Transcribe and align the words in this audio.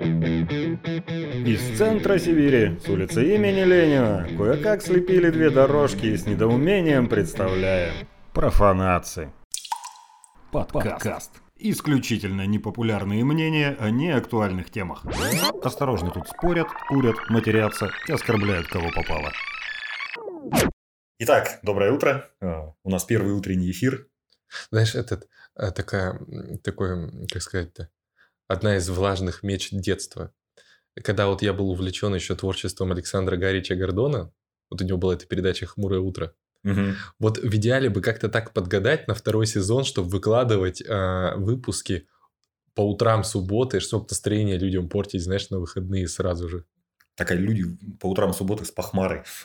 Из 0.00 1.76
центра 1.76 2.18
Сибири, 2.18 2.78
с 2.78 2.88
улицы 2.88 3.34
имени 3.34 3.64
Ленина, 3.64 4.28
кое-как 4.36 4.80
слепили 4.80 5.30
две 5.30 5.50
дорожки 5.50 6.06
и 6.06 6.16
с 6.16 6.24
недоумением 6.24 7.08
представляем. 7.08 8.06
Профанации. 8.32 9.32
Подкаст. 10.52 11.32
Исключительно 11.56 12.46
непопулярные 12.46 13.24
мнения 13.24 13.76
о 13.80 13.90
неактуальных 13.90 14.70
темах. 14.70 15.04
Осторожно 15.64 16.12
тут 16.12 16.28
спорят, 16.28 16.68
курят, 16.88 17.16
матерятся 17.28 17.90
и 18.06 18.12
оскорбляют 18.12 18.68
кого 18.68 18.90
попало. 18.94 19.32
Итак, 21.18 21.58
доброе 21.64 21.90
утро. 21.90 22.30
А, 22.40 22.72
у 22.84 22.90
нас 22.90 23.04
первый 23.04 23.32
утренний 23.32 23.72
эфир. 23.72 24.06
Знаешь, 24.70 24.94
этот 24.94 25.28
а, 25.56 25.72
такая, 25.72 26.20
такой, 26.62 27.26
как 27.26 27.42
сказать-то, 27.42 27.90
одна 28.48 28.76
из 28.76 28.88
влажных 28.88 29.42
меч 29.42 29.68
детства. 29.70 30.32
Когда 30.94 31.28
вот 31.28 31.42
я 31.42 31.52
был 31.52 31.70
увлечен 31.70 32.14
еще 32.14 32.34
творчеством 32.34 32.90
Александра 32.90 33.36
Гарича 33.36 33.76
Гордона, 33.76 34.32
вот 34.70 34.82
у 34.82 34.84
него 34.84 34.98
была 34.98 35.14
эта 35.14 35.26
передача 35.26 35.66
«Хмурое 35.66 36.00
утро», 36.00 36.34
Угу. 36.64 36.80
Вот 37.20 37.38
в 37.38 37.54
идеале 37.54 37.88
бы 37.88 38.00
как-то 38.00 38.28
так 38.28 38.52
подгадать 38.52 39.06
на 39.06 39.14
второй 39.14 39.46
сезон, 39.46 39.84
чтобы 39.84 40.08
выкладывать 40.08 40.82
э, 40.82 41.34
выпуски 41.36 42.08
по 42.74 42.82
утрам 42.82 43.24
субботы, 43.24 43.80
чтобы 43.80 44.06
настроение 44.08 44.58
людям 44.58 44.88
портить, 44.88 45.22
знаешь, 45.22 45.50
на 45.50 45.58
выходные 45.58 46.08
сразу 46.08 46.48
же. 46.48 46.64
Так, 47.14 47.30
а 47.30 47.34
люди 47.34 47.64
по 48.00 48.06
утрам 48.06 48.32
субботы 48.32 48.64
с 48.64 48.70
похмарой. 48.70 49.22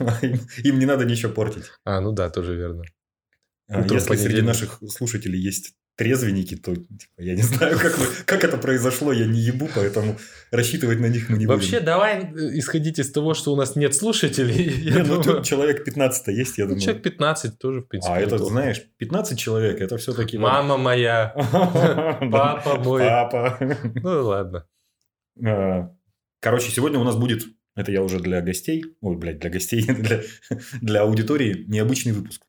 Им 0.64 0.78
не 0.78 0.86
надо 0.86 1.04
ничего 1.04 1.32
портить. 1.32 1.64
А, 1.84 2.00
ну 2.00 2.12
да, 2.12 2.30
тоже 2.30 2.54
верно. 2.54 2.84
А 3.68 3.82
если 3.82 4.16
среди 4.16 4.42
наших 4.42 4.80
слушателей 4.88 5.40
есть 5.40 5.74
трезвенники, 5.96 6.56
то 6.56 6.74
типа, 6.74 7.18
я 7.18 7.34
не 7.34 7.42
знаю, 7.42 7.78
как, 7.78 7.96
вы, 7.98 8.06
как 8.24 8.44
это 8.44 8.56
произошло, 8.56 9.12
я 9.12 9.26
не 9.26 9.38
ебу, 9.38 9.68
поэтому 9.74 10.16
рассчитывать 10.50 10.98
на 10.98 11.06
них 11.06 11.28
мы 11.28 11.38
не 11.38 11.46
Вообще, 11.46 11.72
будем. 11.72 11.84
давай 11.84 12.24
э, 12.24 12.58
исходить 12.58 12.98
из 12.98 13.12
того, 13.12 13.34
что 13.34 13.52
у 13.52 13.56
нас 13.56 13.76
нет 13.76 13.94
слушателей. 13.94 14.90
Не, 14.90 15.04
ну 15.04 15.22
тут 15.22 15.44
человек 15.44 15.84
15 15.84 16.28
есть, 16.28 16.58
я 16.58 16.64
ну, 16.64 16.70
думаю. 16.70 16.82
Человек 16.82 17.02
15 17.02 17.58
тоже, 17.58 17.80
в 17.80 17.88
принципе. 17.88 18.12
А 18.12 18.18
это, 18.18 18.38
знаешь, 18.38 18.82
15 18.98 19.38
человек, 19.38 19.80
это 19.80 19.96
все-таки... 19.96 20.36
Мама 20.36 20.76
моя, 20.76 21.32
папа 22.32 22.80
мой. 22.82 23.02
Папа. 23.02 23.58
Ну, 23.94 24.24
ладно. 24.24 24.66
А, 25.46 25.90
короче, 26.40 26.70
сегодня 26.70 26.98
у 26.98 27.04
нас 27.04 27.16
будет, 27.16 27.44
это 27.76 27.92
я 27.92 28.02
уже 28.02 28.18
для 28.18 28.40
гостей, 28.40 28.84
ой, 29.00 29.16
блядь, 29.16 29.38
для 29.38 29.50
гостей, 29.50 29.82
для, 29.88 30.22
для 30.80 31.02
аудитории, 31.02 31.64
необычный 31.68 32.12
выпуск. 32.12 32.42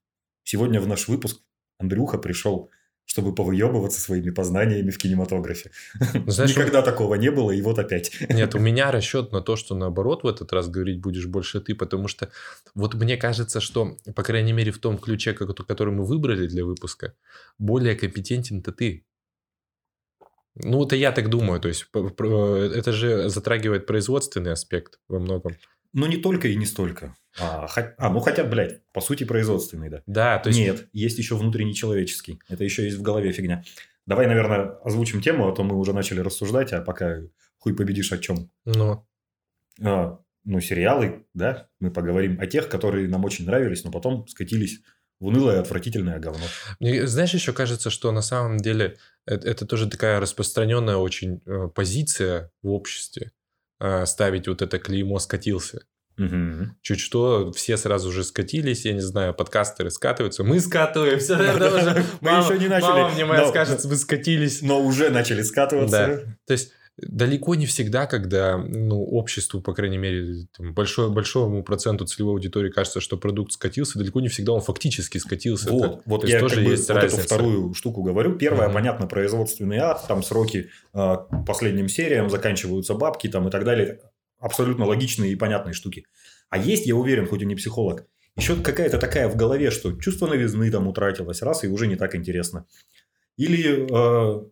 Сегодня 0.44 0.82
в 0.82 0.88
наш 0.88 1.08
выпуск 1.08 1.42
Андрюха 1.80 2.18
пришел 2.18 2.72
чтобы 3.06 3.34
повыебываться 3.34 4.00
своими 4.00 4.32
познаниями 4.32 4.90
в 4.90 4.98
кинематографе. 4.98 5.72
Ну, 6.14 6.32
знаешь, 6.32 6.52
Никогда 6.52 6.82
такого 6.82 7.16
не 7.16 7.32
было, 7.32 7.52
и 7.52 7.62
вот 7.62 7.80
опять. 7.80 8.12
Нет, 8.30 8.56
у 8.56 8.60
меня 8.60 8.92
расчет 8.92 9.32
на 9.32 9.42
то, 9.42 9.56
что 9.56 9.76
наоборот 9.76 10.24
в 10.24 10.28
этот 10.28 10.52
раз 10.54 10.68
говорить 10.68 11.00
будешь 11.00 11.28
больше 11.28 11.62
ты, 11.62 11.76
потому 11.76 12.08
что 12.08 12.30
вот 12.74 12.96
мне 12.96 13.18
кажется, 13.18 13.62
что, 13.62 13.98
по 14.16 14.24
крайней 14.24 14.54
мере, 14.54 14.72
в 14.72 14.80
том 14.80 14.98
ключе, 14.98 15.34
который 15.34 15.94
мы 15.94 16.06
выбрали 16.06 16.48
для 16.48 16.66
выпуска, 16.66 17.14
более 17.60 17.96
компетентен-то 17.96 18.72
ты. 18.72 19.06
Ну, 20.56 20.86
это 20.86 20.96
я 20.96 21.12
так 21.12 21.30
думаю, 21.30 21.60
то 21.60 21.68
есть 21.68 21.86
это 21.94 22.92
же 22.94 23.30
затрагивает 23.30 23.86
производственный 23.86 24.54
аспект 24.54 25.00
во 25.10 25.20
многом. 25.20 25.58
Ну, 25.96 26.08
не 26.08 26.18
только 26.18 26.50
и 26.50 26.58
не 26.58 26.66
столько. 26.66 27.16
А, 27.40 27.68
а, 27.98 28.10
ну 28.10 28.20
хотя, 28.20 28.44
блядь, 28.44 28.82
по 28.92 29.00
сути 29.00 29.24
производственный, 29.24 29.90
да. 29.90 30.04
Да, 30.06 30.40
то 30.40 30.50
есть... 30.50 30.60
Нет, 30.60 30.90
есть 30.92 31.18
еще 31.18 31.38
внутренний 31.38 31.74
человеческий. 31.74 32.42
Это 32.50 32.66
еще 32.66 32.84
есть 32.84 32.98
в 32.98 33.02
голове 33.02 33.32
фигня. 33.32 33.64
Давай, 34.06 34.28
наверное, 34.28 34.78
озвучим 34.84 35.22
тему, 35.22 35.48
а 35.48 35.56
то 35.56 35.64
мы 35.64 35.78
уже 35.78 35.94
начали 35.94 36.20
рассуждать, 36.20 36.74
а 36.74 36.82
пока 36.82 37.22
хуй 37.60 37.74
победишь 37.74 38.12
о 38.12 38.18
чем. 38.18 38.52
Ну. 38.66 39.08
А, 39.82 40.20
ну, 40.44 40.60
сериалы, 40.60 41.26
да, 41.34 41.70
мы 41.80 41.92
поговорим 41.92 42.42
о 42.42 42.46
тех, 42.46 42.68
которые 42.68 43.08
нам 43.08 43.24
очень 43.24 43.46
нравились, 43.46 43.86
но 43.86 43.92
потом 43.92 44.28
скатились 44.28 44.82
в 45.22 45.28
унылое 45.28 45.62
отвратительное 45.62 46.20
говно. 46.20 46.44
Мне, 46.82 47.08
знаешь, 47.08 47.34
еще 47.34 47.54
кажется, 47.54 47.90
что 47.90 48.12
на 48.12 48.22
самом 48.22 48.58
деле 48.58 48.98
это, 49.26 49.48
это 49.48 49.66
тоже 49.66 49.90
такая 49.90 50.20
распространенная 50.20 50.98
очень 50.98 51.42
э, 51.46 51.70
позиция 51.74 52.52
в 52.62 52.70
обществе 52.72 53.32
ставить 54.06 54.48
вот 54.48 54.62
это 54.62 54.80
клеймо 54.80 55.20
«скатился». 55.20 55.82
Угу. 56.18 56.76
Чуть 56.82 57.02
что, 57.02 57.52
все 57.52 57.76
сразу 57.76 58.10
же 58.12 58.24
скатились, 58.24 58.86
я 58.86 58.94
не 58.94 59.02
знаю, 59.02 59.34
подкастеры 59.34 59.92
скатываются, 59.92 60.46
мы 60.46 60.62
скатываемся, 60.62 61.36
мы 62.22 62.30
еще 62.30 62.58
не 62.58 62.70
начали. 62.70 62.90
Мама 62.90 63.10
мне 63.10 63.26
моя 63.26 63.48
скажет, 63.48 63.84
вы 63.84 63.98
скатились. 63.98 64.62
Но 64.62 64.82
уже 64.82 65.10
начали 65.10 65.42
скатываться. 65.42 66.38
То 66.48 66.54
есть 66.54 66.72
далеко 66.98 67.56
не 67.56 67.66
всегда, 67.66 68.06
когда 68.08 68.58
ну, 68.58 69.04
обществу, 69.04 69.62
по 69.62 69.74
крайней 69.74 69.98
мере, 69.98 70.48
там, 70.58 70.74
большой, 70.74 71.12
большому 71.12 71.64
проценту 71.64 72.06
целевой 72.06 72.34
аудитории 72.34 72.70
кажется, 72.70 73.02
что 73.02 73.18
продукт 73.18 73.52
скатился, 73.52 74.00
далеко 74.00 74.22
не 74.22 74.28
всегда 74.28 74.54
он 74.54 74.62
фактически 74.62 75.18
скатился. 75.18 75.72
Вот, 75.72 75.84
это, 75.84 76.02
вот 76.06 76.28
я 76.28 76.40
тоже 76.40 76.56
как 76.56 76.64
бы 76.66 76.72
есть 76.72 76.88
вот 76.88 76.96
разница. 76.96 77.18
эту 77.18 77.26
вторую 77.26 77.74
штуку 77.74 78.04
говорю. 78.04 78.38
Первое, 78.38 78.70
mm-hmm. 78.70 78.74
понятно, 78.74 79.08
производственный 79.08 79.78
ад, 79.78 80.06
там 80.08 80.24
сроки 80.24 80.70
э, 80.94 81.16
последним 81.46 81.90
сериям, 81.90 82.30
заканчиваются 82.30 82.94
бабки 82.94 83.28
там 83.28 83.48
и 83.48 83.52
так 83.52 83.64
далее 83.66 84.00
абсолютно 84.40 84.86
логичные 84.86 85.32
и 85.32 85.36
понятные 85.36 85.74
штуки. 85.74 86.06
А 86.50 86.58
есть, 86.58 86.86
я 86.86 86.96
уверен, 86.96 87.28
хоть 87.28 87.42
и 87.42 87.46
не 87.46 87.56
психолог, 87.56 88.06
еще 88.36 88.56
какая-то 88.56 88.98
такая 88.98 89.30
в 89.30 89.36
голове, 89.36 89.72
что 89.72 89.94
чувство 89.94 90.28
новизны 90.28 90.70
там 90.70 90.88
утратилось, 90.88 91.42
раз, 91.42 91.64
и 91.64 91.68
уже 91.68 91.88
не 91.88 91.96
так 91.96 92.16
интересно. 92.16 92.66
Или 93.38 93.88
э, 93.90 94.46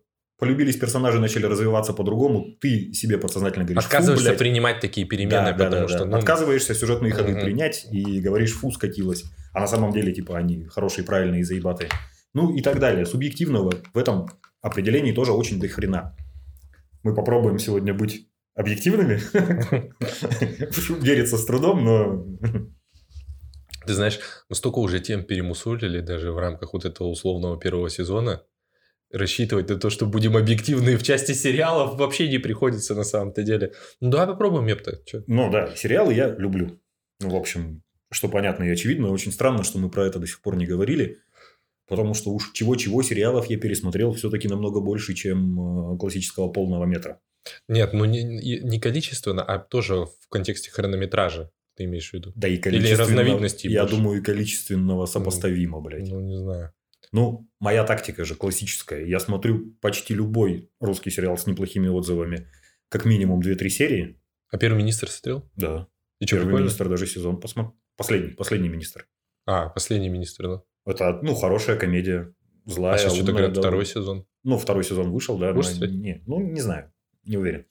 полюбились 0.44 0.76
персонажи, 0.76 1.20
начали 1.20 1.46
развиваться 1.46 1.94
по-другому, 1.94 2.58
ты 2.60 2.92
себе 2.92 3.18
подсознательно 3.18 3.64
говоришь, 3.64 3.86
Отказываешься 3.86 4.34
фу, 4.34 4.38
принимать 4.38 4.82
такие 4.82 5.08
перемены, 5.08 5.54
да, 5.58 5.66
потому 5.66 5.84
да, 5.84 5.88
что... 5.88 6.00
Да. 6.00 6.06
Ну... 6.06 6.18
Отказываешься 6.18 6.76
сюжетные 6.76 7.14
ходы 7.14 7.32
угу. 7.32 7.42
принять 7.42 7.88
и 7.90 8.20
говоришь, 8.20 8.52
фу, 8.52 8.72
скатилось. 8.72 9.24
А 9.54 9.62
на 9.62 9.68
самом 9.68 9.94
деле, 9.94 10.12
типа, 10.12 10.38
они 10.38 10.66
хорошие, 10.66 11.06
правильные, 11.06 11.46
заебатые. 11.46 11.90
Ну 12.34 12.54
и 12.54 12.62
так 12.62 12.80
далее. 12.80 13.06
Субъективного 13.06 13.74
в 13.94 13.98
этом 13.98 14.28
определении 14.62 15.14
тоже 15.14 15.32
очень 15.32 15.62
до 15.62 15.70
хрена. 15.70 16.14
Мы 17.04 17.16
попробуем 17.16 17.58
сегодня 17.58 17.94
быть 17.94 18.28
объективными. 18.54 19.22
Верится 21.02 21.38
с 21.38 21.46
трудом, 21.46 21.86
но... 21.86 22.26
Ты 23.86 23.94
знаешь, 23.94 24.20
мы 24.50 24.56
столько 24.58 24.80
уже 24.80 25.00
тем 25.00 25.24
перемусолили 25.24 26.02
даже 26.02 26.34
в 26.34 26.38
рамках 26.38 26.74
вот 26.74 26.84
этого 26.84 27.08
условного 27.08 27.58
первого 27.58 27.90
сезона. 27.90 28.44
Рассчитывать 29.14 29.70
на 29.70 29.76
то, 29.78 29.90
что 29.90 30.08
будем 30.08 30.36
объективны 30.36 30.98
в 30.98 31.04
части 31.04 31.34
сериалов 31.34 31.98
вообще 31.98 32.28
не 32.28 32.40
приходится 32.40 32.96
на 32.96 33.04
самом-то 33.04 33.44
деле. 33.44 33.74
Ну 34.02 34.10
давай 34.10 34.28
попробуем, 34.28 34.66
Мепта. 34.66 35.00
Ну 35.28 35.52
да, 35.52 35.76
сериалы 35.76 36.14
я 36.14 36.30
люблю. 36.30 36.80
Ну, 37.22 37.30
в 37.30 37.36
общем, 37.36 37.84
что 38.12 38.28
понятно 38.28 38.64
и 38.64 38.70
очевидно. 38.72 39.12
Очень 39.12 39.32
странно, 39.32 39.64
что 39.64 39.78
мы 39.78 39.90
про 39.90 40.08
это 40.08 40.20
до 40.20 40.26
сих 40.26 40.42
пор 40.42 40.56
не 40.56 40.66
говорили. 40.66 41.20
Потому 41.88 42.14
что 42.14 42.32
уж 42.32 42.54
чего-чего 42.54 43.04
сериалов 43.04 43.48
я 43.48 43.58
пересмотрел 43.60 44.14
все-таки 44.14 44.48
намного 44.48 44.80
больше, 44.80 45.14
чем 45.14 45.94
э, 45.94 45.98
классического 45.98 46.50
полного 46.50 46.86
метра. 46.86 47.20
Нет, 47.68 47.94
ну 47.94 48.06
не, 48.06 48.24
не 48.24 48.80
количественно, 48.80 49.44
а 49.44 49.60
тоже 49.60 50.06
в 50.06 50.30
контексте 50.30 50.72
хронометража 50.72 51.52
ты 51.76 51.84
имеешь 51.84 52.10
в 52.10 52.14
виду? 52.14 52.32
Да 52.36 52.48
и 52.48 52.58
количественно. 52.58 52.96
Или 52.96 53.02
разновидностей. 53.02 53.70
Я 53.70 53.82
больше. 53.82 53.96
думаю, 53.96 54.22
и 54.22 54.24
количественного 54.24 55.06
сопоставимо, 55.06 55.82
блядь. 55.82 56.10
Ну, 56.10 56.22
не 56.22 56.38
знаю. 56.38 56.74
Ну, 57.14 57.50
моя 57.60 57.86
тактика 57.86 58.26
же 58.26 58.36
классическая. 58.36 59.06
Я 59.06 59.20
смотрю 59.20 59.74
почти 59.82 60.14
любой 60.14 60.70
русский 60.82 61.10
сериал 61.10 61.38
с 61.38 61.48
неплохими 61.48 61.88
отзывами, 61.88 62.50
как 62.90 63.06
минимум 63.06 63.40
2-3 63.40 63.70
серии. 63.70 64.20
А 64.52 64.58
первый 64.58 64.80
министр 64.80 65.10
смотрел? 65.10 65.50
Да. 65.56 65.88
И 66.20 66.26
что, 66.26 66.36
первый 66.36 66.48
прикольно? 66.48 66.64
министр 66.66 66.90
даже 66.90 67.08
сезон 67.08 67.40
посмотрел. 67.40 67.76
Последний, 67.96 68.32
последний 68.32 68.70
министр. 68.70 69.08
А, 69.46 69.70
последний 69.70 70.10
министр, 70.10 70.48
да. 70.48 70.64
Это, 70.86 71.20
ну, 71.22 71.36
хорошая 71.36 71.78
комедия. 71.78 72.34
Злая, 72.66 72.96
а 72.96 72.98
сейчас 72.98 73.14
что-то 73.14 73.32
говорят, 73.32 73.54
да. 73.54 73.62
второй 73.62 73.86
сезон. 73.86 74.26
Ну, 74.44 74.58
второй 74.58 74.84
сезон 74.84 75.12
вышел, 75.12 75.38
да. 75.38 75.54
Вышел, 75.54 75.80
но, 75.80 75.86
не, 75.86 76.24
ну, 76.26 76.42
не 76.42 76.60
знаю 76.60 76.94
не 77.26 77.38
уверен. 77.38 77.66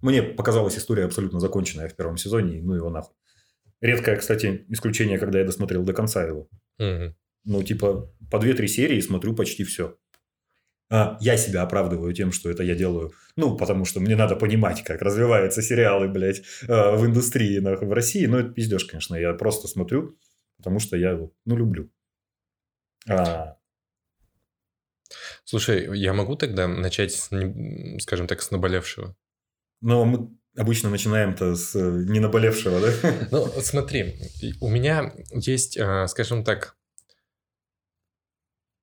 Мне 0.00 0.22
показалась 0.22 0.78
история 0.78 1.04
абсолютно 1.04 1.40
законченная 1.40 1.88
в 1.88 1.96
первом 1.96 2.16
сезоне, 2.16 2.60
ну 2.62 2.74
его 2.74 2.90
нахуй. 2.90 3.14
Редкое, 3.80 4.16
кстати, 4.16 4.64
исключение, 4.68 5.18
когда 5.18 5.38
я 5.38 5.44
досмотрел 5.44 5.84
до 5.84 5.92
конца 5.92 6.24
его. 6.24 6.48
Угу. 6.78 7.14
Ну, 7.44 7.62
типа, 7.62 8.12
по 8.30 8.36
2-3 8.36 8.66
серии 8.66 9.00
смотрю 9.00 9.34
почти 9.34 9.64
все. 9.64 9.96
А, 10.90 11.16
я 11.20 11.36
себя 11.36 11.62
оправдываю 11.62 12.12
тем, 12.12 12.32
что 12.32 12.50
это 12.50 12.62
я 12.62 12.74
делаю. 12.74 13.12
Ну, 13.36 13.56
потому 13.56 13.84
что 13.84 14.00
мне 14.00 14.16
надо 14.16 14.36
понимать, 14.36 14.82
как 14.82 15.02
развиваются 15.02 15.62
сериалы, 15.62 16.08
блядь, 16.08 16.42
а, 16.68 16.96
в 16.96 17.06
индустрии 17.06 17.58
нахуй, 17.58 17.88
в 17.88 17.92
России. 17.92 18.26
Ну, 18.26 18.38
это 18.38 18.50
пиздеж, 18.50 18.84
конечно. 18.84 19.14
Я 19.14 19.32
просто 19.34 19.68
смотрю, 19.68 20.18
потому 20.56 20.80
что 20.80 20.96
я, 20.96 21.18
ну, 21.44 21.56
люблю. 21.56 21.90
А, 23.08 23.56
Слушай, 25.44 25.98
я 25.98 26.12
могу 26.12 26.36
тогда 26.36 26.68
начать, 26.68 27.12
с, 27.12 27.30
скажем 28.00 28.26
так, 28.26 28.42
с 28.42 28.50
наболевшего? 28.50 29.16
Но 29.80 30.04
мы 30.04 30.36
обычно 30.56 30.90
начинаем-то 30.90 31.54
с 31.54 31.74
э, 31.74 32.04
не 32.08 32.20
наболевшего, 32.20 32.80
да? 32.80 33.28
Ну, 33.30 33.46
смотри, 33.60 34.16
у 34.60 34.68
меня 34.68 35.12
есть, 35.32 35.78
а, 35.78 36.06
скажем 36.06 36.44
так, 36.44 36.76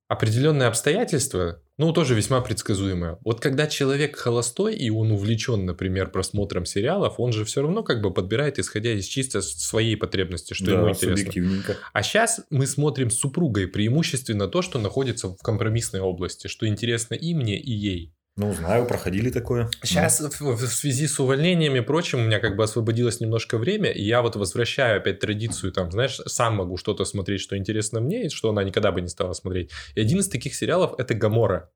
определенные 0.08 0.68
обстоятельства, 0.68 1.62
ну, 1.78 1.92
тоже 1.92 2.16
весьма 2.16 2.42
предсказуемое. 2.42 3.20
Вот 3.24 3.40
когда 3.40 3.68
человек 3.68 4.16
холостой, 4.16 4.76
и 4.76 4.90
он 4.90 5.12
увлечен, 5.12 5.66
например, 5.66 6.10
просмотром 6.10 6.66
сериалов, 6.66 7.20
он 7.20 7.34
же 7.34 7.46
все 7.46 7.62
равно 7.62 7.84
как 7.84 8.02
бы 8.02 8.14
подбирает, 8.14 8.58
исходя 8.58 8.94
из 8.94 9.06
чисто 9.06 9.42
своей 9.42 9.96
потребности, 9.96 10.54
что 10.54 10.66
да, 10.66 10.72
ему 10.74 10.90
интересно. 10.90 11.76
А 11.94 12.04
сейчас 12.04 12.42
мы 12.50 12.66
смотрим 12.66 13.10
с 13.10 13.20
супругой 13.20 13.68
преимущественно 13.68 14.48
то, 14.48 14.62
что 14.62 14.80
находится 14.80 15.28
в 15.28 15.38
компромиссной 15.38 16.00
области, 16.00 16.48
что 16.48 16.68
интересно 16.68 17.14
и 17.14 17.34
мне, 17.34 17.60
и 17.60 17.72
ей. 17.72 18.14
Ну, 18.38 18.54
знаю, 18.54 18.86
проходили 18.86 19.32
такое. 19.32 19.68
Сейчас 19.82 20.20
ну. 20.20 20.30
в, 20.30 20.62
в 20.62 20.68
связи 20.68 21.08
с 21.08 21.20
увольнениями 21.20 21.80
и 21.80 21.82
прочим 21.82 22.20
у 22.20 22.22
меня 22.24 22.40
как 22.40 22.56
бы 22.56 22.64
освободилось 22.64 23.20
немножко 23.20 23.58
время, 23.58 23.90
и 23.90 24.04
я 24.04 24.22
вот 24.22 24.36
возвращаю 24.36 24.98
опять 24.98 25.20
традицию, 25.20 25.72
там, 25.72 25.92
знаешь, 25.92 26.22
сам 26.28 26.56
могу 26.56 26.78
что-то 26.78 27.04
смотреть, 27.04 27.42
что 27.42 27.58
интересно 27.58 28.00
мне, 28.00 28.28
и 28.28 28.30
что 28.30 28.52
она 28.52 28.64
никогда 28.64 28.92
бы 28.92 29.02
не 29.02 29.08
стала 29.08 29.34
смотреть. 29.34 29.72
И 29.96 30.02
один 30.02 30.20
из 30.20 30.30
таких 30.30 30.54
сериалов– 30.54 30.94
это 31.00 31.16
«Гамора». 31.16 31.72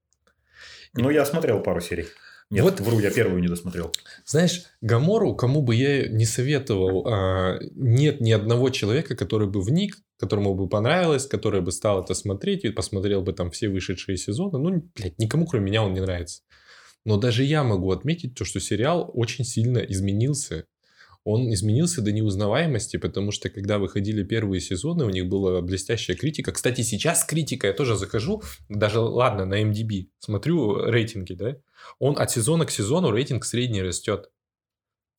Ну, 0.93 1.09
я 1.09 1.25
смотрел 1.25 1.63
пару 1.63 1.81
серий. 1.81 2.05
Нет, 2.51 2.65
вот, 2.65 2.81
вру, 2.81 2.99
я 2.99 3.09
первую 3.09 3.41
не 3.41 3.47
досмотрел. 3.47 3.93
Знаешь, 4.25 4.63
Гамору, 4.81 5.35
кому 5.35 5.61
бы 5.61 5.73
я 5.73 6.09
не 6.09 6.25
советовал, 6.25 7.07
а, 7.07 7.57
нет 7.73 8.19
ни 8.19 8.31
одного 8.31 8.69
человека, 8.69 9.15
который 9.15 9.47
бы 9.47 9.61
вник, 9.61 9.97
которому 10.19 10.53
бы 10.53 10.67
понравилось, 10.67 11.25
который 11.25 11.61
бы 11.61 11.71
стал 11.71 12.03
это 12.03 12.13
смотреть 12.13 12.65
и 12.65 12.69
посмотрел 12.69 13.21
бы 13.21 13.31
там 13.31 13.51
все 13.51 13.69
вышедшие 13.69 14.17
сезоны. 14.17 14.59
Ну, 14.59 14.83
блядь, 14.95 15.17
никому, 15.17 15.47
кроме 15.47 15.67
меня, 15.67 15.81
он 15.81 15.93
не 15.93 16.01
нравится. 16.01 16.43
Но 17.05 17.17
даже 17.17 17.43
я 17.43 17.63
могу 17.63 17.91
отметить 17.91 18.35
то, 18.35 18.45
что 18.45 18.59
сериал 18.59 19.09
очень 19.13 19.43
сильно 19.43 19.79
изменился. 19.79 20.65
Он 21.23 21.53
изменился 21.53 22.01
до 22.01 22.11
неузнаваемости, 22.11 22.97
потому 22.97 23.31
что 23.31 23.49
когда 23.49 23.77
выходили 23.77 24.23
первые 24.23 24.59
сезоны, 24.59 25.05
у 25.05 25.09
них 25.09 25.27
была 25.27 25.61
блестящая 25.61 26.17
критика. 26.17 26.51
Кстати, 26.51 26.81
сейчас 26.81 27.23
критика, 27.25 27.67
я 27.67 27.73
тоже 27.73 27.95
захожу, 27.95 28.41
даже, 28.69 28.99
ладно, 28.99 29.45
на 29.45 29.61
MDB, 29.61 30.07
смотрю 30.19 30.83
рейтинги, 30.85 31.33
да, 31.33 31.57
он 31.99 32.17
от 32.17 32.31
сезона 32.31 32.65
к 32.65 32.71
сезону 32.71 33.11
рейтинг 33.11 33.45
средний 33.45 33.83
растет. 33.83 34.31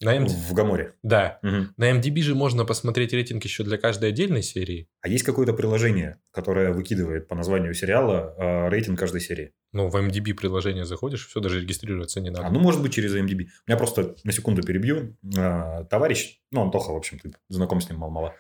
На 0.00 0.16
MD... 0.16 0.28
В 0.28 0.52
Гаморе. 0.52 0.94
Да. 1.04 1.38
Угу. 1.44 1.74
На 1.76 1.92
MDB 1.92 2.22
же 2.22 2.34
можно 2.34 2.64
посмотреть 2.64 3.12
рейтинг 3.12 3.44
еще 3.44 3.62
для 3.62 3.78
каждой 3.78 4.08
отдельной 4.08 4.42
серии. 4.42 4.88
А 5.00 5.08
есть 5.08 5.24
какое-то 5.24 5.52
приложение, 5.52 6.18
которое 6.32 6.72
выкидывает 6.72 7.28
по 7.28 7.36
названию 7.36 7.72
сериала 7.72 8.34
э, 8.36 8.68
рейтинг 8.68 8.98
каждой 8.98 9.20
серии? 9.20 9.52
Ну, 9.72 9.88
в 9.88 9.96
MDB 9.96 10.34
приложение 10.34 10.84
заходишь, 10.84 11.26
все, 11.26 11.40
даже 11.40 11.60
регистрироваться 11.60 12.20
не 12.20 12.30
надо. 12.30 12.46
А, 12.46 12.50
ну, 12.50 12.60
может 12.60 12.82
быть, 12.82 12.92
через 12.92 13.14
MDB. 13.14 13.46
Меня 13.66 13.78
просто 13.78 14.16
на 14.22 14.32
секунду 14.32 14.62
перебью. 14.62 15.16
Э, 15.36 15.84
товарищ, 15.88 16.40
ну, 16.50 16.62
Антоха, 16.62 16.92
в 16.92 16.96
общем, 16.96 17.18
ты 17.18 17.32
знаком 17.48 17.80
с 17.80 17.88
ним 17.88 17.98
мало-мало. 17.98 18.34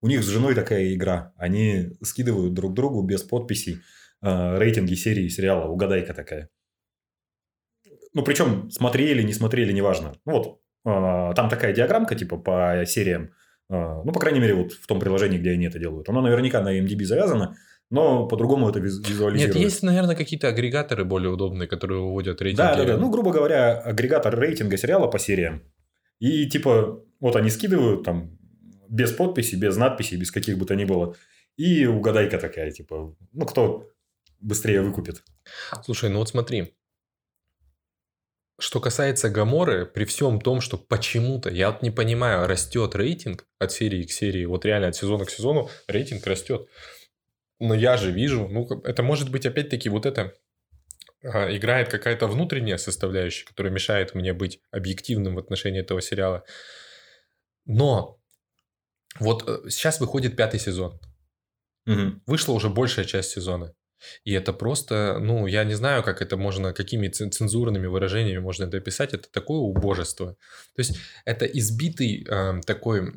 У 0.00 0.08
них 0.08 0.24
с 0.24 0.26
женой 0.26 0.54
такая 0.54 0.92
игра. 0.92 1.32
Они 1.36 1.92
скидывают 2.02 2.54
друг 2.54 2.74
другу 2.74 3.02
без 3.02 3.22
подписей 3.22 3.80
э, 4.22 4.58
рейтинги 4.58 4.94
серии 4.94 5.28
сериала. 5.28 5.68
Угадайка 5.68 6.14
такая. 6.14 6.50
Ну, 8.12 8.22
причем 8.24 8.70
смотрели, 8.70 9.22
не 9.22 9.32
смотрели, 9.32 9.72
неважно. 9.72 10.14
Ну, 10.26 10.32
вот 10.32 10.60
а, 10.84 11.32
там 11.34 11.48
такая 11.48 11.72
диаграммка, 11.72 12.14
типа, 12.14 12.36
по 12.38 12.84
сериям. 12.86 13.30
А, 13.70 14.02
ну, 14.04 14.12
по 14.12 14.20
крайней 14.20 14.40
мере, 14.40 14.54
вот 14.54 14.72
в 14.72 14.86
том 14.86 15.00
приложении, 15.00 15.38
где 15.38 15.50
они 15.52 15.66
это 15.66 15.78
делают. 15.78 16.08
Оно 16.08 16.20
наверняка 16.20 16.60
на 16.60 16.78
MDB 16.78 17.04
завязано, 17.04 17.56
но 17.92 18.26
по-другому 18.26 18.70
это 18.70 18.80
визуализирует. 18.80 19.54
Нет, 19.54 19.64
есть, 19.64 19.82
наверное, 19.82 20.16
какие-то 20.16 20.48
агрегаторы 20.48 21.04
более 21.04 21.30
удобные, 21.30 21.68
которые 21.68 22.00
выводят 22.00 22.40
рейтинги. 22.40 22.66
Да, 22.66 22.74
да, 22.74 22.84
да. 22.84 22.96
Ну, 22.96 23.10
грубо 23.10 23.32
говоря, 23.32 23.78
агрегатор 23.78 24.34
рейтинга 24.34 24.78
сериала 24.78 25.08
по 25.08 25.18
сериям. 25.18 25.62
И 26.18 26.48
типа, 26.48 27.04
вот 27.20 27.36
они 27.36 27.50
скидывают 27.50 28.02
там 28.02 28.38
без 28.88 29.12
подписи, 29.12 29.56
без 29.56 29.76
надписи, 29.76 30.14
без 30.14 30.30
каких 30.30 30.56
бы 30.56 30.64
то 30.64 30.74
ни 30.74 30.86
было. 30.86 31.14
И 31.58 31.84
угадайка 31.84 32.38
такая, 32.38 32.70
типа, 32.70 33.14
ну, 33.32 33.44
кто 33.44 33.90
быстрее 34.40 34.80
выкупит. 34.80 35.22
Слушай, 35.84 36.08
ну 36.08 36.20
вот 36.20 36.30
смотри, 36.30 36.74
что 38.58 38.80
касается 38.80 39.28
Гаморы, 39.28 39.84
при 39.84 40.06
всем 40.06 40.40
том, 40.40 40.62
что 40.62 40.78
почему-то, 40.78 41.50
я 41.50 41.70
вот 41.70 41.82
не 41.82 41.90
понимаю, 41.90 42.46
растет 42.46 42.94
рейтинг 42.94 43.44
от 43.58 43.70
серии 43.70 44.04
к 44.04 44.10
серии, 44.10 44.46
вот 44.46 44.64
реально 44.64 44.88
от 44.88 44.96
сезона 44.96 45.26
к 45.26 45.30
сезону 45.30 45.68
рейтинг 45.88 46.26
растет. 46.26 46.66
Но 47.62 47.74
я 47.74 47.96
же 47.96 48.10
вижу, 48.10 48.48
ну, 48.48 48.66
это 48.82 49.04
может 49.04 49.30
быть 49.30 49.46
опять-таки 49.46 49.88
вот 49.88 50.04
это 50.04 50.34
а, 51.22 51.56
играет 51.56 51.88
какая-то 51.90 52.26
внутренняя 52.26 52.76
составляющая, 52.76 53.46
которая 53.46 53.72
мешает 53.72 54.16
мне 54.16 54.32
быть 54.32 54.60
объективным 54.72 55.36
в 55.36 55.38
отношении 55.38 55.80
этого 55.80 56.02
сериала. 56.02 56.42
Но 57.64 58.18
вот 59.20 59.48
э, 59.48 59.70
сейчас 59.70 60.00
выходит 60.00 60.34
пятый 60.34 60.58
сезон. 60.58 60.98
Угу. 61.86 62.22
Вышла 62.26 62.52
уже 62.52 62.68
большая 62.68 63.04
часть 63.04 63.30
сезона. 63.30 63.72
И 64.24 64.32
это 64.32 64.52
просто, 64.52 65.18
ну, 65.20 65.46
я 65.46 65.64
не 65.64 65.74
знаю, 65.74 66.02
как 66.02 66.22
это 66.22 66.36
можно, 66.36 66.72
какими 66.72 67.08
цензурными 67.08 67.86
выражениями 67.86 68.38
можно 68.38 68.64
это 68.64 68.78
описать. 68.78 69.14
Это 69.14 69.28
такое 69.30 69.58
убожество. 69.58 70.36
То 70.76 70.80
есть 70.80 70.98
это 71.24 71.44
избитый 71.44 72.26
э, 72.28 72.60
такой 72.66 73.12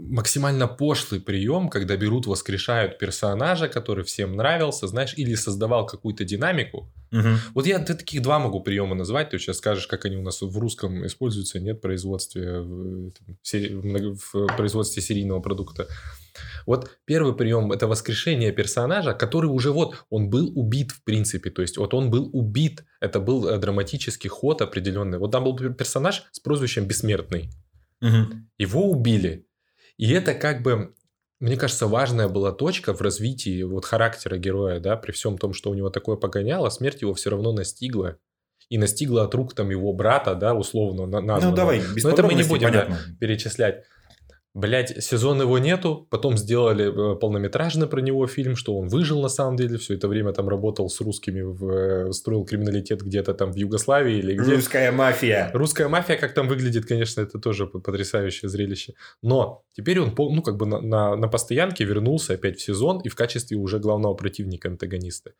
максимально 0.00 0.66
пошлый 0.68 1.20
прием, 1.20 1.68
когда 1.68 1.96
берут, 1.96 2.26
воскрешают 2.26 2.98
персонажа, 2.98 3.68
который 3.68 4.04
всем 4.04 4.36
нравился, 4.36 4.86
знаешь, 4.86 5.14
или 5.16 5.34
создавал 5.34 5.86
какую-то 5.86 6.24
динамику. 6.24 6.92
Угу. 7.12 7.28
Вот 7.54 7.66
я 7.66 7.78
таких 7.78 8.22
два 8.22 8.38
могу 8.38 8.60
приема 8.60 8.94
назвать. 8.94 9.30
Ты 9.30 9.38
сейчас 9.38 9.58
скажешь, 9.58 9.86
как 9.86 10.04
они 10.04 10.16
у 10.16 10.22
нас 10.22 10.42
в 10.42 10.58
русском 10.58 11.06
используются, 11.06 11.60
нет, 11.60 11.78
в 11.78 11.80
производстве, 11.80 12.60
в, 12.60 13.12
в, 13.42 14.34
в 14.34 14.56
производстве 14.56 15.02
серийного 15.02 15.40
продукта. 15.40 15.86
Вот 16.66 16.90
первый 17.04 17.34
прием 17.34 17.72
это 17.72 17.86
воскрешение 17.86 18.52
персонажа, 18.52 19.14
который 19.14 19.46
уже 19.46 19.72
вот, 19.72 20.04
он 20.10 20.30
был 20.30 20.52
убит 20.58 20.92
в 20.92 21.02
принципе, 21.04 21.50
то 21.50 21.62
есть 21.62 21.76
вот 21.76 21.94
он 21.94 22.10
был 22.10 22.28
убит, 22.32 22.84
это 23.00 23.20
был 23.20 23.48
э, 23.48 23.58
драматический 23.58 24.28
ход 24.28 24.62
определенный. 24.62 25.18
Вот 25.18 25.30
там 25.30 25.44
был 25.44 25.56
персонаж 25.56 26.24
с 26.32 26.40
прозвищем 26.40 26.86
Бессмертный. 26.86 27.50
Угу. 28.00 28.34
Его 28.58 28.90
убили. 28.90 29.46
И 29.96 30.10
это 30.10 30.34
как 30.34 30.62
бы, 30.62 30.94
мне 31.40 31.56
кажется, 31.56 31.86
важная 31.86 32.28
была 32.28 32.52
точка 32.52 32.94
в 32.94 33.00
развитии 33.00 33.62
вот 33.62 33.84
характера 33.84 34.36
героя, 34.36 34.80
да, 34.80 34.96
при 34.96 35.12
всем 35.12 35.38
том, 35.38 35.54
что 35.54 35.70
у 35.70 35.74
него 35.74 35.90
такое 35.90 36.16
погоняло, 36.16 36.68
смерть 36.70 37.02
его 37.02 37.14
все 37.14 37.30
равно 37.30 37.52
настигла 37.52 38.18
и 38.68 38.78
настигла 38.78 39.24
от 39.24 39.34
рук 39.34 39.54
там 39.54 39.70
его 39.70 39.92
брата, 39.92 40.34
да, 40.34 40.54
условно 40.54 41.06
названного. 41.06 41.50
Ну 41.50 41.56
давай, 41.56 41.82
без 41.94 42.04
Но 42.04 42.10
это 42.10 42.22
мы 42.22 42.34
не 42.34 42.42
будем 42.42 42.72
да, 42.72 42.98
перечислять. 43.20 43.84
Блять, 44.54 45.02
сезон 45.02 45.40
его 45.40 45.58
нету, 45.58 46.06
потом 46.10 46.36
сделали 46.36 46.86
э, 46.86 47.18
полнометражный 47.18 47.88
про 47.88 48.00
него 48.00 48.24
фильм, 48.28 48.54
что 48.54 48.78
он 48.78 48.86
выжил 48.86 49.20
на 49.20 49.28
самом 49.28 49.56
деле, 49.56 49.78
все 49.78 49.94
это 49.94 50.06
время 50.06 50.32
там 50.32 50.48
работал 50.48 50.88
с 50.88 51.00
русскими, 51.00 51.40
в, 51.40 51.68
э, 51.68 52.12
строил 52.12 52.44
криминалитет 52.44 53.02
где-то 53.02 53.34
там 53.34 53.50
в 53.50 53.56
Югославии 53.56 54.16
или 54.16 54.34
где 54.34 54.54
Русская 54.54 54.92
мафия. 54.92 55.50
Русская 55.52 55.88
мафия, 55.88 56.16
как 56.16 56.34
там 56.34 56.46
выглядит, 56.46 56.86
конечно, 56.86 57.20
это 57.20 57.40
тоже 57.40 57.66
потрясающее 57.66 58.48
зрелище. 58.48 58.94
Но 59.22 59.64
теперь 59.72 59.98
он, 59.98 60.14
ну, 60.16 60.40
как 60.40 60.56
бы 60.56 60.66
на, 60.66 60.80
на, 60.80 61.16
на 61.16 61.26
постоянке 61.26 61.82
вернулся 61.82 62.34
опять 62.34 62.58
в 62.58 62.62
сезон 62.62 63.00
и 63.00 63.08
в 63.08 63.16
качестве 63.16 63.56
уже 63.56 63.80
главного 63.80 64.14
противника 64.14 64.68
антагониста. 64.68 65.32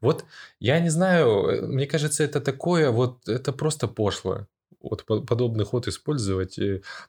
Вот, 0.00 0.24
я 0.60 0.78
не 0.78 0.90
знаю, 0.90 1.48
э, 1.48 1.66
мне 1.66 1.88
кажется, 1.88 2.22
это 2.22 2.40
такое, 2.40 2.92
вот, 2.92 3.28
это 3.28 3.52
просто 3.52 3.88
пошло 3.88 4.46
вот 4.80 5.04
подобный 5.04 5.64
ход 5.64 5.88
использовать. 5.88 6.58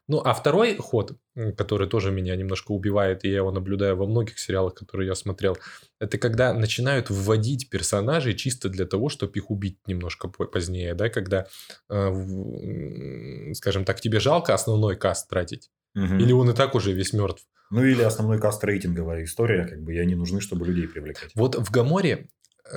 Ну, 0.08 0.22
а 0.24 0.34
второй 0.34 0.76
ход, 0.78 1.18
который 1.58 1.88
тоже 1.88 2.12
меня 2.12 2.36
немножко 2.36 2.72
убивает, 2.72 3.24
и 3.24 3.30
я 3.30 3.38
его 3.38 3.52
наблюдаю 3.52 3.96
во 3.96 4.06
многих 4.06 4.40
сериалах, 4.40 4.74
которые 4.74 5.08
я 5.08 5.16
смотрел, 5.16 5.58
это 6.00 6.18
когда 6.18 6.54
начинают 6.54 7.10
вводить 7.10 7.70
персонажей 7.70 8.34
чисто 8.34 8.70
для 8.70 8.86
того, 8.86 9.10
чтобы 9.10 9.34
их 9.38 9.50
убить 9.52 9.78
немножко 9.88 10.28
позднее, 10.28 10.94
да, 10.96 11.10
когда, 11.10 11.48
э, 11.90 13.54
скажем 13.54 13.86
так, 13.86 14.02
тебе 14.02 14.20
жалко 14.20 14.54
основной 14.54 14.96
каст 14.96 15.30
тратить, 15.30 15.70
угу. 15.96 16.16
или 16.16 16.34
он 16.34 16.50
и 16.50 16.54
так 16.54 16.76
уже 16.76 16.92
весь 16.94 17.14
мертв. 17.14 17.46
Ну, 17.70 17.86
или 17.86 18.02
основной 18.02 18.38
каст 18.38 18.62
рейтинговая 18.66 19.24
история, 19.24 19.66
как 19.66 19.82
бы, 19.82 19.96
и 19.96 19.98
они 19.98 20.16
нужны, 20.16 20.42
чтобы 20.42 20.66
людей 20.66 20.90
привлекать. 20.90 21.32
Вот 21.36 21.56
в 21.56 21.72
Гаморе 21.72 22.28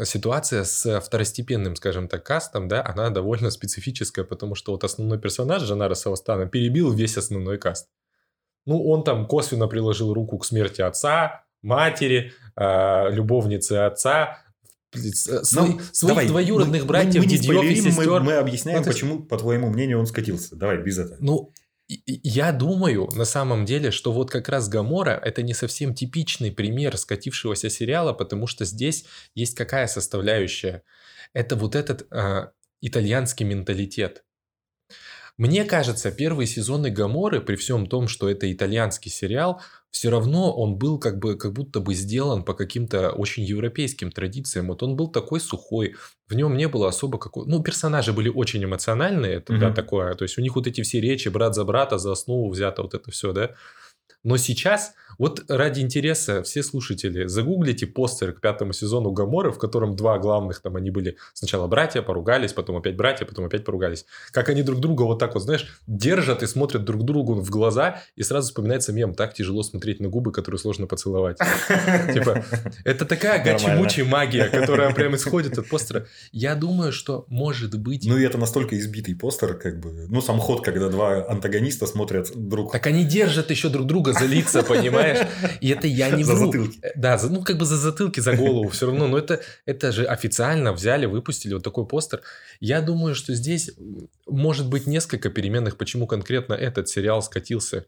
ситуация 0.05 0.65
с 0.65 1.01
второстепенным, 1.01 1.77
скажем 1.77 2.09
так, 2.09 2.25
кастом, 2.25 2.69
да, 2.69 2.85
она 2.85 3.11
довольно 3.11 3.51
специфическая, 3.51 4.25
потому 4.25 4.55
что 4.55 4.73
вот 4.73 4.85
основной 4.85 5.19
персонаж 5.19 5.63
Жанара 5.63 5.95
Савастана 5.95 6.47
перебил 6.47 6.93
весь 6.93 7.17
основной 7.17 7.59
каст. 7.59 7.89
Ну, 8.67 8.83
он 8.87 9.05
там 9.05 9.27
косвенно 9.27 9.69
приложил 9.69 10.13
руку 10.15 10.39
к 10.39 10.45
смерти 10.45 10.81
отца, 10.81 11.45
матери, 11.63 12.33
э, 12.57 13.11
любовницы 13.11 13.73
отца, 13.73 14.39
э, 14.95 14.99
Свой, 14.99 15.71
ну, 15.71 15.81
своих 15.93 16.15
давай, 16.15 16.27
двоюродных 16.29 16.83
мы, 16.83 16.89
братьев, 16.89 17.17
мы, 17.17 17.21
мы 17.23 17.27
дедьев 17.27 17.63
и 17.63 17.77
сестер. 17.77 18.11
Мы, 18.11 18.21
мы 18.21 18.33
объясняем, 18.35 18.79
ну, 18.79 18.85
почему, 18.85 19.23
по 19.23 19.37
твоему 19.37 19.69
мнению, 19.69 19.99
он 19.99 20.07
скатился. 20.07 20.57
Давай, 20.57 20.79
без 20.79 20.99
этого. 20.99 21.17
Ну, 21.21 21.53
я 21.89 22.53
думаю, 22.53 23.09
на 23.13 23.25
самом 23.25 23.65
деле, 23.65 23.91
что 23.91 24.13
вот 24.13 24.31
как 24.31 24.49
раз 24.49 24.69
Гамора 24.69 25.21
это 25.23 25.43
не 25.43 25.53
совсем 25.53 25.95
типичный 25.95 26.51
пример 26.51 26.97
скатившегося 26.97 27.69
сериала, 27.69 28.13
потому 28.13 28.47
что 28.47 28.65
здесь 28.65 29.05
есть 29.35 29.55
какая 29.55 29.87
составляющая? 29.87 30.83
Это 31.35 31.57
вот 31.57 31.75
этот 31.75 32.07
э, 32.11 32.49
итальянский 32.81 33.45
менталитет. 33.45 34.25
Мне 35.37 35.65
кажется, 35.65 36.13
первые 36.13 36.47
сезоны 36.47 36.91
Гаморы, 36.91 37.41
при 37.41 37.57
всем 37.57 37.87
том, 37.87 38.07
что 38.09 38.31
это 38.31 38.51
итальянский 38.51 39.11
сериал, 39.11 39.61
все 39.95 40.11
равно 40.11 40.53
он 40.53 40.77
был 40.77 40.99
как 40.99 41.21
бы 41.21 41.37
как 41.37 41.53
будто 41.53 41.79
бы 41.79 41.95
сделан 41.95 42.43
по 42.43 42.53
каким-то 42.53 43.13
очень 43.13 43.45
европейским 43.45 44.11
традициям. 44.11 44.67
Вот 44.67 44.83
он 44.83 44.97
был 44.97 45.07
такой 45.07 45.39
сухой, 45.39 45.95
в 46.27 46.35
нем 46.35 46.57
не 46.57 46.67
было 46.67 46.89
особо 46.89 47.17
какой... 47.19 47.47
Ну, 47.47 47.63
персонажи 47.63 48.13
были 48.13 48.29
очень 48.29 48.65
эмоциональные, 48.65 49.35
это 49.35 49.53
mm-hmm. 49.53 49.59
да, 49.61 49.73
такое. 49.73 50.15
То 50.15 50.25
есть 50.25 50.37
у 50.37 50.41
них 50.43 50.57
вот 50.57 50.67
эти 50.67 50.83
все 50.83 51.01
речи 51.01 51.29
брат 51.29 51.55
за 51.55 51.65
брата, 51.65 51.99
за 51.99 52.11
основу 52.11 52.51
взято 52.51 52.83
вот 52.83 52.95
это 52.95 53.13
все, 53.13 53.33
да. 53.33 53.55
Но 54.25 54.37
сейчас, 54.37 54.95
вот 55.19 55.45
ради 55.49 55.81
интереса, 55.81 56.43
все 56.43 56.63
слушатели, 56.63 57.27
загуглите 57.27 57.87
постер 57.87 58.33
к 58.33 58.41
пятому 58.41 58.73
сезону 58.73 59.11
Гаморы, 59.11 59.53
в 59.53 59.59
котором 59.59 59.97
два 59.97 60.19
главных, 60.19 60.61
там 60.61 60.77
они 60.77 60.91
были 60.91 61.17
сначала 61.33 61.67
братья, 61.67 62.03
поругались, 62.03 62.53
потом 62.53 62.77
опять 62.77 62.97
братья, 62.97 63.25
потом 63.25 63.45
опять 63.45 63.65
поругались. 63.65 64.07
Как 64.31 64.49
они 64.49 64.63
друг 64.63 64.81
друга 64.81 65.03
вот 65.03 65.19
так 65.19 65.35
вот, 65.35 65.43
знаешь, 65.43 65.81
держат 65.87 66.43
и 66.43 66.47
смотрят 66.47 66.85
друг 66.85 67.05
другу 67.05 67.35
в 67.35 67.51
глаза, 67.51 68.03
и 68.17 68.23
сразу 68.23 68.49
вспоминается 68.49 68.93
мем, 68.93 69.15
так 69.15 69.35
тяжело 69.35 69.63
смотреть 69.63 70.01
на 70.01 70.09
губы, 70.09 70.33
которые 70.33 70.59
сложно 70.59 70.87
поцеловать. 70.87 71.39
Типа, 72.13 72.45
это 72.85 73.05
такая 73.05 73.43
гачи 73.43 74.03
магия, 74.03 74.49
которая 74.49 74.93
прям 74.93 75.15
исходит 75.15 75.59
от 75.59 75.69
постера. 75.69 76.07
Я 76.33 76.55
думаю, 76.55 76.93
что 76.93 77.25
может 77.29 77.79
быть... 77.79 78.07
Ну, 78.07 78.17
и 78.17 78.25
это 78.25 78.39
настолько 78.39 78.79
избитый 78.79 79.15
постер, 79.15 79.55
как 79.55 79.81
бы, 79.81 80.07
ну, 80.09 80.21
сам 80.21 80.39
ход, 80.39 80.65
когда 80.65 80.89
два 80.89 81.27
антагониста 81.29 81.87
смотрят 81.87 82.31
друг... 82.35 82.73
Так 82.73 82.87
они 82.87 83.05
держат 83.05 83.51
еще 83.51 83.69
друг 83.69 83.87
друга 83.87 84.13
за 84.13 84.27
лица, 84.27 84.63
понимаешь? 84.63 85.04
И 85.61 85.69
это 85.69 85.87
я 85.87 86.11
не 86.11 86.25
вру. 86.25 86.37
За 86.37 86.47
затылки. 86.47 86.81
Да, 86.97 87.19
за, 87.19 87.31
ну 87.31 87.43
как 87.43 87.59
бы 87.59 87.65
за 87.65 87.77
затылки, 87.77 88.21
за 88.21 88.37
голову 88.37 88.69
все 88.69 88.87
равно. 88.87 89.09
Но 89.09 89.19
это, 89.19 89.41
это 89.67 89.93
же 89.93 90.05
официально 90.05 90.73
взяли, 90.73 91.07
выпустили 91.07 91.55
вот 91.55 91.63
такой 91.65 91.87
постер. 91.87 92.23
Я 92.61 92.81
думаю, 92.81 93.15
что 93.15 93.35
здесь 93.35 93.73
может 94.27 94.69
быть 94.69 94.87
несколько 94.87 95.31
переменных, 95.31 95.77
почему 95.77 96.07
конкретно 96.07 96.55
этот 96.55 96.89
сериал 96.89 97.23
скатился. 97.23 97.87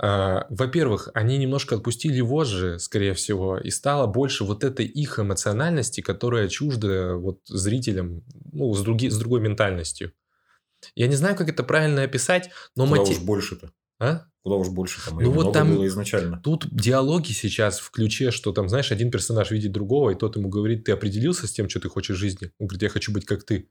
А, 0.00 0.46
во-первых, 0.48 1.08
они 1.14 1.38
немножко 1.38 1.74
отпустили 1.74 2.20
вожжи, 2.20 2.78
скорее 2.78 3.14
всего, 3.14 3.58
и 3.58 3.70
стало 3.70 4.06
больше 4.06 4.44
вот 4.44 4.62
этой 4.62 4.86
их 4.86 5.18
эмоциональности, 5.18 6.00
которая 6.00 6.48
чужда 6.48 7.14
вот 7.16 7.40
зрителям, 7.46 8.22
ну, 8.52 8.72
с, 8.74 8.82
други, 8.82 9.10
с 9.10 9.18
другой 9.18 9.40
ментальностью. 9.40 10.12
Я 10.94 11.08
не 11.08 11.16
знаю, 11.16 11.34
как 11.34 11.48
это 11.48 11.64
правильно 11.64 12.02
описать, 12.02 12.50
но... 12.76 12.86
Куда 12.86 13.00
мотив... 13.00 13.18
уж 13.18 13.24
больше-то? 13.24 13.72
А? 14.00 14.24
Куда 14.42 14.56
уж 14.56 14.68
больше 14.68 15.04
там 15.04 15.18
ну, 15.18 15.30
вот 15.30 15.52
там 15.52 15.74
было 15.74 15.86
изначально. 15.86 16.40
Тут 16.42 16.66
диалоги 16.70 17.32
сейчас 17.32 17.80
в 17.80 17.90
ключе, 17.90 18.30
что 18.30 18.52
там, 18.52 18.68
знаешь, 18.68 18.92
один 18.92 19.10
персонаж 19.10 19.50
видит 19.50 19.72
другого, 19.72 20.10
и 20.10 20.14
тот 20.14 20.36
ему 20.36 20.48
говорит, 20.48 20.84
ты 20.84 20.92
определился 20.92 21.46
с 21.46 21.52
тем, 21.52 21.68
что 21.68 21.80
ты 21.80 21.88
хочешь 21.88 22.16
в 22.16 22.20
жизни? 22.20 22.52
Он 22.58 22.68
говорит, 22.68 22.82
я 22.82 22.88
хочу 22.88 23.12
быть 23.12 23.26
как 23.26 23.44
ты. 23.44 23.68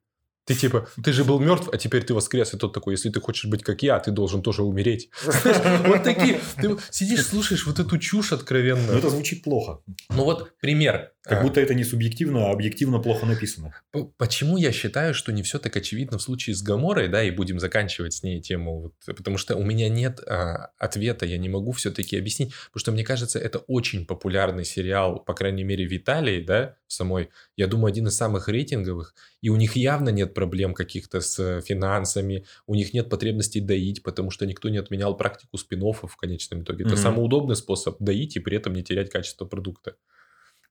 Ты 0.47 0.55
типа, 0.55 0.87
ты 1.03 1.11
же 1.11 1.25
был 1.25 1.39
мертв, 1.39 1.67
а 1.73 1.77
теперь 1.77 2.03
ты 2.03 2.13
воскрес. 2.13 2.53
И 2.53 2.57
тот 2.57 2.73
такой, 2.73 2.93
если 2.93 3.09
ты 3.09 3.19
хочешь 3.19 3.45
быть 3.45 3.63
как 3.63 3.83
я, 3.83 3.99
ты 3.99 4.11
должен 4.11 4.41
тоже 4.41 4.63
умереть. 4.63 5.09
Вот 5.87 6.03
такие. 6.03 6.39
Ты 6.55 6.77
сидишь, 6.89 7.25
слушаешь 7.25 7.65
вот 7.65 7.79
эту 7.79 7.97
чушь 7.97 8.31
откровенную. 8.31 8.93
Но 8.93 8.97
это 8.97 9.09
звучит 9.09 9.43
плохо. 9.43 9.79
Ну 10.09 10.23
вот 10.23 10.57
пример. 10.59 11.11
Как 11.27 11.43
будто 11.43 11.59
это 11.59 11.73
не 11.73 11.83
субъективно, 11.83 12.47
а 12.47 12.51
объективно 12.51 12.99
плохо 12.99 13.25
написано. 13.25 13.75
Почему 14.17 14.57
я 14.57 14.71
считаю, 14.71 15.13
что 15.13 15.33
не 15.33 15.43
все 15.43 15.59
так 15.59 15.75
очевидно 15.75 16.17
в 16.17 16.21
случае 16.21 16.55
с 16.55 16.61
Гаморой, 16.61 17.09
да, 17.09 17.23
и 17.23 17.31
будем 17.31 17.59
заканчивать 17.59 18.13
с 18.13 18.23
ней 18.23 18.39
тему, 18.39 18.81
вот, 18.81 18.93
потому 19.05 19.37
что 19.37 19.55
у 19.55 19.63
меня 19.63 19.89
нет 19.89 20.21
а, 20.25 20.71
ответа, 20.77 21.25
я 21.25 21.37
не 21.37 21.49
могу 21.49 21.73
все-таки 21.73 22.17
объяснить, 22.17 22.53
потому 22.67 22.79
что 22.79 22.91
мне 22.93 23.03
кажется, 23.03 23.39
это 23.39 23.59
очень 23.59 24.05
популярный 24.05 24.63
сериал, 24.63 25.19
по 25.19 25.33
крайней 25.33 25.63
мере 25.63 25.85
в 25.85 25.95
Италии, 25.95 26.41
да, 26.41 26.75
самой, 26.87 27.29
я 27.57 27.67
думаю, 27.67 27.89
один 27.89 28.07
из 28.07 28.15
самых 28.15 28.47
рейтинговых, 28.47 29.13
и 29.41 29.49
у 29.49 29.57
них 29.57 29.75
явно 29.75 30.09
нет 30.09 30.33
проблем 30.37 30.75
каких-то 30.75 31.19
с 31.19 31.61
финансами, 31.61 32.45
у 32.67 32.75
них 32.75 32.93
нет 32.93 33.09
потребности 33.09 33.57
доить, 33.57 34.03
потому 34.03 34.29
что 34.29 34.45
никто 34.45 34.69
не 34.69 34.77
отменял 34.77 35.17
практику 35.17 35.57
спин 35.57 35.81
в 35.81 36.15
конечном 36.15 36.61
итоге. 36.61 36.85
Это 36.85 36.93
mm-hmm. 36.93 36.97
самый 36.97 37.25
удобный 37.25 37.55
способ 37.55 37.97
доить 37.99 38.35
и 38.35 38.39
при 38.39 38.57
этом 38.57 38.73
не 38.73 38.83
терять 38.83 39.09
качество 39.09 39.45
продукта. 39.45 39.95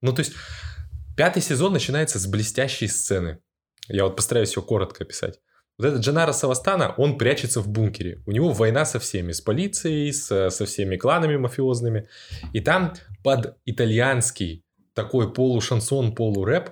Ну, 0.00 0.12
то 0.12 0.20
есть, 0.20 0.34
пятый 1.16 1.42
сезон 1.42 1.72
начинается 1.72 2.20
с 2.20 2.26
блестящей 2.28 2.86
сцены. 2.86 3.40
Я 3.88 4.04
вот 4.04 4.14
постараюсь 4.14 4.52
его 4.54 4.62
коротко 4.62 5.02
описать. 5.02 5.40
Вот 5.78 5.88
этот 5.88 6.02
Джанаро 6.02 6.32
Савастана, 6.32 6.94
он 6.96 7.18
прячется 7.18 7.60
в 7.60 7.66
бункере. 7.68 8.22
У 8.24 8.30
него 8.30 8.52
война 8.52 8.84
со 8.84 9.00
всеми, 9.00 9.32
с 9.32 9.40
полицией, 9.40 10.12
с, 10.12 10.50
со 10.50 10.64
всеми 10.64 10.96
кланами 10.96 11.36
мафиозными. 11.36 12.08
И 12.52 12.60
там 12.60 12.94
под 13.24 13.56
итальянский 13.66 14.64
такой 14.94 15.32
полушансон, 15.32 16.14
полурэп 16.14 16.70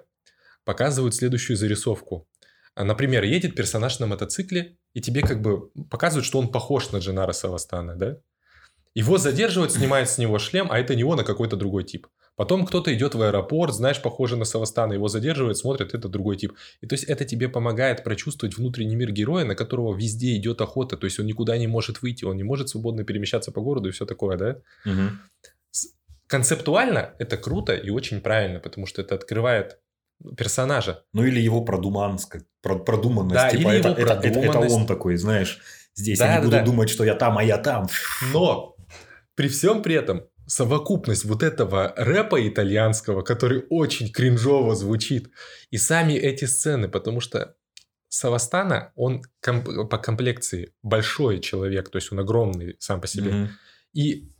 показывают 0.65 1.15
следующую 1.15 1.57
зарисовку. 1.57 2.27
Например, 2.77 3.23
едет 3.23 3.55
персонаж 3.55 3.99
на 4.01 4.07
мотоцикле, 4.07 4.77
и 4.95 5.01
тебе 5.01 5.23
как 5.23 5.41
бы 5.41 5.71
показывают, 5.91 6.27
что 6.27 6.39
он 6.39 6.49
похож 6.49 6.91
на 6.91 6.99
Дженаро 6.99 7.33
Савастана, 7.33 7.95
да? 7.95 8.19
Его 8.95 9.19
задерживают, 9.19 9.73
снимают 9.73 10.09
с 10.09 10.19
него 10.19 10.39
шлем, 10.39 10.69
а 10.71 10.79
это 10.79 10.95
не 10.95 11.03
он, 11.03 11.19
а 11.19 11.25
какой-то 11.25 11.57
другой 11.57 11.85
тип. 11.85 12.07
Потом 12.37 12.67
кто-то 12.67 12.93
идет 12.93 13.15
в 13.15 13.23
аэропорт, 13.23 13.75
знаешь, 13.75 14.03
похоже 14.03 14.37
на 14.37 14.45
Савастана, 14.45 14.93
его 14.93 15.07
задерживают, 15.07 15.57
смотрят, 15.57 15.95
это 15.95 16.09
другой 16.09 16.37
тип. 16.37 16.53
И 16.81 16.87
то 16.87 16.95
есть 16.95 17.05
это 17.05 17.25
тебе 17.25 17.49
помогает 17.49 18.03
прочувствовать 18.03 18.57
внутренний 18.57 18.97
мир 18.97 19.13
героя, 19.13 19.45
на 19.45 19.55
которого 19.55 19.97
везде 19.97 20.37
идет 20.37 20.61
охота. 20.61 20.97
То 20.97 21.07
есть 21.07 21.21
он 21.21 21.27
никуда 21.27 21.57
не 21.57 21.69
может 21.69 22.03
выйти, 22.03 22.25
он 22.25 22.37
не 22.37 22.43
может 22.43 22.69
свободно 22.69 23.05
перемещаться 23.05 23.53
по 23.53 23.61
городу 23.61 23.89
и 23.89 23.93
все 23.93 24.05
такое, 24.05 24.37
да? 24.37 24.57
Угу. 24.85 25.11
Концептуально 26.27 27.15
это 27.19 27.37
круто 27.37 27.75
и 27.75 27.91
очень 27.91 28.21
правильно, 28.21 28.59
потому 28.59 28.87
что 28.87 29.01
это 29.03 29.15
открывает 29.15 29.79
персонажа. 30.37 31.05
Ну 31.13 31.25
или 31.25 31.41
его 31.41 31.63
продуманность, 31.63 32.31
продуманность. 32.63 33.35
Да, 33.35 33.51
типа 33.51 33.69
или 33.69 33.79
это, 33.79 33.89
его 33.89 33.99
это, 33.99 34.07
продуманность. 34.07 34.49
Это, 34.49 34.59
это 34.59 34.75
он 34.75 34.87
такой, 34.87 35.17
знаешь, 35.17 35.61
здесь 35.95 36.19
да, 36.19 36.29
не 36.29 36.37
да, 36.37 36.43
буду 36.43 36.57
да. 36.57 36.65
думать, 36.65 36.91
что 36.91 37.05
я 37.05 37.15
там, 37.15 37.39
а 37.39 37.43
я 37.43 37.59
там. 37.59 37.89
Но 38.33 38.77
при 39.35 39.49
всем 39.49 39.83
при 39.83 39.95
этом 39.95 40.23
совокупность 40.47 41.25
вот 41.25 41.43
этого 41.43 41.93
рэпа 41.97 42.47
итальянского, 42.47 43.23
который 43.23 43.65
очень 43.71 44.13
кринжово 44.13 44.75
звучит, 44.75 45.31
и 45.71 45.79
сами 45.79 46.15
эти 46.15 46.45
сцены, 46.45 46.89
потому 46.89 47.21
что 47.21 47.55
Савастана, 48.09 48.93
он 48.95 49.23
комп- 49.41 49.89
по 49.89 49.99
комплекции 49.99 50.73
большой 50.83 51.41
человек, 51.41 51.91
то 51.91 51.97
есть 51.97 52.13
он 52.13 52.21
огромный 52.21 52.77
сам 52.79 53.01
по 53.01 53.09
себе. 53.09 53.31
Mm-hmm. 53.31 53.49
И 53.95 54.31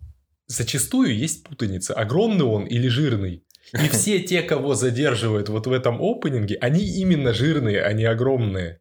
зачастую 0.47 1.17
есть 1.17 1.43
путаница, 1.45 1.95
огромный 1.95 2.45
он 2.45 2.67
или 2.67 2.89
жирный. 2.89 3.44
И 3.73 3.89
все 3.93 4.21
те, 4.21 4.43
кого 4.43 4.75
задерживают 4.75 5.49
вот 5.49 5.67
в 5.67 5.73
этом 5.73 6.01
опенинге, 6.03 6.57
они 6.61 6.85
именно 6.85 7.33
жирные, 7.33 7.83
а 7.83 7.93
не 7.93 8.05
огромные. 8.05 8.81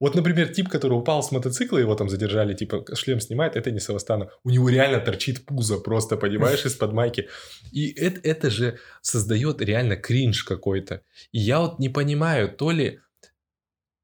Вот, 0.00 0.14
например, 0.14 0.48
тип, 0.52 0.68
который 0.68 0.94
упал 0.94 1.22
с 1.22 1.32
мотоцикла, 1.32 1.78
его 1.78 1.94
там 1.94 2.08
задержали, 2.08 2.54
типа, 2.54 2.84
шлем 2.94 3.20
снимает, 3.20 3.56
это 3.56 3.70
не 3.70 3.80
Савастана. 3.80 4.30
У 4.44 4.50
него 4.50 4.68
реально 4.68 5.00
торчит 5.00 5.44
пузо 5.44 5.78
просто, 5.78 6.16
понимаешь, 6.16 6.64
из-под 6.66 6.92
майки. 6.92 7.28
И 7.72 7.92
это, 7.92 8.20
это 8.22 8.50
же 8.50 8.78
создает 9.02 9.60
реально 9.60 9.96
кринж 9.96 10.44
какой-то. 10.44 11.02
И 11.32 11.38
я 11.38 11.60
вот 11.60 11.78
не 11.78 11.88
понимаю, 11.88 12.50
то 12.50 12.70
ли 12.70 13.00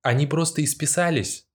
они 0.03 0.27
просто 0.27 0.63
исписались, 0.63 1.47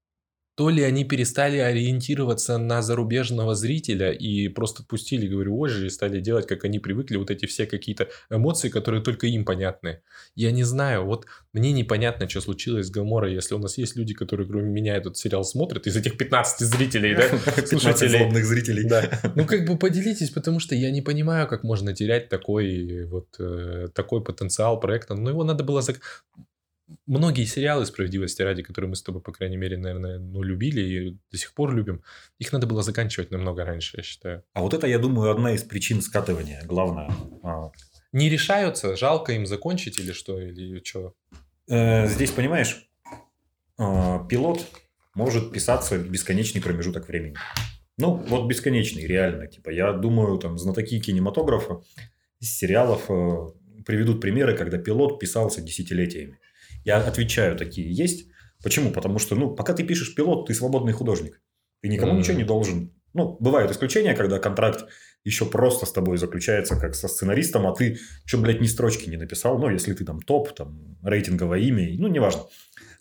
то 0.60 0.70
ли 0.70 0.84
они 0.84 1.06
перестали 1.06 1.58
ориентироваться 1.58 2.58
на 2.58 2.82
зарубежного 2.82 3.56
зрителя 3.56 4.12
и 4.12 4.50
просто 4.50 4.84
пустили, 4.84 5.26
говорю, 5.26 5.58
озже 5.58 5.88
и 5.88 5.90
стали 5.90 6.20
делать, 6.20 6.48
как 6.48 6.66
они 6.66 6.80
привыкли, 6.80 7.16
вот 7.16 7.32
эти 7.32 7.46
все 7.46 7.66
какие-то 7.66 8.10
эмоции, 8.30 8.68
которые 8.68 9.02
только 9.02 9.28
им 9.28 9.46
понятны. 9.46 10.02
Я 10.36 10.52
не 10.52 10.64
знаю, 10.64 11.06
вот 11.06 11.28
мне 11.54 11.72
непонятно, 11.72 12.28
что 12.28 12.42
случилось 12.42 12.88
с 12.88 12.92
Гаморой, 12.92 13.36
если 13.36 13.56
у 13.56 13.58
нас 13.58 13.78
есть 13.78 13.96
люди, 13.96 14.14
которые 14.14 14.50
кроме 14.50 14.70
меня 14.70 14.98
этот 14.98 15.16
сериал 15.16 15.46
смотрят, 15.46 15.88
из 15.88 15.96
этих 15.96 16.18
15 16.18 16.68
зрителей, 16.68 17.16
да, 17.16 17.30
слушателей. 17.66 18.44
зрителей. 18.44 18.84
Да. 18.84 19.10
Ну, 19.36 19.46
как 19.46 19.66
бы 19.66 19.78
поделитесь, 19.78 20.30
потому 20.30 20.60
что 20.60 20.76
я 20.76 20.92
не 20.92 21.02
понимаю, 21.02 21.48
как 21.48 21.64
можно 21.64 21.94
терять 21.94 22.28
такой 22.28 23.06
вот 23.06 23.28
э, 23.40 23.88
такой 23.94 24.22
потенциал 24.22 24.78
проекта. 24.78 25.16
Но 25.16 25.30
его 25.30 25.46
надо 25.46 25.64
было... 25.64 25.82
Многие 27.06 27.46
сериалы 27.46 27.86
«Справедливости 27.86 28.42
ради», 28.42 28.64
которые 28.64 28.90
мы 28.90 28.96
с 28.96 29.04
тобой, 29.04 29.22
по 29.22 29.32
крайней 29.32 29.58
мере, 29.58 29.78
наверное, 29.78 30.20
ну, 30.20 30.42
любили 30.42 30.82
и 30.82 31.18
до 31.32 31.38
сих 31.38 31.54
пор 31.54 31.74
любим, 31.74 32.04
их 32.40 32.52
надо 32.52 32.68
было 32.68 32.82
заканчивать 32.82 33.32
намного 33.32 33.66
раньше, 33.66 33.98
я 33.98 34.04
считаю. 34.04 34.44
А 34.54 34.62
вот 34.62 34.74
это, 34.74 34.88
я 34.88 35.00
думаю, 35.00 35.32
одна 35.32 35.54
из 35.54 35.64
причин 35.64 36.02
скатывания, 36.02 36.64
главное. 36.66 37.12
А. 37.44 37.72
Не 38.12 38.30
решаются? 38.30 38.96
Жалко 38.96 39.34
им 39.34 39.46
закончить 39.46 40.00
или 40.00 40.12
что? 40.12 40.40
Или 40.40 40.82
что? 40.84 41.14
Э, 41.68 42.08
здесь, 42.08 42.32
понимаешь, 42.32 42.90
а, 43.78 44.26
пилот 44.28 44.66
может 45.14 45.52
писаться 45.52 45.98
бесконечный 45.98 46.62
промежуток 46.62 47.08
времени. 47.08 47.36
Ну, 47.98 48.16
вот 48.16 48.48
бесконечный, 48.48 49.06
реально. 49.06 49.48
Типа, 49.48 49.70
я 49.70 49.92
думаю, 49.92 50.38
там, 50.38 50.58
знатоки 50.58 51.00
кинематографа, 51.00 51.82
сериалов 52.40 53.06
э, 53.10 53.84
приведут 53.86 54.22
примеры, 54.22 54.56
когда 54.56 54.78
пилот 54.78 55.20
писался 55.20 55.62
десятилетиями. 55.62 56.40
Я 56.84 56.98
отвечаю, 56.98 57.58
такие 57.58 57.92
есть. 57.92 58.28
Почему? 58.64 58.92
Потому 58.92 59.20
что, 59.20 59.36
ну, 59.36 59.56
пока 59.56 59.74
ты 59.74 59.84
пишешь 59.84 60.16
пилот, 60.16 60.48
ты 60.48 60.54
свободный 60.54 60.94
художник. 60.94 61.42
Ты 61.82 61.88
никому 61.88 62.14
mm-hmm. 62.14 62.18
ничего 62.18 62.38
не 62.38 62.44
должен. 62.44 62.94
Ну, 63.14 63.38
бывают 63.40 63.72
исключения, 63.72 64.14
когда 64.14 64.40
контракт 64.40 64.86
еще 65.24 65.46
просто 65.46 65.86
с 65.86 65.92
тобой 65.92 66.18
заключается, 66.18 66.80
как 66.80 66.96
со 66.96 67.08
сценаристом, 67.08 67.68
а 67.68 67.74
ты 67.74 67.98
что, 68.26 68.38
блядь, 68.38 68.62
ни 68.62 68.68
строчки 68.68 69.10
не 69.10 69.18
написал. 69.18 69.58
Ну, 69.60 69.70
если 69.70 69.94
ты 69.94 70.06
там 70.06 70.22
топ, 70.22 70.54
там, 70.54 70.98
рейтинговое 71.04 71.60
имя, 71.60 71.90
ну, 71.98 72.08
неважно. 72.08 72.44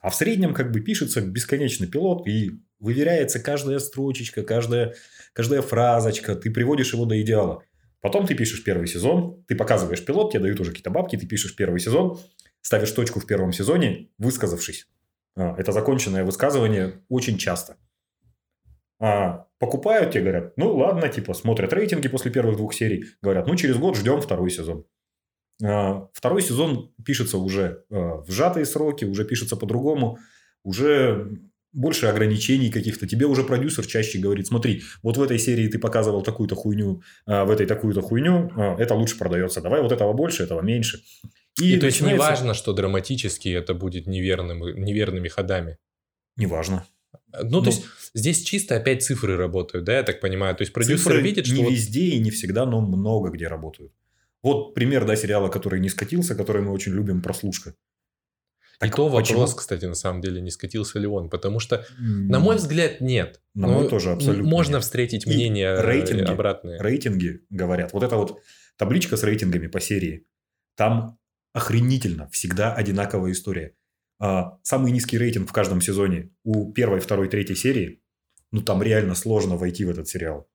А 0.00 0.10
в 0.10 0.14
среднем 0.14 0.54
как 0.54 0.70
бы 0.72 0.80
пишется 0.80 1.20
бесконечный 1.20 1.88
пилот, 1.88 2.26
и 2.26 2.60
выверяется 2.78 3.40
каждая 3.40 3.78
строчечка, 3.78 4.42
каждая, 4.42 4.94
каждая 5.32 5.62
фразочка, 5.62 6.36
ты 6.36 6.50
приводишь 6.50 6.92
его 6.92 7.04
до 7.04 7.20
идеала. 7.20 7.62
Потом 8.00 8.26
ты 8.26 8.34
пишешь 8.34 8.62
первый 8.62 8.86
сезон, 8.86 9.44
ты 9.48 9.56
показываешь 9.56 10.04
пилот, 10.04 10.32
тебе 10.32 10.42
дают 10.42 10.60
уже 10.60 10.70
какие-то 10.70 10.90
бабки, 10.90 11.16
ты 11.16 11.26
пишешь 11.26 11.56
первый 11.56 11.80
сезон, 11.80 12.18
ставишь 12.60 12.92
точку 12.92 13.20
в 13.20 13.26
первом 13.26 13.52
сезоне, 13.52 14.10
высказавшись. 14.18 14.88
А, 15.36 15.54
это 15.56 15.72
законченное 15.72 16.24
высказывание 16.24 17.02
очень 17.08 17.38
часто. 17.38 17.76
А 19.00 19.46
покупают 19.58 20.10
тебе, 20.10 20.22
говорят, 20.22 20.56
ну 20.56 20.76
ладно, 20.76 21.08
типа 21.08 21.34
смотрят 21.34 21.72
рейтинги 21.72 22.08
после 22.08 22.30
первых 22.32 22.56
двух 22.56 22.74
серий, 22.74 23.04
говорят, 23.22 23.46
ну 23.46 23.54
через 23.54 23.76
год 23.76 23.96
ждем 23.96 24.20
второй 24.20 24.50
сезон. 24.50 24.84
А, 25.62 26.08
второй 26.12 26.42
сезон 26.42 26.92
пишется 27.04 27.38
уже 27.38 27.84
а, 27.90 28.22
в 28.22 28.30
сжатые 28.30 28.66
сроки, 28.66 29.04
уже 29.04 29.24
пишется 29.24 29.56
по-другому, 29.56 30.18
уже 30.64 31.38
больше 31.72 32.06
ограничений 32.06 32.70
каких-то. 32.70 33.06
Тебе 33.06 33.26
уже 33.26 33.44
продюсер 33.44 33.86
чаще 33.86 34.18
говорит, 34.18 34.46
смотри, 34.46 34.82
вот 35.02 35.16
в 35.16 35.22
этой 35.22 35.38
серии 35.38 35.68
ты 35.68 35.78
показывал 35.78 36.22
такую-то 36.22 36.54
хуйню, 36.54 37.02
а 37.26 37.44
в 37.44 37.50
этой 37.50 37.66
такую-то 37.66 38.02
хуйню, 38.02 38.50
а, 38.56 38.76
это 38.78 38.94
лучше 38.94 39.18
продается. 39.18 39.60
Давай 39.60 39.82
вот 39.82 39.92
этого 39.92 40.12
больше, 40.12 40.42
этого 40.42 40.60
меньше. 40.60 41.02
И, 41.60 41.74
и 41.74 41.78
то 41.78 41.86
есть 41.86 42.00
не 42.00 42.14
важно, 42.14 42.54
что 42.54 42.72
драматически 42.72 43.48
это 43.48 43.74
будет 43.74 44.06
неверным, 44.06 44.60
неверными 44.60 45.28
ходами. 45.28 45.78
Не 46.36 46.46
важно. 46.46 46.86
Ну, 47.32 47.60
то 47.60 47.64
ну, 47.64 47.66
есть 47.66 47.84
здесь 48.14 48.42
чисто 48.42 48.76
опять 48.76 49.02
цифры 49.02 49.36
работают, 49.36 49.84
да, 49.84 49.96
я 49.96 50.02
так 50.02 50.20
понимаю. 50.20 50.54
То 50.56 50.62
есть 50.62 50.72
продюсер 50.72 51.20
видит, 51.20 51.46
что... 51.46 51.56
Не 51.56 51.64
вот... 51.64 51.72
везде 51.72 52.02
и 52.02 52.18
не 52.18 52.30
всегда, 52.30 52.64
но 52.66 52.80
много 52.80 53.30
где 53.30 53.48
работают. 53.48 53.92
Вот 54.42 54.74
пример, 54.74 55.04
да, 55.04 55.16
сериала, 55.16 55.48
который 55.48 55.80
не 55.80 55.88
скатился, 55.88 56.34
который 56.34 56.62
мы 56.62 56.72
очень 56.72 56.92
любим, 56.92 57.22
«Прослушка». 57.22 57.74
Так 58.78 58.90
и 58.90 58.92
то 58.92 59.10
почему? 59.10 59.40
вопрос, 59.40 59.56
кстати, 59.56 59.86
на 59.86 59.96
самом 59.96 60.20
деле, 60.20 60.40
не 60.40 60.50
скатился 60.50 61.00
ли 61.00 61.06
он. 61.08 61.28
Потому 61.30 61.58
что, 61.58 61.84
на 61.98 62.38
мой 62.38 62.56
взгляд, 62.56 63.00
нет. 63.00 63.40
На 63.54 63.66
мой 63.66 63.84
ну, 63.84 63.88
тоже 63.88 64.12
абсолютно 64.12 64.48
Можно 64.48 64.76
нет. 64.76 64.84
встретить 64.84 65.26
мнение 65.26 65.76
и 65.76 65.80
рейтинги, 65.82 66.30
обратные. 66.30 66.80
Рейтинги 66.80 67.40
говорят. 67.50 67.92
Вот 67.92 68.04
эта 68.04 68.16
вот 68.16 68.40
табличка 68.76 69.16
с 69.16 69.24
рейтингами 69.24 69.66
по 69.66 69.80
серии. 69.80 70.26
Там 70.76 71.17
охренительно. 71.58 72.28
Всегда 72.30 72.72
одинаковая 72.72 73.32
история. 73.32 73.74
А, 74.18 74.58
самый 74.62 74.90
низкий 74.92 75.18
рейтинг 75.18 75.48
в 75.48 75.52
каждом 75.52 75.80
сезоне 75.80 76.30
у 76.42 76.72
первой, 76.72 77.00
второй, 77.00 77.28
третьей 77.28 77.56
серии. 77.56 78.02
Ну, 78.50 78.62
там 78.62 78.82
реально 78.82 79.14
сложно 79.14 79.56
войти 79.56 79.84
в 79.84 79.90
этот 79.90 80.08
сериал. 80.08 80.48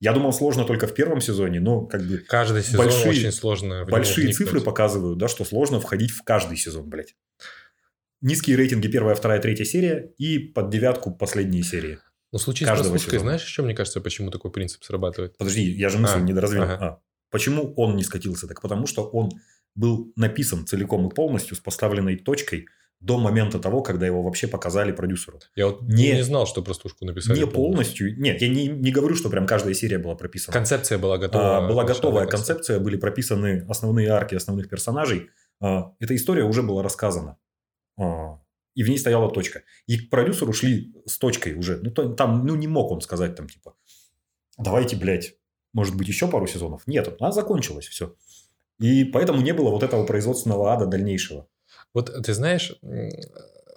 Я 0.00 0.12
думал, 0.12 0.32
сложно 0.32 0.64
только 0.64 0.86
в 0.86 0.94
первом 0.94 1.20
сезоне, 1.20 1.60
но 1.60 1.86
как 1.86 2.02
бы... 2.02 2.18
Каждый 2.18 2.62
сезон 2.62 2.86
большие, 2.86 3.10
очень 3.10 3.32
сложно. 3.32 3.84
Большие 3.84 4.32
цифры 4.32 4.60
показывают, 4.60 5.18
да, 5.18 5.28
что 5.28 5.44
сложно 5.44 5.80
входить 5.80 6.10
в 6.10 6.22
каждый 6.22 6.56
сезон, 6.56 6.88
блядь. 6.88 7.14
Низкие 8.20 8.56
рейтинги 8.56 8.88
первая, 8.88 9.14
вторая, 9.14 9.40
третья 9.40 9.64
серия 9.64 10.12
и 10.18 10.38
под 10.38 10.70
девятку 10.70 11.12
последние 11.12 11.62
серии. 11.62 11.98
Но 12.32 12.38
в 12.38 12.42
случае 12.42 12.66
с 12.66 12.70
прослушкой, 12.70 13.18
знаешь, 13.18 13.44
еще, 13.44 13.62
мне 13.62 13.74
кажется, 13.74 14.00
почему 14.00 14.30
такой 14.30 14.50
принцип 14.50 14.82
срабатывает? 14.82 15.36
Подожди, 15.38 15.62
я 15.62 15.88
же 15.88 15.98
мысль 15.98 16.16
а, 16.16 16.20
не 16.20 16.32
доразвил. 16.32 16.62
Ага. 16.62 16.78
А, 16.80 17.00
почему 17.30 17.72
он 17.74 17.96
не 17.96 18.04
скатился? 18.04 18.48
Так 18.48 18.60
потому 18.62 18.86
что 18.86 19.08
он 19.08 19.30
был 19.74 20.12
написан 20.16 20.66
целиком 20.66 21.08
и 21.08 21.14
полностью 21.14 21.56
с 21.56 21.60
поставленной 21.60 22.16
точкой– 22.16 22.66
до 23.02 23.18
момента 23.18 23.58
того, 23.58 23.82
когда 23.82 24.06
его 24.06 24.22
вообще 24.22 24.46
показали 24.46 24.92
продюсеру. 24.92 25.40
Я 25.56 25.66
вот 25.66 25.82
не, 25.82 26.12
не 26.12 26.22
знал, 26.22 26.46
что 26.46 26.62
прослушку 26.62 27.04
написали. 27.04 27.36
Не 27.36 27.46
полностью. 27.46 28.06
полностью. 28.06 28.20
Нет, 28.20 28.40
я 28.40 28.48
не, 28.48 28.68
не 28.68 28.92
говорю, 28.92 29.16
что 29.16 29.28
прям 29.28 29.46
каждая 29.46 29.74
серия 29.74 29.98
была 29.98 30.14
прописана. 30.14 30.52
Концепция 30.52 30.98
была 30.98 31.18
готова. 31.18 31.58
А, 31.58 31.68
была 31.68 31.84
готовая 31.84 32.26
концепция, 32.26 32.78
были 32.78 32.96
прописаны 32.96 33.66
основные 33.68 34.08
арки 34.08 34.36
основных 34.36 34.68
персонажей. 34.68 35.30
А, 35.60 35.92
эта 35.98 36.14
история 36.14 36.44
уже 36.44 36.62
была 36.62 36.84
рассказана. 36.84 37.38
А, 37.98 38.38
и 38.76 38.84
в 38.84 38.88
ней 38.88 38.98
стояла 38.98 39.30
точка. 39.32 39.62
И 39.88 39.98
к 39.98 40.08
продюсеру 40.08 40.52
шли 40.52 40.94
с 41.04 41.18
точкой 41.18 41.54
уже. 41.54 41.80
Ну, 41.82 41.90
то, 41.90 42.08
там, 42.10 42.46
ну, 42.46 42.54
не 42.54 42.68
мог 42.68 42.92
он 42.92 43.00
сказать 43.00 43.34
там, 43.34 43.48
типа, 43.48 43.74
давайте, 44.58 44.94
блядь, 44.94 45.34
может 45.72 45.96
быть, 45.96 46.06
еще 46.06 46.28
пару 46.28 46.46
сезонов. 46.46 46.86
Нет, 46.86 47.12
она 47.18 47.32
закончилась, 47.32 47.88
все. 47.88 48.14
И 48.82 49.04
поэтому 49.04 49.40
не 49.40 49.54
было 49.54 49.70
вот 49.70 49.82
этого 49.82 50.04
производственного 50.04 50.72
ада 50.72 50.86
дальнейшего. 50.86 51.46
Вот 51.94 52.12
ты 52.24 52.34
знаешь, 52.34 52.74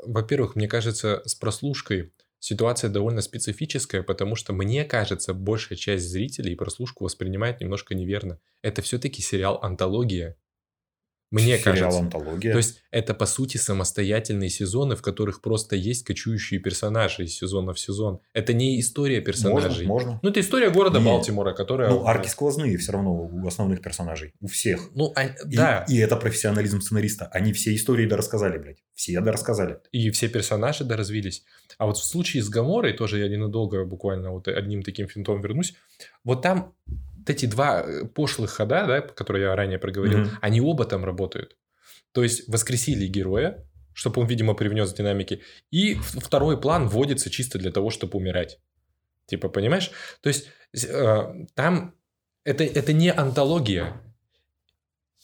во-первых, 0.04 0.56
мне 0.56 0.68
кажется, 0.68 1.22
с 1.26 1.36
прослушкой 1.36 2.12
ситуация 2.40 2.90
довольно 2.90 3.22
специфическая, 3.22 4.04
потому 4.04 4.36
что 4.36 4.52
мне 4.52 4.84
кажется, 4.84 5.34
большая 5.34 5.78
часть 5.78 6.10
зрителей 6.10 6.56
прослушку 6.56 7.04
воспринимает 7.04 7.62
немножко 7.62 7.94
неверно. 7.96 8.40
Это 8.62 8.82
все-таки 8.82 9.22
сериал 9.22 9.60
антология. 9.62 10.38
Мне 11.36 11.58
Сериал 11.58 11.64
кажется. 11.64 12.00
антология. 12.00 12.52
То 12.54 12.58
есть 12.58 12.82
это 12.92 13.14
по 13.14 13.26
сути 13.26 13.58
самостоятельные 13.58 14.50
сезоны, 14.50 14.96
в 14.96 15.02
которых 15.02 15.42
просто 15.42 15.76
есть 15.76 16.06
кочующие 16.06 16.62
персонажи 16.62 17.26
из 17.26 17.36
сезона 17.36 17.74
в 17.74 17.80
сезон. 17.80 18.22
Это 18.32 18.54
не 18.54 18.80
история 18.80 19.20
персонажей. 19.20 19.86
Можно, 19.86 20.12
можно. 20.14 20.20
Ну 20.24 20.30
это 20.30 20.40
история 20.40 20.70
города 20.70 21.00
Нет. 21.00 21.08
Балтимора, 21.08 21.54
которая. 21.54 21.90
Ну 21.90 22.06
арки 22.06 22.30
сквозные 22.30 22.78
все 22.78 22.94
равно 22.94 23.14
у 23.14 23.46
основных 23.46 23.82
персонажей, 23.82 24.34
у 24.40 24.48
всех. 24.48 24.90
Ну 24.96 25.12
а, 25.16 25.26
и, 25.26 25.34
да. 25.46 25.86
И 25.90 25.98
это 25.98 26.16
профессионализм 26.16 26.80
сценариста. 26.80 27.26
Они 27.26 27.52
все 27.52 27.76
истории 27.76 28.06
дорассказали, 28.06 28.58
блядь. 28.58 28.78
Все 28.94 29.20
дорассказали. 29.20 29.80
И 29.92 30.10
все 30.12 30.30
персонажи 30.30 30.86
доразвились. 30.86 31.44
А 31.78 31.86
вот 31.86 31.98
в 31.98 32.06
случае 32.06 32.44
с 32.44 32.50
Гаморой 32.50 32.94
тоже 32.94 33.20
я 33.20 33.28
ненадолго 33.28 33.84
буквально 33.84 34.32
вот 34.32 34.48
одним 34.48 34.84
таким 34.84 35.10
финтом 35.10 35.42
вернусь. 35.42 35.76
Вот 36.24 36.42
там 36.42 36.74
вот 37.26 37.36
эти 37.36 37.46
два 37.48 37.82
э, 37.82 38.06
пошлых 38.06 38.52
хода, 38.52 38.86
да, 38.86 39.02
которые 39.02 39.46
я 39.46 39.56
ранее 39.56 39.80
проговорил, 39.80 40.20
mm-hmm. 40.20 40.38
они 40.42 40.62
оба 40.62 40.86
там 40.86 41.04
работают. 41.04 41.58
То 42.12 42.24
есть 42.24 42.48
воскресили 42.48 43.08
героя, 43.08 43.66
чтобы 43.94 44.22
он, 44.22 44.28
видимо, 44.28 44.54
привнес 44.54 44.94
динамики, 44.94 45.42
и 45.72 45.96
второй 45.96 46.60
план 46.60 46.88
вводится 46.88 47.30
чисто 47.30 47.58
для 47.58 47.72
того, 47.72 47.90
чтобы 47.90 48.18
умирать. 48.18 48.60
Типа, 49.26 49.50
понимаешь? 49.50 49.92
То 50.22 50.30
есть 50.30 50.50
э, 50.74 51.46
там 51.56 51.96
это, 52.44 52.64
это 52.64 52.94
не 52.94 53.12
антология, 53.12 54.02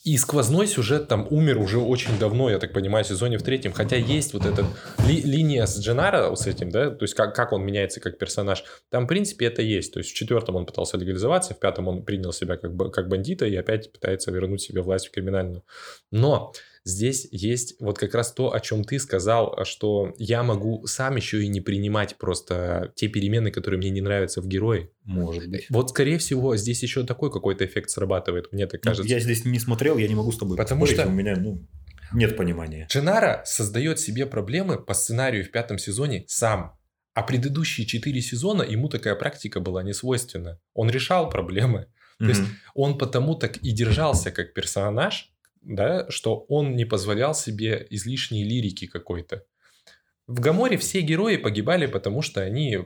и 0.04 0.16
сквозной 0.16 0.66
сюжет 0.66 1.06
там 1.06 1.28
умер 1.30 1.58
уже 1.58 1.78
очень 1.78 2.18
давно, 2.18 2.50
я 2.50 2.58
так 2.58 2.72
понимаю, 2.72 3.04
в 3.04 3.08
сезоне 3.08 3.38
в 3.38 3.42
третьем. 3.42 3.72
Хотя 3.72 3.96
есть 3.96 4.32
вот 4.34 4.44
эта 4.44 4.64
ли, 5.06 5.22
линия 5.22 5.64
с 5.64 5.78
Дженаро 5.78 6.34
с 6.34 6.46
этим, 6.46 6.70
да, 6.70 6.90
то 6.90 7.04
есть 7.04 7.14
как, 7.14 7.36
как 7.36 7.52
он 7.52 7.64
меняется 7.64 8.00
как 8.00 8.18
персонаж. 8.18 8.64
Там, 8.90 9.04
в 9.04 9.08
принципе, 9.08 9.46
это 9.46 9.62
есть. 9.62 9.92
То 9.92 10.00
есть 10.00 10.10
в 10.10 10.14
четвертом 10.14 10.56
он 10.56 10.66
пытался 10.66 10.96
легализоваться, 10.96 11.54
в 11.54 11.60
пятом 11.60 11.86
он 11.86 12.02
принял 12.02 12.32
себя 12.32 12.56
как, 12.56 12.72
как 12.92 13.08
бандита 13.08 13.46
и 13.46 13.54
опять 13.54 13.92
пытается 13.92 14.32
вернуть 14.32 14.62
себе 14.62 14.82
власть 14.82 15.06
в 15.06 15.12
криминальную. 15.12 15.62
Но 16.10 16.52
здесь 16.84 17.28
есть 17.30 17.76
вот 17.80 17.98
как 17.98 18.14
раз 18.14 18.32
то, 18.32 18.52
о 18.52 18.60
чем 18.60 18.84
ты 18.84 18.98
сказал, 18.98 19.64
что 19.64 20.14
я 20.18 20.42
могу 20.42 20.86
сам 20.86 21.16
еще 21.16 21.42
и 21.42 21.48
не 21.48 21.60
принимать 21.60 22.16
просто 22.16 22.92
те 22.94 23.08
перемены, 23.08 23.50
которые 23.50 23.78
мне 23.78 23.90
не 23.90 24.00
нравятся 24.00 24.40
в 24.40 24.48
герое. 24.48 24.90
Может 25.04 25.48
быть. 25.48 25.66
Вот, 25.70 25.90
скорее 25.90 26.18
всего, 26.18 26.56
здесь 26.56 26.82
еще 26.82 27.04
такой 27.04 27.30
какой-то 27.30 27.64
эффект 27.64 27.90
срабатывает, 27.90 28.52
мне 28.52 28.66
так 28.66 28.84
ну, 28.84 28.90
кажется. 28.90 29.12
я 29.12 29.20
здесь 29.20 29.44
не 29.44 29.58
смотрел, 29.58 29.98
я 29.98 30.08
не 30.08 30.14
могу 30.14 30.32
с 30.32 30.38
тобой 30.38 30.56
Потому 30.56 30.86
что 30.86 31.06
у 31.06 31.10
меня, 31.10 31.36
ну, 31.36 31.66
нет 32.12 32.36
понимания. 32.36 32.86
Дженара 32.90 33.42
создает 33.44 33.98
себе 33.98 34.26
проблемы 34.26 34.78
по 34.78 34.94
сценарию 34.94 35.44
в 35.44 35.50
пятом 35.50 35.78
сезоне 35.78 36.24
сам. 36.26 36.76
А 37.14 37.22
предыдущие 37.22 37.86
четыре 37.86 38.22
сезона 38.22 38.62
ему 38.62 38.88
такая 38.88 39.14
практика 39.14 39.60
была 39.60 39.82
не 39.82 39.92
свойственна. 39.92 40.58
Он 40.72 40.90
решал 40.90 41.28
проблемы. 41.28 41.88
То 42.18 42.24
mm-hmm. 42.24 42.28
есть 42.28 42.42
он 42.74 42.98
потому 42.98 43.34
так 43.34 43.58
и 43.58 43.72
держался 43.72 44.30
как 44.30 44.54
персонаж, 44.54 45.31
да, 45.62 46.10
что 46.10 46.44
он 46.48 46.76
не 46.76 46.84
позволял 46.84 47.34
себе 47.34 47.86
излишней 47.90 48.44
лирики 48.44 48.86
какой-то. 48.86 49.44
В 50.26 50.40
Гаморе 50.40 50.76
все 50.76 51.00
герои 51.00 51.36
погибали, 51.36 51.86
потому 51.86 52.22
что 52.22 52.42
они 52.42 52.78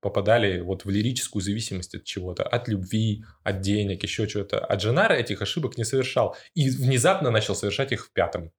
попадали 0.00 0.60
вот 0.60 0.84
в 0.84 0.90
лирическую 0.90 1.42
зависимость 1.42 1.94
от 1.94 2.04
чего-то, 2.04 2.42
от 2.42 2.68
любви, 2.68 3.24
от 3.44 3.60
денег, 3.60 4.02
еще 4.02 4.26
чего-то. 4.26 4.64
А 4.64 4.74
Дженара 4.76 5.14
этих 5.14 5.42
ошибок 5.42 5.78
не 5.78 5.84
совершал. 5.84 6.36
И 6.54 6.68
внезапно 6.70 7.30
начал 7.30 7.54
совершать 7.54 7.92
их 7.92 8.06
в 8.06 8.12
пятом. 8.12 8.52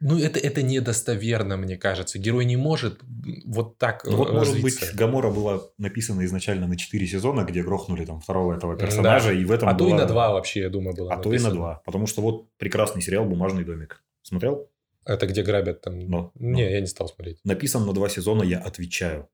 Ну, 0.00 0.18
это, 0.18 0.38
это 0.38 0.62
недостоверно, 0.62 1.56
мне 1.56 1.76
кажется. 1.76 2.18
Герой 2.18 2.44
не 2.44 2.56
может 2.56 3.00
вот 3.44 3.78
так 3.78 4.04
ну, 4.04 4.16
Вот, 4.16 4.30
развиться. 4.30 4.60
может 4.60 4.62
быть, 4.62 4.94
Гамора 4.94 5.30
была 5.30 5.60
написана 5.78 6.24
изначально 6.24 6.66
на 6.66 6.76
4 6.76 7.06
сезона, 7.06 7.44
где 7.44 7.62
грохнули 7.62 8.04
там 8.04 8.20
второго 8.20 8.54
этого 8.56 8.76
персонажа, 8.76 9.28
да. 9.28 9.34
и 9.34 9.44
в 9.44 9.50
этом 9.50 9.68
А 9.68 9.74
была... 9.74 9.90
то 9.90 9.96
и 9.96 9.98
на 9.98 10.06
2 10.06 10.32
вообще, 10.32 10.60
я 10.60 10.70
думаю, 10.70 10.94
было 10.96 11.12
А 11.12 11.16
написано. 11.16 11.38
то 11.38 11.48
и 11.48 11.50
на 11.50 11.54
2. 11.56 11.82
Потому 11.84 12.06
что 12.06 12.22
вот 12.22 12.46
прекрасный 12.56 13.02
сериал 13.02 13.24
«Бумажный 13.24 13.64
домик». 13.64 14.02
Смотрел? 14.22 14.70
Это 15.04 15.26
где 15.26 15.42
грабят 15.42 15.80
там? 15.80 15.98
Но, 15.98 16.32
не, 16.34 16.64
но. 16.64 16.68
я 16.68 16.80
не 16.80 16.86
стал 16.86 17.08
смотреть. 17.08 17.40
Написан 17.44 17.86
на 17.86 17.94
два 17.94 18.08
сезона, 18.10 18.42
я 18.42 18.58
отвечаю. 18.58 19.28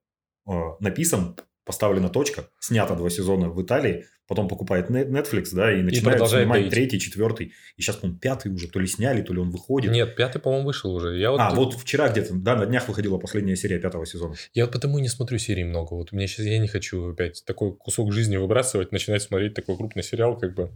Э, 0.47 0.53
написан, 0.79 1.37
поставлена 1.65 2.09
точка, 2.09 2.49
снято 2.61 2.95
два 2.95 3.11
сезона 3.11 3.49
в 3.49 3.63
Италии, 3.63 4.07
потом 4.27 4.49
покупает 4.49 4.91
Netflix, 4.91 5.49
да, 5.53 5.73
и 5.73 5.83
начинает 5.83 6.21
и 6.21 6.27
снимать 6.27 6.63
доить. 6.63 6.71
третий, 6.71 7.01
четвертый. 7.01 7.53
И 7.77 7.83
сейчас, 7.83 7.97
по-моему, 7.97 8.19
пятый 8.19 8.53
уже 8.53 8.69
то 8.69 8.79
ли 8.79 8.87
сняли, 8.87 9.23
то 9.23 9.33
ли 9.33 9.41
он 9.41 9.51
выходит. 9.51 9.93
Нет, 9.93 10.17
пятый, 10.17 10.41
по-моему, 10.41 10.67
вышел 10.67 10.95
уже. 10.95 11.19
Я 11.19 11.31
вот... 11.31 11.41
А, 11.41 11.55
вот 11.55 11.75
вчера 11.75 12.09
где-то, 12.09 12.35
да, 12.35 12.57
на 12.57 12.67
днях 12.67 12.89
выходила 12.89 13.19
последняя 13.19 13.57
серия 13.57 13.79
пятого 13.79 14.07
сезона. 14.07 14.35
Я 14.53 14.65
вот 14.65 14.73
потому 14.73 14.99
и 14.99 15.03
не 15.03 15.09
смотрю 15.09 15.39
серий 15.39 15.65
много. 15.65 15.95
Вот 15.95 16.13
у 16.13 16.17
меня 16.17 16.27
сейчас, 16.27 16.47
я 16.47 16.59
не 16.59 16.69
хочу 16.69 17.13
опять 17.13 17.45
такой 17.45 17.75
кусок 17.77 18.13
жизни 18.13 18.37
выбрасывать, 18.37 18.93
начинать 18.93 19.23
смотреть 19.23 19.55
такой 19.55 19.77
крупный 19.77 20.03
сериал, 20.03 20.39
как 20.39 20.55
бы. 20.55 20.71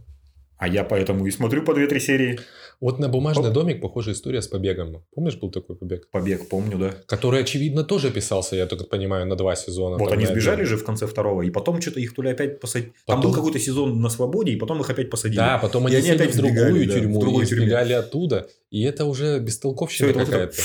А 0.59 0.67
я 0.67 0.83
поэтому 0.83 1.25
и 1.25 1.31
смотрю 1.31 1.63
по 1.63 1.71
2-3 1.71 1.99
серии. 1.99 2.39
Вот 2.81 2.99
на 2.99 3.07
«Бумажный 3.07 3.47
Оп. 3.47 3.53
домик» 3.53 3.79
похожая 3.81 4.13
история 4.13 4.41
с 4.41 4.47
побегом. 4.49 5.05
Помнишь, 5.15 5.37
был 5.37 5.51
такой 5.51 5.77
побег? 5.77 6.09
Побег, 6.11 6.49
помню, 6.49 6.77
да. 6.77 6.95
Который, 7.07 7.41
очевидно, 7.41 7.85
тоже 7.85 8.11
писался, 8.11 8.57
я 8.57 8.65
только 8.65 8.83
понимаю, 8.83 9.25
на 9.25 9.37
два 9.37 9.55
сезона. 9.55 9.97
Вот 9.97 10.11
они 10.11 10.25
сбежали 10.25 10.65
же 10.65 10.75
в 10.75 10.83
конце 10.83 11.07
второго, 11.07 11.43
и 11.43 11.49
потом 11.49 11.81
что-то 11.81 12.01
их 12.01 12.13
то 12.13 12.21
ли 12.21 12.31
опять 12.31 12.59
посадили. 12.59 12.93
Потом... 13.05 13.21
Там 13.21 13.31
был 13.31 13.35
какой-то 13.35 13.57
сезон 13.57 14.01
на 14.01 14.09
свободе, 14.09 14.51
и 14.51 14.57
потом 14.57 14.81
их 14.81 14.89
опять 14.89 15.09
посадили. 15.09 15.37
Да, 15.37 15.59
потом 15.59 15.85
они, 15.85 15.95
они 15.95 16.09
опять 16.09 16.35
в 16.35 16.37
другую 16.37 16.87
да, 16.87 16.93
тюрьму, 16.93 17.19
в 17.19 17.21
другую 17.21 17.45
и 17.45 17.47
сбегали 17.47 17.93
оттуда. 17.93 18.49
И 18.69 18.83
это 18.83 19.05
уже 19.05 19.39
бестолковщина 19.39 20.13
какая-то. 20.13 20.61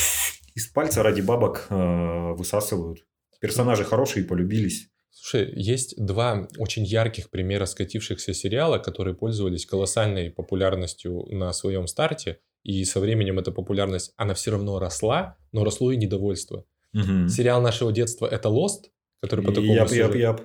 Из 0.57 0.66
пальца 0.66 1.04
ради 1.04 1.20
бабок 1.20 1.66
э, 1.70 2.33
высасывают. 2.37 3.04
Персонажи 3.40 3.85
хорошие, 3.85 4.24
полюбились. 4.24 4.88
Слушай, 5.16 5.53
есть 5.55 5.94
два 5.96 6.48
очень 6.59 6.85
ярких 6.85 7.31
примера 7.31 7.66
скатившихся 7.66 8.35
сериала, 8.35 8.79
которые 8.79 9.14
пользовались 9.14 9.64
колоссальной 9.64 10.31
популярностью 10.31 11.24
на 11.31 11.53
своем 11.53 11.87
старте, 11.87 12.40
и 12.64 12.85
со 12.85 12.98
временем 12.98 13.38
эта 13.38 13.53
популярность, 13.53 14.12
она 14.16 14.35
все 14.35 14.50
равно 14.50 14.79
росла, 14.81 15.37
но 15.53 15.64
росло 15.64 15.92
и 15.92 15.96
недовольство. 15.96 16.64
Угу. 16.94 17.29
Сериал 17.29 17.62
нашего 17.62 17.92
детства 17.92 18.27
это 18.27 18.48
Lost, 18.48 18.90
который 19.20 19.44
по 19.44 19.53
такому 19.53 19.74
яп, 19.74 19.90
яп, 19.92 20.14
яп. 20.16 20.40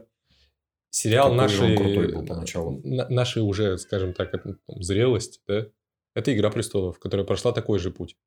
Сериал 0.92 1.34
нашей, 1.34 1.76
нашей 3.10 3.42
уже, 3.42 3.78
скажем 3.80 4.14
так, 4.14 4.32
зрелость, 4.68 5.42
да? 5.48 5.68
Это 6.14 6.34
Игра 6.36 6.52
престолов, 6.52 7.00
которая 7.00 7.26
прошла 7.26 7.52
такой 7.54 7.80
же 7.80 7.92
путь. 7.92 8.18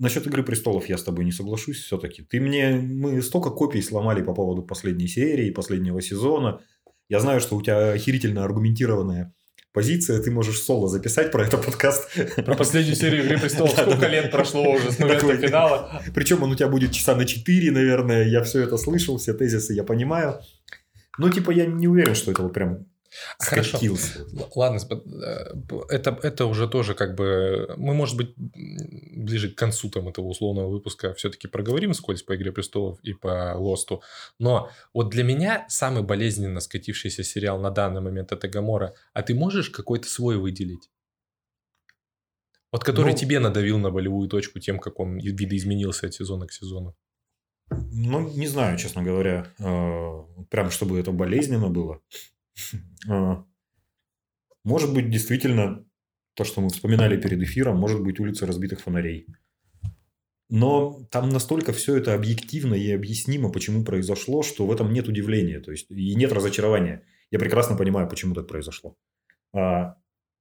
Насчет 0.00 0.26
Игры 0.26 0.42
престолов 0.42 0.88
я 0.88 0.96
с 0.96 1.02
тобой 1.02 1.26
не 1.26 1.30
соглашусь 1.30 1.78
все-таки. 1.84 2.22
Ты 2.22 2.40
мне... 2.40 2.70
Мы 2.70 3.20
столько 3.20 3.50
копий 3.50 3.82
сломали 3.82 4.22
по 4.22 4.32
поводу 4.32 4.62
последней 4.62 5.06
серии, 5.06 5.50
последнего 5.50 6.00
сезона. 6.00 6.62
Я 7.10 7.20
знаю, 7.20 7.40
что 7.40 7.54
у 7.54 7.62
тебя 7.62 7.92
охерительно 7.92 8.42
аргументированная 8.44 9.34
позиция, 9.72 10.22
ты 10.22 10.30
можешь 10.30 10.58
соло 10.62 10.88
записать 10.88 11.30
про 11.30 11.44
этот 11.44 11.66
подкаст. 11.66 12.08
Про 12.46 12.56
последнюю 12.56 12.96
серию 12.96 13.24
Игры 13.24 13.38
престолов. 13.38 13.72
Сколько 13.72 14.06
лет 14.06 14.30
прошло 14.30 14.72
уже 14.72 14.90
с 14.90 14.98
момента 14.98 15.36
финала. 15.36 16.02
Причем 16.14 16.42
он 16.42 16.52
у 16.52 16.54
тебя 16.54 16.68
будет 16.68 16.92
часа 16.92 17.14
на 17.14 17.26
4, 17.26 17.70
наверное. 17.70 18.26
Я 18.26 18.42
все 18.42 18.62
это 18.62 18.78
слышал, 18.78 19.18
все 19.18 19.34
тезисы 19.34 19.74
я 19.74 19.84
понимаю. 19.84 20.40
Ну, 21.18 21.28
типа, 21.28 21.50
я 21.50 21.66
не 21.66 21.88
уверен, 21.88 22.14
что 22.14 22.30
это 22.30 22.42
вот 22.42 22.54
прям 22.54 22.86
Хорошо. 23.38 23.78
Ладно, 24.54 24.80
э, 24.90 25.54
это, 25.88 26.18
это 26.22 26.46
уже 26.46 26.68
тоже 26.68 26.94
как 26.94 27.14
бы... 27.14 27.74
Мы, 27.76 27.94
может 27.94 28.16
быть, 28.16 28.34
ближе 28.36 29.50
к 29.50 29.56
концу 29.56 29.90
там 29.90 30.08
этого 30.08 30.26
условного 30.26 30.68
выпуска 30.68 31.14
все-таки 31.14 31.48
проговорим 31.48 31.94
скользь 31.94 32.22
по 32.22 32.36
«Игре 32.36 32.52
престолов» 32.52 32.98
и 33.02 33.12
по 33.12 33.54
«Лосту». 33.56 34.02
Но 34.38 34.70
вот 34.94 35.10
для 35.10 35.24
меня 35.24 35.66
самый 35.68 36.02
болезненно 36.02 36.60
скатившийся 36.60 37.24
сериал 37.24 37.60
на 37.60 37.70
данный 37.70 38.00
момент– 38.00 38.32
это 38.32 38.48
«Гамора». 38.48 38.94
А 39.12 39.22
ты 39.22 39.34
можешь 39.34 39.70
какой-то 39.70 40.08
свой 40.08 40.36
выделить? 40.36 40.90
Вот 42.72 42.84
который 42.84 43.12
ну, 43.12 43.18
тебе 43.18 43.40
надавил 43.40 43.78
на 43.78 43.90
болевую 43.90 44.28
точку 44.28 44.60
тем, 44.60 44.78
как 44.78 45.00
он 45.00 45.18
видоизменился 45.18 46.06
от 46.06 46.14
сезона 46.14 46.46
к 46.46 46.52
сезону. 46.52 46.94
Ну, 47.70 48.28
не 48.30 48.46
знаю, 48.46 48.78
честно 48.78 49.02
говоря. 49.02 49.46
Э, 49.58 50.22
прям 50.50 50.70
чтобы 50.70 50.98
это 50.98 51.10
болезненно 51.10 51.68
было. 51.68 52.00
А, 53.08 53.44
может 54.64 54.92
быть, 54.94 55.10
действительно, 55.10 55.84
то, 56.34 56.44
что 56.44 56.60
мы 56.60 56.68
вспоминали 56.68 57.20
перед 57.20 57.42
эфиром, 57.42 57.78
может 57.78 58.02
быть, 58.02 58.20
улица 58.20 58.46
разбитых 58.46 58.80
фонарей. 58.80 59.26
Но 60.48 61.06
там 61.10 61.28
настолько 61.28 61.72
все 61.72 61.96
это 61.96 62.12
объективно 62.14 62.74
и 62.74 62.90
объяснимо, 62.90 63.52
почему 63.52 63.84
произошло, 63.84 64.42
что 64.42 64.66
в 64.66 64.72
этом 64.72 64.92
нет 64.92 65.06
удивления, 65.08 65.60
то 65.60 65.70
есть 65.70 65.90
и 65.90 66.14
нет 66.16 66.32
разочарования. 66.32 67.04
Я 67.30 67.38
прекрасно 67.38 67.76
понимаю, 67.76 68.08
почему 68.08 68.34
так 68.34 68.48
произошло. 68.48 68.96
А 69.54 69.96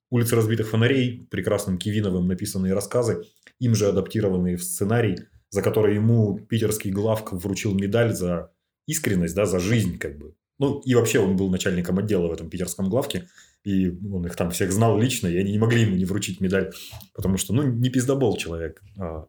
«Улица 0.10 0.36
разбитых 0.36 0.70
фонарей», 0.70 1.28
прекрасным 1.30 1.78
Кивиновым 1.78 2.28
написанные 2.28 2.74
рассказы, 2.74 3.24
им 3.60 3.76
же 3.76 3.88
адаптированные 3.88 4.58
в 4.58 4.64
сценарий, 4.64 5.18
за 5.52 5.62
который 5.62 5.96
ему 5.96 6.40
питерский 6.40 6.90
главк 6.90 7.32
вручил 7.32 7.76
медаль 7.76 8.14
за 8.14 8.52
искренность, 8.88 9.36
да, 9.36 9.46
за 9.46 9.60
жизнь, 9.60 10.00
как 10.00 10.18
бы. 10.18 10.36
Ну, 10.60 10.80
и 10.82 10.94
вообще 10.94 11.20
он 11.20 11.36
был 11.36 11.50
начальником 11.50 11.98
отдела 11.98 12.28
в 12.28 12.32
этом 12.32 12.50
питерском 12.50 12.90
главке, 12.90 13.28
и 13.64 13.90
он 13.90 14.26
их 14.26 14.36
там 14.36 14.52
всех 14.52 14.72
знал 14.72 15.00
лично, 15.00 15.28
и 15.28 15.38
они 15.38 15.54
не 15.54 15.60
могли 15.60 15.82
ему 15.82 15.96
не 15.96 16.06
вручить 16.06 16.42
медаль, 16.42 16.72
потому 17.14 17.38
что, 17.38 17.54
ну, 17.54 17.64
не 17.64 17.90
пиздобол 17.90 18.38
человек. 18.38 18.82
А 19.00 19.26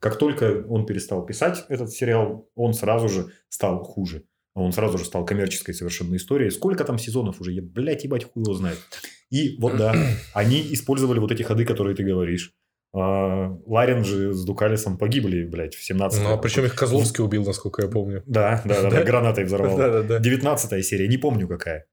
как 0.00 0.16
только 0.16 0.64
он 0.66 0.86
перестал 0.86 1.24
писать 1.24 1.66
этот 1.68 1.92
сериал, 1.92 2.48
он 2.54 2.72
сразу 2.72 3.08
же 3.08 3.32
стал 3.50 3.84
хуже. 3.84 4.24
Он 4.54 4.72
сразу 4.72 4.98
же 4.98 5.04
стал 5.04 5.24
коммерческой 5.24 5.74
совершенно 5.74 6.16
историей. 6.16 6.50
Сколько 6.50 6.84
там 6.84 6.98
сезонов 6.98 7.40
уже? 7.40 7.52
Я, 7.52 7.62
блядь, 7.62 8.04
ебать, 8.04 8.24
хуй 8.24 8.42
его 8.42 8.54
знает. 8.54 8.78
И 9.30 9.56
вот 9.60 9.76
да, 9.76 9.94
они 10.34 10.66
использовали 10.72 11.18
вот 11.18 11.30
эти 11.30 11.42
ходы, 11.42 11.64
которые 11.64 11.94
ты 11.94 12.02
говоришь. 12.02 12.54
А, 12.92 13.56
Ларин 13.66 14.04
же 14.04 14.32
с 14.32 14.44
Дукалисом 14.44 14.98
погибли, 14.98 15.44
блядь, 15.44 15.74
в 15.74 15.84
17 15.84 16.22
Ну, 16.22 16.32
а 16.32 16.36
причем 16.36 16.64
их 16.64 16.74
Козловский 16.74 17.22
убил, 17.22 17.44
насколько 17.44 17.82
я 17.82 17.88
помню. 17.88 18.22
Да, 18.26 18.62
да, 18.64 18.82
да, 18.82 18.90
да 18.90 19.02
гранатой 19.04 19.44
взорвал. 19.44 19.76
Да, 19.76 20.02
да, 20.02 20.18
19 20.18 20.84
серия, 20.84 21.06
не 21.08 21.16
помню 21.16 21.46
какая. 21.46 21.86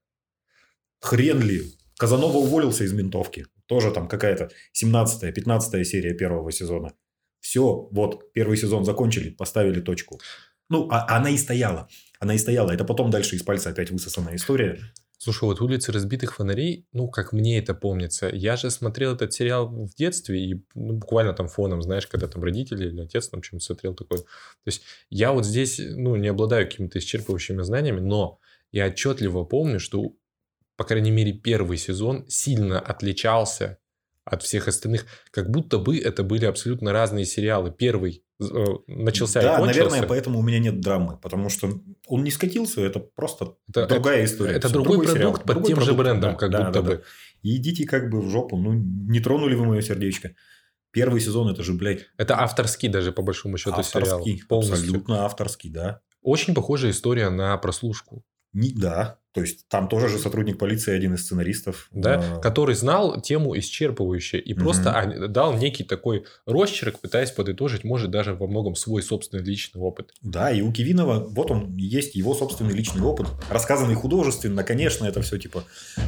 Хрен 1.00 1.40
ли. 1.40 1.62
Казанова 1.96 2.38
уволился 2.38 2.84
из 2.84 2.92
ментовки. 2.92 3.46
Тоже 3.66 3.90
там 3.90 4.08
какая-то 4.08 4.50
17 4.72 5.34
15 5.34 5.86
серия 5.86 6.14
первого 6.14 6.50
сезона. 6.50 6.92
Все, 7.40 7.88
вот, 7.92 8.32
первый 8.32 8.56
сезон 8.56 8.84
закончили, 8.84 9.30
поставили 9.30 9.80
точку. 9.80 10.20
Ну, 10.68 10.88
а 10.90 11.16
она 11.16 11.30
и 11.30 11.36
стояла. 11.36 11.88
Она 12.18 12.34
и 12.34 12.38
стояла. 12.38 12.72
Это 12.72 12.84
потом 12.84 13.10
дальше 13.10 13.36
из 13.36 13.42
пальца 13.42 13.70
опять 13.70 13.90
высосанная 13.90 14.36
история. 14.36 14.78
Слушай, 15.20 15.44
вот 15.44 15.60
«Улицы 15.60 15.90
разбитых 15.90 16.36
фонарей», 16.36 16.86
ну, 16.92 17.08
как 17.08 17.32
мне 17.32 17.58
это 17.58 17.74
помнится, 17.74 18.28
я 18.32 18.56
же 18.56 18.70
смотрел 18.70 19.14
этот 19.14 19.32
сериал 19.32 19.66
в 19.68 19.92
детстве 19.96 20.40
и 20.40 20.64
ну, 20.76 20.92
буквально 20.92 21.32
там 21.32 21.48
фоном, 21.48 21.82
знаешь, 21.82 22.06
когда 22.06 22.28
там 22.28 22.44
родители 22.44 22.86
или 22.86 23.00
отец 23.00 23.28
там 23.28 23.42
чем-то 23.42 23.64
смотрел 23.64 23.94
такое. 23.94 24.20
То 24.20 24.26
есть 24.66 24.82
я 25.10 25.32
вот 25.32 25.44
здесь, 25.44 25.80
ну, 25.80 26.14
не 26.14 26.28
обладаю 26.28 26.68
какими-то 26.68 27.00
исчерпывающими 27.00 27.62
знаниями, 27.62 27.98
но 27.98 28.38
я 28.70 28.86
отчетливо 28.86 29.42
помню, 29.42 29.80
что, 29.80 30.14
по 30.76 30.84
крайней 30.84 31.10
мере, 31.10 31.32
первый 31.32 31.78
сезон 31.78 32.24
сильно 32.28 32.78
отличался 32.78 33.78
от 34.24 34.44
всех 34.44 34.68
остальных, 34.68 35.06
как 35.32 35.50
будто 35.50 35.78
бы 35.78 35.98
это 35.98 36.22
были 36.22 36.44
абсолютно 36.44 36.92
разные 36.92 37.24
сериалы. 37.24 37.72
Первый 37.72 38.22
начался 38.38 39.42
да, 39.42 39.54
и 39.54 39.58
кончился. 39.58 39.80
наверное, 39.84 40.08
поэтому 40.08 40.38
у 40.38 40.42
меня 40.42 40.58
нет 40.58 40.80
драмы, 40.80 41.16
потому 41.16 41.48
что 41.48 41.80
он 42.06 42.22
не 42.24 42.30
скатился, 42.30 42.80
это 42.82 43.00
просто 43.00 43.56
это, 43.68 43.86
другая 43.86 44.18
это, 44.18 44.32
история. 44.32 44.52
Это 44.54 44.68
другой, 44.72 44.98
другой 44.98 45.06
продукт 45.06 45.18
сериал, 45.18 45.32
под 45.32 45.46
другой 45.46 45.66
тем 45.66 45.76
продукт, 45.76 45.96
же 45.96 46.02
брендом, 46.02 46.32
да, 46.32 46.36
как 46.38 46.50
да, 46.50 46.58
будто 46.58 46.72
да, 46.72 46.82
бы. 46.82 46.96
Да. 46.96 47.02
И 47.42 47.56
идите 47.56 47.84
как 47.84 48.10
бы 48.10 48.20
в 48.20 48.30
жопу, 48.30 48.56
ну 48.56 48.72
не 48.74 49.20
тронули 49.20 49.54
вы 49.54 49.66
мое 49.66 49.80
сердечко. 49.80 50.34
Первый 50.90 51.20
сезон 51.20 51.48
это 51.50 51.62
же, 51.62 51.74
блядь... 51.74 52.06
Это 52.16 52.40
авторский 52.40 52.88
даже, 52.88 53.12
по 53.12 53.22
большому 53.22 53.58
счету, 53.58 53.76
авторский, 53.76 54.34
сериал. 54.36 54.48
Полностью. 54.48 54.74
Абсолютно 54.74 55.24
авторский, 55.24 55.70
да. 55.70 56.00
Очень 56.22 56.54
похожая 56.54 56.92
история 56.92 57.28
на 57.28 57.56
прослушку. 57.58 58.24
Не, 58.52 58.72
да, 58.72 59.18
то 59.38 59.42
есть 59.42 59.68
там 59.68 59.88
тоже 59.88 60.08
же 60.08 60.18
сотрудник 60.18 60.58
полиции, 60.58 60.92
один 60.92 61.14
из 61.14 61.22
сценаристов. 61.22 61.88
Да, 61.92 62.20
а... 62.20 62.40
который 62.40 62.74
знал 62.74 63.20
тему 63.20 63.56
исчерпывающе 63.56 64.40
и 64.40 64.52
угу. 64.52 64.62
просто 64.62 65.28
дал 65.28 65.56
некий 65.56 65.84
такой 65.84 66.24
росчерк, 66.44 66.98
пытаясь 66.98 67.30
подытожить, 67.30 67.84
может, 67.84 68.10
даже 68.10 68.34
во 68.34 68.48
многом 68.48 68.74
свой 68.74 69.00
собственный 69.00 69.44
личный 69.44 69.80
опыт. 69.80 70.12
Да, 70.22 70.50
и 70.50 70.60
у 70.60 70.72
Кивинова, 70.72 71.24
вот 71.28 71.52
он, 71.52 71.76
есть 71.76 72.16
его 72.16 72.34
собственный 72.34 72.74
личный 72.74 73.02
опыт, 73.02 73.28
рассказанный 73.48 73.94
художественно, 73.94 74.64
конечно, 74.64 75.04
это 75.04 75.22
все 75.22 75.38
типа 75.38 75.62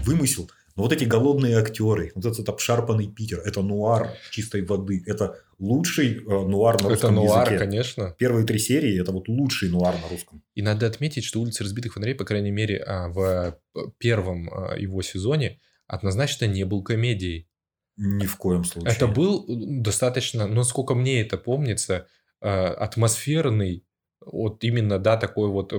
вымысел. 0.05 0.51
Но 0.77 0.85
вот 0.85 0.93
эти 0.93 1.05
голодные 1.05 1.59
актеры, 1.59 2.13
вот 2.15 2.25
этот 2.25 2.49
обшарпанный 2.49 3.09
Питер, 3.09 3.41
это 3.41 3.63
нуар 3.63 4.15
чистой 4.31 4.65
воды. 4.65 5.03
Это 5.07 5.37
лучший 5.59 6.17
э, 6.17 6.21
нуар 6.23 6.81
на 6.83 6.89
русском 6.89 7.11
это 7.11 7.21
нуар, 7.21 7.47
языке. 7.47 7.59
конечно. 7.59 8.15
Первые 8.19 8.47
три 8.47 8.59
серии– 8.59 9.01
это 9.03 9.13
вот 9.13 9.29
лучший 9.29 9.69
нуар 9.69 9.95
на 9.95 10.09
русском. 10.09 10.43
И 10.55 10.63
надо 10.63 10.87
отметить, 10.87 11.25
что 11.25 11.41
«Улица 11.41 11.65
разбитых 11.65 11.95
фонарей», 11.95 12.15
по 12.15 12.25
крайней 12.25 12.51
мере, 12.51 12.79
а, 12.79 13.09
в 13.09 13.59
первом 13.99 14.49
а, 14.53 14.77
его 14.77 15.03
сезоне 15.03 15.61
однозначно 15.87 16.47
не 16.47 16.65
был 16.65 16.83
комедией. 16.83 17.49
Ни 17.97 18.27
в 18.27 18.37
коем 18.37 18.65
случае. 18.65 18.95
Это 18.95 19.07
был 19.07 19.45
достаточно, 19.49 20.47
насколько 20.47 20.95
мне 20.95 21.21
это 21.21 21.37
помнится, 21.37 22.07
атмосферный, 22.41 23.85
вот 24.25 24.65
именно, 24.65 24.99
да, 24.99 25.19
такой 25.19 25.51
вот 25.51 25.75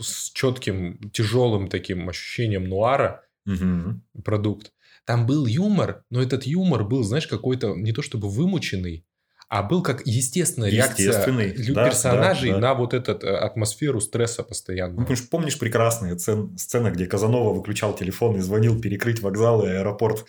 с 0.00 0.32
четким, 0.32 0.98
тяжелым 1.12 1.68
таким 1.68 2.08
ощущением 2.08 2.64
нуара 2.64 3.22
угу. 3.46 4.00
продукт. 4.24 4.72
Там 5.04 5.26
был 5.26 5.46
юмор, 5.46 6.04
но 6.10 6.22
этот 6.22 6.44
юмор 6.44 6.84
был, 6.84 7.02
знаешь, 7.02 7.26
какой-то 7.26 7.74
не 7.74 7.92
то 7.92 8.02
чтобы 8.02 8.28
вымученный, 8.28 9.04
а 9.48 9.62
был 9.62 9.82
как 9.82 10.06
естественная 10.06 10.70
реакция 10.70 11.12
да, 11.12 11.84
персонажей 11.84 12.50
да, 12.52 12.54
да. 12.54 12.60
на 12.60 12.74
вот 12.74 12.94
эту 12.94 13.12
э, 13.12 13.36
атмосферу 13.36 14.00
стресса 14.00 14.42
постоянно. 14.42 15.00
Ну, 15.00 15.02
помнишь, 15.02 15.28
помнишь 15.28 15.58
прекрасная 15.58 16.16
сцена, 16.16 16.90
где 16.90 17.06
Казанова 17.06 17.52
выключал 17.52 17.94
телефон 17.94 18.36
и 18.36 18.40
звонил 18.40 18.80
перекрыть 18.80 19.20
вокзал 19.20 19.66
и 19.66 19.68
аэропорт? 19.68 20.24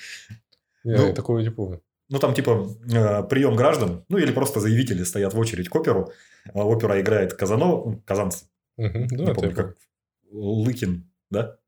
Я 0.84 0.98
ну, 0.98 1.14
такого 1.14 1.40
не 1.40 1.52
помню. 1.52 1.82
Ну, 2.10 2.20
там 2.20 2.34
типа 2.34 2.68
э, 2.92 3.24
прием 3.24 3.56
граждан, 3.56 4.04
ну, 4.10 4.18
или 4.18 4.34
просто 4.34 4.60
заявители 4.60 5.04
стоят 5.04 5.34
в 5.34 5.40
очередь 5.40 5.70
к 5.70 5.76
оперу. 5.76 6.12
А 6.54 6.66
опера 6.66 7.00
играет 7.00 7.34
Казанова, 7.34 8.02
Казанцев. 8.06 8.48
Угу, 8.76 9.08
да, 9.10 9.24
не 9.24 9.34
помню, 9.34 9.56
как 9.56 9.78
Лыкин, 10.32 11.10
да? 11.30 11.60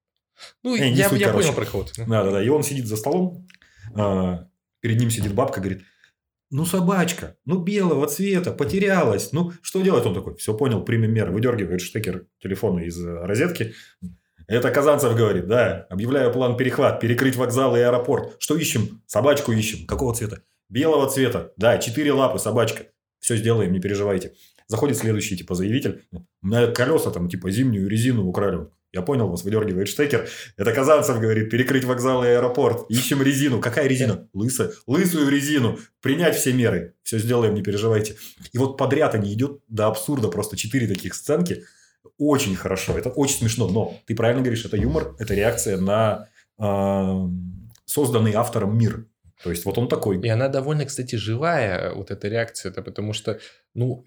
Ну, 0.64 0.76
я, 0.76 0.88
я 0.88 1.10
понял 1.10 1.54
про 1.54 1.66
кого-то. 1.66 1.92
Да, 2.06 2.24
да, 2.24 2.32
да. 2.32 2.44
И 2.44 2.50
он 2.50 2.64
сидит 2.64 2.88
за 2.88 2.98
столом, 2.98 3.48
а, 3.96 4.48
перед 4.82 5.00
ним 5.00 5.10
сидит 5.10 5.34
бабка, 5.34 5.62
говорит, 5.62 5.84
ну, 6.52 6.66
собачка, 6.66 7.36
ну, 7.46 7.60
белого 7.60 8.08
цвета, 8.08 8.52
потерялась. 8.52 9.32
Ну, 9.32 9.52
что 9.62 9.82
делать? 9.82 10.06
Он 10.06 10.14
такой, 10.14 10.36
все 10.36 10.56
понял, 10.56 10.84
примем 10.84 11.14
меры. 11.14 11.32
Выдергивает 11.32 11.82
штекер 11.82 12.28
телефона 12.40 12.82
из 12.82 13.04
э, 13.04 13.26
розетки. 13.26 13.74
Это 14.48 14.70
Казанцев 14.70 15.16
говорит, 15.16 15.48
да. 15.48 15.88
Объявляю 15.90 16.32
план 16.32 16.56
перехват, 16.56 17.00
перекрыть 17.00 17.36
вокзал 17.36 17.76
и 17.76 17.80
аэропорт. 17.80 18.36
Что 18.40 18.56
ищем? 18.56 19.02
Собачку 19.08 19.52
ищем. 19.52 19.88
Какого 19.88 20.14
цвета? 20.14 20.44
Белого 20.70 21.10
цвета. 21.10 21.52
Да, 21.58 21.78
четыре 21.80 22.14
лапы, 22.14 22.38
собачка. 22.38 22.84
Все 23.20 23.38
сделаем, 23.38 23.74
не 23.74 23.80
переживайте. 23.80 24.34
Заходит 24.68 24.98
следующий, 24.98 25.36
типа, 25.36 25.56
заявитель. 25.56 26.04
У 26.12 26.48
меня 26.48 26.68
колеса 26.68 27.10
там, 27.12 27.28
типа, 27.28 27.50
зимнюю 27.50 27.88
резину 27.88 28.26
украли. 28.28 28.68
Я 28.96 29.02
понял 29.02 29.28
вас, 29.28 29.44
выдергивает 29.44 29.90
штекер. 29.90 30.30
Это 30.56 30.72
Казанцев 30.72 31.20
говорит, 31.20 31.50
перекрыть 31.50 31.84
вокзал 31.84 32.24
и 32.24 32.30
аэропорт. 32.30 32.90
Ищем 32.90 33.22
резину. 33.22 33.60
Какая 33.60 33.88
резина? 33.88 34.30
Лысая. 34.32 34.72
Лысую 34.88 35.28
резину. 35.30 35.78
Принять 36.02 36.38
все 36.38 36.54
меры. 36.54 36.96
Все 37.04 37.20
сделаем, 37.20 37.56
не 37.56 37.62
переживайте. 37.62 38.16
И 38.54 38.58
вот 38.58 38.78
подряд 38.78 39.14
они 39.14 39.34
идут 39.34 39.62
до 39.68 39.88
абсурда. 39.88 40.30
Просто 40.30 40.56
четыре 40.56 40.88
таких 40.88 41.14
сценки. 41.14 41.66
Очень 42.18 42.56
хорошо. 42.56 42.98
Это 42.98 43.10
очень 43.10 43.40
смешно. 43.40 43.68
Но 43.68 44.00
ты 44.06 44.16
правильно 44.16 44.42
говоришь, 44.42 44.64
это 44.64 44.78
юмор. 44.78 45.14
Это 45.20 45.34
реакция 45.34 45.76
на 45.76 46.30
э, 46.58 47.30
созданный 47.84 48.32
автором 48.32 48.78
мир. 48.78 49.08
То 49.44 49.50
есть, 49.50 49.66
вот 49.66 49.78
он 49.78 49.88
такой. 49.88 50.20
И 50.22 50.28
она 50.30 50.48
довольно, 50.48 50.86
кстати, 50.86 51.16
живая, 51.18 51.94
вот 51.94 52.10
эта 52.10 52.28
реакция-то, 52.30 52.82
потому 52.82 53.14
что, 53.14 53.40
ну, 53.74 54.06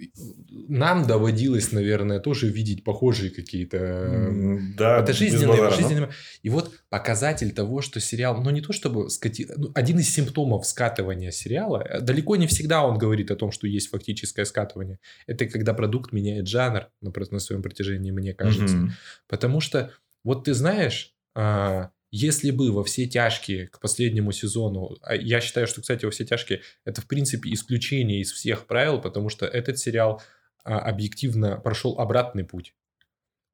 нам 0.68 1.06
доводилось, 1.06 1.70
наверное, 1.70 2.18
тоже 2.18 2.48
видеть 2.48 2.82
похожие 2.82 3.30
какие-то... 3.30 4.30
Да, 4.76 5.00
Это 5.00 5.12
жизненные, 5.12 5.70
жизненные... 5.70 6.10
И 6.42 6.48
вот 6.48 6.72
показатель 6.88 7.52
того, 7.52 7.82
что 7.82 8.00
сериал, 8.00 8.42
ну, 8.42 8.50
не 8.50 8.62
то 8.62 8.72
чтобы 8.72 9.10
скати... 9.10 9.46
ну, 9.54 9.70
один 9.74 9.98
из 9.98 10.12
симптомов 10.12 10.66
скатывания 10.66 11.30
сериала, 11.30 11.86
э, 11.86 12.00
далеко 12.00 12.36
не 12.36 12.46
всегда 12.46 12.84
он 12.84 12.96
говорит 12.96 13.30
о 13.30 13.36
том, 13.36 13.52
что 13.52 13.66
есть 13.66 13.90
фактическое 13.90 14.46
скатывание. 14.46 14.98
Это 15.26 15.46
когда 15.46 15.74
продукт 15.74 16.12
меняет 16.12 16.48
жанр 16.48 16.88
на, 17.02 17.12
на 17.30 17.38
своем 17.38 17.62
протяжении, 17.62 18.10
мне 18.10 18.32
кажется. 18.32 18.76
Mm-hmm. 18.76 18.90
Потому 19.28 19.60
что, 19.60 19.92
вот 20.24 20.44
ты 20.44 20.54
знаешь... 20.54 21.14
А, 21.34 21.90
если 22.10 22.50
бы 22.50 22.72
во 22.72 22.84
все 22.84 23.06
тяжкие 23.06 23.68
к 23.68 23.80
последнему 23.80 24.32
сезону, 24.32 24.96
а 25.02 25.14
я 25.14 25.40
считаю, 25.40 25.66
что, 25.66 25.80
кстати, 25.80 26.04
во 26.04 26.10
все 26.10 26.24
тяжкие 26.24 26.62
это, 26.84 27.00
в 27.00 27.06
принципе, 27.06 27.52
исключение 27.52 28.20
из 28.20 28.32
всех 28.32 28.66
правил, 28.66 29.00
потому 29.00 29.28
что 29.28 29.46
этот 29.46 29.78
сериал 29.78 30.22
а, 30.64 30.78
объективно 30.78 31.58
прошел 31.58 31.98
обратный 31.98 32.44
путь. 32.44 32.74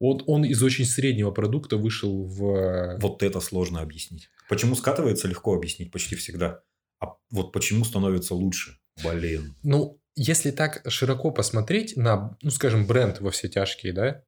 Он, 0.01 0.23
он 0.27 0.45
из 0.45 0.63
очень 0.63 0.85
среднего 0.85 1.31
продукта 1.31 1.77
вышел 1.77 2.25
в... 2.25 2.99
Вот 2.99 3.23
это 3.23 3.41
сложно 3.41 3.81
объяснить. 3.81 4.29
Почему 4.49 4.75
скатывается, 4.75 5.29
легко 5.29 5.55
объяснить 5.55 5.91
почти 5.91 6.17
всегда. 6.17 6.63
А 7.01 7.15
вот 7.31 7.53
почему 7.53 7.85
становится 7.85 8.35
лучше? 8.35 8.79
Блин. 9.03 9.57
Ну, 9.63 10.01
если 10.17 10.51
так 10.51 10.83
широко 10.89 11.31
посмотреть 11.31 11.97
на, 11.97 12.37
ну, 12.43 12.51
скажем, 12.51 12.87
бренд 12.87 13.21
во 13.21 13.31
все 13.31 13.49
тяжкие, 13.49 13.93
да, 13.93 14.25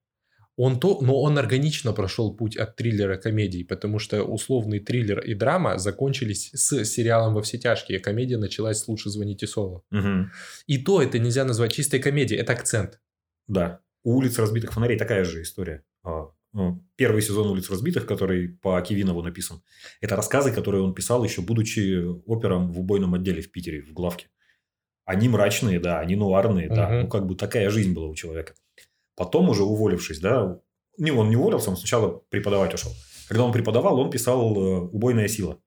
он 0.56 0.80
то, 0.80 1.00
но 1.02 1.20
он 1.20 1.38
органично 1.38 1.92
прошел 1.92 2.34
путь 2.34 2.56
от 2.56 2.76
триллера 2.76 3.16
к 3.16 3.22
комедии, 3.22 3.62
потому 3.62 3.98
что 3.98 4.22
условный 4.22 4.80
триллер 4.80 5.20
и 5.20 5.34
драма 5.34 5.78
закончились 5.78 6.50
с 6.54 6.84
сериалом 6.84 7.34
«Во 7.34 7.42
все 7.42 7.58
тяжкие», 7.58 7.98
а 7.98 8.02
комедия 8.02 8.38
началась 8.38 8.78
с 8.78 8.88
«Лучше 8.88 9.10
звоните 9.10 9.46
Соло». 9.46 9.82
Угу. 9.90 10.30
И 10.66 10.78
то 10.78 11.02
это 11.02 11.18
нельзя 11.18 11.44
назвать 11.44 11.74
чистой 11.74 12.00
комедией, 12.00 12.40
это 12.40 12.54
акцент. 12.54 13.00
Да. 13.46 13.80
У 14.02 14.16
«Улиц 14.16 14.38
разбитых 14.38 14.72
фонарей» 14.72 14.96
такая 14.96 15.24
же 15.24 15.42
история. 15.42 15.84
А, 16.02 16.30
ну, 16.54 16.82
первый 16.96 17.20
сезон 17.20 17.48
«Улиц 17.48 17.68
разбитых», 17.68 18.06
который 18.06 18.48
по 18.48 18.80
Кивинову 18.80 19.22
написан, 19.22 19.62
это 20.00 20.16
рассказы, 20.16 20.52
которые 20.52 20.82
он 20.82 20.94
писал 20.94 21.22
еще 21.22 21.42
будучи 21.42 22.02
опером 22.24 22.72
в 22.72 22.80
убойном 22.80 23.12
отделе 23.12 23.42
в 23.42 23.52
Питере, 23.52 23.82
в 23.82 23.92
главке. 23.92 24.28
Они 25.04 25.28
мрачные, 25.28 25.80
да, 25.80 26.00
они 26.00 26.16
нуарные, 26.16 26.68
да. 26.68 27.02
Ну, 27.02 27.08
как 27.08 27.26
бы 27.26 27.36
такая 27.36 27.68
жизнь 27.68 27.92
была 27.92 28.08
у 28.08 28.14
человека. 28.14 28.54
Потом 29.16 29.48
уже 29.48 29.64
уволившись, 29.64 30.20
да, 30.20 30.60
не, 30.98 31.10
он 31.10 31.30
не 31.30 31.36
уволился, 31.36 31.70
он 31.70 31.76
сначала 31.76 32.22
преподавать 32.30 32.74
ушел. 32.74 32.92
Когда 33.28 33.44
он 33.44 33.52
преподавал, 33.52 33.98
он 33.98 34.10
писал 34.10 34.56
э, 34.56 34.80
«Убойная 34.92 35.28
сила». 35.28 35.60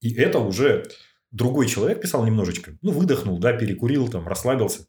И 0.00 0.14
это 0.14 0.38
уже 0.38 0.84
другой 1.30 1.66
человек 1.66 2.00
писал 2.00 2.24
немножечко. 2.24 2.78
Ну, 2.80 2.92
выдохнул, 2.92 3.38
да, 3.38 3.52
перекурил, 3.52 4.08
там, 4.08 4.26
расслабился. 4.26 4.86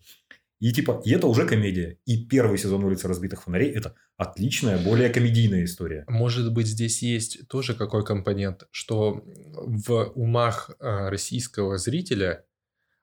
И 0.59 0.71
типа, 0.71 1.01
и 1.03 1.11
это 1.11 1.25
уже 1.27 1.47
комедия. 1.47 1.97
И 2.05 2.23
первый 2.25 2.59
сезон 2.59 2.83
«Улицы 2.83 3.07
разбитых 3.07 3.43
фонарей»– 3.43 3.71
это 3.75 3.95
отличная, 4.15 4.77
более 4.77 5.09
комедийная 5.09 5.63
история. 5.63 6.05
Может 6.07 6.53
быть, 6.53 6.67
здесь 6.67 7.01
есть 7.01 7.47
тоже 7.47 7.73
какой 7.73 8.05
компонент, 8.05 8.67
что 8.69 9.23
в 9.25 10.11
умах 10.13 10.69
э, 10.79 11.09
российского 11.09 11.77
зрителя 11.77 12.45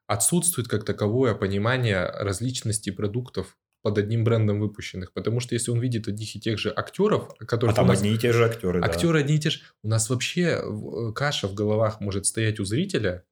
отсутствует 0.07 0.69
как 0.69 0.85
таковое 0.85 1.35
понимание 1.35 2.07
различности 2.07 2.91
продуктов 2.91 3.57
под 3.83 3.99
одним 3.99 4.25
брендом 4.25 4.61
выпущенных. 4.61 5.13
Потому 5.13 5.41
что 5.41 5.55
если 5.55 5.71
он 5.71 5.81
видит 5.81 6.09
одних 6.09 6.35
и 6.37 6.41
тех 6.41 6.59
же 6.59 6.73
актеров, 6.75 7.35
которых... 7.39 7.75
А 7.75 7.77
там 7.77 7.89
нас... 7.89 7.99
одни 7.99 8.15
и 8.15 8.19
те 8.19 8.33
же 8.33 8.45
актеры, 8.45 8.81
Актеры 8.83 9.15
да. 9.15 9.25
одни 9.25 9.37
и 9.37 9.39
те 9.39 9.51
же. 9.51 9.61
У 9.83 9.89
нас 9.89 10.11
вообще 10.11 10.61
э, 10.63 11.13
каша 11.15 11.49
в 11.49 11.55
головах 11.55 12.01
может 12.01 12.27
стоять 12.27 12.61
у 12.61 12.65
зрителя, 12.65 13.25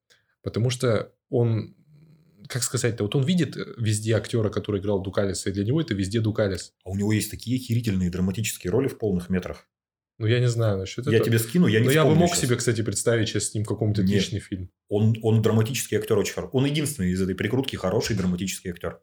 потому 0.42 0.70
что 0.70 1.12
он 1.30 1.74
как 2.48 2.62
сказать-то, 2.62 3.02
вот 3.02 3.14
он 3.16 3.24
видит 3.24 3.56
э, 3.56 3.74
везде 3.78 4.14
актера, 4.14 4.48
который 4.50 4.80
играл 4.80 5.02
Дукалиса, 5.02 5.50
и 5.50 5.52
для 5.52 5.64
него 5.64 5.80
это 5.80 5.94
везде 5.94 6.20
Дукалис. 6.20 6.72
А 6.84 6.90
у 6.90 6.96
него 6.96 7.12
есть 7.12 7.30
такие 7.30 7.58
охерительные 7.58 8.10
драматические 8.10 8.70
роли 8.70 8.88
в 8.88 8.98
полных 8.98 9.28
метрах. 9.28 9.66
Ну, 10.18 10.26
я 10.26 10.40
не 10.40 10.48
знаю 10.48 10.78
насчет 10.78 11.04
я 11.06 11.16
этого. 11.16 11.18
Я 11.18 11.24
тебе 11.24 11.38
скину, 11.38 11.66
я 11.66 11.80
не 11.80 11.86
Но 11.86 11.92
я 11.92 12.04
бы 12.04 12.14
мог 12.14 12.30
сейчас. 12.30 12.40
себе, 12.40 12.56
кстати, 12.56 12.82
представить 12.82 13.28
сейчас 13.28 13.50
с 13.50 13.54
ним 13.54 13.64
каком-то 13.64 14.02
отличный 14.02 14.40
фильм. 14.40 14.70
Он, 14.88 15.14
он 15.22 15.42
драматический 15.42 15.98
актер 15.98 16.16
очень 16.16 16.32
хороший. 16.32 16.52
Он 16.52 16.64
единственный 16.64 17.10
из 17.10 17.20
этой 17.20 17.34
прикрутки 17.34 17.76
хороший 17.76 18.16
драматический 18.16 18.70
актер. 18.70 19.00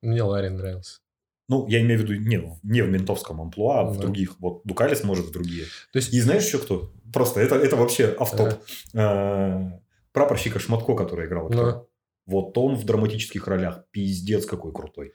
Мне 0.00 0.22
Ларин 0.22 0.56
нравился. 0.56 1.00
Ну, 1.48 1.66
я 1.66 1.80
имею 1.80 2.00
в 2.00 2.02
виду 2.02 2.14
не, 2.14 2.58
не 2.62 2.82
в 2.82 2.90
ментовском 2.90 3.40
амплуа, 3.40 3.80
а 3.80 3.84
в 3.84 3.96
да. 3.96 4.02
других. 4.02 4.38
Вот 4.38 4.60
Дукалис 4.64 5.02
может 5.02 5.26
в 5.26 5.32
другие. 5.32 5.64
То 5.92 5.98
есть... 5.98 6.12
И 6.12 6.20
знаешь 6.20 6.44
еще 6.44 6.58
кто? 6.58 6.92
Просто 7.12 7.40
это, 7.40 7.54
это 7.54 7.76
вообще 7.76 8.14
автоп. 8.18 8.54
Да. 8.92 9.80
Прапорщика 10.12 10.58
Шматко, 10.58 10.94
который 10.94 11.26
играл. 11.26 11.48
Да. 11.48 11.84
Вот 12.26 12.58
он 12.58 12.76
в 12.76 12.84
драматических 12.84 13.46
ролях. 13.46 13.84
Пиздец 13.90 14.44
какой 14.44 14.72
крутой. 14.72 15.14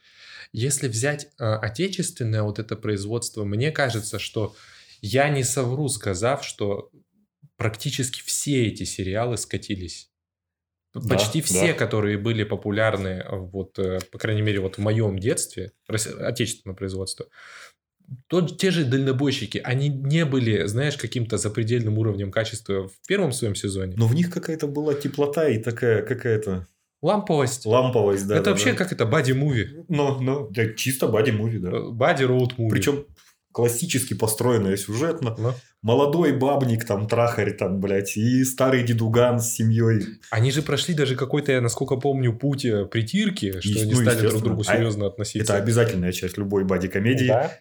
Если 0.52 0.88
взять 0.88 1.28
э, 1.38 1.44
отечественное 1.44 2.42
вот 2.42 2.58
это 2.58 2.74
производство, 2.74 3.44
мне 3.44 3.70
кажется, 3.70 4.18
что 4.18 4.56
я 5.00 5.28
не 5.28 5.44
совру, 5.44 5.88
сказав, 5.88 6.44
что 6.44 6.90
практически 7.56 8.20
все 8.22 8.66
эти 8.66 8.82
сериалы 8.82 9.36
скатились. 9.36 10.10
Почти 11.08 11.40
да, 11.40 11.46
все, 11.46 11.66
да. 11.68 11.72
которые 11.72 12.18
были 12.18 12.44
популярны, 12.44 13.24
вот, 13.28 13.78
э, 13.80 13.98
по 14.12 14.18
крайней 14.18 14.42
мере, 14.42 14.60
вот 14.60 14.76
в 14.76 14.78
моем 14.78 15.18
детстве, 15.18 15.72
отечественное 15.88 16.76
производство, 16.76 17.26
то, 18.28 18.42
те 18.42 18.70
же 18.70 18.84
дальнобойщики, 18.84 19.58
они 19.58 19.88
не 19.88 20.24
были, 20.24 20.66
знаешь, 20.66 20.96
каким-то 20.96 21.36
запредельным 21.36 21.98
уровнем 21.98 22.30
качества 22.30 22.88
в 22.88 23.06
первом 23.08 23.32
своем 23.32 23.54
сезоне. 23.54 23.94
Но 23.96 24.06
в 24.06 24.14
них 24.14 24.30
какая-то 24.30 24.68
была 24.68 24.94
теплота 24.94 25.48
и 25.48 25.58
такая 25.58 26.02
какая-то... 26.02 26.68
Ламповость. 27.02 27.66
Ламповость, 27.66 28.26
да. 28.26 28.36
Это 28.36 28.44
да, 28.44 28.50
вообще 28.52 28.70
да. 28.70 28.76
как 28.76 28.92
это, 28.92 29.04
бади-муви. 29.04 29.84
Ну, 29.88 30.20
ну, 30.20 30.52
чисто 30.74 31.08
бади-муви, 31.08 31.58
да. 31.58 31.70
Бади-роуд-муви. 31.90 32.70
Причем 32.70 33.06
классически 33.54 34.14
построенная 34.14 34.76
сюжетно. 34.76 35.36
Да. 35.38 35.54
Молодой 35.80 36.32
бабник, 36.32 36.84
там, 36.84 37.06
трахарь, 37.06 37.56
там, 37.56 37.80
блядь, 37.80 38.16
и 38.16 38.42
старый 38.42 38.82
дедуган 38.82 39.38
с 39.38 39.52
семьей. 39.52 40.18
Они 40.30 40.50
же 40.50 40.60
прошли 40.60 40.92
даже 40.92 41.14
какой-то, 41.14 41.52
я 41.52 41.60
насколько 41.60 41.96
помню, 41.96 42.36
путь 42.36 42.64
э, 42.64 42.84
притирки, 42.86 43.60
что 43.60 43.78
и, 43.78 43.82
они 43.82 43.94
ну, 43.94 44.00
стали 44.00 44.26
друг 44.26 44.40
к 44.40 44.44
другу 44.44 44.64
серьезно 44.64 45.04
а 45.04 45.08
относиться. 45.08 45.52
Это 45.52 45.62
обязательная 45.62 46.10
часть 46.10 46.36
любой 46.36 46.64
бади-комедии. 46.64 47.28
Да. 47.28 47.52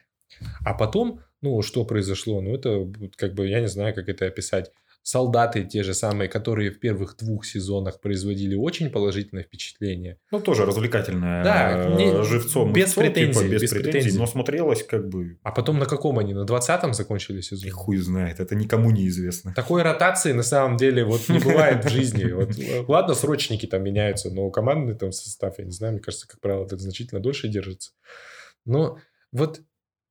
А 0.65 0.73
потом, 0.73 1.19
ну, 1.41 1.61
что 1.61 1.85
произошло? 1.85 2.41
Ну, 2.41 2.55
это, 2.55 2.91
как 3.15 3.35
бы, 3.35 3.47
я 3.47 3.61
не 3.61 3.67
знаю, 3.67 3.93
как 3.93 4.09
это 4.09 4.25
описать 4.25 4.71
солдаты 5.03 5.65
те 5.65 5.83
же 5.83 5.93
самые, 5.93 6.29
которые 6.29 6.71
в 6.71 6.79
первых 6.79 7.17
двух 7.17 7.45
сезонах 7.45 7.99
производили 7.99 8.55
очень 8.55 8.89
положительное 8.89 9.43
впечатление. 9.43 10.17
Ну, 10.31 10.39
тоже 10.39 10.65
развлекательное. 10.65 11.43
Да, 11.43 11.95
не, 11.95 12.23
живцом. 12.23 12.71
Без 12.73 12.93
претензий. 12.93 13.33
Типа, 13.33 13.51
без, 13.51 13.61
без 13.61 13.69
претензий, 13.69 13.91
претензий, 13.91 14.17
но 14.17 14.25
смотрелось 14.25 14.83
как 14.83 15.07
бы... 15.07 15.37
А 15.43 15.51
потом 15.51 15.77
на 15.77 15.85
каком 15.85 16.17
они? 16.19 16.33
На 16.33 16.45
20-м 16.45 16.93
закончили 16.93 17.41
сезон? 17.41 17.67
И 17.67 17.71
хуй 17.71 17.97
знает, 17.97 18.39
это 18.39 18.55
никому 18.55 18.91
не 18.91 19.07
известно. 19.09 19.53
Такой 19.53 19.83
ротации 19.83 20.31
на 20.31 20.43
самом 20.43 20.77
деле 20.77 21.03
вот 21.03 21.27
не 21.27 21.39
бывает 21.39 21.83
в 21.83 21.89
жизни. 21.89 22.31
Вот, 22.31 22.51
ладно, 22.87 23.13
срочники 23.13 23.65
там 23.65 23.83
меняются, 23.83 24.31
но 24.31 24.49
командный 24.49 24.95
там 24.95 25.11
состав, 25.11 25.59
я 25.59 25.65
не 25.65 25.71
знаю, 25.71 25.93
мне 25.93 26.01
кажется, 26.01 26.27
как 26.27 26.39
правило, 26.39 26.65
это 26.65 26.77
значительно 26.77 27.21
дольше 27.21 27.49
держится. 27.49 27.91
Но 28.65 28.97
вот 29.33 29.61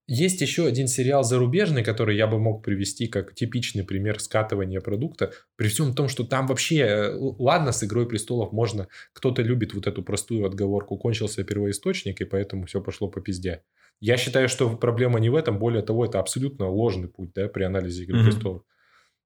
есть 0.06 0.40
еще 0.40 0.66
один 0.66 0.88
сериал 0.88 1.22
зарубежный, 1.22 1.84
который 1.84 2.16
я 2.16 2.26
бы 2.26 2.38
мог 2.38 2.64
привести 2.64 3.06
как 3.06 3.34
типичный 3.34 3.84
пример 3.84 4.20
скатывания 4.20 4.80
продукта, 4.80 5.32
при 5.56 5.68
всем 5.68 5.94
том, 5.94 6.08
что 6.08 6.24
там 6.24 6.46
вообще, 6.46 6.78
э, 6.78 7.14
ладно, 7.14 7.72
с 7.72 7.84
«Игрой 7.84 8.08
престолов» 8.08 8.52
можно, 8.52 8.88
кто-то 9.12 9.42
любит 9.42 9.74
вот 9.74 9.86
эту 9.86 10.02
простую 10.02 10.44
отговорку, 10.44 10.96
кончился 10.98 11.44
первоисточник, 11.44 12.20
и 12.20 12.24
поэтому 12.24 12.66
все 12.66 12.80
пошло 12.80 13.08
по 13.08 13.20
пизде. 13.20 13.62
Я 14.00 14.16
считаю, 14.16 14.48
что 14.48 14.76
проблема 14.76 15.20
не 15.20 15.30
в 15.30 15.36
этом, 15.36 15.58
более 15.58 15.82
того, 15.82 16.04
это 16.04 16.18
абсолютно 16.18 16.68
ложный 16.68 17.08
путь 17.08 17.32
да, 17.34 17.48
при 17.48 17.62
анализе 17.62 18.02
«Игры 18.02 18.20
mm-hmm. 18.20 18.24
престолов». 18.24 18.62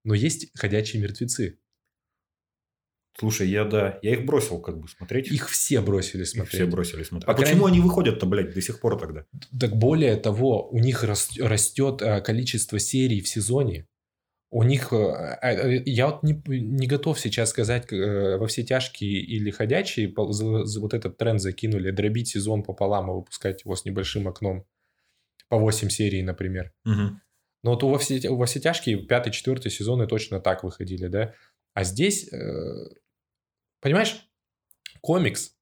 Но 0.05 0.15
есть 0.15 0.51
«Ходячие 0.59 1.03
мертвецы». 1.03 1.59
Слушай, 3.19 3.49
я 3.49 3.65
да, 3.65 3.99
я 4.03 4.13
их 4.13 4.27
бросил 4.27 4.61
как 4.61 4.79
бы 4.79 4.89
смотреть. 4.89 5.31
Их 5.31 5.49
все 5.49 5.81
бросили 5.81 6.25
смотреть. 6.25 6.55
Их 6.55 6.61
все 6.61 6.71
бросили 6.71 7.03
смотреть. 7.03 7.29
А, 7.29 7.33
а 7.33 7.35
почему 7.35 7.63
крайне... 7.63 7.79
они 7.79 7.89
выходят-то, 7.89 8.27
блядь, 8.27 8.53
до 8.53 8.61
сих 8.61 8.79
пор 8.79 9.01
тогда? 9.01 9.25
Так 9.59 9.77
более 9.77 10.17
того, 10.17 10.69
у 10.69 10.79
них 10.79 11.03
растет 11.03 12.03
э, 12.03 12.21
количество 12.21 12.79
серий 12.79 13.23
в 13.23 13.29
сезоне. 13.29 13.87
У 14.51 14.63
них, 14.63 14.93
э, 14.93 15.39
э, 15.43 15.83
я 15.87 16.09
вот 16.09 16.23
не, 16.23 16.43
не 16.47 16.87
готов 16.87 17.19
сейчас 17.19 17.51
сказать, 17.51 17.91
во 17.91 18.47
все 18.49 18.65
тяжкие 18.65 19.21
или 19.21 19.51
ходячие 19.51 20.13
вот 20.15 20.93
этот 20.93 21.17
тренд 21.17 21.41
закинули, 21.41 21.91
дробить 21.91 22.29
сезон 22.29 22.63
пополам 22.63 23.11
и 23.11 23.15
выпускать 23.15 23.65
его 23.65 23.77
с 23.77 23.87
небольшим 23.87 24.29
окном 24.29 24.67
по 25.49 25.57
8 25.59 25.89
серий, 25.89 26.23
например. 26.23 26.73
Угу. 26.85 27.21
Но 27.63 27.71
вот 27.71 27.83
во 27.83 27.99
все, 27.99 28.29
во 28.29 28.45
все 28.45 28.61
тяжкие 28.61 28.99
пятый, 28.99 29.33
четвертый 29.33 29.71
сезоны 29.71 30.07
точно 30.07 30.39
так 30.39 30.65
выходили, 30.65 31.07
да? 31.07 31.33
А 31.73 31.85
здесь 31.85 32.31
Понимаешь, 33.87 34.17
комикс, 35.01 35.55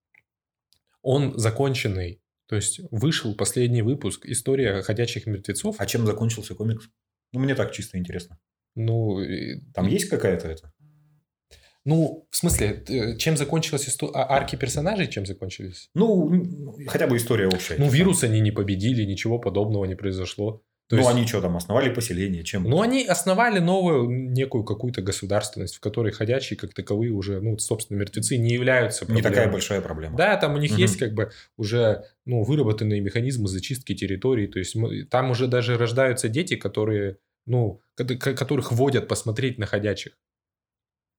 он 1.02 1.38
законченный. 1.38 2.22
То 2.46 2.56
есть 2.56 2.80
вышел 2.90 3.34
последний 3.34 3.82
выпуск 3.82 4.24
«История 4.24 4.80
ходячих 4.80 5.26
мертвецов». 5.26 5.76
А 5.78 5.84
чем 5.84 6.06
закончился 6.06 6.54
комикс? 6.54 6.88
Ну, 7.34 7.40
мне 7.40 7.54
так 7.54 7.72
чисто 7.72 7.98
интересно. 7.98 8.38
Ну, 8.74 9.18
там 9.74 9.88
есть 9.88 10.08
какая-то 10.08 10.48
это? 10.48 10.72
Ну, 11.84 12.26
в 12.30 12.36
смысле, 12.36 12.82
чем 13.18 13.36
закончилась 13.36 13.90
история? 13.90 14.14
А 14.14 14.36
арки 14.36 14.56
персонажей 14.56 15.08
чем 15.08 15.26
закончились? 15.26 15.90
Ну, 15.92 16.78
хотя 16.86 17.06
бы 17.06 17.18
история 17.18 17.48
общая. 17.48 17.76
Ну, 17.76 17.90
вирус 17.90 18.24
они 18.24 18.40
не 18.40 18.52
победили, 18.52 19.04
ничего 19.04 19.38
подобного 19.38 19.84
не 19.84 19.96
произошло. 19.96 20.62
То 20.88 20.96
ну, 20.96 21.02
есть... 21.02 21.10
они 21.10 21.26
что 21.26 21.40
там, 21.40 21.56
основали 21.56 21.92
поселение? 21.92 22.44
Чем? 22.44 22.64
Ну, 22.64 22.82
они 22.82 23.06
основали 23.06 23.58
новую 23.58 24.08
некую 24.32 24.64
какую-то 24.64 25.00
государственность, 25.00 25.76
в 25.76 25.80
которой 25.80 26.12
ходячие 26.12 26.58
как 26.58 26.74
таковые 26.74 27.10
уже, 27.10 27.40
ну, 27.40 27.56
собственно, 27.58 27.98
мертвецы 27.98 28.36
не 28.36 28.52
являются 28.52 29.06
проблемой. 29.06 29.22
Не 29.22 29.34
такая 29.34 29.50
большая 29.50 29.80
проблема. 29.80 30.16
Да, 30.16 30.36
там 30.36 30.54
у 30.54 30.58
них 30.58 30.72
угу. 30.72 30.80
есть 30.80 30.98
как 30.98 31.14
бы 31.14 31.30
уже, 31.56 32.04
ну, 32.26 32.42
выработанные 32.42 33.00
механизмы 33.00 33.48
зачистки 33.48 33.94
территорий. 33.94 34.46
То 34.46 34.58
есть 34.58 34.76
там 35.10 35.30
уже 35.30 35.46
даже 35.46 35.78
рождаются 35.78 36.28
дети, 36.28 36.56
которые, 36.56 37.16
ну, 37.46 37.80
которых 37.96 38.70
вводят 38.70 39.08
посмотреть 39.08 39.58
на 39.58 39.64
ходячих. 39.64 40.18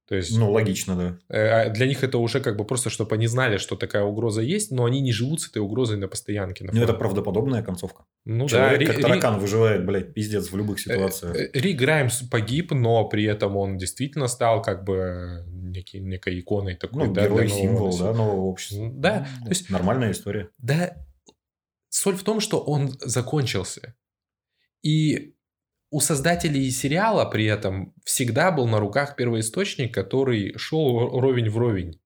То 0.07 0.13
есть, 0.13 0.37
ну, 0.37 0.51
логично, 0.51 0.95
да. 0.95 1.35
Э, 1.35 1.47
а 1.47 1.69
для 1.69 1.87
них 1.87 2.03
это 2.03 2.19
уже 2.19 2.39
как 2.39 2.57
бы 2.57 2.63
просто, 2.63 2.91
чтобы 2.91 3.15
они 3.15 3.25
знали, 3.25 3.57
что 3.57 3.75
такая 3.75 4.03
угроза 4.03 4.41
есть, 4.41 4.71
но 4.71 4.85
они 4.85 5.01
не 5.01 5.11
живут 5.11 5.41
с 5.41 5.49
этой 5.49 5.59
угрозой 5.59 5.97
на 5.97 6.07
постоянке. 6.07 6.63
На 6.63 6.73
ну, 6.73 6.81
это 6.83 6.93
правдоподобная 6.93 7.63
концовка. 7.63 8.05
Ну, 8.23 8.47
Человек, 8.47 8.79
да, 8.79 8.85
как 8.85 8.97
Ри... 8.97 9.01
таракан, 9.01 9.39
выживает, 9.39 9.83
блядь, 9.83 10.13
пиздец 10.13 10.51
в 10.51 10.57
любых 10.57 10.77
э, 10.77 10.81
ситуациях. 10.81 11.35
Э, 11.35 11.49
Рик 11.53 11.79
Граймс 11.79 12.21
погиб, 12.21 12.71
но 12.71 13.05
при 13.05 13.23
этом 13.23 13.57
он 13.57 13.77
действительно 13.77 14.27
стал 14.27 14.61
как 14.61 14.83
бы 14.83 15.43
некий, 15.47 15.99
некой 15.99 16.39
иконой 16.39 16.75
такой. 16.75 17.07
Ну, 17.07 17.13
да, 17.13 17.23
герой, 17.23 17.49
символ, 17.49 17.97
да, 17.97 18.13
нового 18.13 18.41
общества. 18.41 18.91
Да. 18.93 19.27
Ну, 19.39 19.45
то 19.45 19.49
есть, 19.49 19.71
нормальная 19.71 20.11
история. 20.11 20.49
Да. 20.59 20.97
Соль 21.89 22.15
в 22.15 22.23
том, 22.23 22.41
что 22.41 22.59
он 22.59 22.95
закончился. 22.99 23.95
И 24.83 25.34
у 25.95 26.01
создателей 26.01 26.69
сериала 26.71 27.23
при 27.23 27.45
этом 27.45 27.93
всегда 28.03 28.51
был 28.51 28.67
на 28.67 28.81
руках 28.81 29.15
первоисточник, 29.15 29.93
который 29.93 30.53
шел 30.57 31.21
ровень 31.21 31.49
в 31.49 31.57
ровень. 31.57 32.01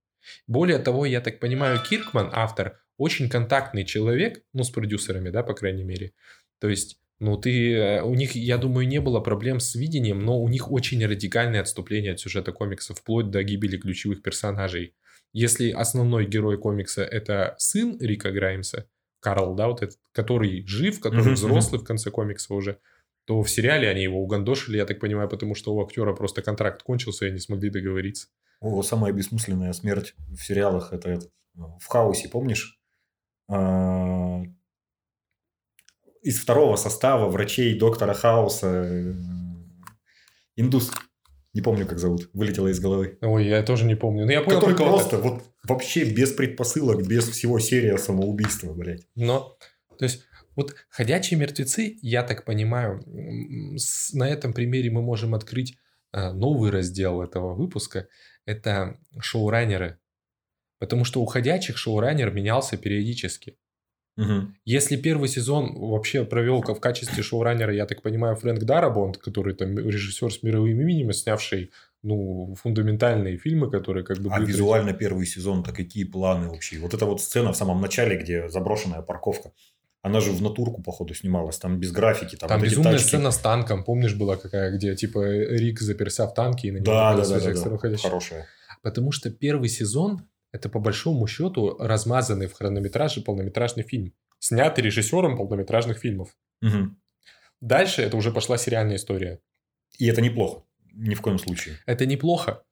Более 0.45 0.77
того, 0.77 1.07
я 1.07 1.21
так 1.21 1.39
понимаю, 1.39 1.81
Киркман, 1.81 2.29
автор, 2.31 2.79
очень 2.97 3.29
контактный 3.29 3.85
человек, 3.85 4.43
ну, 4.53 4.63
с 4.63 4.69
продюсерами, 4.69 5.31
да, 5.31 5.41
по 5.41 5.55
крайней 5.55 5.83
мере. 5.83 6.11
То 6.59 6.69
есть, 6.69 6.99
ну, 7.17 7.35
ты, 7.35 7.73
э, 7.73 8.01
у 8.03 8.13
них, 8.13 8.35
я 8.35 8.59
думаю, 8.59 8.87
не 8.87 9.01
было 9.01 9.21
проблем 9.21 9.59
с 9.59 9.73
видением, 9.73 10.19
но 10.19 10.39
у 10.39 10.47
них 10.49 10.71
очень 10.71 11.03
радикальное 11.03 11.61
отступление 11.61 12.11
от 12.11 12.19
сюжета 12.19 12.51
комикса, 12.51 12.93
вплоть 12.93 13.31
до 13.31 13.41
гибели 13.41 13.77
ключевых 13.77 14.21
персонажей. 14.21 14.93
Если 15.33 15.71
основной 15.71 16.27
герой 16.27 16.59
комикса 16.59 17.03
это 17.03 17.55
сын 17.57 17.97
Рика 17.99 18.29
Граймса, 18.31 18.87
Карл, 19.19 19.55
да, 19.55 19.67
вот 19.67 19.81
этот, 19.81 19.97
который 20.11 20.63
жив, 20.67 20.99
который 20.99 21.33
взрослый 21.33 21.81
в 21.81 21.83
конце 21.85 22.11
комикса 22.11 22.53
уже, 22.53 22.77
то 23.29 23.43
в 23.43 23.49
сериале 23.51 23.87
они 23.87 24.01
его 24.01 24.19
угандошили, 24.23 24.77
я 24.77 24.87
так 24.87 24.99
понимаю, 24.99 25.29
потому 25.29 25.53
что 25.53 25.75
у 25.75 25.85
актера 25.85 26.15
просто 26.15 26.41
контракт 26.41 26.81
кончился, 26.81 27.27
и 27.27 27.29
они 27.29 27.37
смогли 27.37 27.69
договориться. 27.69 28.29
О, 28.59 28.81
самая 28.81 29.13
бессмысленная 29.13 29.71
смерть 29.73 30.15
в 30.17 30.39
сериалах 30.43 30.93
это 30.93 31.11
этот, 31.11 31.31
в 31.53 31.85
хаосе, 31.85 32.27
помнишь? 32.27 32.81
А, 33.47 34.41
из 36.23 36.39
второго 36.39 36.75
состава 36.75 37.29
врачей 37.29 37.77
доктора 37.77 38.15
Хауса 38.15 38.67
э, 38.67 39.13
индус, 40.55 40.91
не 41.53 41.61
помню, 41.61 41.85
как 41.85 41.99
зовут, 41.99 42.31
вылетело 42.33 42.69
из 42.69 42.79
головы. 42.79 43.19
Ой, 43.21 43.45
я 43.45 43.61
тоже 43.61 43.85
не 43.85 43.93
помню. 43.93 44.25
Но 44.25 44.31
я 44.31 44.41
понял, 44.41 44.59
Который 44.59 44.75
просто 44.75 45.17
это... 45.17 45.29
вот 45.29 45.43
вообще 45.65 46.03
без 46.03 46.31
предпосылок, 46.31 47.05
без 47.05 47.29
всего 47.29 47.59
серия 47.59 47.99
самоубийства, 47.99 48.73
блядь. 48.73 49.05
Но, 49.13 49.55
то 49.99 50.05
есть, 50.05 50.25
вот 50.59 50.75
ходячие 50.89 51.39
мертвецы, 51.39 51.97
я 52.01 52.21
так 52.21 52.43
понимаю, 52.43 53.01
на 54.13 54.27
этом 54.27 54.53
примере 54.53 54.91
мы 54.91 55.01
можем 55.01 55.33
открыть 55.33 55.77
а, 56.11 56.33
новый 56.33 56.69
раздел 56.69 57.21
этого 57.21 57.53
выпуска. 57.53 58.07
Это 58.45 58.99
шоураннеры. 59.21 59.99
Потому 60.79 61.05
что 61.05 61.21
у 61.21 61.25
ходячих 61.25 61.77
шоураннер 61.77 62.31
менялся 62.31 62.75
периодически. 62.77 63.57
Угу. 64.17 64.53
Если 64.65 64.97
первый 64.97 65.29
сезон 65.29 65.73
вообще 65.77 66.25
провел 66.25 66.61
в 66.61 66.79
качестве 66.81 67.23
шоураннера, 67.23 67.73
я 67.73 67.85
так 67.85 68.01
понимаю, 68.01 68.35
Фрэнк 68.35 68.63
Дарабонд, 68.63 69.17
который 69.17 69.55
там 69.55 69.77
режиссер 69.77 70.33
с 70.33 70.43
мировым 70.43 70.81
именем, 70.81 71.13
снявший 71.13 71.71
ну, 72.03 72.53
фундаментальные 72.61 73.37
фильмы, 73.37 73.71
которые 73.71 74.03
как 74.03 74.17
бы... 74.19 74.29
А 74.29 74.39
визуально 74.39 74.93
первый 74.93 75.25
сезон-то 75.25 75.71
какие 75.71 76.03
планы 76.03 76.49
вообще? 76.49 76.79
Вот 76.79 76.93
эта 76.93 77.05
вот 77.05 77.21
сцена 77.21 77.53
в 77.53 77.57
самом 77.57 77.79
начале, 77.79 78.17
где 78.17 78.49
заброшенная 78.49 79.01
парковка. 79.01 79.51
Она 80.01 80.21
же 80.21 80.31
в 80.31 80.41
натурку, 80.41 80.81
походу, 80.81 81.13
снималась, 81.13 81.57
там 81.57 81.77
без 81.77 81.91
графики. 81.91 82.37
Там, 82.37 82.47
там 82.47 82.59
вот 82.59 82.65
безумная 82.65 82.93
тачки. 82.93 83.07
сцена 83.07 83.31
с 83.31 83.37
танком, 83.37 83.83
помнишь, 83.83 84.15
была 84.15 84.37
какая, 84.37 84.71
где 84.71 84.95
типа 84.95 85.19
Рик 85.19 85.81
заперся 85.81 86.25
в 86.25 86.33
танке 86.33 86.69
и 86.69 86.71
на 86.71 86.77
него 86.77 86.85
да, 86.85 87.15
да, 87.15 87.27
да, 87.27 87.39
да, 87.39 87.79
да. 87.79 87.97
Хорошая. 87.97 88.47
Потому 88.81 89.11
что 89.11 89.29
первый 89.29 89.67
сезон 89.67 90.29
это 90.51 90.69
по 90.69 90.79
большому 90.79 91.27
счету 91.27 91.77
размазанный 91.77 92.47
в 92.47 92.53
хронометраже 92.53 93.21
полнометражный 93.21 93.83
фильм, 93.83 94.13
снятый 94.39 94.83
режиссером 94.83 95.37
полнометражных 95.37 95.99
фильмов. 95.99 96.35
Угу. 96.61 96.95
Дальше 97.61 98.01
это 98.01 98.17
уже 98.17 98.31
пошла 98.31 98.57
сериальная 98.57 98.95
история. 98.95 99.39
И 99.97 100.07
это 100.07 100.21
неплохо. 100.21 100.63
Ни 100.93 101.13
в 101.13 101.21
коем 101.21 101.37
случае. 101.37 101.77
Это 101.85 102.05
неплохо. 102.05 102.63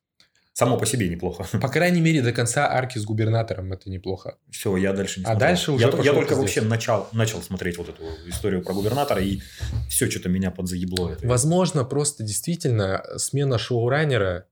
Само 0.58 0.76
по 0.80 0.88
себе 0.88 1.08
неплохо. 1.08 1.46
По 1.62 1.70
крайней 1.70 2.02
мере, 2.02 2.24
до 2.24 2.32
конца 2.32 2.68
арки 2.68 2.98
с 2.98 3.06
губернатором 3.06 3.74
это 3.74 3.92
неплохо. 3.92 4.40
Все, 4.50 4.76
я 4.76 4.92
дальше 4.92 5.20
не 5.20 5.26
смотрел. 5.26 5.38
А 5.38 5.40
дальше 5.40 5.72
уже 5.72 5.86
Я, 5.86 5.92
я 6.04 6.14
только 6.14 6.34
здесь. 6.34 6.38
вообще 6.40 6.62
начал, 6.62 7.08
начал 7.12 7.44
смотреть 7.44 7.78
вот 7.78 7.90
эту 7.90 8.02
историю 8.26 8.64
про 8.64 8.74
губернатора, 8.74 9.22
и 9.22 9.40
все 9.88 10.10
что-то 10.10 10.30
меня 10.30 10.50
подзаебло. 10.50 11.12
Это. 11.12 11.28
Возможно, 11.28 11.86
просто 11.86 12.24
действительно 12.24 13.04
смена 13.18 13.60
шоураннера, 13.60 14.48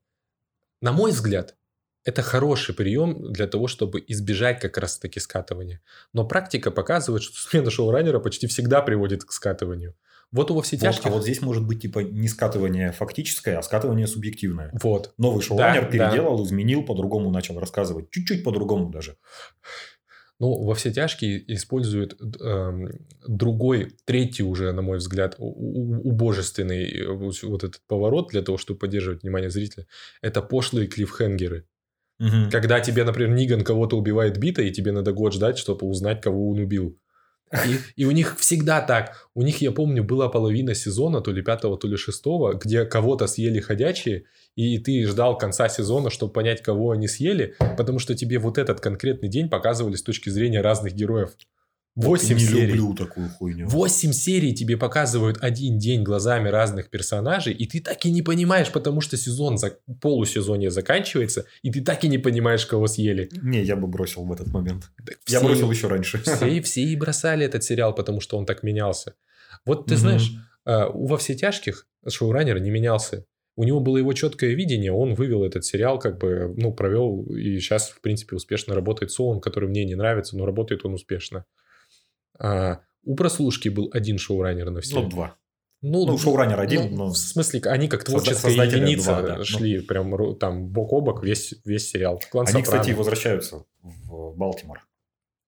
на 0.79 0.91
мой 0.91 1.09
взгляд, 1.09 1.55
это 2.03 2.21
хороший 2.21 2.75
прием 2.75 3.33
для 3.33 3.47
того, 3.47 3.67
чтобы 3.67 4.03
избежать 4.07 4.59
как 4.59 4.77
раз-таки 4.77 5.19
скатывания. 5.19 5.81
Но 6.13 6.23
практика 6.23 6.69
показывает, 6.69 7.23
что 7.23 7.35
смена 7.49 7.71
шоураннера 7.71 8.19
почти 8.19 8.45
всегда 8.45 8.83
приводит 8.83 9.23
к 9.23 9.31
скатыванию. 9.31 9.95
Вот 10.35 10.51
у 10.51 10.55
во 10.55 10.61
все 10.61 10.75
тяжкие. 10.75 11.03
Вот, 11.05 11.11
а 11.11 11.13
вот 11.13 11.23
здесь 11.23 11.41
может 11.41 11.65
быть 11.65 11.81
типа 11.81 11.99
не 11.99 12.27
скатывание 12.27 12.91
фактическое, 12.91 13.57
а 13.57 13.61
скатывание 13.61 14.05
субъективное. 14.05 14.69
Вот. 14.83 15.13
Новый 15.17 15.41
шоураннер 15.41 15.83
да, 15.83 15.87
переделал, 15.87 16.37
да. 16.37 16.43
изменил, 16.43 16.83
по-другому 16.83 17.31
начал 17.31 17.57
рассказывать. 17.57 18.11
Чуть-чуть 18.11 18.43
по-другому 18.43 18.89
даже. 18.89 19.15
Ну, 20.41 20.63
во 20.65 20.75
все 20.75 20.91
тяжкие 20.91 21.41
используют 21.55 22.19
э, 22.21 22.87
другой, 23.25 23.93
третий 24.03 24.43
уже, 24.43 24.73
на 24.73 24.81
мой 24.81 24.97
взгляд, 24.97 25.35
убожественный 25.37 26.83
э, 26.83 27.13
вот 27.13 27.63
этот 27.63 27.81
поворот 27.87 28.31
для 28.31 28.41
того, 28.41 28.57
чтобы 28.57 28.79
поддерживать 28.79 29.23
внимание 29.23 29.49
зрителя. 29.49 29.87
Это 30.21 30.41
пошлые 30.41 30.87
клиффхенгеры. 30.87 31.65
Угу. 32.19 32.51
Когда 32.51 32.81
тебе, 32.81 33.05
например, 33.05 33.33
Ниган 33.33 33.63
кого-то 33.63 33.97
убивает 33.97 34.37
бита, 34.37 34.61
и 34.61 34.71
тебе 34.71 34.91
надо 34.91 35.13
год 35.13 35.33
ждать, 35.33 35.57
чтобы 35.57 35.87
узнать, 35.87 36.21
кого 36.21 36.49
он 36.49 36.59
убил. 36.59 36.99
И, 37.67 38.01
и 38.01 38.05
у 38.05 38.11
них 38.11 38.37
всегда 38.39 38.81
так. 38.81 39.29
У 39.33 39.41
них, 39.41 39.61
я 39.61 39.71
помню, 39.71 40.03
была 40.03 40.29
половина 40.29 40.75
сезона, 40.75 41.21
то 41.21 41.31
ли 41.31 41.41
пятого, 41.41 41.77
то 41.77 41.87
ли 41.87 41.97
шестого, 41.97 42.53
где 42.53 42.85
кого-то 42.85 43.27
съели 43.27 43.59
ходячие, 43.59 44.25
и 44.55 44.77
ты 44.79 45.05
ждал 45.05 45.37
конца 45.37 45.69
сезона, 45.69 46.09
чтобы 46.09 46.33
понять, 46.33 46.61
кого 46.61 46.91
они 46.91 47.07
съели, 47.07 47.55
потому 47.77 47.99
что 47.99 48.15
тебе 48.15 48.39
вот 48.39 48.57
этот 48.57 48.79
конкретный 48.79 49.29
день 49.29 49.49
показывали 49.49 49.95
с 49.95 50.03
точки 50.03 50.29
зрения 50.29 50.61
разных 50.61 50.93
героев. 50.93 51.31
8 51.95 52.37
не 52.37 52.39
серий. 52.39 52.65
люблю 52.67 52.93
такую 52.93 53.29
хуйню. 53.29 53.67
8 53.67 54.11
серий 54.11 54.53
тебе 54.53 54.75
показывают 54.75 55.37
один 55.41 55.79
день 55.79 56.03
глазами 56.03 56.49
разных 56.49 56.89
персонажей, 56.89 57.53
и 57.53 57.65
ты 57.65 57.79
так 57.79 58.05
и 58.05 58.11
не 58.11 58.21
понимаешь, 58.21 58.71
потому 58.71 58.99
что 58.99 59.15
сезон, 59.15 59.57
за... 59.57 59.77
полусезонье 60.01 60.71
заканчивается, 60.71 61.45
и 61.61 61.71
ты 61.71 61.81
так 61.81 62.03
и 62.03 62.09
не 62.09 62.17
понимаешь, 62.17 62.65
кого 62.65 62.87
съели. 62.87 63.29
Не, 63.41 63.63
я 63.63 63.77
бы 63.77 63.87
бросил 63.87 64.25
в 64.25 64.31
этот 64.33 64.47
момент. 64.47 64.91
Так 65.05 65.17
я 65.27 65.39
все, 65.39 65.47
бросил 65.47 65.71
еще 65.71 65.87
раньше. 65.87 66.21
Все, 66.21 66.61
все 66.63 66.81
и 66.81 66.95
бросали 66.97 67.45
этот 67.45 67.63
сериал, 67.63 67.95
потому 67.95 68.19
что 68.19 68.37
он 68.37 68.45
так 68.45 68.63
менялся. 68.63 69.15
Вот 69.65 69.85
ты 69.85 69.93
угу. 69.93 70.01
знаешь, 70.01 70.31
а, 70.65 70.89
у 70.89 71.05
«Во 71.07 71.17
все 71.17 71.33
тяжких» 71.33 71.87
шоураннер 72.07 72.59
не 72.59 72.71
менялся. 72.71 73.25
у 73.55 73.63
него 73.63 73.79
было 73.79 73.97
его 73.97 74.11
четкое 74.11 74.53
видение, 74.53 74.91
он 74.91 75.13
вывел 75.13 75.45
этот 75.45 75.63
сериал, 75.63 75.97
как 75.97 76.17
бы, 76.19 76.53
ну, 76.57 76.73
провел, 76.73 77.25
и 77.27 77.57
сейчас, 77.59 77.89
в 77.89 78.01
принципе, 78.01 78.35
успешно 78.35 78.75
работает 78.75 79.11
Солон, 79.11 79.39
который 79.39 79.69
мне 79.69 79.85
не 79.85 79.95
нравится, 79.95 80.35
но 80.35 80.45
работает 80.45 80.83
он 80.83 80.93
успешно. 80.93 81.45
А, 82.39 82.81
у 83.03 83.15
прослушки 83.15 83.69
был 83.69 83.89
один 83.93 84.17
шоураннер 84.17 84.69
на 84.69 84.81
все. 84.81 85.01
Ну, 85.01 85.09
два. 85.09 85.37
Ну, 85.81 86.05
ну 86.05 86.17
шоураннер 86.17 86.59
один, 86.59 86.91
ну, 86.91 86.97
но... 86.97 87.09
В 87.09 87.17
смысле, 87.17 87.61
они 87.65 87.87
как 87.87 88.03
творческая 88.03 88.51
единица 88.51 89.17
два, 89.17 89.21
да. 89.21 89.43
шли 89.43 89.79
ну... 89.79 89.83
прям 89.85 90.37
там 90.37 90.67
бок 90.69 90.93
о 90.93 91.01
бок 91.01 91.23
весь, 91.23 91.53
весь 91.63 91.89
сериал. 91.89 92.19
Клан 92.31 92.47
они, 92.47 92.63
Сопрано. 92.63 92.81
кстати, 92.81 92.95
возвращаются 92.95 93.65
в 93.81 94.35
Балтимор. 94.35 94.87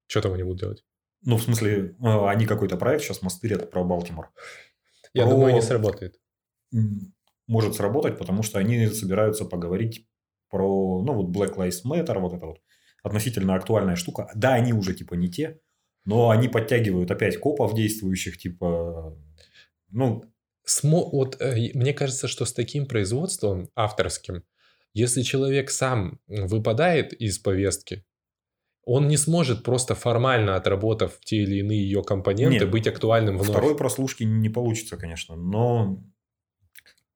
Что 0.05 0.21
там 0.21 0.33
они 0.33 0.43
будут 0.43 0.59
делать? 0.59 0.83
Ну, 1.23 1.37
в 1.37 1.41
смысле, 1.41 1.95
э, 1.99 2.27
они 2.27 2.45
какой-то 2.45 2.77
проект 2.77 3.03
сейчас 3.03 3.21
мастырят 3.21 3.71
про 3.71 3.83
Балтимор. 3.83 4.29
Я 5.13 5.23
про... 5.23 5.31
думаю, 5.31 5.55
не 5.55 5.61
сработает. 5.61 6.19
Может 7.47 7.75
сработать, 7.75 8.17
потому 8.19 8.43
что 8.43 8.59
они 8.59 8.87
собираются 8.87 9.45
поговорить 9.45 10.07
про, 10.49 11.01
ну, 11.01 11.13
вот 11.13 11.35
Black 11.35 11.55
Lives 11.55 11.83
Matter, 11.85 12.19
вот 12.19 12.33
это 12.33 12.45
вот 12.45 12.59
относительно 13.03 13.55
актуальная 13.55 13.95
штука. 13.95 14.29
Да, 14.35 14.53
они 14.53 14.73
уже 14.73 14.93
типа 14.93 15.15
не 15.15 15.29
те, 15.29 15.59
но 16.07 16.29
они 16.29 16.47
подтягивают 16.47 17.11
опять 17.11 17.37
копов 17.37 17.75
действующих, 17.75 18.37
типа 18.37 19.15
ну, 19.89 20.23
Смо... 20.63 21.09
Вот 21.09 21.41
э, 21.41 21.71
мне 21.73 21.93
кажется, 21.93 22.27
что 22.27 22.45
с 22.45 22.53
таким 22.53 22.87
производством 22.87 23.69
авторским, 23.75 24.43
если 24.93 25.21
человек 25.21 25.69
сам 25.69 26.19
выпадает 26.27 27.13
из 27.13 27.39
повестки, 27.39 28.03
он 28.83 29.07
не 29.07 29.17
сможет 29.17 29.63
просто 29.63 29.95
формально 29.95 30.55
отработав 30.55 31.19
те 31.23 31.37
или 31.37 31.59
иные 31.59 31.81
ее 31.81 32.03
компоненты 32.03 32.59
Нет, 32.59 32.71
быть 32.71 32.87
актуальным 32.87 33.35
вновь. 33.35 33.49
Второй 33.49 33.75
прослушки 33.75 34.23
не 34.23 34.49
получится, 34.49 34.97
конечно, 34.97 35.35
но 35.35 36.01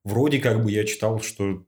вроде 0.04 0.40
как 0.40 0.64
бы 0.64 0.72
я 0.72 0.86
читал, 0.86 1.22
что 1.22 1.66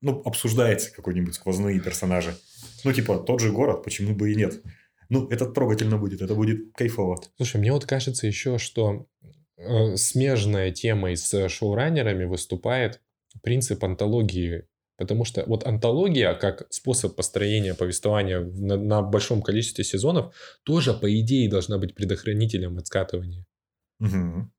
ну, 0.00 0.22
обсуждается 0.24 0.92
какой-нибудь 0.94 1.34
сквозные 1.34 1.80
персонажи. 1.80 2.36
Ну, 2.84 2.92
типа, 2.92 3.18
тот 3.18 3.40
же 3.40 3.52
город, 3.52 3.84
почему 3.84 4.14
бы 4.14 4.32
и 4.32 4.36
нет. 4.36 4.60
Ну, 5.12 5.28
это 5.28 5.46
трогательно 5.46 5.98
будет, 5.98 6.22
это 6.22 6.34
будет 6.34 6.72
кайфово. 6.74 7.20
Слушай, 7.36 7.58
мне 7.58 7.72
вот 7.72 7.84
кажется 7.86 8.26
еще, 8.26 8.58
что 8.58 9.06
Э, 9.64 9.96
смежная 9.96 10.72
тема 10.72 11.14
с 11.14 11.32
э, 11.34 11.48
шоураннерами 11.48 12.24
выступает 12.24 13.00
принцип 13.42 13.84
антологии. 13.84 14.66
Потому 14.96 15.24
что 15.24 15.44
вот 15.46 15.66
антология, 15.66 16.34
как 16.34 16.66
способ 16.70 17.16
построения 17.16 17.74
повествования 17.74 18.40
на, 18.40 18.76
на 18.76 19.02
большом 19.02 19.42
количестве 19.42 19.84
сезонов, 19.84 20.34
тоже, 20.64 20.94
по 20.94 21.12
идее, 21.20 21.48
должна 21.48 21.78
быть 21.78 21.94
предохранителем 21.94 22.78
от 22.78 22.86
скатывания. 22.86 23.46
Угу. 24.00 24.50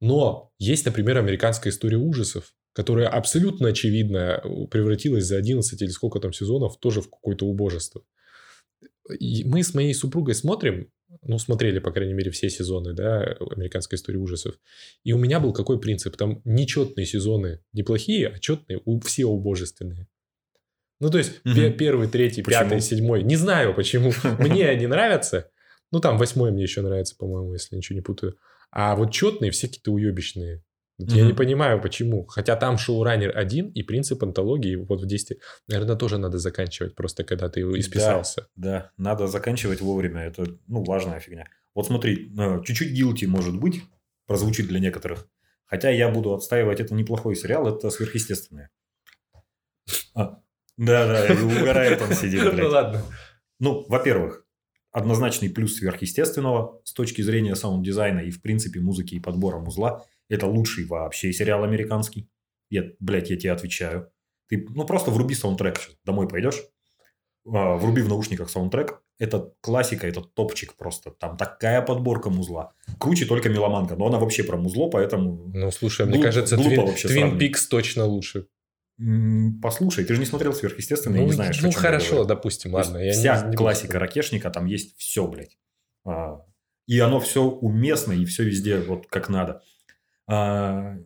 Но 0.00 0.52
есть, 0.58 0.86
например, 0.86 1.18
американская 1.18 1.72
история 1.72 1.98
ужасов, 1.98 2.54
которая 2.72 3.08
абсолютно 3.08 3.68
очевидно 3.68 4.40
э, 4.42 4.66
превратилась 4.70 5.24
за 5.24 5.36
11 5.36 5.80
или 5.82 5.90
сколько 5.90 6.18
там 6.18 6.32
сезонов 6.32 6.78
тоже 6.78 7.02
в 7.02 7.10
какое-то 7.10 7.46
убожество. 7.46 8.02
Мы 9.08 9.62
с 9.62 9.74
моей 9.74 9.94
супругой 9.94 10.34
смотрим, 10.34 10.90
ну, 11.22 11.38
смотрели, 11.38 11.78
по 11.78 11.92
крайней 11.92 12.14
мере, 12.14 12.30
все 12.30 12.50
сезоны, 12.50 12.92
да, 12.92 13.36
американской 13.50 13.96
истории 13.96 14.18
ужасов. 14.18 14.58
И 15.04 15.12
у 15.12 15.18
меня 15.18 15.40
был 15.40 15.52
какой 15.52 15.80
принцип? 15.80 16.16
Там 16.16 16.40
нечетные 16.44 17.06
сезоны 17.06 17.60
неплохие, 17.72 18.28
а 18.28 18.38
четные 18.38 18.80
все 19.04 19.26
убожественные. 19.26 20.08
Ну, 20.98 21.10
то 21.10 21.18
есть, 21.18 21.40
угу. 21.44 21.54
первый, 21.78 22.08
третий, 22.08 22.42
почему? 22.42 22.62
пятый, 22.62 22.80
седьмой. 22.80 23.22
Не 23.22 23.36
знаю, 23.36 23.74
почему. 23.74 24.12
Мне 24.38 24.68
они 24.68 24.86
нравятся. 24.86 25.50
Ну, 25.92 26.00
там 26.00 26.18
восьмой 26.18 26.50
мне 26.50 26.64
еще 26.64 26.80
нравится, 26.80 27.14
по-моему, 27.16 27.52
если 27.52 27.76
ничего 27.76 27.94
не 27.94 28.02
путаю. 28.02 28.36
А 28.72 28.96
вот 28.96 29.12
четные 29.12 29.52
все 29.52 29.68
какие-то 29.68 29.92
уебищные. 29.92 30.64
Вот 30.98 31.08
mm 31.08 31.16
Я 31.16 31.26
не 31.26 31.34
понимаю, 31.34 31.80
почему. 31.80 32.24
Хотя 32.26 32.56
там 32.56 32.78
шоураннер 32.78 33.36
один, 33.36 33.68
и 33.68 33.82
принцип 33.82 34.22
антологии 34.22 34.76
вот 34.76 35.02
в 35.02 35.06
действии, 35.06 35.38
наверное, 35.68 35.96
тоже 35.96 36.18
надо 36.18 36.38
заканчивать, 36.38 36.94
просто 36.94 37.22
когда 37.24 37.48
ты 37.48 37.60
исписался. 37.60 38.48
Да, 38.56 38.70
да, 38.70 38.90
надо 38.96 39.26
заканчивать 39.26 39.80
вовремя. 39.80 40.22
Это, 40.22 40.46
ну, 40.66 40.82
важная 40.84 41.20
фигня. 41.20 41.46
Вот 41.74 41.86
смотри, 41.86 42.32
э, 42.38 42.62
чуть-чуть 42.64 42.98
guilty 42.98 43.26
может 43.26 43.58
быть, 43.60 43.82
прозвучит 44.26 44.68
для 44.68 44.80
некоторых. 44.80 45.28
Хотя 45.66 45.90
я 45.90 46.08
буду 46.08 46.32
отстаивать, 46.32 46.80
это 46.80 46.94
неплохой 46.94 47.36
сериал, 47.36 47.68
это 47.68 47.90
сверхъестественное. 47.90 48.70
А, 50.14 50.38
да-да, 50.78 51.34
угорает 51.44 52.00
он 52.00 52.14
сидит, 52.14 52.42
Ну, 52.54 52.68
ладно. 52.68 53.02
Ну, 53.58 53.84
во-первых, 53.88 54.46
однозначный 54.92 55.50
плюс 55.50 55.76
сверхъестественного 55.76 56.80
с 56.84 56.92
точки 56.94 57.20
зрения 57.20 57.54
саунд-дизайна 57.54 58.20
и, 58.20 58.30
в 58.30 58.40
принципе, 58.40 58.80
музыки 58.80 59.16
и 59.16 59.20
подбора 59.20 59.58
музла– 59.58 60.02
это 60.28 60.46
лучший 60.46 60.86
вообще 60.86 61.32
сериал 61.32 61.64
американский. 61.64 62.28
Я, 62.70 62.84
блядь, 63.00 63.30
я 63.30 63.36
тебе 63.36 63.52
отвечаю. 63.52 64.10
Ты, 64.48 64.66
ну, 64.70 64.84
просто 64.86 65.10
вруби 65.10 65.34
саундтрек. 65.34 65.80
Домой 66.04 66.28
пойдешь, 66.28 66.62
а, 67.52 67.76
вруби 67.76 68.02
в 68.02 68.08
наушниках 68.08 68.50
саундтрек. 68.50 69.02
Это 69.18 69.52
классика, 69.60 70.06
это 70.06 70.20
топчик 70.20 70.74
просто. 70.74 71.10
Там 71.10 71.36
такая 71.36 71.80
подборка 71.80 72.28
музла. 72.28 72.74
Круче 72.98 73.24
только 73.24 73.48
меломанка, 73.48 73.96
но 73.96 74.06
она 74.06 74.18
вообще 74.18 74.44
про 74.44 74.56
музло, 74.56 74.88
поэтому... 74.88 75.50
Ну, 75.54 75.70
слушай, 75.70 76.06
мне 76.06 76.22
кажется, 76.22 76.56
Твин, 76.56 76.94
Твин 76.94 77.38
Пикс 77.38 77.66
точно 77.68 78.04
лучше. 78.04 78.48
Послушай, 79.62 80.04
ты 80.04 80.14
же 80.14 80.20
не 80.20 80.26
смотрел 80.26 80.54
сверхъестественное, 80.54 81.20
ну, 81.20 81.26
не 81.26 81.32
знаешь. 81.32 81.60
Ну, 81.60 81.70
хорошо, 81.70 82.24
допустим, 82.24 82.74
ладно. 82.74 82.98
Я 82.98 83.12
вся 83.12 83.42
не, 83.42 83.50
не 83.50 83.56
классика 83.56 83.88
буду... 83.88 83.98
ракешника, 84.00 84.50
там 84.50 84.66
есть 84.66 84.96
все, 84.96 85.26
блядь. 85.26 85.58
А, 86.04 86.40
и 86.86 86.98
оно 86.98 87.20
все 87.20 87.42
уместно, 87.42 88.12
и 88.12 88.24
все 88.24 88.44
везде 88.44 88.78
вот 88.78 89.06
как 89.06 89.28
надо. 89.28 89.62
А, 90.28 90.96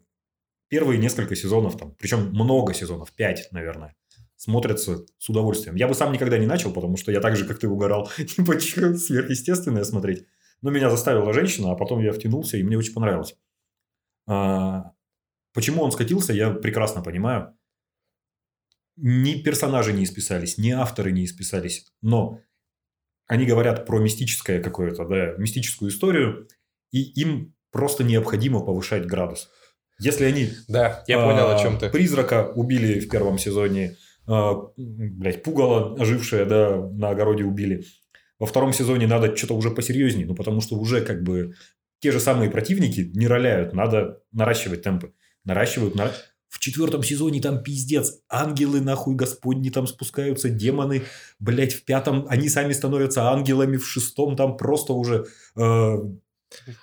первые 0.69 0.99
несколько 0.99 1.37
сезонов, 1.37 1.77
там, 1.77 1.95
причем 1.97 2.31
много 2.31 2.75
сезонов, 2.75 3.13
пять, 3.13 3.49
наверное, 3.53 3.95
смотрятся 4.37 5.05
с 5.19 5.29
удовольствием. 5.29 5.77
Я 5.77 5.89
бы 5.89 5.95
сам 5.95 6.13
никогда 6.13 6.39
не 6.39 6.47
начал, 6.47 6.73
потому 6.73 6.97
что 6.97 7.13
я 7.13 7.21
так 7.21 7.37
же, 7.37 7.47
как 7.47 7.59
ты, 7.59 7.69
угорал, 7.69 8.11
типа, 8.17 8.59
сверхъестественное 8.59 9.85
смотреть. 9.85 10.25
Но 10.63 10.71
меня 10.71 10.91
заставила 10.91 11.33
женщина, 11.33 11.73
а 11.73 11.75
потом 11.75 12.01
я 12.01 12.13
втянулся, 12.13 12.57
и 12.57 12.63
мне 12.63 12.79
очень 12.79 12.95
понравилось. 12.95 13.37
А, 14.27 14.93
почему 15.53 15.83
он 15.83 15.93
скатился, 15.93 16.33
я 16.33 16.51
прекрасно 16.51 17.03
понимаю. 17.03 17.57
Ни 18.97 19.43
персонажи 19.43 19.93
не 19.93 20.05
исписались, 20.05 20.59
ни 20.59 20.71
авторы 20.71 21.13
не 21.13 21.25
исписались, 21.25 21.87
но 22.03 22.41
они 23.27 23.47
говорят 23.47 23.87
про 23.87 23.99
мистическое 23.99 24.63
какое-то, 24.63 25.07
да, 25.07 25.35
мистическую 25.39 25.91
историю, 25.91 26.49
и 26.91 27.01
им 27.01 27.55
просто 27.71 28.05
необходимо 28.05 28.61
повышать 28.61 29.07
градус. 29.07 29.51
Если 29.99 30.25
они... 30.25 30.51
Да, 30.67 31.05
я 31.07 31.19
понял, 31.19 31.51
о 31.51 31.59
чем 31.61 31.79
ты. 31.79 31.91
Призрака 31.91 32.51
убили 32.55 33.01
в 33.01 33.09
первом 33.09 33.39
сезоне, 33.39 33.97
э, 34.27 34.53
блядь, 34.77 35.43
пугало 35.43 35.95
ожившее, 36.01 36.47
да, 36.47 36.77
на 36.77 37.11
огороде 37.11 37.45
убили. 37.45 37.85
Во 38.39 38.47
втором 38.47 38.73
сезоне 38.73 39.07
надо 39.07 39.37
что-то 39.37 39.55
уже 39.55 39.71
посерьезнее, 39.71 40.27
ну, 40.27 40.35
потому 40.35 40.63
что 40.63 40.77
уже 40.77 41.03
как 41.03 41.23
бы 41.23 41.53
те 42.01 42.13
же 42.13 42.21
самые 42.21 42.51
противники 42.51 43.11
не 43.15 43.27
роляют, 43.27 43.75
надо 43.75 44.23
наращивать 44.33 44.83
темпы. 44.83 45.13
Наращивают, 45.45 45.95
на... 45.95 46.11
В 46.49 46.59
четвертом 46.59 47.03
сезоне 47.05 47.41
там 47.41 47.63
пиздец. 47.63 48.23
Ангелы, 48.29 48.81
нахуй, 48.81 49.15
господни, 49.15 49.71
там 49.71 49.87
спускаются, 49.87 50.49
демоны. 50.49 51.03
Блять, 51.39 51.75
в 51.75 51.85
пятом 51.85 52.27
они 52.29 52.49
сами 52.49 52.73
становятся 52.73 53.31
ангелами. 53.31 53.77
В 53.77 53.87
шестом 53.87 54.35
там 54.35 54.57
просто 54.57 54.93
уже 54.93 55.27
э, 55.57 55.97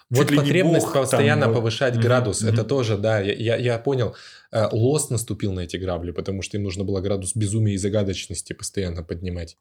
вот 0.09 0.35
потребность 0.35 0.85
бог, 0.85 0.93
постоянно 0.93 1.45
там, 1.45 1.55
повышать 1.55 1.95
mm-hmm, 1.95 2.01
градус, 2.01 2.41
mm-hmm. 2.41 2.53
это 2.53 2.63
тоже, 2.63 2.97
да, 2.97 3.19
я, 3.19 3.33
я, 3.33 3.55
я 3.57 3.77
понял. 3.79 4.15
Э, 4.51 4.67
Лос 4.71 5.09
наступил 5.09 5.53
на 5.53 5.61
эти 5.61 5.77
грабли, 5.77 6.11
потому 6.11 6.41
что 6.41 6.57
им 6.57 6.63
нужно 6.63 6.83
было 6.83 7.01
градус 7.01 7.35
безумия 7.35 7.73
и 7.73 7.77
загадочности 7.77 8.53
постоянно 8.53 9.03
поднимать. 9.03 9.57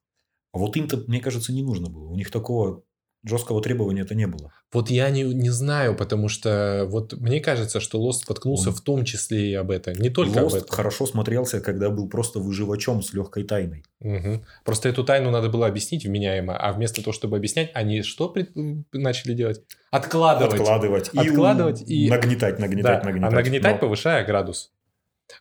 А 0.52 0.58
вот 0.58 0.76
им-то, 0.76 1.04
мне 1.06 1.20
кажется, 1.20 1.52
не 1.52 1.62
нужно 1.62 1.88
было. 1.88 2.08
У 2.08 2.16
них 2.16 2.30
такого 2.30 2.82
жесткого 3.26 3.60
требования 3.60 4.02
это 4.02 4.14
не 4.14 4.26
было. 4.26 4.52
Вот 4.72 4.90
я 4.90 5.10
не, 5.10 5.22
не 5.22 5.50
знаю, 5.50 5.96
потому 5.96 6.28
что 6.28 6.84
вот 6.88 7.12
мне 7.14 7.40
кажется, 7.40 7.80
что 7.80 8.00
Лост 8.00 8.22
споткнулся 8.22 8.70
Он... 8.70 8.74
в 8.74 8.80
том 8.80 9.04
числе 9.04 9.50
и 9.50 9.54
об 9.54 9.70
этом. 9.70 9.94
Не 9.94 10.10
только 10.10 10.40
Lost 10.40 10.46
об 10.46 10.54
этом. 10.54 10.68
хорошо 10.68 11.06
смотрелся, 11.06 11.60
когда 11.60 11.90
был 11.90 12.08
просто 12.08 12.38
выживачом 12.38 13.02
с 13.02 13.12
легкой 13.12 13.44
тайной. 13.44 13.84
Угу. 14.00 14.44
Просто 14.64 14.88
эту 14.88 15.04
тайну 15.04 15.30
надо 15.30 15.48
было 15.48 15.66
объяснить 15.66 16.04
вменяемо, 16.04 16.56
а 16.56 16.72
вместо 16.72 17.02
того, 17.02 17.12
чтобы 17.12 17.36
объяснять, 17.36 17.70
они 17.74 18.02
что 18.02 18.28
пред... 18.28 18.50
начали 18.92 19.34
делать? 19.34 19.62
Откладывать. 19.90 20.60
Откладывать. 20.60 21.10
И 21.12 21.18
Откладывать 21.18 21.82
и... 21.86 22.08
Нагнетать, 22.08 22.58
нагнетать, 22.58 23.02
да, 23.02 23.04
нагнетать. 23.04 23.32
А 23.32 23.34
нагнетать, 23.34 23.74
Но... 23.74 23.80
повышая 23.80 24.24
градус. 24.24 24.72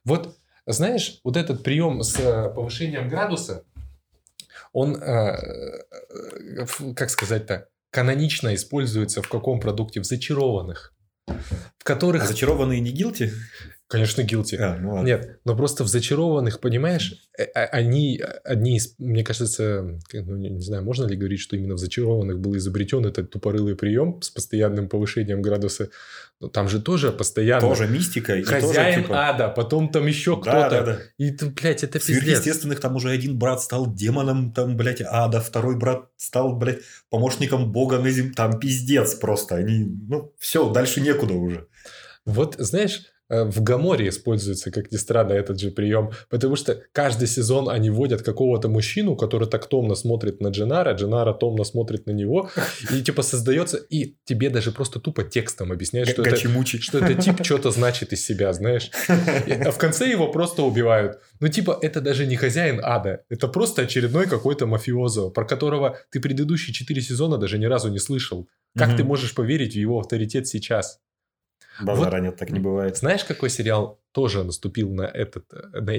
Вот, 0.03 0.35
знаешь, 0.65 1.19
вот 1.23 1.37
этот 1.37 1.63
прием 1.63 2.01
с 2.01 2.19
э, 2.19 2.49
повышением 2.49 3.07
градуса, 3.07 3.63
он, 4.73 4.95
э, 4.95 5.37
э, 6.59 6.65
как 6.95 7.09
сказать-то, 7.09 7.69
канонично 7.95 8.53
используется 8.53 9.21
в 9.21 9.29
каком 9.29 9.61
продукте? 9.61 10.01
В 10.01 10.03
зачарованных. 10.03 10.93
В 11.27 11.83
которых... 11.85 12.23
А 12.23 12.27
зачарованные 12.27 12.81
не 12.81 12.91
гилти? 12.91 13.31
Конечно, 13.87 14.21
guilty. 14.21 14.57
А, 14.57 14.77
ну 14.79 14.95
ладно. 14.95 15.05
Нет, 15.05 15.39
но 15.45 15.55
просто 15.55 15.83
в 15.83 15.87
зачарованных, 15.87 16.59
понимаешь, 16.59 17.29
э, 17.37 17.43
а, 17.53 17.65
они 17.65 18.19
одни 18.43 18.77
из, 18.77 18.95
мне 18.97 19.23
кажется, 19.23 19.99
ну, 20.11 20.35
не 20.37 20.59
знаю, 20.61 20.83
можно 20.83 21.05
ли 21.05 21.15
говорить, 21.15 21.39
что 21.39 21.55
именно 21.55 21.75
в 21.75 21.77
зачарованных 21.77 22.39
был 22.39 22.57
изобретен 22.57 23.05
этот 23.05 23.29
тупорылый 23.29 23.75
прием 23.75 24.19
с 24.23 24.31
постоянным 24.31 24.89
повышением 24.89 25.43
градуса. 25.43 25.89
Но 26.39 26.47
там 26.47 26.67
же 26.67 26.81
тоже 26.81 27.11
постоянно... 27.11 27.61
Тоже 27.61 27.87
мистика. 27.87 28.41
Хозяин 28.41 28.61
тоже, 28.61 29.03
типа... 29.03 29.29
ада, 29.29 29.49
потом 29.49 29.89
там 29.89 30.07
еще 30.07 30.41
кто-то. 30.41 30.69
Да, 30.69 30.69
да, 30.69 30.83
да. 30.83 30.99
И, 31.19 31.31
блядь, 31.31 31.83
это 31.83 31.99
пиздец. 31.99 32.23
Сверхъестественных 32.23 32.79
там 32.79 32.95
уже 32.95 33.11
один 33.11 33.37
брат 33.37 33.61
стал 33.61 33.93
демоном, 33.93 34.51
там, 34.51 34.77
блядь, 34.77 35.01
ада, 35.05 35.39
второй 35.41 35.77
брат 35.77 36.09
стал, 36.17 36.55
блядь, 36.55 36.79
помощником 37.11 37.71
бога 37.71 37.99
на 37.99 38.09
земле. 38.09 38.33
Там 38.33 38.59
пиздец 38.59 39.13
просто. 39.13 39.57
Они, 39.57 39.85
ну, 39.85 40.33
все, 40.39 40.71
дальше 40.71 41.01
некуда 41.01 41.35
уже. 41.35 41.67
Вот, 42.25 42.55
знаешь, 42.57 43.03
в 43.29 43.63
Гаморе 43.63 44.09
используется, 44.09 44.71
как 44.71 44.91
ни 44.91 44.97
странно, 44.97 45.33
этот 45.33 45.59
же 45.59 45.71
прием, 45.71 46.11
потому 46.29 46.55
что 46.55 46.81
каждый 46.91 47.27
сезон 47.27 47.69
они 47.69 47.89
вводят 47.89 48.21
какого-то 48.21 48.69
мужчину, 48.69 49.15
который 49.15 49.47
так 49.47 49.67
томно 49.67 49.95
смотрит 49.95 50.41
на 50.41 50.49
Дженара, 50.49 50.93
Дженара 50.93 51.33
томно 51.33 51.63
смотрит 51.63 52.05
на 52.05 52.11
него, 52.11 52.51
и 52.91 53.01
типа 53.01 53.23
создается, 53.23 53.77
и 53.77 54.15
тебе 54.25 54.49
даже 54.49 54.71
просто 54.71 54.99
тупо 54.99 55.23
текстом 55.23 55.71
объясняют, 55.71 56.09
что 56.09 56.21
это, 56.21 56.35
что 56.81 56.99
это 56.99 57.21
тип 57.21 57.43
что-то 57.43 57.71
значит 57.71 58.13
из 58.13 58.23
себя, 58.23 58.53
знаешь. 58.53 58.91
А 59.07 59.71
в 59.71 59.77
конце 59.77 60.09
его 60.09 60.31
просто 60.31 60.61
убивают. 60.61 61.19
Ну 61.39 61.47
типа 61.47 61.79
это 61.81 62.01
даже 62.01 62.25
не 62.27 62.35
хозяин 62.35 62.79
ада, 62.83 63.23
это 63.29 63.47
просто 63.47 63.83
очередной 63.83 64.27
какой-то 64.27 64.67
мафиозо, 64.67 65.29
про 65.29 65.45
которого 65.45 65.97
ты 66.11 66.19
предыдущие 66.19 66.73
четыре 66.73 67.01
сезона 67.01 67.37
даже 67.37 67.57
ни 67.57 67.65
разу 67.65 67.89
не 67.89 67.99
слышал. 67.99 68.47
Как 68.77 68.89
mm-hmm. 68.89 68.97
ты 68.97 69.03
можешь 69.05 69.33
поверить 69.33 69.73
в 69.73 69.77
его 69.77 69.99
авторитет 69.99 70.47
сейчас? 70.47 70.99
Базара 71.81 72.17
вот, 72.17 72.23
нет, 72.23 72.35
так 72.37 72.51
не 72.51 72.59
бывает. 72.59 72.97
Знаешь, 72.97 73.23
какой 73.23 73.49
сериал 73.49 74.01
тоже 74.11 74.43
наступил 74.43 74.93
на 74.93 75.03
этот... 75.03 75.51
На, 75.51 75.93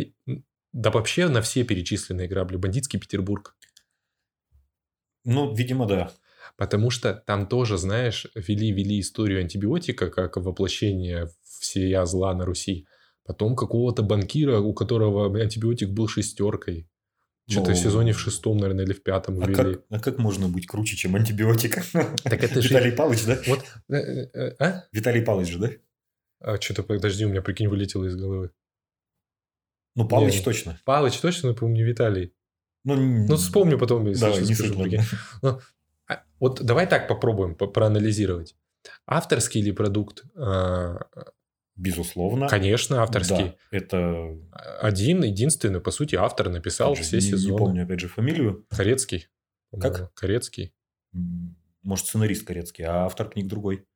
да 0.72 0.90
вообще 0.90 1.28
на 1.28 1.42
все 1.42 1.64
перечисленные 1.64 2.28
грабли. 2.28 2.56
«Бандитский 2.56 2.98
Петербург». 2.98 3.56
Ну, 5.24 5.54
видимо, 5.54 5.86
да. 5.86 6.12
Потому 6.56 6.90
что 6.90 7.14
там 7.14 7.46
тоже, 7.48 7.78
знаешь, 7.78 8.26
вели-вели 8.34 9.00
историю 9.00 9.40
антибиотика 9.40 10.10
как 10.10 10.36
воплощение 10.36 11.28
всея 11.42 12.04
зла 12.04 12.34
на 12.34 12.44
Руси. 12.44 12.86
Потом 13.24 13.56
какого-то 13.56 14.02
банкира, 14.02 14.60
у 14.60 14.72
которого 14.72 15.26
антибиотик 15.40 15.90
был 15.90 16.08
шестеркой. 16.08 16.88
Что-то 17.48 17.72
в 17.72 17.76
сезоне 17.76 18.12
в 18.12 18.18
шестом, 18.18 18.58
наверное, 18.58 18.84
или 18.84 18.92
в 18.92 19.02
пятом 19.02 19.40
а 19.40 19.46
Как, 19.46 19.82
а 19.88 20.00
как 20.00 20.18
можно 20.18 20.48
быть 20.48 20.66
круче, 20.66 20.96
чем 20.96 21.14
антибиотик? 21.14 21.78
Так 22.24 22.42
это 22.42 22.60
же... 22.60 22.68
Виталий 22.70 22.92
Павлович, 22.92 23.24
да? 23.24 23.38
Вот, 23.46 23.64
э, 23.88 23.96
э, 23.96 24.56
а? 24.58 24.84
Виталий 24.90 25.22
Павлович 25.22 25.52
же, 25.52 25.58
да? 25.58 25.70
А 26.40 26.60
что-то, 26.60 26.82
подожди, 26.82 27.24
у 27.24 27.28
меня, 27.28 27.42
прикинь, 27.42 27.68
вылетело 27.68 28.04
из 28.04 28.16
головы. 28.16 28.50
Ну, 29.94 30.08
Павлович 30.08 30.42
точно. 30.42 30.80
Павлович 30.84 31.18
точно, 31.18 31.50
но, 31.50 31.54
по-моему, 31.54 31.76
не 31.76 31.84
Виталий. 31.84 32.34
Ну, 32.84 32.96
ну 32.96 33.36
вспомню 33.36 33.78
потом, 33.78 34.06
если 34.06 34.20
давай, 34.20 34.42
не 34.42 34.54
скажу. 34.54 34.84
Ну, 35.42 35.60
а, 36.08 36.22
вот 36.40 36.62
давай 36.62 36.88
так 36.88 37.08
попробуем 37.08 37.54
проанализировать. 37.54 38.56
Авторский 39.06 39.62
ли 39.62 39.72
продукт 39.72 40.24
а, 40.36 41.06
Безусловно. 41.76 42.48
Конечно, 42.48 43.02
авторский. 43.02 43.36
Да, 43.36 43.54
это... 43.70 44.36
Один, 44.80 45.22
единственный, 45.22 45.80
по 45.80 45.90
сути, 45.90 46.14
автор 46.14 46.48
написал 46.48 46.96
же, 46.96 47.02
все 47.02 47.16
не, 47.16 47.22
сезоны. 47.22 47.52
Не 47.52 47.58
помню, 47.58 47.84
опять 47.84 48.00
же, 48.00 48.08
фамилию. 48.08 48.66
Корецкий. 48.70 49.28
Как? 49.78 50.12
Корецкий. 50.14 50.72
Может, 51.82 52.06
сценарист 52.06 52.46
Корецкий, 52.46 52.84
а 52.84 53.04
автор 53.04 53.28
книг 53.28 53.46
другой. 53.46 53.86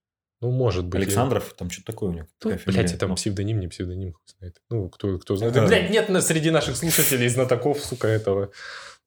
Ну, 0.43 0.51
может 0.51 0.87
быть. 0.87 1.03
Александров, 1.03 1.55
там 1.55 1.70
что-то 1.70 1.93
такое 1.93 2.11
у 2.11 2.12
него. 2.12 2.26
Ну, 2.45 2.59
блядь, 2.66 2.99
там 2.99 3.14
псевдоним, 3.14 3.61
не 3.61 3.68
псевдоним, 3.68 4.12
хуй 4.12 4.22
знает. 4.39 4.61
Ну, 4.70 4.89
кто, 4.89 5.18
кто 5.18 5.37
знает. 5.37 5.55
Да, 5.55 5.66
блядь, 5.66 5.91
нет 5.91 6.09
среди 6.22 6.51
наших 6.51 6.76
слушателей 6.76 7.28
знатоков, 7.28 7.83
сука, 7.83 8.09
этого 8.09 8.51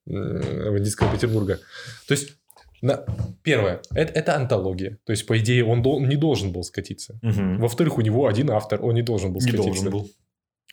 бандитского 0.06 1.12
Петербурга. 1.12 1.60
То 2.06 2.14
есть, 2.14 2.36
на... 2.84 3.06
Первое, 3.42 3.80
это, 3.94 4.12
это 4.12 4.36
антология. 4.36 4.98
То 5.04 5.12
есть, 5.12 5.26
по 5.26 5.38
идее, 5.38 5.64
он 5.64 5.82
дол... 5.82 6.00
не 6.00 6.16
должен 6.16 6.52
был 6.52 6.62
скатиться. 6.62 7.18
Угу. 7.22 7.62
Во-вторых, 7.62 7.96
у 7.96 8.02
него 8.02 8.26
один 8.26 8.50
автор, 8.50 8.84
он 8.84 8.94
не 8.94 9.02
должен 9.02 9.32
был 9.32 9.40
скатиться. 9.40 9.62
Не 9.62 9.72
должен 9.72 9.90
был. 9.90 10.10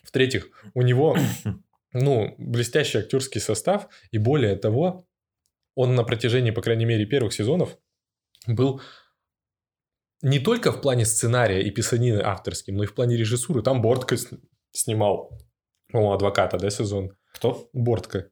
В-третьих, 0.03 0.49
у 0.73 0.81
него 0.81 1.17
ну, 1.93 2.35
блестящий 2.37 2.97
актерский 2.97 3.39
состав, 3.39 3.87
и 4.11 4.17
более 4.17 4.57
того, 4.57 5.07
он 5.73 5.95
на 5.95 6.03
протяжении, 6.03 6.51
по 6.51 6.61
крайней 6.61 6.83
мере, 6.83 7.05
первых 7.05 7.31
сезонов 7.31 7.77
был 8.45 8.81
не 10.21 10.39
только 10.39 10.73
в 10.73 10.81
плане 10.81 11.05
сценария 11.05 11.61
и 11.61 11.71
писанины 11.71 12.19
авторским, 12.19 12.75
но 12.75 12.83
и 12.83 12.87
в 12.87 12.93
плане 12.93 13.15
режиссуры. 13.15 13.61
Там 13.61 13.81
Бортко 13.81 14.17
снимал, 14.71 15.31
по-моему, 15.89 16.13
адвоката, 16.13 16.57
да, 16.57 16.69
сезон? 16.69 17.15
Кто? 17.33 17.69
Бортко. 17.71 18.29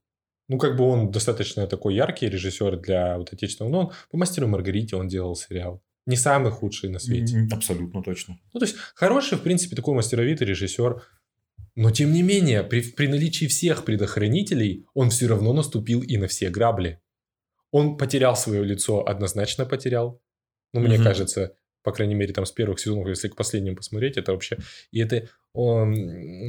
Ну, 0.50 0.58
как 0.58 0.76
бы 0.76 0.84
он 0.84 1.12
достаточно 1.12 1.68
такой 1.68 1.96
яркий 1.96 2.28
режиссер 2.28 2.78
для 2.78 3.18
вот 3.18 3.32
отечественного. 3.32 3.72
Но 3.72 3.80
он 3.80 3.92
по 4.10 4.18
«Мастеру 4.18 4.48
Маргарите» 4.48 4.96
он 4.96 5.08
делал 5.08 5.36
сериал. 5.36 5.82
Не 6.08 6.16
самый 6.16 6.52
худший 6.52 6.90
на 6.90 6.98
свете. 6.98 7.48
Абсолютно 7.52 8.02
точно. 8.02 8.40
Ну, 8.52 8.60
то 8.60 8.66
есть, 8.66 8.76
хороший, 8.96 9.38
в 9.38 9.42
принципе, 9.42 9.76
такой 9.76 9.94
мастеровитый 9.94 10.48
режиссер. 10.48 11.04
Но, 11.76 11.92
тем 11.92 12.12
не 12.12 12.24
менее, 12.24 12.64
при, 12.64 12.82
при 12.82 13.08
наличии 13.08 13.46
всех 13.46 13.86
предохранителей, 13.86 14.88
он 14.96 15.12
все 15.12 15.28
равно 15.28 15.54
наступил 15.54 16.02
и 16.02 16.18
на 16.18 16.28
все 16.28 16.50
грабли. 16.50 17.00
Он 17.72 17.96
потерял 17.96 18.36
свое 18.36 18.64
лицо, 18.64 19.08
однозначно 19.08 19.68
потерял. 19.68 20.20
Ну, 20.74 20.80
мне 20.82 20.98
кажется, 20.98 21.54
по 21.84 21.92
крайней 21.92 22.16
мере, 22.16 22.34
там 22.34 22.46
с 22.46 22.52
первых 22.52 22.80
сезонов, 22.80 23.08
если 23.08 23.28
к 23.28 23.36
последним 23.36 23.76
посмотреть, 23.76 24.18
это 24.18 24.32
вообще... 24.32 24.58
И 24.92 25.00
это, 25.00 25.30
он, 25.54 25.94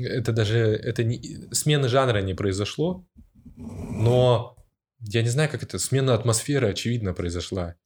это 0.04 0.32
даже... 0.32 0.58
Это 0.58 1.04
не, 1.04 1.20
смена 1.52 1.88
жанра 1.88 2.22
не 2.22 2.34
произошло, 2.34 3.06
но 3.56 4.56
я 5.00 5.22
не 5.22 5.28
знаю, 5.28 5.50
как 5.50 5.62
это, 5.62 5.78
смена 5.78 6.14
атмосферы, 6.14 6.68
очевидно, 6.68 7.14
произошла. 7.14 7.76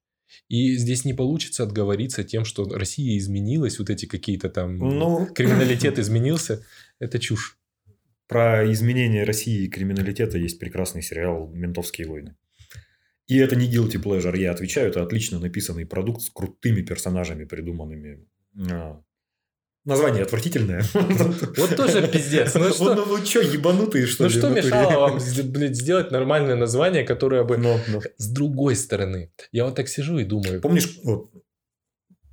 И 0.49 0.77
здесь 0.77 1.05
не 1.05 1.15
получится 1.15 1.63
отговориться 1.63 2.25
тем, 2.25 2.45
что 2.45 2.65
Россия 2.65 3.19
изменилась, 3.19 3.79
вот 3.79 3.91
эти 3.91 4.07
какие-то 4.07 4.49
там... 4.49 4.77
Ну... 4.77 5.27
Криминалитет 5.27 5.99
изменился. 5.99 6.65
Это 6.99 7.19
чушь. 7.19 7.59
Про 8.27 8.71
изменение 8.73 9.25
России 9.25 9.65
и 9.65 9.69
криминалитета 9.69 10.39
есть 10.39 10.59
прекрасный 10.59 11.03
сериал 11.03 11.49
«Ментовские 11.49 12.09
войны». 12.09 12.37
И 13.27 13.39
это 13.39 13.57
не 13.57 13.71
guilty 13.71 14.03
pleasure, 14.03 14.37
я 14.37 14.53
отвечаю, 14.53 14.91
это 14.91 15.03
отлично 15.03 15.39
написанный 15.39 15.87
продукт 15.87 16.23
с 16.23 16.31
крутыми 16.31 16.83
персонажами, 16.83 17.45
придуманными. 17.45 18.27
Название 19.85 20.23
отвратительное. 20.23 20.83
Вот 20.95 21.77
тоже 21.77 22.09
пиздец. 22.09 22.55
Ну 22.55 22.71
что, 22.71 22.95
ну, 22.95 23.05
ну 23.05 23.25
что 23.25 23.41
ебанутые 23.41 24.07
что 24.07 24.27
ли? 24.27 24.35
Ну 24.35 24.39
что 24.39 24.49
мешало 24.49 25.09
вам 25.09 25.19
блядь, 25.53 25.77
сделать 25.77 26.11
нормальное 26.11 26.57
название, 26.57 27.05
которое 27.05 27.45
бы... 27.45 27.59
Но, 27.59 27.79
но. 27.89 28.01
С 28.17 28.29
другой 28.29 28.77
стороны, 28.77 29.31
я 29.53 29.67
вот 29.67 29.75
так 29.75 29.89
сижу 29.89 30.19
и 30.19 30.25
думаю... 30.25 30.63
Помнишь, 30.63 30.99
вот, 31.05 31.31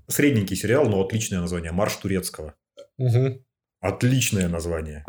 средненький 0.08 0.56
сериал, 0.56 0.86
но 0.88 1.02
отличное 1.02 1.41
название, 1.41 1.72
«Марш 1.72 1.95
турецкого». 1.95 2.54
Угу. 2.97 3.43
Отличное 3.82 4.47
название. 4.47 5.04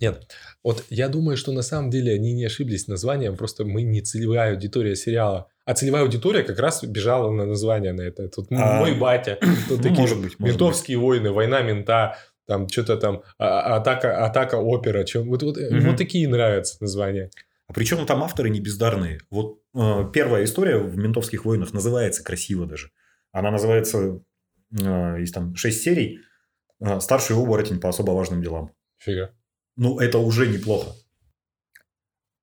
Нет, 0.00 0.26
вот 0.62 0.84
я 0.88 1.08
думаю, 1.08 1.36
что 1.36 1.52
на 1.52 1.62
самом 1.62 1.90
деле 1.90 2.14
они 2.14 2.32
не 2.32 2.46
ошиблись 2.46 2.88
названием, 2.88 3.36
просто 3.36 3.64
мы 3.64 3.82
не 3.82 4.00
целевая 4.00 4.52
аудитория 4.52 4.96
сериала. 4.96 5.48
А 5.64 5.74
целевая 5.74 6.02
аудитория 6.02 6.42
как 6.42 6.58
раз 6.58 6.84
бежала 6.84 7.30
на 7.30 7.46
название 7.46 7.92
на 7.92 8.02
это. 8.02 8.28
Тут 8.28 8.48
а... 8.50 8.80
мой 8.80 8.94
батя, 8.98 9.38
тут 9.68 9.78
ну, 9.78 9.82
такие 9.82 10.00
может 10.00 10.20
быть, 10.20 10.38
может 10.38 10.54
ментовские 10.54 10.98
быть. 10.98 11.06
войны, 11.06 11.30
война 11.30 11.62
мента, 11.62 12.16
там 12.46 12.68
что-то 12.68 12.96
там 12.96 13.22
а, 13.38 13.60
а, 13.60 13.76
атака, 13.76 14.24
атака 14.24 14.56
опера. 14.56 15.04
Чем, 15.04 15.28
вот, 15.28 15.42
вот, 15.42 15.56
угу. 15.56 15.80
вот 15.80 15.96
такие 15.96 16.28
нравятся 16.28 16.76
названия. 16.80 17.30
А 17.66 17.72
причем 17.72 18.04
там 18.04 18.22
авторы 18.22 18.50
не 18.50 18.60
бездарные. 18.60 19.20
Вот 19.30 19.60
э, 19.74 20.04
первая 20.12 20.44
история 20.44 20.76
в 20.76 20.98
«Ментовских 20.98 21.46
войнах» 21.46 21.72
называется 21.72 22.22
красиво 22.22 22.66
даже. 22.66 22.90
Она 23.32 23.50
называется, 23.50 24.20
э, 24.70 25.20
из 25.22 25.32
там 25.32 25.56
шесть 25.56 25.82
серий, 25.82 26.20
а, 26.80 27.00
старший 27.00 27.36
оборотень 27.36 27.80
по 27.80 27.88
особо 27.88 28.10
важным 28.10 28.42
делам. 28.42 28.70
Фига. 28.98 29.34
Ну, 29.76 29.98
это 29.98 30.18
уже 30.18 30.46
неплохо. 30.46 30.92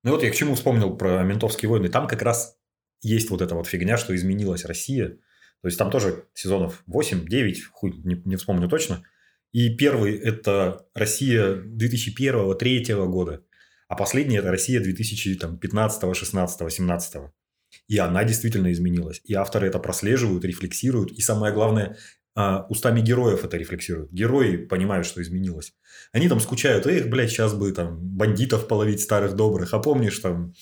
Ну 0.03 0.11
вот 0.11 0.23
я 0.23 0.31
к 0.31 0.35
чему 0.35 0.55
вспомнил 0.55 0.97
про 0.97 1.21
ментовские 1.21 1.69
войны. 1.69 1.87
Там 1.87 2.07
как 2.07 2.23
раз 2.23 2.57
есть 3.01 3.29
вот 3.29 3.41
эта 3.41 3.55
вот 3.55 3.67
фигня, 3.67 3.97
что 3.97 4.15
изменилась 4.15 4.65
Россия. 4.65 5.17
То 5.61 5.67
есть 5.67 5.77
там 5.77 5.91
тоже 5.91 6.25
сезонов 6.33 6.83
8-9, 6.87 7.55
хуй 7.71 7.93
не, 8.03 8.21
не 8.25 8.35
вспомню 8.35 8.67
точно. 8.67 9.03
И 9.51 9.75
первый 9.75 10.17
это 10.17 10.85
Россия 10.93 11.55
2001-2003 11.55 13.05
года. 13.07 13.43
А 13.87 13.95
последний 13.95 14.37
это 14.37 14.51
Россия 14.51 14.79
2015, 14.79 16.15
16, 16.15 16.73
17. 16.73 17.15
И 17.87 17.97
она 17.97 18.23
действительно 18.23 18.71
изменилась. 18.71 19.21
И 19.25 19.33
авторы 19.33 19.67
это 19.67 19.79
прослеживают, 19.79 20.45
рефлексируют. 20.45 21.11
И 21.11 21.21
самое 21.21 21.53
главное, 21.53 21.97
а, 22.33 22.65
устами 22.69 23.01
героев 23.01 23.43
это 23.43 23.57
рефлексируют. 23.57 24.11
Герои 24.11 24.55
понимают, 24.55 25.05
что 25.05 25.21
изменилось. 25.21 25.73
Они 26.13 26.29
там 26.29 26.39
скучают, 26.39 26.87
эх, 26.87 27.09
блядь, 27.09 27.29
сейчас 27.29 27.53
бы 27.53 27.71
там 27.73 27.97
бандитов 27.99 28.67
половить 28.67 29.01
старых 29.01 29.35
добрых, 29.35 29.73
а 29.73 29.79
помнишь 29.79 30.19
там 30.19 30.53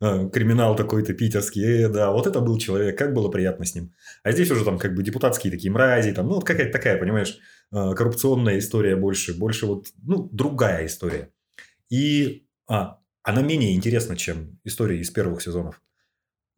криминал 0.00 0.76
такой-то 0.76 1.12
питерский, 1.12 1.84
э, 1.84 1.88
да, 1.88 2.10
вот 2.10 2.26
это 2.26 2.40
был 2.40 2.58
человек, 2.58 2.96
как 2.98 3.12
было 3.12 3.28
приятно 3.28 3.64
с 3.64 3.74
ним. 3.74 3.92
А 4.22 4.32
здесь 4.32 4.50
уже 4.50 4.64
там 4.64 4.78
как 4.78 4.94
бы 4.94 5.02
депутатские 5.02 5.50
такие 5.50 5.70
мрази, 5.70 6.12
там, 6.12 6.26
ну, 6.26 6.36
вот 6.36 6.44
какая-то 6.44 6.72
такая, 6.72 6.98
понимаешь, 6.98 7.38
э, 7.72 7.92
коррупционная 7.94 8.58
история 8.58 8.96
больше, 8.96 9.34
больше 9.34 9.66
вот, 9.66 9.88
ну, 10.02 10.28
другая 10.32 10.86
история. 10.86 11.30
И 11.90 12.46
а, 12.66 12.98
она 13.22 13.42
менее 13.42 13.74
интересна, 13.74 14.16
чем 14.16 14.58
история 14.64 14.98
из 14.98 15.10
первых 15.10 15.42
сезонов. 15.42 15.82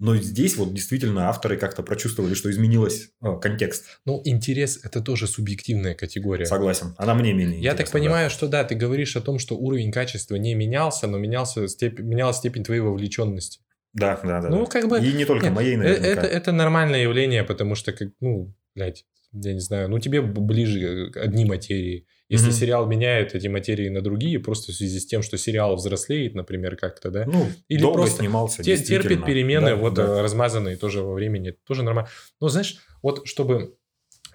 Но 0.03 0.17
здесь 0.17 0.57
вот 0.57 0.75
действительно 0.75 1.29
авторы 1.29 1.57
как-то 1.57 1.85
прочувствовали, 1.85 2.35
что 2.35 2.51
изменилось 2.51 3.11
э, 3.23 3.39
контекст. 3.41 3.85
Ну, 4.05 4.21
интерес– 4.25 4.81
это 4.83 5.01
тоже 5.01 5.29
субъективная 5.29 5.95
категория. 5.95 6.45
Согласен. 6.45 6.97
Она 6.99 7.15
мне 7.15 7.33
менее 7.33 7.61
Я 7.61 7.77
так 7.77 7.89
понимаю, 7.89 8.29
да. 8.29 8.35
что 8.35 8.49
да, 8.49 8.65
ты 8.65 8.75
говоришь 8.75 9.15
о 9.15 9.21
том, 9.21 9.39
что 9.39 9.57
уровень 9.57 9.93
качества 9.93 10.35
не 10.35 10.57
менялся, 10.57 11.07
но 11.07 11.19
менялся 11.19 11.69
степень, 11.69 12.05
менялась 12.05 12.39
степень 12.39 12.65
твоей 12.65 12.81
вовлеченности. 12.81 13.61
Да, 13.93 14.19
да, 14.25 14.41
да. 14.41 14.49
Ну, 14.49 14.67
как 14.67 14.89
бы... 14.89 14.99
И 14.99 15.13
не 15.13 15.25
только 15.25 15.47
нет, 15.47 15.55
моей, 15.55 15.77
наверное. 15.77 16.11
Это, 16.11 16.27
это 16.27 16.51
нормальное 16.51 17.03
явление, 17.03 17.45
потому 17.45 17.77
что, 17.77 17.93
как, 17.93 18.09
ну, 18.19 18.53
блядь, 18.75 19.05
я 19.31 19.53
не 19.53 19.61
знаю, 19.61 19.89
ну, 19.89 20.01
тебе 20.01 20.21
ближе 20.21 21.13
одни 21.15 21.45
материи. 21.45 22.09
Если 22.29 22.49
mm-hmm. 22.49 22.53
сериал 22.53 22.87
меняет 22.87 23.35
эти 23.35 23.49
материи 23.49 23.89
на 23.89 24.01
другие, 24.01 24.39
просто 24.39 24.73
в 24.73 24.75
связи 24.75 25.01
с 25.01 25.07
тем, 25.07 25.23
что 25.23 25.37
сериал 25.37 25.77
взрослеет, 25.77 26.35
например, 26.35 26.77
как-то, 26.77 27.11
да? 27.11 27.27
Ну, 27.27 27.47
Или 27.69 27.81
долго 27.83 27.99
просто 27.99 28.21
снимался, 28.21 28.63
те, 28.63 28.77
терпит 28.79 29.25
перемены, 29.27 29.71
да, 29.71 29.77
вот 29.77 29.95
да. 29.95 30.23
размазанные 30.23 30.77
тоже 30.77 31.03
во 31.03 31.13
времени, 31.13 31.55
тоже 31.65 31.83
нормально. 31.83 32.09
Но 32.41 32.49
знаешь, 32.49 32.79
вот 33.03 33.27
чтобы, 33.27 33.77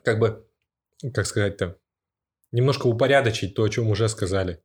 как 0.03 0.19
бы, 0.19 0.45
как 1.13 1.25
сказать-то, 1.25 1.77
немножко 2.51 2.87
упорядочить 2.87 3.55
то, 3.55 3.63
о 3.63 3.69
чем 3.69 3.89
уже 3.89 4.07
сказали. 4.09 4.61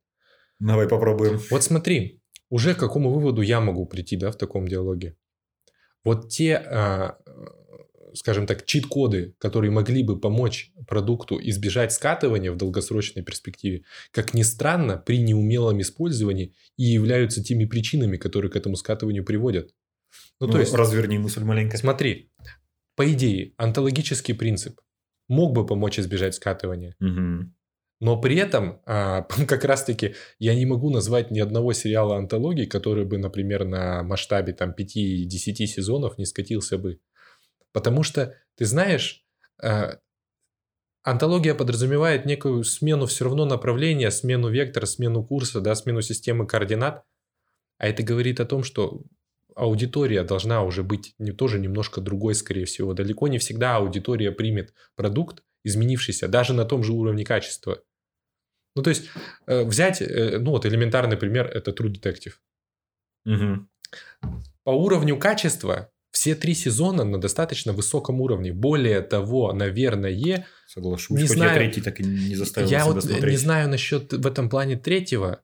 Давай 0.59 0.87
попробуем. 0.87 1.41
Вот 1.49 1.63
смотри, 1.63 2.21
уже 2.49 2.75
к 2.75 2.79
какому 2.79 3.11
выводу 3.11 3.41
я 3.41 3.59
могу 3.59 3.85
прийти, 3.85 4.15
да, 4.15 4.31
в 4.31 4.37
таком 4.37 4.67
диалоге? 4.67 5.17
Вот 6.03 6.29
те 6.29 6.57
а, 6.57 7.17
скажем 8.13 8.47
так, 8.47 8.65
чит-коды, 8.65 9.35
которые 9.37 9.71
могли 9.71 10.03
бы 10.03 10.19
помочь 10.19 10.71
продукту 10.87 11.39
избежать 11.41 11.91
скатывания 11.91 12.51
в 12.51 12.57
долгосрочной 12.57 13.23
перспективе, 13.23 13.83
как 14.11 14.33
ни 14.33 14.43
странно, 14.43 14.97
при 14.97 15.17
неумелом 15.19 15.81
использовании 15.81 16.53
и 16.77 16.83
являются 16.83 17.43
теми 17.43 17.65
причинами, 17.65 18.17
которые 18.17 18.51
к 18.51 18.55
этому 18.55 18.75
скатыванию 18.75 19.23
приводят. 19.23 19.73
Ну, 20.39 20.47
ну 20.47 20.53
то 20.53 20.59
есть... 20.59 20.73
Разверни 20.73 21.17
мысль 21.17 21.43
маленько. 21.43 21.77
Смотри, 21.77 22.31
по 22.95 23.11
идее, 23.11 23.53
онтологический 23.57 24.33
принцип 24.33 24.79
мог 25.27 25.53
бы 25.53 25.65
помочь 25.65 25.99
избежать 25.99 26.35
скатывания. 26.35 26.95
Угу. 26.99 27.51
Но 28.03 28.19
при 28.19 28.35
этом, 28.35 28.81
а, 28.85 29.21
как 29.47 29.63
раз-таки, 29.63 30.15
я 30.37 30.55
не 30.55 30.65
могу 30.65 30.89
назвать 30.89 31.31
ни 31.31 31.39
одного 31.39 31.73
сериала 31.73 32.17
антологии, 32.17 32.65
который 32.65 33.05
бы, 33.05 33.17
например, 33.17 33.63
на 33.63 34.03
масштабе 34.03 34.51
там 34.51 34.75
5-10 34.77 35.27
сезонов 35.65 36.17
не 36.17 36.25
скатился 36.25 36.77
бы. 36.77 36.99
Потому 37.73 38.03
что, 38.03 38.37
ты 38.55 38.65
знаешь, 38.65 39.25
э, 39.61 39.97
антология 41.03 41.55
подразумевает 41.55 42.25
некую 42.25 42.63
смену 42.63 43.07
все 43.07 43.25
равно 43.25 43.45
направления, 43.45 44.11
смену 44.11 44.49
вектора, 44.49 44.85
смену 44.85 45.23
курса, 45.23 45.59
да, 45.59 45.75
смену 45.75 46.01
системы 46.01 46.47
координат. 46.47 47.03
А 47.77 47.87
это 47.87 48.03
говорит 48.03 48.39
о 48.39 48.45
том, 48.45 48.63
что 48.63 49.01
аудитория 49.55 50.23
должна 50.23 50.63
уже 50.63 50.83
быть 50.83 51.15
не, 51.17 51.31
тоже 51.31 51.59
немножко 51.59 51.99
другой, 51.99 52.35
скорее 52.35 52.65
всего. 52.65 52.93
Далеко 52.93 53.27
не 53.27 53.39
всегда 53.39 53.77
аудитория 53.77 54.31
примет 54.31 54.73
продукт, 54.95 55.43
изменившийся, 55.63 56.27
даже 56.27 56.53
на 56.53 56.65
том 56.65 56.83
же 56.83 56.93
уровне 56.93 57.25
качества. 57.25 57.81
Ну, 58.75 58.83
то 58.83 58.89
есть, 58.89 59.09
э, 59.45 59.63
взять, 59.63 60.01
э, 60.01 60.39
ну, 60.39 60.51
вот 60.51 60.65
элементарный 60.65 61.17
пример, 61.17 61.47
это 61.47 61.71
True 61.71 61.91
Detective. 61.91 62.33
Угу. 63.25 63.67
По 64.63 64.71
уровню 64.71 65.17
качества 65.17 65.92
все 66.23 66.35
три 66.35 66.53
сезона 66.53 67.03
на 67.03 67.19
достаточно 67.19 67.73
высоком 67.73 68.21
уровне. 68.21 68.53
Более 68.53 69.01
того, 69.01 69.51
наверное... 69.51 70.47
Соглашусь, 70.67 71.19
не 71.19 71.27
знаю, 71.27 71.51
я 71.51 71.57
третий 71.57 71.81
так 71.81 71.99
и 71.99 72.03
не 72.05 72.35
заставил 72.35 72.69
Я 72.69 72.83
себя 72.83 72.93
вот 72.93 73.03
смотреть. 73.03 73.31
не 73.31 73.37
знаю 73.37 73.67
насчет 73.67 74.13
в 74.13 74.25
этом 74.25 74.49
плане 74.49 74.77
третьего. 74.77 75.43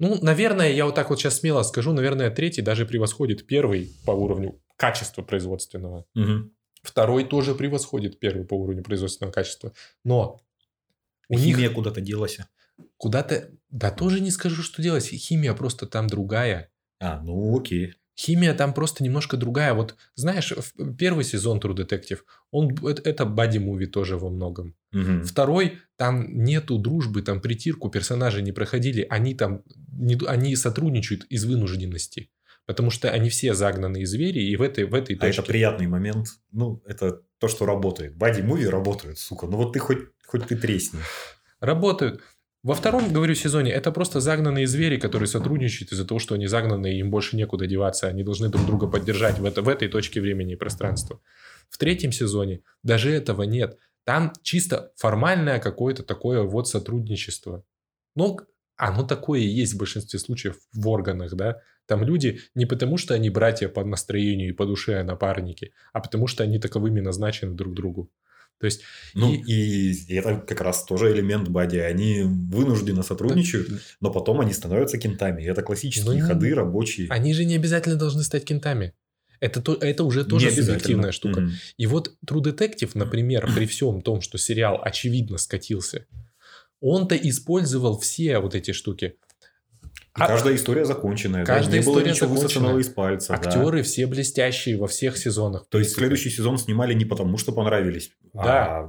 Ну, 0.00 0.18
наверное, 0.20 0.72
я 0.72 0.86
вот 0.86 0.96
так 0.96 1.08
вот 1.08 1.20
сейчас 1.20 1.38
смело 1.38 1.62
скажу, 1.62 1.92
наверное, 1.92 2.32
третий 2.32 2.62
даже 2.62 2.84
превосходит 2.84 3.46
первый 3.46 3.94
по 4.04 4.10
уровню 4.10 4.60
качества 4.76 5.22
производственного. 5.22 6.04
Угу. 6.16 6.50
Второй 6.82 7.22
тоже 7.22 7.54
превосходит 7.54 8.18
первый 8.18 8.44
по 8.44 8.54
уровню 8.54 8.82
производственного 8.82 9.32
качества. 9.32 9.72
Но 10.04 10.40
у 11.28 11.38
Химия 11.38 11.68
них... 11.68 11.74
куда-то 11.74 12.00
делась. 12.00 12.38
Куда-то... 12.96 13.52
Да 13.70 13.92
тоже 13.92 14.18
не 14.18 14.32
скажу, 14.32 14.64
что 14.64 14.82
делать. 14.82 15.06
Химия 15.06 15.54
просто 15.54 15.86
там 15.86 16.08
другая. 16.08 16.72
А, 16.98 17.20
ну 17.20 17.56
окей. 17.56 17.94
Химия 18.22 18.54
там 18.54 18.72
просто 18.72 19.02
немножко 19.02 19.36
другая. 19.36 19.74
Вот 19.74 19.96
знаешь, 20.14 20.52
первый 20.96 21.24
сезон 21.24 21.58
True 21.58 21.74
Detective, 21.74 22.20
он, 22.52 22.76
это 22.84 23.24
бади-муви 23.24 23.86
тоже 23.86 24.16
во 24.16 24.30
многом. 24.30 24.76
Угу. 24.92 25.24
Второй, 25.24 25.78
там 25.96 26.44
нету 26.44 26.78
дружбы, 26.78 27.22
там 27.22 27.40
притирку 27.40 27.90
персонажи 27.90 28.40
не 28.40 28.52
проходили. 28.52 29.06
Они 29.10 29.34
там, 29.34 29.62
не, 29.92 30.16
они 30.26 30.54
сотрудничают 30.54 31.24
из 31.24 31.44
вынужденности. 31.44 32.30
Потому 32.64 32.90
что 32.90 33.10
они 33.10 33.28
все 33.28 33.54
загнанные 33.54 34.06
звери, 34.06 34.40
и 34.40 34.54
в 34.54 34.62
этой, 34.62 34.84
в 34.84 34.94
этой 34.94 35.16
точке... 35.16 35.40
А 35.40 35.42
это 35.42 35.42
приятный 35.42 35.88
момент. 35.88 36.28
Ну, 36.52 36.80
это 36.86 37.22
то, 37.38 37.48
что 37.48 37.66
работает. 37.66 38.16
Бади-муви 38.16 38.68
работают, 38.68 39.18
сука. 39.18 39.46
Ну, 39.46 39.56
вот 39.56 39.72
ты 39.72 39.80
хоть, 39.80 39.98
хоть 40.26 40.46
ты 40.46 40.56
тресни. 40.56 41.00
Работают. 41.58 42.20
Во 42.62 42.74
втором, 42.74 43.12
говорю, 43.12 43.34
сезоне 43.34 43.72
это 43.72 43.90
просто 43.90 44.20
загнанные 44.20 44.68
звери, 44.68 44.96
которые 44.96 45.26
сотрудничают 45.26 45.90
из-за 45.90 46.06
того, 46.06 46.20
что 46.20 46.36
они 46.36 46.46
загнаны, 46.46 46.96
им 46.98 47.10
больше 47.10 47.36
некуда 47.36 47.66
деваться. 47.66 48.06
Они 48.06 48.22
должны 48.22 48.50
друг 48.50 48.64
друга 48.66 48.86
поддержать 48.86 49.40
в, 49.40 49.44
это, 49.44 49.62
в 49.62 49.68
этой 49.68 49.88
точке 49.88 50.20
времени 50.20 50.52
и 50.52 50.56
пространства. 50.56 51.20
В 51.68 51.76
третьем 51.76 52.12
сезоне 52.12 52.60
даже 52.84 53.10
этого 53.10 53.42
нет. 53.42 53.78
Там 54.04 54.32
чисто 54.42 54.92
формальное 54.96 55.58
какое-то 55.58 56.04
такое 56.04 56.42
вот 56.42 56.68
сотрудничество. 56.68 57.64
Но 58.14 58.38
оно 58.76 59.02
такое 59.02 59.40
и 59.40 59.46
есть 59.46 59.74
в 59.74 59.78
большинстве 59.78 60.20
случаев 60.20 60.56
в 60.72 60.88
органах, 60.88 61.34
да. 61.34 61.60
Там 61.86 62.04
люди 62.04 62.42
не 62.54 62.66
потому, 62.66 62.96
что 62.96 63.14
они 63.14 63.28
братья 63.28 63.68
по 63.68 63.84
настроению 63.84 64.50
и 64.50 64.52
по 64.52 64.66
душе, 64.66 65.00
а 65.00 65.04
напарники, 65.04 65.72
а 65.92 66.00
потому 66.00 66.28
что 66.28 66.44
они 66.44 66.60
таковыми 66.60 67.00
назначены 67.00 67.54
друг 67.54 67.74
другу. 67.74 68.08
То 68.62 68.66
есть, 68.66 68.82
ну, 69.14 69.34
и... 69.34 69.90
и 69.92 70.14
это 70.14 70.36
как 70.36 70.60
раз 70.60 70.84
тоже 70.84 71.10
элемент 71.12 71.48
бади. 71.48 71.78
Они 71.78 72.22
вынужденно 72.22 73.02
сотрудничают, 73.02 73.68
да. 73.70 73.76
но 74.00 74.12
потом 74.12 74.40
они 74.40 74.52
становятся 74.52 74.98
кентами. 74.98 75.42
это 75.42 75.62
классические 75.62 76.22
ну, 76.22 76.28
ходы 76.28 76.54
рабочие. 76.54 77.08
Они 77.10 77.34
же 77.34 77.44
не 77.44 77.56
обязательно 77.56 77.96
должны 77.96 78.22
стать 78.22 78.44
кентами. 78.44 78.92
Это, 79.40 79.60
то, 79.60 79.74
это 79.74 80.04
уже 80.04 80.24
тоже 80.24 80.52
субъективная 80.52 81.10
штука. 81.10 81.40
Mm-hmm. 81.40 81.50
И 81.76 81.86
вот 81.86 82.12
True 82.24 82.40
Detective, 82.40 82.92
например, 82.94 83.52
при 83.56 83.66
всем 83.66 84.00
том, 84.00 84.20
что 84.20 84.38
сериал 84.38 84.80
очевидно 84.80 85.38
скатился, 85.38 86.06
он-то 86.80 87.16
использовал 87.16 87.98
все 87.98 88.38
вот 88.38 88.54
эти 88.54 88.70
штуки. 88.70 89.16
И 90.16 90.20
а, 90.20 90.26
каждая 90.26 90.54
история 90.56 90.84
законченная. 90.84 91.44
Каждая 91.44 91.70
да? 91.70 91.76
Не 91.76 91.80
история 91.80 92.04
было 92.04 92.12
ничего 92.12 92.28
высосанного 92.28 92.78
из 92.78 92.88
пальца. 92.88 93.32
Актеры 93.32 93.78
да. 93.78 93.82
все 93.82 94.06
блестящие 94.06 94.76
во 94.76 94.86
всех 94.86 95.16
сезонах. 95.16 95.66
То 95.70 95.78
есть, 95.78 95.92
следующий 95.92 96.28
сезон 96.28 96.58
снимали 96.58 96.92
не 96.92 97.06
потому, 97.06 97.38
что 97.38 97.52
понравились. 97.52 98.12
Да. 98.34 98.42
А... 98.42 98.82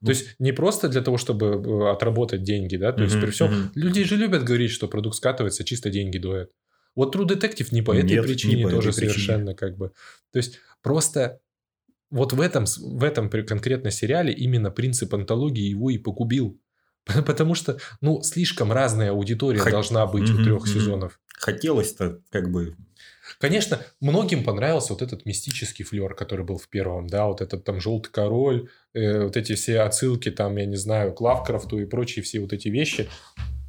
Ну... 0.00 0.06
То 0.06 0.10
есть, 0.10 0.36
не 0.38 0.52
просто 0.52 0.88
для 0.88 1.02
того, 1.02 1.18
чтобы 1.18 1.46
э, 1.46 1.90
отработать 1.90 2.42
деньги, 2.42 2.76
да? 2.76 2.92
То 2.92 3.02
есть, 3.02 3.20
при 3.20 3.30
всем... 3.30 3.50
uh 3.50 3.70
Люди 3.74 4.04
же 4.04 4.16
любят 4.16 4.42
говорить, 4.42 4.70
что 4.70 4.88
продукт 4.88 5.16
скатывается, 5.16 5.64
чисто 5.64 5.90
деньги 5.90 6.16
дует. 6.16 6.50
Вот 6.96 7.14
True 7.14 7.26
Detective 7.26 7.68
не 7.72 7.82
по 7.82 7.92
этой 7.92 8.12
Нет, 8.12 8.24
причине 8.24 8.64
по 8.64 8.70
тоже 8.70 8.88
этой 8.88 9.00
совершенно 9.00 9.54
как 9.54 9.76
бы. 9.76 9.92
То 10.32 10.38
есть, 10.38 10.60
просто 10.82 11.40
вот 12.10 12.32
в 12.32 12.40
этом, 12.40 12.64
в 12.64 13.04
этом 13.04 13.30
конкретно 13.30 13.90
сериале 13.90 14.32
именно 14.32 14.70
принцип 14.70 15.14
антологии 15.14 15.68
его 15.68 15.90
и 15.90 15.98
погубил. 15.98 16.59
Потому 17.26 17.54
что, 17.54 17.78
ну, 18.00 18.22
слишком 18.22 18.72
разная 18.72 19.10
аудитория 19.10 19.60
Хот... 19.60 19.72
должна 19.72 20.06
быть 20.06 20.28
mm-hmm, 20.28 20.40
у 20.40 20.44
трех 20.44 20.64
mm-hmm. 20.64 20.72
сезонов. 20.72 21.20
Хотелось-то 21.38 22.20
как 22.30 22.50
бы... 22.50 22.76
Конечно, 23.38 23.80
многим 24.00 24.44
понравился 24.44 24.92
вот 24.92 25.02
этот 25.02 25.24
мистический 25.24 25.84
флер, 25.84 26.14
который 26.14 26.44
был 26.44 26.58
в 26.58 26.68
первом, 26.68 27.06
да, 27.06 27.26
вот 27.26 27.40
этот 27.40 27.64
там 27.64 27.80
желтый 27.80 28.12
король, 28.12 28.68
э, 28.92 29.24
вот 29.24 29.36
эти 29.36 29.54
все 29.54 29.80
отсылки 29.80 30.30
там, 30.30 30.56
я 30.56 30.66
не 30.66 30.76
знаю, 30.76 31.14
к 31.14 31.20
Лавкрафту 31.20 31.78
и 31.78 31.86
прочие 31.86 32.22
все 32.22 32.40
вот 32.40 32.52
эти 32.52 32.68
вещи. 32.68 33.08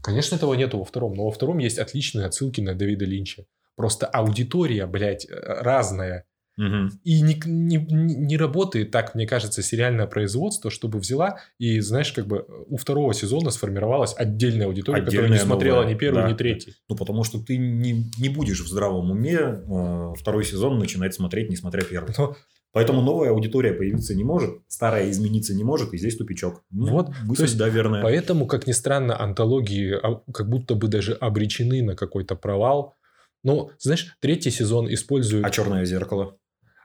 Конечно, 0.01 0.35
этого 0.35 0.55
нету 0.55 0.79
во 0.79 0.83
втором, 0.83 1.13
но 1.13 1.25
во 1.25 1.31
втором 1.31 1.59
есть 1.59 1.77
отличные 1.77 2.25
отсылки 2.25 2.59
на 2.59 2.73
Дэвида 2.73 3.05
Линча. 3.05 3.45
Просто 3.75 4.07
аудитория, 4.07 4.87
блядь, 4.87 5.25
э, 5.25 5.33
разная. 5.39 6.25
Угу. 6.61 6.91
И 7.03 7.21
не, 7.21 7.41
не, 7.45 7.77
не 7.77 8.37
работает 8.37 8.91
так, 8.91 9.15
мне 9.15 9.25
кажется, 9.25 9.63
сериальное 9.63 10.05
производство, 10.05 10.69
чтобы 10.69 10.99
взяла 10.99 11.39
и, 11.57 11.79
знаешь, 11.79 12.11
как 12.11 12.27
бы 12.27 12.45
у 12.67 12.77
второго 12.77 13.15
сезона 13.15 13.49
сформировалась 13.49 14.13
отдельная 14.15 14.67
аудитория, 14.67 14.99
Отдельная 14.99 15.23
которая 15.23 15.39
не 15.39 15.43
смотрела 15.43 15.75
новая. 15.77 15.93
ни 15.93 15.97
первый, 15.97 16.23
да. 16.23 16.29
ни 16.29 16.35
третий. 16.35 16.75
Ну, 16.87 16.95
потому 16.95 17.23
что 17.23 17.39
ты 17.39 17.57
не, 17.57 18.11
не 18.19 18.29
будешь 18.29 18.61
в 18.61 18.67
здравом 18.67 19.09
уме 19.09 19.39
э, 19.39 20.13
второй 20.19 20.45
сезон 20.45 20.77
начинать 20.77 21.15
смотреть, 21.15 21.49
не 21.49 21.55
смотря 21.55 21.81
первый. 21.81 22.13
Но... 22.15 22.35
Поэтому 22.73 23.01
новая 23.01 23.31
аудитория 23.31 23.73
появиться 23.73 24.15
не 24.15 24.23
может, 24.23 24.61
старая 24.67 25.09
измениться 25.09 25.53
не 25.53 25.63
может, 25.63 25.93
и 25.93 25.97
здесь 25.97 26.15
тупичок. 26.15 26.61
Ну, 26.69 26.91
вот, 26.91 27.09
мысль, 27.23 27.37
то 27.37 27.43
есть, 27.43 27.57
да, 27.57 27.67
верная. 27.67 28.01
Поэтому, 28.01 28.45
как 28.45 28.65
ни 28.65 28.71
странно, 28.71 29.19
антологии 29.19 29.93
а, 29.93 30.21
как 30.31 30.47
будто 30.47 30.75
бы 30.75 30.87
даже 30.87 31.13
обречены 31.13 31.81
на 31.81 31.95
какой-то 31.95 32.35
провал. 32.35 32.95
Ну, 33.43 33.71
знаешь, 33.79 34.15
третий 34.21 34.51
сезон 34.51 34.91
использует... 34.93 35.43
А 35.45 35.49
черное 35.49 35.83
зеркало? 35.83 36.37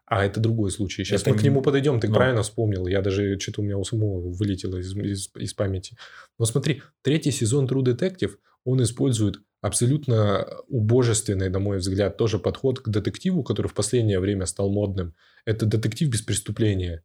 А 0.07 0.25
это 0.25 0.39
другой 0.39 0.71
случай. 0.71 1.05
Сейчас 1.05 1.23
Это 1.23 1.31
мы 1.31 1.37
к 1.37 1.43
не- 1.43 1.49
нему 1.49 1.63
подойдем. 1.63 1.99
Ты 1.99 2.09
ну. 2.09 2.15
правильно 2.15 2.43
вспомнил. 2.43 2.87
Я 2.87 3.03
даже 3.03 3.39
что-то 3.41 3.61
у 3.61 3.65
меня 3.65 3.77
у 3.77 3.85
самого 3.85 4.21
вылетело 4.31 4.77
из, 4.77 4.95
из, 4.97 5.31
из 5.35 5.55
памяти. 5.55 5.97
Но 6.39 6.45
смотри, 6.45 6.83
третий 7.03 7.33
сезон 7.33 7.67
True 7.67 7.83
Detective, 7.83 8.37
он 8.65 8.83
использует 8.83 9.41
абсолютно 9.63 10.47
убожественный, 10.69 11.49
на 11.49 11.59
мой 11.59 11.79
взгляд, 11.79 12.17
тоже 12.17 12.39
подход 12.39 12.79
к 12.81 12.89
детективу, 12.89 13.43
который 13.43 13.67
в 13.67 13.75
последнее 13.75 14.21
время 14.21 14.47
стал 14.47 14.71
модным. 14.71 15.15
Это 15.45 15.67
детектив 15.67 16.09
без 16.09 16.23
преступления. 16.23 17.03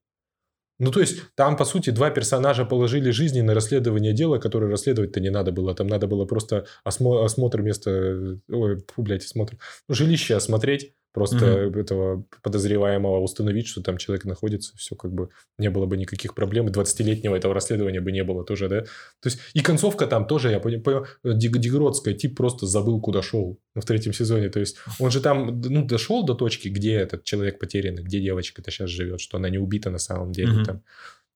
Ну, 0.78 0.92
то 0.92 1.00
есть, 1.00 1.22
там, 1.36 1.58
по 1.58 1.66
сути, 1.66 1.92
два 1.92 2.10
персонажа 2.10 2.66
положили 2.66 3.12
жизни 3.12 3.42
на 3.42 3.54
расследование 3.54 4.14
дела, 4.14 4.40
которое 4.40 4.70
расследовать-то 4.70 5.20
не 5.20 5.30
надо 5.30 5.52
было. 5.52 5.76
Там 5.76 5.88
надо 5.88 6.08
было 6.08 6.26
просто 6.26 6.66
осмо- 6.84 7.24
осмотр 7.24 7.62
места... 7.62 8.40
Ой, 8.50 8.84
фу, 8.92 9.02
блядь, 9.04 9.24
осмотр. 9.24 9.58
Ну, 9.88 9.94
жилище 9.96 10.36
осмотреть, 10.36 10.94
просто 11.14 11.46
этого 11.76 12.26
подозреваемого 12.42 13.20
установить, 13.20 13.68
что 13.68 13.82
там 13.82 13.98
человек 13.98 14.26
находится, 14.26 14.76
все 14.78 14.96
как 14.96 15.12
бы 15.14 15.30
не 15.58 15.70
было 15.70 15.86
бы 15.86 15.98
никаких 15.98 16.34
проблем, 16.36 16.68
и 16.68 16.72
20-летнего 16.72 17.36
этого 17.36 17.54
расследования 17.54 18.02
бы 18.02 18.12
не 18.12 18.24
было 18.24 18.44
тоже, 18.46 18.70
да? 18.70 18.82
То 18.82 19.30
есть, 19.30 19.40
и 19.54 19.62
концовка 19.62 20.08
там 20.08 20.26
тоже, 20.26 20.50
я 20.52 20.60
понимаю, 20.60 21.06
Дегродская, 21.24 22.14
тип 22.14 22.38
просто 22.38 22.66
забыл, 22.66 23.02
куда 23.02 23.22
шел 23.22 23.60
в 23.76 23.86
третьем 23.86 24.14
сезоне, 24.14 24.50
то 24.50 24.60
есть, 24.60 24.78
он 25.00 25.12
же 25.12 25.22
там, 25.22 25.62
ну, 25.62 25.86
дошел 25.86 26.24
до 26.26 26.34
точки, 26.34 26.70
где 26.70 26.94
этот 26.96 27.24
человек 27.24 27.60
потерянный, 27.60 28.04
где 28.04 28.20
девочка-то 28.22 28.72
сейчас 28.72 28.90
живет, 28.90 29.20
что 29.20 29.38
она 29.38 29.50
не 29.50 29.58
убита 29.58 29.90
на 29.90 30.00
самом 30.00 30.32
деле 30.32 30.54
Мгм. 30.54 30.66
там. 30.66 30.82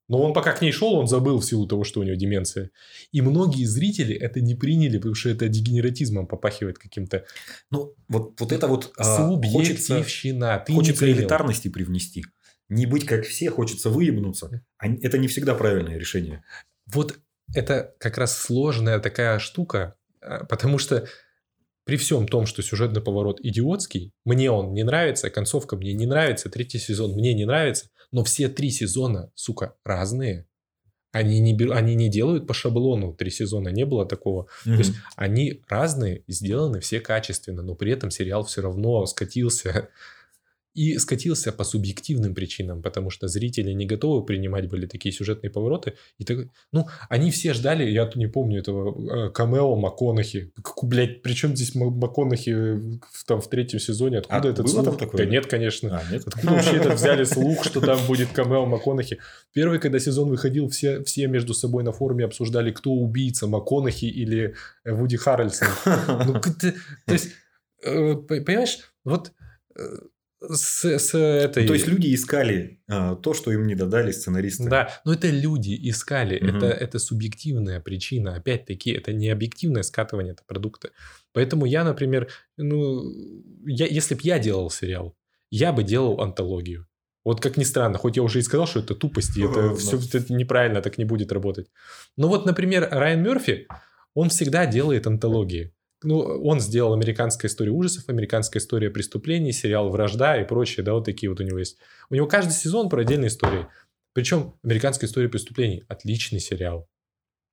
Но 0.08 0.22
он 0.22 0.34
пока 0.34 0.52
к 0.52 0.62
ней 0.62 0.72
шел, 0.72 0.94
он 0.94 1.08
забыл 1.08 1.40
в 1.40 1.46
силу 1.46 1.68
того, 1.68 1.84
что 1.84 2.00
у 2.00 2.04
него 2.04 2.16
деменция. 2.16 2.72
И 3.12 3.22
многие 3.22 3.66
зрители 3.66 4.16
это 4.16 4.40
не 4.40 4.56
приняли, 4.56 4.98
потому 4.98 5.16
что 5.16 5.30
это 5.30 5.48
дегенератизмом 5.48 6.28
попахивает 6.28 6.78
каким-то 6.78 7.26
Ну, 7.72 7.96
вот, 8.08 8.40
вот 8.40 8.52
это 8.52 8.68
вот 8.68 8.94
а, 8.98 9.04
хочется, 9.04 9.34
субъективщина. 9.34 10.64
Хочется 10.68 11.02
принял. 11.06 11.20
элитарности 11.20 11.70
привнести. 11.70 12.24
Не 12.70 12.86
быть 12.86 13.06
как 13.06 13.26
все, 13.26 13.50
хочется 13.50 13.90
выебнуться. 13.90 14.64
А 14.78 14.88
это 14.88 15.18
не 15.18 15.28
всегда 15.28 15.56
правильное 15.56 15.98
решение. 15.98 16.44
Вот 16.86 17.18
это 17.54 17.96
как 18.00 18.18
раз 18.18 18.38
сложная 18.38 19.00
такая 19.00 19.40
штука, 19.40 19.96
а, 20.22 20.46
потому 20.46 20.78
что 20.78 21.08
при 21.86 21.98
всем 21.98 22.28
том, 22.28 22.46
что 22.46 22.62
сюжетный 22.62 23.02
поворот 23.02 23.40
идиотский, 23.42 24.12
мне 24.26 24.52
он 24.52 24.74
не 24.74 24.84
нравится, 24.84 25.30
концовка 25.30 25.78
мне 25.78 25.94
не 25.94 26.06
нравится, 26.06 26.50
третий 26.50 26.80
сезон 26.80 27.14
мне 27.14 27.34
не 27.34 27.46
нравится, 27.46 27.90
но 28.12 28.24
все 28.24 28.50
три 28.50 28.72
сезона, 28.72 29.32
сука, 29.36 29.76
разные. 29.86 30.48
Они 31.12 31.40
не, 31.40 31.56
они 31.72 31.96
не 31.96 32.10
делают 32.10 32.46
по 32.46 32.54
шаблону, 32.54 33.14
три 33.14 33.30
сезона 33.30 33.70
не 33.70 33.86
было 33.86 34.06
такого. 34.06 34.48
То 34.66 34.72
есть 34.72 34.94
они 35.16 35.62
разные, 35.70 36.24
сделаны 36.28 36.82
все 36.82 37.00
качественно, 37.00 37.62
но 37.62 37.76
при 37.76 37.94
этом 37.94 38.12
сериал 38.12 38.44
все 38.44 38.62
равно 38.62 39.06
скатился. 39.06 39.90
И 40.76 40.98
скатился 40.98 41.54
по 41.54 41.64
субъективным 41.64 42.36
причинам, 42.36 42.82
потому 42.82 43.10
что 43.10 43.30
зрители 43.30 43.72
не 43.72 43.86
готовы 43.86 44.26
принимать 44.26 44.70
были 44.70 44.86
такие 44.88 45.14
сюжетные 45.14 45.50
повороты. 45.50 45.94
И 46.18 46.26
так, 46.26 46.50
ну, 46.74 46.86
они 47.10 47.32
все 47.32 47.54
ждали, 47.54 47.90
я 47.90 48.12
не 48.16 48.28
помню 48.28 48.60
этого 48.60 49.28
э, 49.28 49.32
камео 49.32 49.76
МакКонахи. 49.78 50.52
Как, 50.62 50.84
блядь, 50.84 51.22
при 51.22 51.32
чем 51.34 51.56
здесь 51.56 51.76
Ма- 51.76 51.90
МакКонахи 51.90 52.52
в, 52.52 53.24
там 53.26 53.40
в 53.40 53.50
третьем 53.50 53.80
сезоне? 53.80 54.18
Откуда 54.18 54.50
А 54.50 54.52
этот 54.52 54.70
слух? 54.70 54.84
там 54.84 54.98
такое? 54.98 55.24
Да 55.24 55.32
нет, 55.32 55.48
конечно. 55.48 55.98
А, 55.98 56.12
нет? 56.12 56.24
Откуда 56.28 56.50
вообще 56.52 56.76
это 56.76 56.90
взяли 56.90 57.24
слух, 57.24 57.64
что 57.64 57.80
там 57.80 57.98
будет 58.06 58.34
камео 58.34 58.66
МакКонахи? 58.66 59.20
Первый, 59.54 59.80
когда 59.80 59.98
сезон 60.00 60.30
выходил, 60.30 60.68
все, 60.68 61.02
все 61.06 61.28
между 61.28 61.54
собой 61.54 61.86
на 61.86 61.94
форуме 61.94 62.26
обсуждали, 62.26 62.72
кто 62.72 62.92
убийца, 62.92 63.48
МакКонахи 63.48 64.06
или 64.06 64.56
э, 64.84 64.92
Вуди 64.92 65.16
Харрельсон. 65.16 65.70
Ну, 66.26 66.42
то 66.42 67.14
есть, 67.14 67.30
э, 67.82 68.16
понимаешь, 68.16 68.80
вот 69.06 69.32
с, 70.50 70.86
с 70.86 71.18
этой... 71.18 71.68
То 71.68 71.74
есть 71.74 71.88
люди 71.88 72.14
искали 72.14 72.82
а, 72.88 73.16
то, 73.16 73.34
что 73.34 73.52
им 73.52 73.68
не 73.68 73.76
додали 73.76 74.12
сценаристы. 74.12 74.70
Да, 74.70 74.90
но 75.06 75.14
это 75.14 75.30
люди 75.30 75.78
искали, 75.90 76.40
Мгм. 76.40 76.58
это, 76.58 76.66
это 76.68 77.00
субъективная 77.00 77.80
причина. 77.80 78.36
Опять-таки, 78.36 78.92
это 78.92 79.14
не 79.14 79.30
объективное 79.30 79.84
скатывание 79.84 80.34
этого 80.34 80.46
продукта. 80.48 80.90
Поэтому 81.34 81.66
я, 81.66 81.84
например, 81.84 82.28
ну, 82.58 83.04
я, 83.66 83.88
если 83.88 84.16
бы 84.16 84.22
я 84.24 84.40
делал 84.40 84.70
сериал, 84.70 85.16
я 85.52 85.72
бы 85.74 85.84
делал 85.84 86.22
антологию. 86.22 86.88
Вот 87.24 87.42
как 87.42 87.58
ни 87.58 87.64
странно, 87.64 87.98
хоть 87.98 88.18
я 88.18 88.24
уже 88.24 88.40
и 88.40 88.44
сказал, 88.44 88.68
что 88.68 88.80
это 88.80 88.94
тупость, 88.94 89.36
и 89.36 89.44
это 89.44 89.76
все 89.76 89.98
это 89.98 90.32
неправильно, 90.32 90.82
так 90.82 90.98
не 91.00 91.06
будет 91.06 91.32
работать. 91.32 91.68
Но 92.18 92.28
вот, 92.28 92.46
например, 92.46 92.88
Райан 92.92 93.24
Мерфи, 93.24 93.68
он 94.14 94.30
всегда 94.30 94.66
делает 94.68 95.08
антологии. 95.08 95.74
Ну, 96.04 96.20
он 96.20 96.60
сделал 96.60 96.94
«Американская 96.94 97.50
история 97.50 97.72
ужасов», 97.72 98.10
«Американская 98.10 98.62
история 98.62 98.90
преступлений», 98.90 99.52
сериал 99.52 99.90
«Вражда» 99.90 100.40
и 100.40 100.46
прочее, 100.46 100.84
да, 100.84 100.94
вот 100.94 101.06
такие 101.06 101.30
вот 101.30 101.40
у 101.40 101.44
него 101.44 101.58
есть. 101.58 101.78
У 102.10 102.16
него 102.16 102.28
каждый 102.28 102.52
сезон 102.52 102.90
про 102.90 103.02
отдельные 103.02 103.30
истории. 103.30 103.68
Причем 104.14 104.56
«Американская 104.64 105.08
история 105.08 105.30
преступлений»– 105.30 105.84
отличный 105.88 106.40
сериал. 106.40 106.88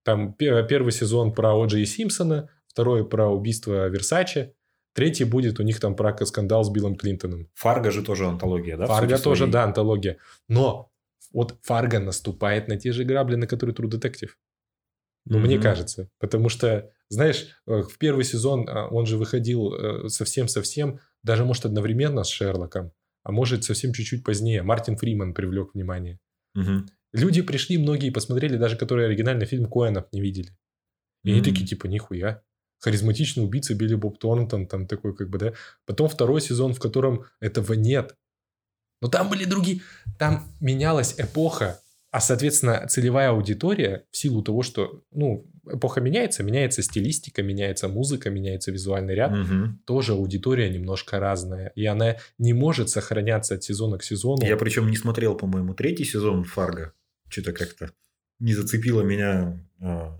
Там 0.04 0.32
пе- 0.34 0.66
первый 0.66 0.92
сезон 0.92 1.32
про 1.32 1.50
О'Джей 1.54 1.84
Симпсона, 1.84 2.50
второй 2.66 3.08
про 3.08 3.28
убийство 3.28 3.88
Версаче, 3.88 4.54
третий 4.94 5.24
будет 5.24 5.60
у 5.60 5.62
них 5.62 5.80
там 5.80 5.94
про 5.94 6.14
скандал 6.26 6.64
с 6.64 6.70
Биллом 6.70 6.96
Клинтоном. 6.96 7.48
Фарго 7.54 7.90
же 7.90 8.02
тоже 8.02 8.26
антология, 8.26 8.76
да? 8.76 8.86
Фарго 8.86 9.18
тоже, 9.18 9.46
да, 9.46 9.64
антология. 9.64 10.18
Но 10.48 10.90
вот 11.32 11.56
Фарго 11.62 12.00
наступает 12.00 12.68
на 12.68 12.76
те 12.76 12.92
же 12.92 13.04
грабли, 13.04 13.36
на 13.36 13.46
которые 13.46 13.74
True 13.74 13.88
Detective. 13.88 14.30
Ну, 15.24 15.38
мне 15.38 15.54
Мгм. 15.54 15.62
кажется. 15.62 16.10
Потому 16.18 16.48
что, 16.48 16.90
знаешь, 17.12 17.48
э, 17.66 17.82
в 17.82 17.98
первый 17.98 18.24
сезон 18.24 18.66
а, 18.68 18.88
он 18.88 19.04
же 19.04 19.18
выходил 19.18 19.74
э, 19.74 20.08
совсем-совсем, 20.08 20.98
даже, 21.22 21.44
может, 21.44 21.66
одновременно 21.66 22.24
с 22.24 22.28
Шерлоком, 22.28 22.92
а 23.22 23.32
может, 23.32 23.64
совсем 23.64 23.92
чуть-чуть 23.92 24.24
позднее. 24.24 24.62
Мартин 24.62 24.96
Фриман 24.96 25.34
привлек 25.34 25.74
внимание. 25.74 26.18
Мгм. 26.54 26.88
Люди 27.12 27.42
пришли, 27.42 27.76
многие 27.76 28.10
посмотрели, 28.10 28.56
даже 28.56 28.76
которые 28.76 29.08
оригинальный 29.08 29.44
фильм 29.44 29.66
Коэнов 29.66 30.06
не 30.12 30.22
видели. 30.22 30.56
И 31.24 31.30
они 31.30 31.40
Мгм. 31.40 31.50
такие, 31.50 31.66
типа, 31.66 31.86
нихуя. 31.86 32.42
Харизматичный 32.78 33.44
убийца 33.44 33.74
Билли 33.74 33.94
Боб 33.94 34.18
Торнтон, 34.18 34.66
там 34.66 34.86
такой, 34.86 35.14
как 35.14 35.28
бы, 35.28 35.38
да. 35.38 35.52
Потом 35.84 36.08
второй 36.08 36.40
сезон, 36.40 36.72
в 36.72 36.80
котором 36.80 37.26
этого 37.40 37.74
нет. 37.74 38.16
Но 39.02 39.08
там 39.08 39.28
были 39.28 39.44
другие... 39.44 39.82
Там 40.18 40.50
менялась 40.60 41.14
эпоха, 41.18 41.78
а, 42.10 42.20
соответственно, 42.20 42.86
целевая 42.88 43.30
аудитория 43.30 44.06
в 44.10 44.16
силу 44.16 44.42
того, 44.42 44.62
что, 44.62 45.02
ну, 45.10 45.46
эпоха 45.66 46.00
меняется, 46.00 46.42
меняется 46.42 46.82
стилистика, 46.82 47.42
меняется 47.42 47.88
музыка, 47.88 48.30
меняется 48.30 48.70
визуальный 48.72 49.14
ряд, 49.14 49.30
Мгм. 49.32 49.80
тоже 49.86 50.12
аудитория 50.12 50.68
немножко 50.70 51.18
разная. 51.20 51.68
И 51.76 51.84
она 51.86 52.16
не 52.38 52.52
может 52.52 52.88
сохраняться 52.90 53.54
от 53.54 53.62
сезона 53.64 53.98
к 53.98 54.02
сезону. 54.04 54.44
Я 54.44 54.56
причем 54.56 54.88
не 54.90 54.96
смотрел, 54.96 55.36
по-моему, 55.36 55.74
третий 55.74 56.04
сезон 56.04 56.44
Фарго. 56.44 56.92
Что-то 57.28 57.52
как-то 57.52 57.90
не 58.40 58.54
зацепило 58.54 59.02
меня. 59.02 59.58
а, 59.80 60.18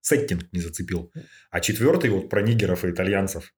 Сеттинг 0.00 0.52
не 0.52 0.60
зацепил. 0.60 1.12
А 1.50 1.60
четвертый 1.60 2.10
вот 2.10 2.28
про 2.28 2.42
нигеров 2.42 2.84
и 2.84 2.90
итальянцев. 2.90 3.54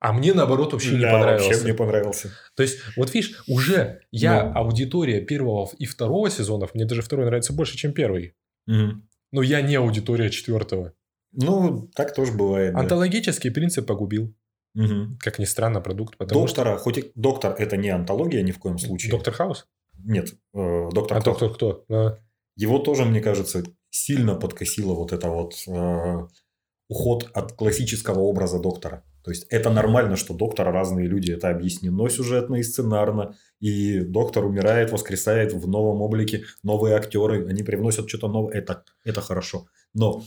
А 0.00 0.12
мне, 0.12 0.32
наоборот, 0.34 0.72
вообще 0.72 0.92
не 0.96 1.00
Да, 1.02 1.12
понравился. 1.12 1.48
Вообще 1.48 1.64
мне 1.64 1.74
понравился. 1.74 2.30
То 2.56 2.62
есть, 2.62 2.78
вот 2.96 3.12
видишь, 3.14 3.42
уже 3.46 4.00
я 4.10 4.44
Ну. 4.44 4.52
аудитория 4.58 5.20
первого 5.20 5.70
и 5.78 5.86
второго 5.86 6.30
сезонов, 6.30 6.74
мне 6.74 6.84
даже 6.86 7.02
второй 7.02 7.26
нравится 7.26 7.52
больше, 7.52 7.76
чем 7.76 7.92
первый. 7.92 8.34
Мгм. 8.66 9.06
Но 9.34 9.42
я 9.42 9.62
не 9.62 9.74
аудитория 9.74 10.30
четвертого. 10.30 10.92
Ну, 11.32 11.88
так 11.96 12.14
тоже 12.14 12.30
бывает. 12.32 12.72
да. 12.72 12.80
Антологический 12.80 13.50
принцип 13.50 13.84
погубил. 13.84 14.32
Мгм. 14.74 15.18
Как 15.18 15.40
ни 15.40 15.44
странно, 15.44 15.80
продукт. 15.80 16.16
Потому 16.16 16.46
Доктора, 16.46 16.76
хоть 16.76 16.98
и 16.98 17.10
доктор 17.16 17.52
это 17.58 17.76
не 17.76 17.88
антология 17.88 18.42
ни 18.42 18.52
в 18.52 18.60
коем 18.60 18.78
что... 18.78 18.86
случае. 18.86 19.10
Доктор 19.10 19.34
Хаус? 19.34 19.66
Нет, 19.98 20.34
э, 20.54 20.88
доктор 20.92 21.18
А 21.18 21.20
Кто. 21.20 21.30
доктор 21.32 21.52
кто? 21.52 21.84
А, 21.90 22.18
Его 22.54 22.78
тоже, 22.78 23.04
мне 23.04 23.20
кажется, 23.20 23.64
сильно 23.90 24.36
подкосило 24.36 24.94
вот 24.94 25.12
это 25.12 25.28
вот 25.28 25.54
э, 25.66 26.28
уход 26.88 27.28
от 27.34 27.54
классического 27.54 28.20
образа 28.20 28.60
доктора. 28.60 29.02
То 29.24 29.30
есть 29.30 29.46
это 29.48 29.70
нормально, 29.70 30.16
что 30.16 30.34
доктор 30.34 30.70
разные 30.70 31.08
люди, 31.08 31.32
это 31.32 31.48
объяснено 31.48 32.10
сюжетно 32.10 32.56
и 32.56 32.62
сценарно. 32.62 33.34
И 33.58 34.00
доктор 34.00 34.44
умирает, 34.44 34.92
воскресает 34.92 35.54
в 35.54 35.66
новом 35.66 36.02
облике, 36.02 36.44
новые 36.62 36.94
актеры, 36.94 37.48
они 37.48 37.62
привносят 37.62 38.06
что-то 38.06 38.28
новое, 38.28 38.52
это, 38.52 38.84
это 39.02 39.22
хорошо. 39.22 39.66
Но 39.94 40.22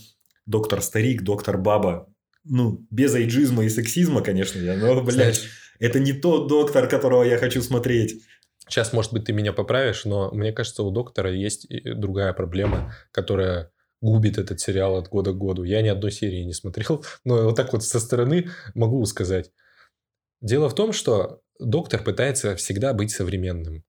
доктор 0.46 0.82
старик, 0.82 1.22
доктор 1.22 1.58
баба, 1.58 2.12
ну, 2.42 2.84
без 2.90 3.14
эйджизма 3.14 3.64
и 3.64 3.68
сексизма, 3.68 4.20
конечно, 4.20 4.58
я, 4.58 4.76
но, 4.76 5.00
блядь, 5.00 5.14
знаешь, 5.14 5.42
это 5.78 6.00
не 6.00 6.12
тот 6.12 6.48
доктор, 6.48 6.88
которого 6.88 7.22
я 7.22 7.38
хочу 7.38 7.62
смотреть. 7.62 8.24
Сейчас, 8.68 8.92
может 8.92 9.12
быть, 9.12 9.24
ты 9.24 9.32
меня 9.32 9.52
поправишь, 9.52 10.04
но 10.06 10.30
мне 10.32 10.52
кажется, 10.52 10.82
у 10.82 10.90
доктора 10.90 11.32
есть 11.32 11.68
другая 11.84 12.32
проблема, 12.32 12.92
которая 13.12 13.70
губит 14.00 14.38
этот 14.38 14.60
сериал 14.60 14.96
от 14.96 15.08
года 15.08 15.32
к 15.32 15.38
году. 15.38 15.64
Я 15.64 15.82
ни 15.82 15.88
одной 15.88 16.12
серии 16.12 16.42
не 16.44 16.52
смотрел, 16.52 17.04
но 17.24 17.44
вот 17.44 17.56
так 17.56 17.72
вот 17.72 17.84
со 17.84 18.00
стороны 18.00 18.50
могу 18.74 19.04
сказать. 19.06 19.52
Дело 20.40 20.68
в 20.68 20.74
том, 20.74 20.92
что 20.92 21.42
доктор 21.58 22.02
пытается 22.02 22.56
всегда 22.56 22.92
быть 22.92 23.10
современным. 23.10 23.84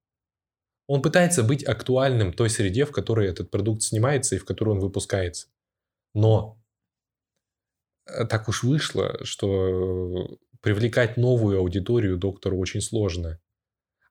Он 0.88 1.04
пытается 1.04 1.44
быть 1.44 1.64
актуальным 1.64 2.34
той 2.34 2.50
среде, 2.50 2.86
в 2.86 2.92
которой 2.92 3.28
этот 3.28 3.52
продукт 3.52 3.84
снимается 3.84 4.36
и 4.36 4.40
в 4.40 4.46
которой 4.46 4.70
он 4.70 4.80
выпускается. 4.80 5.48
Но 6.16 6.60
э, 8.08 8.26
так 8.26 8.50
уж 8.50 8.64
вышло, 8.64 9.24
что 9.24 10.40
привлекать 10.62 11.16
новую 11.16 11.60
аудиторию 11.60 12.18
доктору 12.18 12.58
очень 12.58 12.82
сложно. 12.82 13.40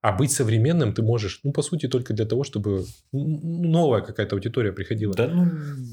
А 0.01 0.13
быть 0.17 0.31
современным 0.31 0.95
ты 0.95 1.03
можешь, 1.03 1.41
ну, 1.43 1.53
по 1.53 1.63
сути, 1.63 1.89
только 1.89 2.15
для 2.15 2.25
того, 2.25 2.45
чтобы 2.45 2.85
новая 3.13 4.01
какая-то 4.01 4.37
аудитория 4.37 4.73
приходила. 4.73 5.13
Да, 5.15 5.27
ну, 5.27 5.51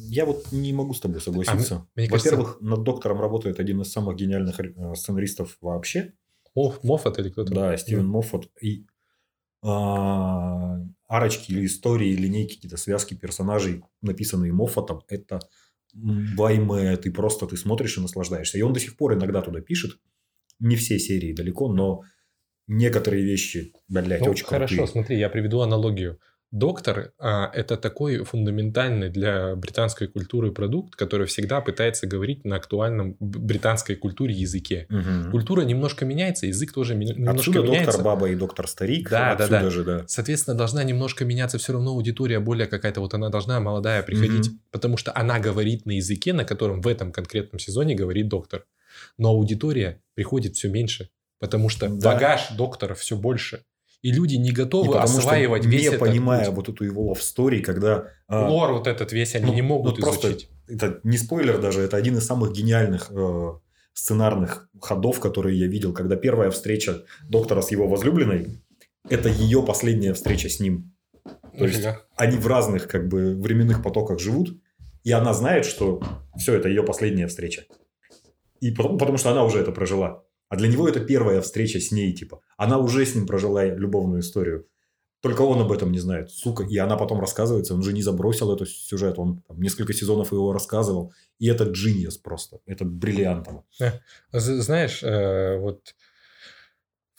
я 0.10 0.26
вот 0.26 0.51
не 0.51 0.74
могу 0.74 0.93
с 0.93 0.99
тобой 0.99 1.22
согласиться. 1.22 1.88
А, 1.95 2.01
Во-первых, 2.01 2.47
кажется... 2.47 2.66
над 2.66 2.84
доктором 2.84 3.20
работает 3.20 3.60
один 3.60 3.82
из 3.82 3.91
самых 3.91 4.16
гениальных 4.16 4.60
э, 4.60 4.93
сценаристов 4.93 5.58
вообще. 5.60 6.14
О, 6.53 6.76
Моффат 6.84 7.18
или 7.18 7.30
кто-то? 7.30 7.53
Да, 7.53 7.78
Стивен. 7.78 8.06
Моффат. 8.06 8.43
И 8.62 8.86
а, 9.64 10.80
арочки 11.08 11.51
или 11.51 11.66
истории, 11.66 12.16
линейки, 12.16 12.56
какие-то 12.56 12.78
связки 12.78 13.16
персонажей, 13.16 13.84
написанные 14.03 14.53
Моффатом, 14.53 15.01
это 15.08 15.39
вайме, 15.93 16.95
ты 16.97 17.12
просто 17.12 17.47
ты 17.47 17.58
смотришь 17.58 17.97
и 17.97 18.01
наслаждаешься. 18.01 18.60
И 18.60 18.62
он 18.62 18.74
до 18.74 18.80
сих 18.80 18.97
пор 18.97 19.16
иногда 19.16 19.41
туда 19.41 19.62
пишет. 19.62 19.99
Не 20.60 20.76
все 20.76 20.99
серии 20.99 21.34
далеко, 21.34 21.74
но 21.74 22.03
некоторые 22.68 23.24
вещи, 23.24 23.74
блядь, 23.88 24.22
ну, 24.22 24.32
очень 24.32 24.45
Хорошо, 24.45 24.76
крутые. 24.76 24.91
смотри, 24.91 25.20
я 25.20 25.30
приведу 25.30 25.61
аналогию. 25.61 26.20
Доктор 26.51 27.11
а, 27.20 27.51
это 27.53 27.76
такой 27.76 28.24
фундаментальный 28.24 29.09
для 29.09 29.55
британской 29.57 30.07
культуры 30.07 30.53
продукт, 30.53 30.95
который 30.95 31.28
всегда 31.28 31.59
пытается 31.59 32.07
говорить 32.07 32.45
на 32.45 32.55
актуальном 32.55 33.18
британской 33.20 33.95
культуре 33.95 34.34
языке. 34.34 34.88
Угу. 34.89 35.32
Культура 35.32 35.63
немножко 35.63 36.05
меняется, 36.05 36.45
язык 36.45 36.72
тоже 36.72 36.95
немножко 36.95 37.39
отсюда 37.41 37.61
меняется. 37.61 37.86
доктор 37.88 38.05
баба 38.05 38.30
и 38.30 38.36
доктор 38.36 38.68
старик. 38.70 39.09
Да, 39.09 39.36
да, 39.36 39.47
да. 39.47 39.70
Же, 39.70 39.84
да. 39.84 40.03
Соответственно, 40.07 40.55
должна 40.55 40.84
немножко 40.84 41.26
меняться 41.26 41.57
все 41.57 41.74
равно 41.74 41.91
аудитория 41.91 42.39
более 42.39 42.68
какая-то 42.68 43.01
вот 43.01 43.13
она 43.13 43.30
должна 43.30 43.59
молодая 43.59 44.01
приходить, 44.03 44.47
угу. 44.47 44.57
потому 44.72 44.95
что 44.95 45.11
она 45.13 45.39
говорит 45.39 45.86
на 45.86 45.97
языке, 45.97 46.32
на 46.32 46.45
котором 46.45 46.82
в 46.82 46.88
этом 46.88 47.11
конкретном 47.11 47.59
сезоне 47.59 47.95
говорит 47.95 48.30
доктор. 48.30 48.66
Но 49.18 49.30
аудитория 49.32 50.01
приходит 50.13 50.55
все 50.55 50.70
меньше. 50.70 51.09
Потому 51.39 51.69
что 51.69 51.89
да. 51.89 52.13
багаж 52.13 52.51
доктора 52.51 52.93
все 52.93 53.15
больше. 53.15 53.63
И 54.01 54.11
люди 54.11 54.36
не 54.36 54.51
готовы 54.51 54.95
и 54.95 54.97
осваивать 54.99 55.63
что, 55.63 55.71
весь 55.71 55.81
не 55.81 55.88
этот 55.88 55.99
понимая 55.99 56.45
путь. 56.45 56.55
вот 56.55 56.69
эту 56.69 56.83
его 56.83 57.13
story, 57.13 57.61
когда... 57.61 58.11
А, 58.27 58.47
Лор 58.47 58.73
вот 58.73 58.88
этот 58.88 59.11
весь 59.11 59.36
они 59.36 59.47
ну, 59.47 59.53
не 59.53 59.61
могут 59.63 59.97
ну, 59.97 60.11
изучить. 60.11 60.49
это 60.67 60.99
не 61.03 61.17
спойлер 61.17 61.59
даже, 61.59 61.81
это 61.81 61.97
один 61.97 62.17
из 62.17 62.25
самых 62.25 62.53
гениальных 62.53 63.07
э, 63.09 63.53
сценарных 63.93 64.69
ходов, 64.79 65.19
которые 65.19 65.57
я 65.57 65.67
видел, 65.67 65.91
когда 65.91 66.17
первая 66.17 66.51
встреча 66.51 67.03
доктора 67.27 67.61
с 67.61 67.71
его 67.71 67.88
возлюбленной, 67.88 68.61
это 69.09 69.29
ее 69.29 69.63
последняя 69.63 70.13
встреча 70.13 70.49
с 70.49 70.59
ним. 70.59 70.93
То 71.57 71.65
есть 71.65 71.83
они 72.15 72.38
в 72.38 72.45
разных 72.45 72.88
как 72.88 73.07
бы 73.07 73.36
временных 73.36 73.81
потоках 73.81 74.19
живут, 74.19 74.55
и 75.03 75.11
она 75.11 75.33
знает, 75.33 75.65
что 75.65 76.03
все 76.38 76.53
это 76.55 76.67
ее 76.67 76.83
последняя 76.83 77.27
встреча. 77.27 77.65
И 78.59 78.71
потому, 78.71 78.97
потому 78.97 79.17
что 79.17 79.31
она 79.31 79.43
уже 79.43 79.59
это 79.59 79.71
прожила. 79.71 80.23
А 80.49 80.55
для 80.55 80.67
него 80.67 80.87
это 80.87 80.99
первая 80.99 81.41
встреча 81.41 81.79
с 81.79 81.91
ней, 81.91 82.13
типа. 82.13 82.41
Она 82.57 82.77
уже 82.77 83.05
с 83.05 83.15
ним 83.15 83.25
прожила 83.25 83.65
любовную 83.65 84.21
историю. 84.21 84.67
Только 85.21 85.41
он 85.41 85.59
об 85.59 85.71
этом 85.71 85.91
не 85.91 85.97
знает, 85.97 86.29
сука. 86.29 86.63
И 86.63 86.77
она 86.77 86.97
потом 86.97 87.19
рассказывается, 87.19 87.73
он 87.73 87.81
же 87.81 87.93
не 87.93 88.03
забросил 88.03 88.53
этот 88.53 88.69
сюжет, 88.69 89.17
он 89.17 89.41
там, 89.47 89.59
несколько 89.59 89.91
сезонов 89.91 90.31
его 90.31 90.53
рассказывал. 90.53 91.13
И 91.39 91.47
это 91.47 91.63
джиниус 91.63 92.17
просто, 92.17 92.59
это 92.67 92.85
бриллиант. 92.85 93.47
Э, 93.79 93.91
знаешь, 94.31 95.01
э, 95.01 95.57
вот, 95.57 95.95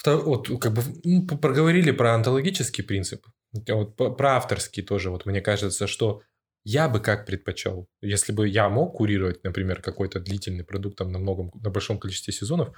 вот 0.04 0.48
как 0.60 0.72
бы 0.72 0.82
ну, 1.02 1.26
проговорили 1.26 1.90
про 1.90 2.14
онтологический 2.14 2.84
принцип, 2.84 3.26
вот 3.68 3.96
про 3.96 4.36
авторский 4.36 4.84
тоже. 4.84 5.10
Вот 5.10 5.26
мне 5.26 5.40
кажется, 5.40 5.88
что 5.88 6.22
я 6.62 6.88
бы 6.88 7.00
как 7.00 7.26
предпочел, 7.26 7.88
если 8.02 8.32
бы 8.32 8.48
я 8.48 8.68
мог 8.68 8.96
курировать, 8.96 9.42
например, 9.42 9.82
какой-то 9.82 10.20
длительный 10.20 10.64
продукт 10.64 10.98
там 10.98 11.10
на 11.10 11.18
многом, 11.18 11.50
на 11.60 11.70
большом 11.70 11.98
количестве 11.98 12.32
сезонов, 12.32 12.76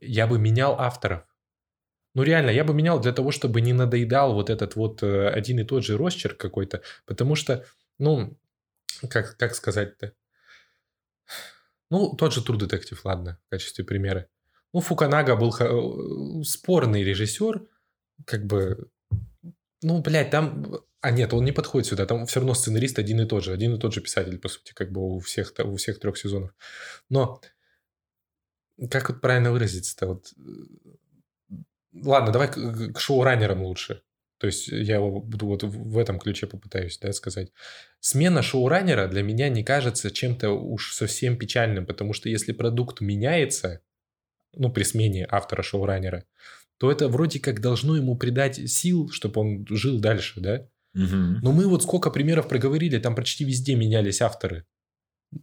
я 0.00 0.26
бы 0.26 0.38
менял 0.38 0.78
авторов. 0.78 1.22
Ну, 2.14 2.22
реально, 2.22 2.50
я 2.50 2.64
бы 2.64 2.72
менял 2.72 2.98
для 2.98 3.12
того, 3.12 3.30
чтобы 3.30 3.60
не 3.60 3.72
надоедал 3.72 4.32
вот 4.32 4.48
этот 4.48 4.74
вот 4.74 5.02
э, 5.02 5.28
один 5.28 5.60
и 5.60 5.64
тот 5.64 5.84
же 5.84 5.98
росчерк 5.98 6.38
какой-то. 6.38 6.82
Потому 7.04 7.34
что, 7.34 7.66
ну, 7.98 8.38
как, 9.10 9.36
как 9.36 9.54
сказать-то? 9.54 10.14
Ну, 11.90 12.16
тот 12.16 12.32
же 12.32 12.40
True 12.40 12.58
Detective, 12.58 12.98
ладно, 13.04 13.38
в 13.46 13.50
качестве 13.50 13.84
примера. 13.84 14.28
Ну, 14.72 14.80
Фуканага 14.80 15.36
был 15.36 15.54
э, 15.60 16.42
спорный 16.44 17.04
режиссер, 17.04 17.66
как 18.24 18.46
бы, 18.46 18.88
ну, 19.82 20.00
блядь, 20.00 20.30
там... 20.30 20.80
А 21.02 21.10
нет, 21.10 21.32
он 21.34 21.44
не 21.44 21.52
подходит 21.52 21.86
сюда, 21.86 22.06
там 22.06 22.26
все 22.26 22.40
равно 22.40 22.54
сценарист 22.54 22.98
один 22.98 23.20
и 23.20 23.26
тот 23.26 23.44
же, 23.44 23.52
один 23.52 23.74
и 23.74 23.78
тот 23.78 23.92
же 23.92 24.00
писатель, 24.00 24.38
по 24.38 24.48
сути, 24.48 24.72
как 24.72 24.90
бы 24.90 25.16
у 25.16 25.20
всех, 25.20 25.52
у 25.58 25.76
всех 25.76 26.00
трех 26.00 26.16
сезонов. 26.16 26.52
Но 27.10 27.40
как 28.90 29.08
вот 29.08 29.20
правильно 29.20 29.52
выразиться-то? 29.52 30.06
Вот... 30.06 30.32
Э, 30.38 31.54
ладно, 31.94 32.32
давай 32.32 32.48
к, 32.48 32.92
к 32.92 33.00
шоураннерам 33.00 33.62
лучше. 33.62 34.02
То 34.38 34.46
есть 34.46 34.68
я 34.68 35.00
буду 35.00 35.46
вот 35.46 35.62
в 35.62 35.98
этом 35.98 36.18
ключе 36.18 36.46
попытаюсь 36.46 36.98
да, 36.98 37.12
сказать. 37.12 37.52
Смена 38.00 38.42
шоураннера 38.42 39.08
для 39.08 39.22
меня 39.22 39.48
не 39.48 39.64
кажется 39.64 40.10
чем-то 40.10 40.50
уж 40.50 40.92
совсем 40.92 41.38
печальным, 41.38 41.86
потому 41.86 42.12
что 42.12 42.28
если 42.28 42.52
продукт 42.52 43.00
меняется, 43.00 43.80
ну, 44.54 44.70
при 44.70 44.82
смене 44.82 45.26
автора 45.30 45.62
шоураннера, 45.62 46.24
то 46.78 46.92
это 46.92 47.08
вроде 47.08 47.40
как 47.40 47.62
должно 47.62 47.96
ему 47.96 48.16
придать 48.16 48.70
сил, 48.70 49.08
чтобы 49.10 49.40
он 49.40 49.66
жил 49.70 50.00
дальше, 50.00 50.40
да? 50.40 50.68
Угу. 50.94 51.40
Но 51.42 51.52
мы 51.52 51.66
вот 51.66 51.82
сколько 51.82 52.10
примеров 52.10 52.48
проговорили, 52.48 52.98
там 52.98 53.14
почти 53.14 53.44
везде 53.44 53.74
менялись 53.74 54.20
авторы 54.20 54.66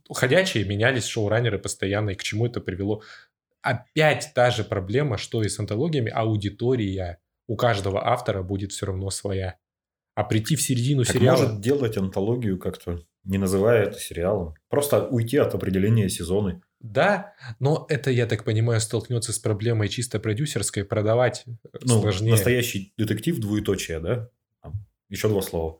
ходячие 0.09 0.65
менялись 0.65 1.05
шоураннеры 1.05 1.59
постоянно, 1.59 2.11
и 2.11 2.15
к 2.15 2.23
чему 2.23 2.45
это 2.45 2.61
привело. 2.61 3.01
Опять 3.61 4.31
та 4.35 4.51
же 4.51 4.63
проблема, 4.63 5.17
что 5.17 5.43
и 5.43 5.49
с 5.49 5.59
антологиями, 5.59 6.11
аудитория 6.11 7.19
у 7.47 7.55
каждого 7.55 8.05
автора 8.07 8.43
будет 8.43 8.71
все 8.71 8.87
равно 8.87 9.09
своя. 9.09 9.57
А 10.15 10.23
прийти 10.23 10.55
в 10.55 10.61
середину 10.61 11.03
так 11.03 11.15
сериала... 11.15 11.41
может 11.41 11.61
делать 11.61 11.97
антологию 11.97 12.59
как-то, 12.59 13.03
не 13.23 13.37
называя 13.37 13.83
это 13.83 13.99
сериалом. 13.99 14.55
Просто 14.69 15.07
уйти 15.07 15.37
от 15.37 15.55
определения 15.55 16.09
сезона. 16.09 16.61
Да, 16.79 17.33
но 17.59 17.85
это, 17.89 18.11
я 18.11 18.27
так 18.27 18.43
понимаю, 18.43 18.81
столкнется 18.81 19.31
с 19.31 19.39
проблемой 19.39 19.87
чисто 19.87 20.19
продюсерской, 20.19 20.83
продавать 20.83 21.45
ну, 21.81 22.01
сложнее. 22.01 22.31
Настоящий 22.31 22.93
детектив 22.97 23.39
двоеточие, 23.39 23.99
да? 23.99 24.29
Еще 25.09 25.29
два 25.29 25.41
слова. 25.41 25.79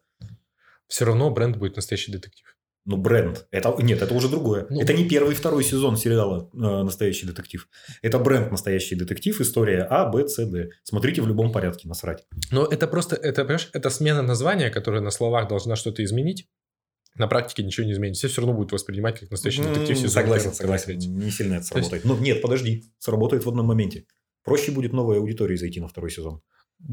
Все 0.88 1.06
равно 1.06 1.30
бренд 1.30 1.58
будет 1.58 1.76
настоящий 1.76 2.12
детектив. 2.12 2.53
Ну, 2.86 2.98
бренд. 2.98 3.48
Это, 3.52 3.74
нет, 3.80 4.02
это 4.02 4.14
уже 4.14 4.28
другое. 4.28 4.68
Ну, 4.70 4.82
это 4.82 4.94
не 4.94 5.08
первый 5.08 5.32
и 5.32 5.36
второй 5.36 5.64
сезон 5.64 5.96
сериала 5.96 6.50
э, 6.54 6.58
«Настоящий 6.58 7.26
детектив». 7.26 7.70
Это 8.02 8.20
бренд 8.20 8.52
«Настоящий 8.52 8.96
детектив», 8.96 9.40
история 9.40 9.88
А, 9.90 10.10
Б, 10.10 10.28
С, 10.28 10.46
Д. 10.46 10.70
Смотрите 10.84 11.22
в 11.22 11.28
любом 11.28 11.54
порядке, 11.54 11.88
насрать. 11.88 12.26
Но 12.52 12.66
это 12.66 12.88
просто, 12.88 13.16
это, 13.16 13.44
понимаешь, 13.44 13.70
это 13.72 13.90
смена 13.90 14.22
названия, 14.22 14.70
которая 14.70 15.02
на 15.02 15.12
словах 15.12 15.48
должна 15.48 15.78
что-то 15.78 16.04
изменить. 16.04 16.50
На 17.16 17.28
практике 17.28 17.64
ничего 17.64 17.86
не 17.86 17.94
изменится. 17.94 18.22
Все 18.22 18.34
все 18.34 18.42
равно 18.42 18.56
будут 18.56 18.72
воспринимать 18.74 19.20
как 19.20 19.32
настоящий 19.32 19.62
детектив. 19.62 19.96
Сезон 19.96 20.10
согласен, 20.10 20.54
согласен. 20.54 20.98
Не 20.98 21.32
сильно 21.32 21.56
это 21.56 21.66
сработает. 21.66 22.04
есть... 22.04 22.06
Ну, 22.06 22.18
нет, 22.18 22.42
подожди. 22.42 22.92
Сработает 22.98 23.46
в 23.46 23.50
одном 23.50 23.68
моменте. 23.68 24.06
Проще 24.44 24.72
будет 24.72 24.92
новой 24.94 25.20
аудитории 25.20 25.56
зайти 25.56 25.80
на 25.80 25.88
второй 25.88 26.12
сезон. 26.12 26.42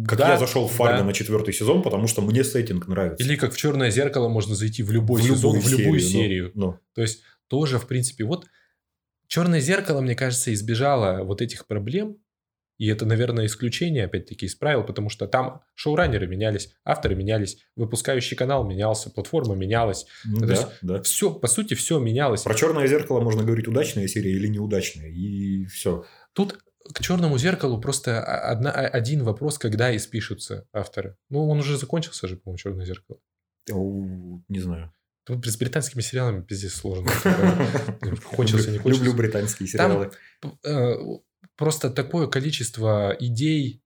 Как 0.07 0.19
да, 0.19 0.33
я 0.33 0.39
зашел 0.39 0.69
в 0.69 0.73
Фарго 0.73 0.99
да. 0.99 1.05
на 1.05 1.13
четвертый 1.13 1.53
сезон, 1.53 1.83
потому 1.83 2.07
что 2.07 2.23
мне 2.23 2.45
сеттинг 2.45 2.87
нравится. 2.87 3.25
Или 3.25 3.37
как 3.37 3.53
в 3.53 3.57
Черное 3.57 3.91
зеркало 3.91 4.29
можно 4.29 4.55
зайти 4.55 4.83
в 4.83 4.91
любой 4.93 5.21
в 5.21 5.25
сезон, 5.25 5.57
любую 5.57 5.61
в 5.61 5.79
любую 5.79 6.01
серию. 6.01 6.23
серию. 6.23 6.53
Ну, 6.55 6.67
ну. 6.67 6.79
То 6.95 7.03
есть 7.03 7.23
тоже, 7.49 7.79
в 7.79 7.87
принципе, 7.87 8.25
вот 8.25 8.47
Черное 9.27 9.61
зеркало, 9.61 10.01
мне 10.01 10.15
кажется, 10.15 10.53
избежало 10.53 11.23
вот 11.25 11.41
этих 11.41 11.67
проблем. 11.67 12.19
И 12.79 12.87
это, 12.87 13.05
наверное, 13.05 13.45
исключение, 13.47 14.07
опять-таки, 14.07 14.47
из 14.47 14.55
правил, 14.55 14.83
потому 14.83 15.11
что 15.11 15.27
там 15.27 15.61
шоураннеры 15.75 16.27
менялись, 16.27 16.73
авторы 16.83 17.15
менялись, 17.15 17.59
выпускающий 17.77 18.37
канал 18.37 18.67
менялся, 18.67 19.11
платформа 19.11 19.55
менялась. 19.55 20.07
Ну, 20.25 20.41
да, 20.41 20.53
есть 20.55 20.67
да. 20.81 21.03
Все, 21.03 21.31
по 21.33 21.47
сути, 21.47 21.75
все 21.75 21.99
менялось. 21.99 22.43
Про 22.43 22.55
черное 22.55 22.87
зеркало 22.87 23.21
можно 23.21 23.45
говорить 23.45 23.69
удачная 23.69 24.09
серия 24.09 24.33
или 24.33 24.47
неудачная, 24.47 25.11
и 25.11 25.67
все. 25.67 26.07
Тут 26.33 26.59
к 26.93 27.01
черному 27.01 27.39
зеркалу 27.39 27.81
просто 27.81 28.23
одна, 28.23 28.71
один 28.71 29.23
вопрос, 29.25 29.59
когда 29.59 29.95
испишутся 29.97 30.67
авторы. 30.73 31.17
Ну, 31.29 31.49
он 31.49 31.59
уже 31.59 31.77
закончился 31.77 32.29
же, 32.29 32.37
по-моему, 32.37 32.59
черное 32.59 32.87
зеркало. 32.87 33.19
Не 33.69 34.61
знаю. 34.61 34.93
Тут 35.25 35.47
с 35.47 35.57
британскими 35.57 36.03
сериалами 36.03 36.43
пиздец 36.43 36.75
сложно. 36.75 37.11
Кончился, 38.35 38.71
не 38.71 38.79
кончился. 38.79 39.05
Люблю 39.05 39.15
британские 39.15 39.69
сериалы. 39.69 40.11
Э, 40.65 40.95
просто 41.57 41.91
такое 41.91 42.27
количество 42.27 43.17
идей. 43.21 43.83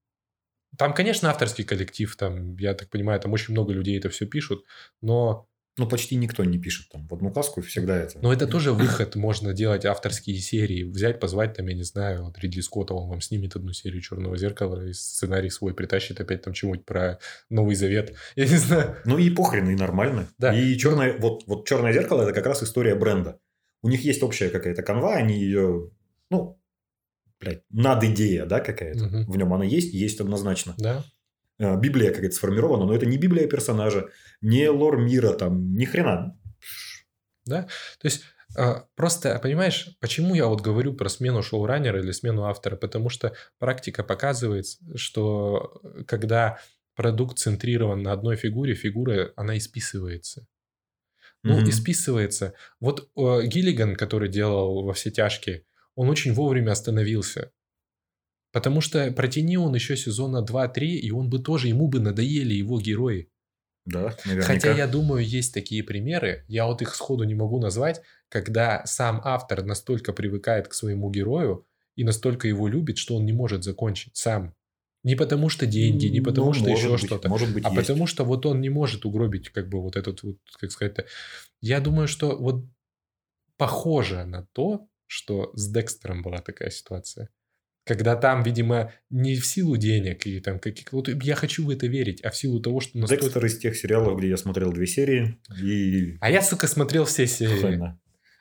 Там, 0.78 0.94
конечно, 0.94 1.28
авторский 1.30 1.64
коллектив, 1.64 2.14
там, 2.16 2.56
я 2.56 2.74
так 2.74 2.88
понимаю, 2.88 3.20
там 3.20 3.32
очень 3.32 3.52
много 3.52 3.72
людей 3.72 3.98
это 3.98 4.08
все 4.08 4.26
пишут, 4.26 4.64
но 5.02 5.48
ну, 5.76 5.88
почти 5.88 6.14
никто 6.14 6.44
не 6.44 6.58
пишет 6.58 6.88
там 6.90 7.06
в 7.08 7.14
одну 7.14 7.32
каску, 7.32 7.60
всегда 7.60 7.96
это. 7.96 8.18
Но 8.20 8.32
это 8.32 8.46
тоже 8.48 8.72
выход, 8.72 9.16
можно 9.16 9.52
делать 9.52 9.84
авторские 9.84 10.36
серии, 10.38 10.84
взять, 10.84 11.18
позвать 11.18 11.54
там, 11.54 11.66
я 11.66 11.74
не 11.74 11.82
знаю, 11.82 12.24
вот 12.24 12.38
Ридли 12.38 12.60
Скотта, 12.60 12.94
он 12.94 13.08
вам 13.08 13.20
снимет 13.20 13.56
одну 13.56 13.72
серию 13.72 14.00
«Черного 14.00 14.36
зеркала», 14.36 14.86
и 14.86 14.92
сценарий 14.92 15.50
свой 15.50 15.74
притащит 15.74 16.20
опять 16.20 16.42
там 16.42 16.52
чему-нибудь 16.52 16.86
про 16.86 17.18
Новый 17.50 17.74
Завет, 17.74 18.14
я 18.36 18.46
не 18.46 18.56
знаю. 18.56 18.96
Ну 19.04 19.18
и 19.18 19.30
похрен, 19.30 19.68
и 19.68 19.74
нормально. 19.74 20.28
Да. 20.38 20.56
И 20.56 20.76
черное, 20.78 21.18
вот, 21.18 21.42
вот 21.46 21.66
«Черное 21.66 21.92
зеркало»– 21.92 22.22
это 22.24 22.32
как 22.32 22.46
раз 22.46 22.62
история 22.62 22.94
бренда. 22.94 23.40
У 23.82 23.88
них 23.88 24.04
есть 24.04 24.22
общая 24.22 24.48
какая-то 24.50 24.82
канва, 24.82 25.14
они 25.14 25.38
ее, 25.38 25.90
ну, 26.30 26.58
блядь, 27.40 27.62
над 27.70 28.02
идея, 28.04 28.46
да, 28.46 28.60
какая-то. 28.60 29.04
Угу. 29.04 29.32
В 29.32 29.36
нем 29.36 29.52
она 29.52 29.64
есть, 29.64 29.92
есть 29.92 30.20
однозначно. 30.20 30.74
Да. 30.78 31.04
Э, 31.58 31.78
Библия 31.78 32.12
какая-то 32.12 32.34
сформирована, 32.34 32.86
но 32.86 32.94
это 32.94 33.06
не 33.06 33.18
Библия 33.18 33.46
персонажа, 33.46 34.08
не 34.40 34.68
лор 34.68 34.98
мира, 34.98 35.32
там, 35.32 35.74
ни 35.74 35.84
хрена. 35.84 36.38
Да, 37.46 37.62
то 37.98 38.06
есть 38.06 38.24
а, 38.56 38.86
Просто, 38.94 39.38
понимаешь, 39.40 39.88
почему 40.00 40.34
я 40.34 40.46
вот 40.46 40.60
говорю 40.60 40.94
про 40.94 41.08
смену 41.08 41.42
шоураннера 41.42 42.00
или 42.00 42.12
смену 42.12 42.44
автора? 42.44 42.76
Потому 42.76 43.08
что 43.08 43.34
практика 43.58 44.04
показывает, 44.04 44.66
что 44.94 45.80
э, 45.82 46.04
когда 46.04 46.58
продукт 46.94 47.38
центрирован 47.38 48.02
на 48.02 48.12
одной 48.12 48.36
фигуре, 48.36 48.74
фигура, 48.74 49.32
она 49.36 49.58
исписывается. 49.58 50.46
Ну, 51.42 51.58
mm-hmm. 51.58 51.68
исписывается. 51.68 52.54
Вот 52.80 53.10
э, 53.16 53.46
Гиллиган, 53.46 53.96
который 53.96 54.28
делал 54.28 54.84
во 54.84 54.92
все 54.92 55.10
тяжкие, 55.10 55.64
он 55.96 56.08
очень 56.08 56.32
вовремя 56.32 56.72
остановился. 56.72 57.50
Потому 58.54 58.80
что 58.80 59.10
протяни 59.10 59.56
он 59.56 59.74
еще 59.74 59.96
сезона 59.96 60.44
2-3, 60.48 60.84
и 60.84 61.10
он 61.10 61.28
бы 61.28 61.40
тоже, 61.40 61.66
ему 61.66 61.88
бы 61.88 61.98
надоели 61.98 62.54
его 62.54 62.80
герои. 62.80 63.28
Да, 63.84 64.16
наверняка. 64.24 64.54
Хотя 64.54 64.72
я 64.72 64.86
думаю, 64.86 65.26
есть 65.26 65.52
такие 65.52 65.82
примеры, 65.82 66.44
я 66.46 66.66
вот 66.66 66.80
их 66.80 66.94
сходу 66.94 67.24
не 67.24 67.34
могу 67.34 67.58
назвать, 67.58 68.00
когда 68.28 68.86
сам 68.86 69.20
автор 69.24 69.64
настолько 69.64 70.12
привыкает 70.12 70.68
к 70.68 70.74
своему 70.74 71.10
герою 71.10 71.66
и 71.96 72.04
настолько 72.04 72.46
его 72.46 72.68
любит, 72.68 72.96
что 72.96 73.16
он 73.16 73.26
не 73.26 73.32
может 73.32 73.64
закончить 73.64 74.16
сам. 74.16 74.54
Не 75.02 75.16
потому 75.16 75.48
что 75.48 75.66
деньги, 75.66 76.06
не 76.06 76.20
потому 76.20 76.46
ну, 76.46 76.54
что 76.54 76.70
еще 76.70 76.96
что-то, 76.96 77.28
может 77.28 77.52
быть, 77.52 77.64
а 77.64 77.70
есть. 77.70 77.80
потому 77.80 78.06
что 78.06 78.24
вот 78.24 78.46
он 78.46 78.60
не 78.60 78.70
может 78.70 79.04
угробить 79.04 79.48
как 79.48 79.68
бы 79.68 79.82
вот 79.82 79.96
этот 79.96 80.22
вот, 80.22 80.38
как 80.60 80.70
сказать 80.70 80.94
Я 81.60 81.80
думаю, 81.80 82.06
что 82.06 82.36
вот 82.36 82.64
похоже 83.56 84.24
на 84.24 84.46
то, 84.52 84.86
что 85.08 85.50
с 85.54 85.68
Декстером 85.68 86.22
была 86.22 86.38
такая 86.38 86.70
ситуация. 86.70 87.30
Когда 87.84 88.16
там, 88.16 88.42
видимо, 88.42 88.92
не 89.10 89.36
в 89.36 89.44
силу 89.44 89.76
денег 89.76 90.26
и 90.26 90.40
там 90.40 90.58
каких 90.58 90.92
вот 90.92 91.08
я 91.22 91.34
хочу 91.34 91.66
в 91.66 91.70
это 91.70 91.86
верить, 91.86 92.22
а 92.22 92.30
в 92.30 92.36
силу 92.36 92.60
того, 92.60 92.80
что 92.80 92.96
настолько... 92.98 93.24
Декстер 93.24 93.44
из 93.44 93.58
тех 93.58 93.76
сериалов, 93.76 94.18
где 94.18 94.28
я 94.28 94.36
смотрел 94.36 94.72
две 94.72 94.86
серии 94.86 95.38
и... 95.62 96.16
А 96.20 96.30
я, 96.30 96.40
сука, 96.40 96.66
смотрел 96.66 97.04
все 97.04 97.26
серии. 97.26 97.60
Файна. 97.60 98.00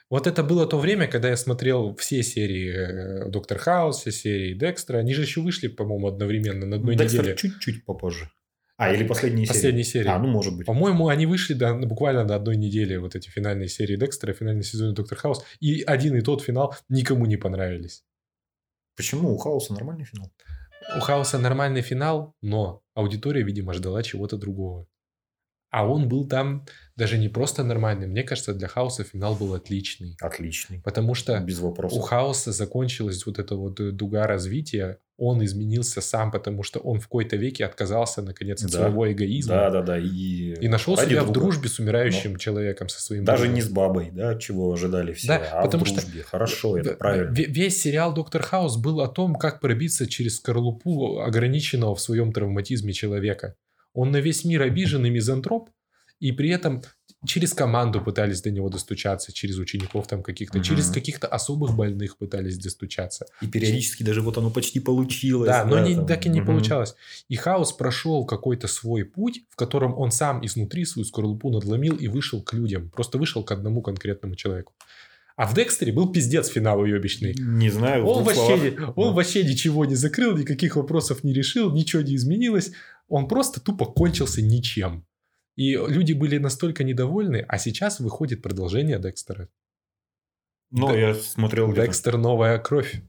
Вот 0.10 0.28
это 0.28 0.44
было 0.44 0.68
то 0.68 0.78
время, 0.78 1.08
когда 1.08 1.30
я 1.30 1.38
смотрел 1.38 1.96
все 1.96 2.22
серии 2.22 2.72
э, 2.72 3.30
Доктор 3.30 3.58
Хаус, 3.58 4.02
все 4.02 4.12
серии 4.12 4.54
Декстера. 4.54 5.00
Они 5.00 5.14
же 5.14 5.24
еще 5.24 5.42
вышли, 5.42 5.68
по-моему, 5.68 6.08
одновременно 6.08 6.66
на 6.66 6.76
одной 6.76 6.96
Декстер 6.96 7.22
неделе. 7.22 7.36
чуть-чуть 7.38 7.84
попозже. 7.84 8.30
А, 8.78 8.94
или 8.94 9.08
последние 9.08 9.46
серии. 9.46 9.56
Последние 9.56 9.84
серии. 9.84 10.08
А, 10.08 10.20
ну, 10.20 10.28
может 10.28 10.56
быть. 10.56 10.66
По-моему, 10.68 11.08
они 11.08 11.26
вышли 11.26 11.54
до, 11.54 11.74
буквально 11.74 12.26
до 12.26 12.36
одной 12.36 12.58
недели, 12.58 12.96
вот 12.98 13.16
эти 13.16 13.30
финальные 13.30 13.70
серии 13.70 13.96
Декстера, 13.96 14.34
финальный 14.34 14.64
сезон 14.64 14.94
Доктор 14.94 15.18
Хаус. 15.18 15.44
И 15.60 15.82
один 15.82 16.16
и 16.16 16.22
тот 16.22 16.44
финал 16.44 16.76
никому 16.90 17.26
не 17.26 17.38
понравились. 17.38 18.04
Почему? 18.96 19.34
У 19.34 19.38
Хауса 19.38 19.74
нормальный 19.74 20.06
финал. 20.06 20.32
У 20.96 21.00
Хауса 21.00 21.40
нормальный 21.40 21.82
финал, 21.82 22.36
но 22.42 22.84
аудитория, 22.94 23.44
видимо, 23.44 23.74
ждала 23.74 24.04
чего-то 24.04 24.38
другого. 24.38 24.88
А 25.74 25.88
он 25.88 26.08
был 26.08 26.28
там 26.28 26.68
даже 26.96 27.18
не 27.18 27.30
просто 27.30 27.64
нормальный. 27.64 28.06
Мне 28.06 28.22
кажется, 28.24 28.54
для 28.54 28.68
Хаоса 28.68 29.04
финал 29.04 29.36
был 29.36 29.56
отличный. 29.56 30.16
Отличный. 30.22 30.82
Потому 30.84 31.16
что 31.16 31.40
Без 31.40 31.60
вопросов. 31.60 31.98
у 31.98 32.02
Хаоса 32.02 32.52
закончилась 32.52 33.26
вот 33.26 33.40
эта 33.40 33.56
вот 33.56 33.96
дуга 33.96 34.28
развития. 34.28 35.00
Он 35.18 35.44
изменился 35.46 36.02
сам, 36.02 36.32
потому 36.32 36.64
что 36.64 36.80
он 36.80 37.00
в 37.00 37.04
какой-то 37.04 37.36
веке 37.36 37.66
отказался, 37.66 38.22
наконец, 38.24 38.64
от 38.64 38.72
да. 38.72 38.80
своего 38.80 39.12
эгоизма. 39.12 39.56
Да, 39.56 39.70
да, 39.70 39.82
да. 39.84 40.00
И, 40.00 40.56
и 40.60 40.68
нашел 40.68 40.98
себя 40.98 41.20
друга. 41.20 41.30
в 41.30 41.32
дружбе 41.34 41.70
с 41.70 41.78
умирающим 41.78 42.34
Но... 42.34 42.38
человеком, 42.40 42.90
со 42.90 43.00
своим 43.00 43.24
Даже 43.24 43.44
другом. 43.44 43.56
не 43.56 43.62
с 43.62 43.70
бабой, 43.70 44.12
да, 44.12 44.36
чего 44.40 44.74
ожидали 44.74 45.14
все, 45.14 45.28
да, 45.28 45.50
а 45.52 45.62
потому 45.62 45.86
в 45.86 45.90
дружбе. 45.90 46.22
Что... 46.22 46.30
Хорошо, 46.30 46.78
это 46.78 46.94
правильно. 46.94 47.32
Весь 47.32 47.80
сериал 47.80 48.14
«Доктор 48.14 48.42
Хаус» 48.42 48.78
был 48.78 49.02
о 49.02 49.08
том, 49.08 49.36
как 49.36 49.60
пробиться 49.60 50.08
через 50.08 50.38
скорлупу 50.38 51.20
ограниченного 51.20 51.96
в 51.96 52.02
своем 52.02 52.34
травматизме 52.34 52.92
человека. 52.92 53.56
Он 53.94 54.10
на 54.10 54.18
весь 54.18 54.44
мир 54.44 54.64
обиженный 54.64 55.12
мизантроп, 55.12 55.70
и 56.20 56.32
при 56.32 56.50
этом 56.50 56.82
через 57.26 57.54
команду 57.54 58.02
пытались 58.02 58.42
до 58.42 58.52
него 58.52 58.70
достучаться, 58.70 59.32
через 59.32 59.58
учеников 59.58 60.08
там 60.08 60.24
каких-то, 60.24 60.58
угу. 60.58 60.66
через 60.66 60.90
каких-то 60.90 61.28
особых 61.28 61.76
больных 61.76 62.18
пытались 62.18 62.58
достучаться. 62.58 63.26
И 63.42 63.48
периодически 63.48 64.04
даже 64.04 64.22
вот 64.22 64.38
оно 64.38 64.50
почти 64.50 64.80
получилось. 64.80 65.48
Да, 65.48 65.64
да 65.64 65.70
но 65.70 65.88
не, 65.88 66.06
так 66.06 66.26
и 66.26 66.30
не 66.30 66.42
угу. 66.42 66.48
получалось. 66.48 66.96
И 67.30 67.36
Хаос 67.36 67.72
прошел 67.74 68.26
какой-то 68.26 68.68
свой 68.68 69.06
путь, 69.06 69.42
в 69.50 69.56
котором 69.56 69.98
он 69.98 70.12
сам 70.12 70.46
изнутри 70.46 70.86
свою 70.86 71.06
скорлупу 71.06 71.50
надломил 71.50 71.96
и 71.96 72.08
вышел 72.08 72.42
к 72.42 72.54
людям. 72.54 72.90
Просто 72.90 73.18
вышел 73.18 73.44
к 73.44 73.52
одному 73.52 73.82
конкретному 73.82 74.36
человеку. 74.36 74.74
А 75.36 75.48
в 75.48 75.56
Декстере 75.56 75.92
был 75.92 76.12
пиздец 76.12 76.48
финал 76.48 76.80
уебищный. 76.80 77.34
Не 77.34 77.70
знаю. 77.70 78.06
Он, 78.06 78.24
вообще, 78.24 78.76
он 78.96 79.10
да. 79.10 79.14
вообще 79.14 79.44
ничего 79.44 79.84
не 79.86 79.96
закрыл, 79.96 80.38
никаких 80.38 80.76
вопросов 80.76 81.24
не 81.24 81.34
решил, 81.34 81.72
ничего 81.72 82.04
не 82.04 82.16
изменилось. 82.16 82.72
Он 83.10 83.28
просто 83.28 83.60
тупо 83.60 83.86
кончился 83.86 84.42
ничем. 84.42 85.06
И 85.56 85.74
люди 85.74 86.14
были 86.14 86.38
настолько 86.38 86.84
недовольны, 86.84 87.46
а 87.48 87.58
сейчас 87.58 88.00
выходит 88.00 88.42
продолжение 88.42 89.00
Декстера. 89.00 89.50
Ну, 90.72 90.92
Д... 90.92 91.00
я 91.00 91.14
смотрел... 91.14 91.72
Декстер 91.74 92.18
«Новая 92.18 92.58
кровь». 92.58 93.02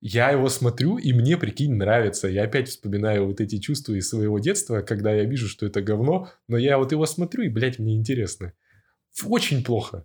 Я 0.00 0.30
его 0.30 0.50
смотрю, 0.50 0.98
и 0.98 1.14
мне, 1.14 1.38
прикинь, 1.38 1.74
нравится. 1.74 2.28
Я 2.28 2.44
опять 2.44 2.68
вспоминаю 2.68 3.26
вот 3.26 3.40
эти 3.40 3.58
чувства 3.58 3.94
из 3.94 4.08
своего 4.08 4.38
детства, 4.38 4.82
когда 4.82 5.14
я 5.14 5.24
вижу, 5.24 5.48
что 5.48 5.64
это 5.64 5.80
говно, 5.80 6.28
но 6.46 6.58
я 6.58 6.76
вот 6.76 6.92
его 6.92 7.06
смотрю, 7.06 7.44
и, 7.44 7.48
блядь, 7.48 7.78
мне 7.78 7.96
интересно. 7.96 8.52
Очень 9.24 9.64
плохо. 9.64 10.04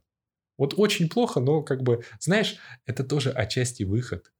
Вот 0.57 0.73
очень 0.77 1.09
плохо, 1.09 1.41
но 1.41 1.63
как 1.63 1.83
бы, 1.83 2.03
знаешь, 2.19 2.57
это 2.85 3.03
тоже 3.03 3.31
отчасти 3.31 3.83
выход. 3.83 4.31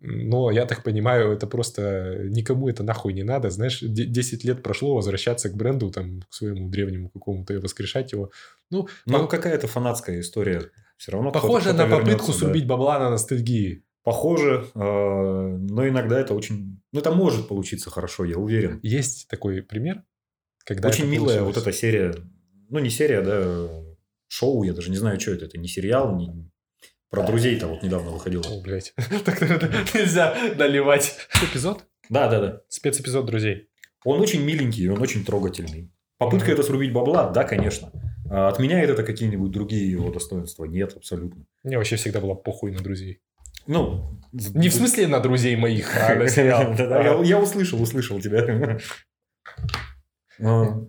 Но 0.00 0.50
я 0.52 0.64
так 0.64 0.84
понимаю, 0.84 1.32
это 1.32 1.46
просто 1.48 2.24
никому 2.28 2.68
это 2.68 2.84
нахуй 2.84 3.12
не 3.12 3.24
надо. 3.24 3.50
Знаешь, 3.50 3.80
10 3.80 4.44
лет 4.44 4.62
прошло, 4.62 4.94
возвращаться 4.94 5.48
к 5.48 5.56
бренду, 5.56 5.90
там, 5.90 6.22
к 6.28 6.34
своему 6.34 6.68
древнему 6.68 7.10
какому-то 7.10 7.54
и 7.54 7.58
воскрешать 7.58 8.12
его. 8.12 8.30
Ну, 8.70 8.88
ну 9.06 9.18
по... 9.20 9.26
какая-то 9.26 9.66
фанатская 9.66 10.20
история. 10.20 10.70
Все 10.98 11.12
равно 11.12 11.32
Похоже 11.32 11.72
на 11.72 11.86
попытку 11.86 12.32
срубить 12.32 12.66
да. 12.66 12.74
бабла 12.74 12.98
на 12.98 13.10
ностальгии. 13.10 13.84
Похоже, 14.04 14.66
э, 14.74 14.78
но 14.78 15.86
иногда 15.86 16.18
это 16.18 16.34
очень... 16.34 16.80
Ну, 16.92 17.00
это 17.00 17.10
может 17.12 17.48
получиться 17.48 17.90
хорошо, 17.90 18.24
я 18.24 18.38
уверен. 18.38 18.80
Есть 18.82 19.28
такой 19.28 19.62
пример, 19.62 20.02
когда 20.64 20.88
Очень 20.88 21.06
милая 21.06 21.40
получилось. 21.40 21.56
вот 21.56 21.62
эта 21.62 21.76
серия, 21.76 22.14
ну, 22.70 22.78
не 22.78 22.88
серия, 22.88 23.20
да, 23.20 23.68
шоу, 24.28 24.62
я 24.62 24.72
даже 24.72 24.90
не 24.90 24.96
знаю, 24.96 25.20
что 25.20 25.32
это, 25.32 25.44
это 25.44 25.58
не 25.58 25.68
сериал, 25.68 26.16
не, 26.16 26.50
про 27.10 27.22
друзей-то 27.22 27.66
вот 27.66 27.82
недавно 27.82 28.10
выходило. 28.10 28.42
О, 28.42 28.60
блядь. 28.60 28.94
Так 29.24 29.40
нельзя 29.94 30.36
наливать. 30.56 31.16
Эпизод? 31.42 31.84
Да, 32.10 32.28
да, 32.28 32.40
да. 32.40 32.60
Спецэпизод 32.68 33.26
друзей. 33.26 33.68
Он 34.04 34.20
очень 34.20 34.44
миленький, 34.44 34.88
он 34.88 35.00
очень 35.00 35.24
трогательный. 35.24 35.90
Попытка 36.18 36.52
это 36.52 36.62
срубить 36.62 36.92
бабла, 36.92 37.30
да, 37.30 37.44
конечно. 37.44 37.92
А 38.30 38.48
отменяет 38.48 38.90
это 38.90 39.02
какие-нибудь 39.02 39.50
другие 39.50 39.90
его 39.90 40.10
достоинства? 40.10 40.64
Нет, 40.64 40.96
абсолютно. 40.96 41.44
Мне 41.62 41.78
вообще 41.78 41.96
всегда 41.96 42.20
было 42.20 42.34
похуй 42.34 42.72
на 42.72 42.80
друзей. 42.80 43.20
Ну, 43.66 44.20
не 44.32 44.68
в 44.68 44.74
смысле 44.74 45.06
на 45.06 45.20
друзей 45.20 45.56
моих, 45.56 45.94
а 45.96 46.14
на 46.14 46.28
сериал. 46.28 47.22
Я 47.22 47.38
услышал, 47.38 47.80
услышал 47.80 48.20
тебя. 48.20 48.78
А, 50.40 50.80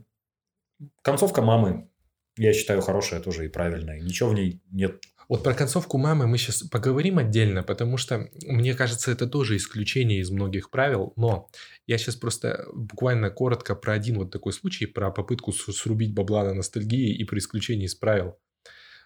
концовка 1.02 1.42
мамы, 1.42 1.90
я 2.38 2.54
считаю, 2.54 2.82
хорошая 2.82 3.20
тоже 3.20 3.46
и 3.46 3.50
правильная. 3.50 4.00
Ничего 4.00 4.30
в 4.30 4.34
ней 4.34 4.62
нет 4.72 5.02
вот 5.30 5.44
про 5.44 5.54
концовку 5.54 6.00
мамы 6.00 6.26
мы 6.26 6.40
сейчас 6.40 6.64
поговорим 6.64 7.20
отдельно, 7.20 7.62
потому 7.62 7.98
что, 7.98 8.30
мне 8.48 8.74
кажется, 8.74 9.12
это 9.12 9.28
тоже 9.28 9.58
исключение 9.58 10.20
из 10.20 10.32
многих 10.32 10.72
правил, 10.72 11.14
но 11.16 11.50
я 11.86 12.00
сейчас 12.00 12.16
просто 12.16 12.66
буквально 12.74 13.30
коротко 13.30 13.76
про 13.76 13.94
один 13.94 14.18
вот 14.18 14.32
такой 14.32 14.54
случай, 14.54 14.88
про 14.88 15.12
попытку 15.12 15.52
срубить 15.52 16.16
бабла 16.16 16.44
на 16.46 16.56
ностальгии 16.56 17.16
и 17.16 17.24
про 17.26 17.38
исключение 17.38 17.86
из 17.86 17.94
правил. 17.94 18.40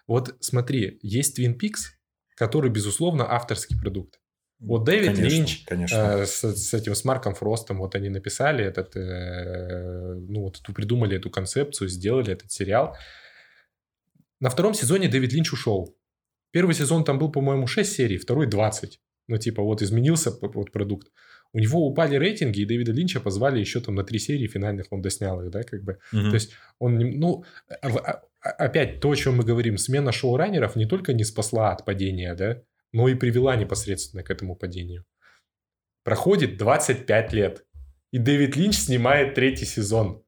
Вот 0.06 0.34
смотри, 0.40 0.98
есть 1.02 1.38
Twin 1.38 1.58
Peaks, 1.58 1.92
который, 2.36 2.70
безусловно, 2.70 3.30
авторский 3.30 3.78
продукт. 3.78 4.18
Вот 4.60 4.84
Дэвид 4.84 5.16
конечно, 5.16 5.28
Линч 5.28 5.64
конечно. 5.66 5.96
Э, 5.96 6.26
с, 6.26 6.42
с 6.42 6.72
этим 6.72 6.94
с 6.94 7.04
Марком 7.04 7.34
Фростом 7.34 7.78
вот 7.78 7.94
они 7.96 8.08
написали 8.08 8.64
этот, 8.64 8.96
э, 8.96 10.14
ну 10.14 10.42
вот 10.42 10.58
эту 10.58 10.72
придумали 10.72 11.18
эту 11.18 11.28
концепцию, 11.28 11.88
сделали 11.88 12.32
этот 12.32 12.50
сериал. 12.50 12.96
На 14.40 14.48
втором 14.48 14.72
сезоне 14.72 15.08
Дэвид 15.08 15.32
Линч 15.34 15.52
ушел. 15.52 15.94
Первый 16.54 16.74
сезон 16.74 17.02
там 17.02 17.18
был, 17.18 17.32
по-моему, 17.32 17.66
6 17.66 17.92
серий, 17.92 18.16
второй 18.16 18.46
20. 18.46 19.00
Ну, 19.26 19.38
типа, 19.38 19.60
вот 19.60 19.82
изменился 19.82 20.30
вот 20.40 20.70
продукт. 20.70 21.10
У 21.52 21.58
него 21.58 21.84
упали 21.84 22.14
рейтинги, 22.14 22.60
и 22.60 22.64
Дэвида 22.64 22.92
Линча 22.92 23.20
позвали 23.20 23.58
еще 23.58 23.80
там 23.80 23.96
на 23.96 24.04
три 24.04 24.20
серии 24.20 24.46
финальных, 24.46 24.86
он 24.90 25.02
доснял 25.02 25.42
их, 25.42 25.50
да, 25.50 25.64
как 25.64 25.82
бы. 25.82 25.98
Угу. 26.12 26.30
То 26.30 26.34
есть, 26.34 26.52
он, 26.78 26.98
ну, 26.98 27.44
а, 27.68 27.88
а, 27.88 28.22
а, 28.40 28.50
опять 28.50 29.00
то, 29.00 29.10
о 29.10 29.16
чем 29.16 29.38
мы 29.38 29.42
говорим, 29.42 29.78
смена 29.78 30.12
шоураннеров 30.12 30.76
не 30.76 30.86
только 30.86 31.12
не 31.12 31.24
спасла 31.24 31.72
от 31.72 31.84
падения, 31.84 32.36
да, 32.36 32.62
но 32.92 33.08
и 33.08 33.16
привела 33.16 33.56
непосредственно 33.56 34.22
к 34.22 34.30
этому 34.30 34.54
падению. 34.54 35.04
Проходит 36.04 36.56
25 36.56 37.32
лет, 37.32 37.64
и 38.12 38.18
Дэвид 38.18 38.54
Линч 38.54 38.76
снимает 38.76 39.34
третий 39.34 39.66
сезон. 39.66 40.22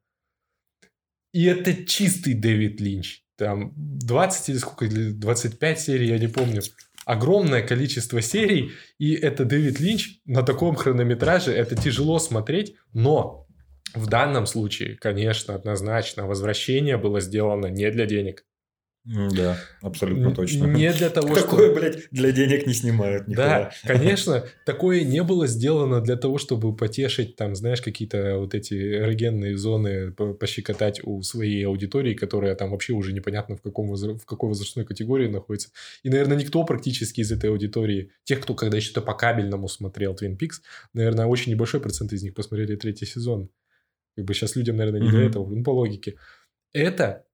И 1.32 1.44
это 1.44 1.84
чистый 1.84 2.34
Дэвид 2.34 2.80
Линч 2.80 3.25
там 3.36 3.72
20 3.76 4.48
или 4.48 4.58
сколько, 4.58 4.86
25 4.88 5.80
серий, 5.80 6.08
я 6.08 6.18
не 6.18 6.28
помню. 6.28 6.62
Огромное 7.04 7.62
количество 7.62 8.20
серий, 8.20 8.72
и 8.98 9.14
это 9.14 9.44
Дэвид 9.44 9.78
Линч 9.78 10.20
на 10.24 10.42
таком 10.42 10.74
хронометраже, 10.74 11.52
это 11.52 11.76
тяжело 11.76 12.18
смотреть, 12.18 12.74
но 12.92 13.46
В 13.94 14.08
данном 14.08 14.44
случае, 14.46 14.96
конечно, 14.96 15.54
однозначно, 15.54 16.26
возвращение 16.26 16.98
было 16.98 17.20
сделано 17.20 17.66
не 17.66 17.90
для 17.90 18.04
денег. 18.04 18.44
Да, 19.06 19.56
абсолютно 19.82 20.34
точно. 20.34 20.66
Не 20.66 20.92
для 20.92 21.10
того, 21.10 21.28
что... 21.28 21.42
Такое, 21.42 21.72
блядь, 21.72 22.08
для 22.10 22.32
денег 22.32 22.66
не 22.66 22.74
снимают 22.74 23.28
никуда. 23.28 23.70
Да, 23.84 23.94
конечно, 23.94 24.44
такое 24.66 25.04
не 25.04 25.22
было 25.22 25.46
сделано 25.46 26.00
для 26.00 26.16
того, 26.16 26.38
чтобы 26.38 26.74
потешить, 26.74 27.36
там, 27.36 27.54
знаешь, 27.54 27.80
какие-то 27.80 28.36
вот 28.38 28.54
эти 28.56 28.74
эрогенные 28.74 29.56
зоны, 29.56 30.10
пощекотать 30.10 31.00
у 31.04 31.22
своей 31.22 31.64
аудитории, 31.66 32.14
которая 32.14 32.56
там 32.56 32.72
вообще 32.72 32.94
уже 32.94 33.12
непонятно 33.12 33.56
в, 33.56 33.62
каком, 33.62 33.94
в 33.94 34.24
какой 34.24 34.48
возрастной 34.48 34.84
категории 34.84 35.28
находится. 35.28 35.68
И, 36.02 36.10
наверное, 36.10 36.36
никто 36.36 36.64
практически 36.64 37.20
из 37.20 37.30
этой 37.30 37.50
аудитории, 37.50 38.10
тех, 38.24 38.40
кто 38.40 38.54
когда 38.54 38.76
еще-то 38.76 39.02
по 39.02 39.14
кабельному 39.14 39.68
смотрел 39.68 40.14
Twin 40.14 40.36
Peaks, 40.36 40.62
наверное, 40.94 41.26
очень 41.26 41.52
небольшой 41.52 41.80
процент 41.80 42.12
из 42.12 42.24
них 42.24 42.34
посмотрели 42.34 42.74
третий 42.74 43.06
сезон. 43.06 43.50
Как 44.16 44.24
бы 44.24 44.34
сейчас 44.34 44.56
людям, 44.56 44.76
наверное, 44.76 45.00
не 45.00 45.08
mm-hmm. 45.08 45.12
до 45.12 45.20
этого, 45.20 45.54
ну, 45.54 45.62
по 45.62 45.70
логике. 45.70 46.16
Это 46.72 47.25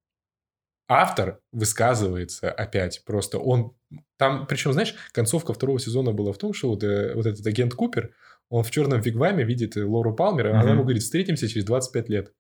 автор 0.89 1.41
высказывается 1.53 2.51
опять 2.51 3.05
просто. 3.05 3.39
Он 3.39 3.74
там, 4.16 4.47
причем, 4.47 4.72
знаешь, 4.72 4.95
концовка 5.12 5.53
второго 5.53 5.78
сезона 5.80 6.12
была 6.12 6.33
в 6.33 6.39
том, 6.39 6.55
что 6.55 6.68
вот, 6.68 6.83
э, 6.85 7.14
вот 7.14 7.26
этот 7.26 7.47
агент 7.47 7.74
Купер, 7.74 8.12
он 8.49 8.62
в 8.62 8.70
черном 8.70 9.01
вигваме 9.01 9.45
видит 9.45 9.76
Лору 9.76 10.14
Палмер, 10.14 10.47
mm-hmm. 10.47 10.61
она 10.61 10.70
ему 10.72 10.83
говорит, 10.83 11.03
встретимся 11.03 11.49
через 11.49 11.64
25 11.64 12.09
лет. 12.09 12.33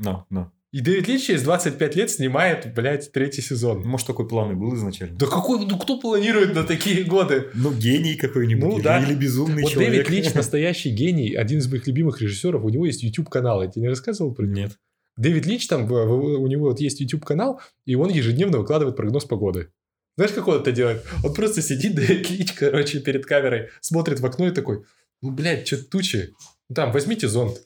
No, 0.00 0.24
no. 0.30 0.50
И 0.70 0.82
Дэвид 0.82 1.08
Линч 1.08 1.22
через 1.22 1.42
25 1.44 1.96
лет 1.96 2.10
снимает, 2.10 2.74
блядь, 2.74 3.10
третий 3.10 3.40
сезон. 3.40 3.86
Может, 3.86 4.06
такой 4.06 4.28
план 4.28 4.52
и 4.52 4.54
был 4.54 4.74
изначально. 4.74 5.16
Да 5.16 5.26
какой, 5.26 5.64
ну 5.64 5.78
кто 5.78 5.98
планирует 5.98 6.54
на 6.54 6.62
такие 6.62 7.04
годы? 7.04 7.48
Ну, 7.54 7.72
гений 7.72 8.16
какой-нибудь. 8.16 8.76
Ну, 8.76 8.82
да. 8.82 9.02
Или 9.02 9.14
безумный 9.14 9.62
вот 9.62 9.72
человек. 9.72 10.06
Дэвид 10.06 10.10
Линч 10.10 10.34
настоящий 10.34 10.90
гений, 10.90 11.32
один 11.32 11.60
из 11.60 11.70
моих 11.70 11.86
любимых 11.86 12.20
режиссеров. 12.20 12.62
У 12.64 12.68
него 12.68 12.84
есть 12.84 13.02
YouTube-канал. 13.02 13.62
Я 13.62 13.68
тебе 13.68 13.82
не 13.82 13.88
рассказывал 13.88 14.34
про 14.34 14.44
него? 14.44 14.56
Нет. 14.56 14.78
Дэвид 15.18 15.46
Лич 15.46 15.66
там, 15.66 15.90
у 15.90 16.46
него 16.46 16.68
вот 16.68 16.80
есть 16.80 17.00
YouTube-канал, 17.00 17.60
и 17.84 17.96
он 17.96 18.08
ежедневно 18.08 18.58
выкладывает 18.58 18.96
прогноз 18.96 19.24
погоды. 19.24 19.70
Знаешь, 20.16 20.32
как 20.32 20.48
он 20.48 20.60
это 20.60 20.72
делает? 20.72 21.04
Он 21.24 21.34
просто 21.34 21.60
сидит, 21.60 21.94
Дэвид 21.96 22.30
Лич, 22.30 22.52
короче, 22.52 23.00
перед 23.00 23.26
камерой, 23.26 23.68
смотрит 23.80 24.20
в 24.20 24.26
окно 24.26 24.46
и 24.46 24.52
такой, 24.52 24.84
ну, 25.20 25.32
блядь, 25.32 25.66
что 25.66 25.76
тучи? 25.76 26.34
Там, 26.72 26.92
возьмите 26.92 27.28
зонт. 27.28 27.58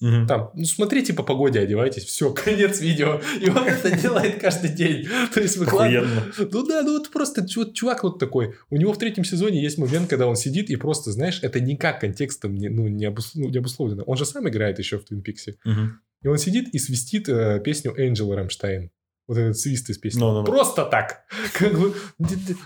Угу. 0.00 0.26
Там, 0.26 0.50
ну, 0.54 0.64
смотрите 0.64 1.12
по 1.12 1.22
погоде, 1.22 1.60
одевайтесь. 1.60 2.04
Все, 2.04 2.32
конец 2.34 2.80
видео. 2.80 3.20
И 3.40 3.48
он 3.48 3.64
это 3.64 3.96
делает 3.96 4.40
каждый 4.40 4.70
день. 4.70 5.06
То 5.32 5.40
есть 5.40 5.56
выкладывает. 5.56 6.34
Ну 6.38 6.66
да, 6.66 6.82
ну 6.82 6.98
вот 6.98 7.10
просто 7.10 7.46
вот, 7.56 7.74
чувак 7.74 8.02
вот 8.02 8.18
такой. 8.18 8.56
У 8.70 8.76
него 8.76 8.92
в 8.92 8.98
третьем 8.98 9.24
сезоне 9.24 9.62
есть 9.62 9.78
момент, 9.78 10.08
когда 10.08 10.26
он 10.26 10.36
сидит 10.36 10.70
и 10.70 10.76
просто, 10.76 11.12
знаешь, 11.12 11.40
это 11.42 11.60
никак 11.60 12.00
контекстом 12.00 12.54
не, 12.56 12.68
ну, 12.68 12.88
не, 12.88 13.06
обус, 13.06 13.32
ну, 13.34 13.48
не 13.48 13.58
обусловлено. 13.58 14.02
Он 14.04 14.16
же 14.16 14.24
сам 14.24 14.48
играет 14.48 14.78
еще 14.80 14.98
в 14.98 15.04
Твин 15.04 15.22
Пиксе. 15.22 15.56
Угу. 15.64 15.80
И 16.22 16.28
он 16.28 16.38
сидит 16.38 16.68
и 16.72 16.78
свистит 16.78 17.28
э, 17.28 17.60
песню 17.60 17.94
Angel 17.98 18.34
Рамштайн. 18.34 18.90
Вот 19.28 19.38
этот 19.38 19.56
свист 19.56 19.88
из 19.90 19.98
песни. 19.98 20.20
No, 20.20 20.32
no, 20.32 20.42
no. 20.42 20.46
Просто 20.46 20.84
так. 20.84 21.24
Как 21.54 21.72
бы, 21.78 21.94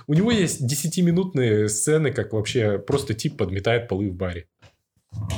у 0.06 0.14
него 0.14 0.30
есть 0.30 0.66
десятиминутные 0.66 1.68
сцены, 1.68 2.12
как 2.12 2.32
вообще 2.32 2.78
просто 2.78 3.14
тип 3.14 3.36
подметает 3.36 3.88
полы 3.88 4.10
в 4.10 4.14
баре. 4.14 4.48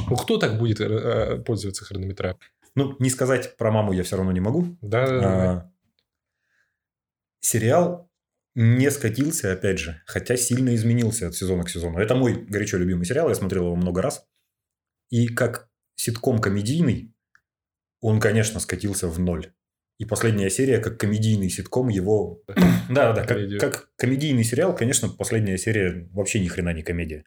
Ну, 0.09 0.17
кто 0.17 0.39
так 0.39 0.59
будет 0.59 0.81
э, 0.81 1.43
пользоваться 1.45 1.85
хронометражем? 1.85 2.39
Ну, 2.75 2.97
не 2.99 3.11
сказать 3.11 3.57
про 3.57 3.73
маму 3.73 3.93
я 3.93 4.05
все 4.05 4.17
равно 4.17 4.33
не 4.33 4.41
могу. 4.41 4.77
Да. 4.81 5.05
А, 5.05 5.71
сериал 7.41 8.11
не 8.55 8.91
скатился, 8.91 9.53
опять 9.53 9.79
же, 9.79 10.03
хотя 10.07 10.37
сильно 10.37 10.75
изменился 10.75 11.29
от 11.29 11.35
сезона 11.35 11.65
к 11.65 11.71
сезону. 11.71 11.99
Это 11.99 12.15
мой 12.15 12.35
горячо 12.35 12.77
любимый 12.77 13.05
сериал, 13.05 13.29
я 13.29 13.35
смотрел 13.35 13.67
его 13.67 13.77
много 13.77 14.03
раз. 14.03 14.25
И 15.11 15.29
как 15.29 15.69
ситком 15.95 16.39
комедийный, 16.39 17.13
он, 18.01 18.21
конечно, 18.21 18.61
скатился 18.61 19.09
в 19.09 19.19
ноль. 19.19 19.53
И 19.99 20.05
последняя 20.05 20.49
серия, 20.49 20.79
как 20.79 20.99
комедийный 20.99 21.51
ситком, 21.51 21.89
его... 21.89 22.43
да, 22.89 23.13
да, 23.13 23.25
как, 23.25 23.59
как 23.59 23.91
комедийный 23.97 24.45
сериал, 24.45 24.75
конечно, 24.75 25.09
последняя 25.09 25.59
серия 25.59 26.09
вообще 26.13 26.41
ни 26.41 26.49
хрена 26.49 26.73
не 26.73 26.83
комедия. 26.83 27.25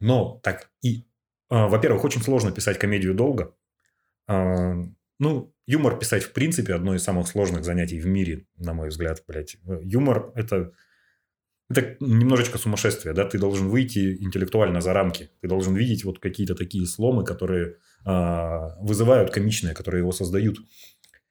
Но 0.00 0.40
так 0.42 0.70
и... 0.82 1.04
А, 1.50 1.66
во-первых, 1.66 2.04
очень 2.04 2.22
сложно 2.22 2.52
писать 2.52 2.78
комедию 2.78 3.14
долго. 3.14 3.54
А, 4.28 4.74
ну, 5.18 5.54
юмор 5.66 5.98
писать, 5.98 6.22
в 6.22 6.32
принципе, 6.32 6.74
одно 6.74 6.94
из 6.94 7.02
самых 7.02 7.26
сложных 7.26 7.64
занятий 7.64 7.98
в 7.98 8.06
мире, 8.06 8.46
на 8.56 8.74
мой 8.74 8.90
взгляд, 8.90 9.24
блядь. 9.26 9.56
Юмор– 9.82 10.32
это 10.36 10.72
это 11.70 11.96
немножечко 12.00 12.56
сумасшествие, 12.56 13.14
да, 13.14 13.26
ты 13.26 13.38
должен 13.38 13.68
выйти 13.68 14.22
интеллектуально 14.22 14.80
за 14.80 14.94
рамки, 14.94 15.30
ты 15.42 15.48
должен 15.48 15.74
видеть 15.74 16.04
вот 16.04 16.18
какие-то 16.18 16.54
такие 16.54 16.86
сломы, 16.86 17.24
которые 17.24 17.66
э, 17.66 17.74
вызывают 18.04 19.30
комичные, 19.30 19.74
которые 19.74 20.00
его 20.00 20.12
создают. 20.12 20.58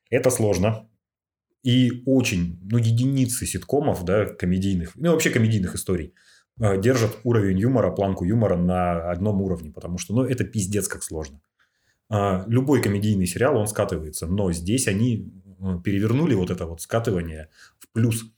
Это 0.10 0.30
сложно. 0.30 0.88
И 1.64 2.04
очень, 2.06 2.60
ну, 2.64 2.78
единицы 2.78 3.46
ситкомов, 3.46 4.06
да, 4.06 4.26
комедийных, 4.26 4.96
ну, 4.96 5.12
вообще 5.12 5.30
комедийных 5.30 5.76
историй, 5.76 6.14
э, 6.62 6.80
держат 6.80 7.18
уровень 7.24 7.60
юмора, 7.60 7.92
планку 7.92 8.24
юмора 8.24 8.56
на 8.56 9.12
одном 9.12 9.42
уровне, 9.42 9.72
потому 9.72 9.98
что, 9.98 10.14
ну, 10.14 10.24
это 10.24 10.46
пиздец 10.46 10.88
как 10.88 11.04
сложно. 11.04 11.42
Э, 12.10 12.44
любой 12.48 12.82
комедийный 12.82 13.26
сериал, 13.26 13.58
он 13.58 13.68
скатывается, 13.68 14.28
но 14.28 14.52
здесь 14.54 14.88
они 14.88 15.34
перевернули 15.84 16.36
вот 16.36 16.52
это 16.52 16.66
вот 16.68 16.82
скатывание 16.82 17.50
в 17.80 17.92
плюс– 17.92 18.24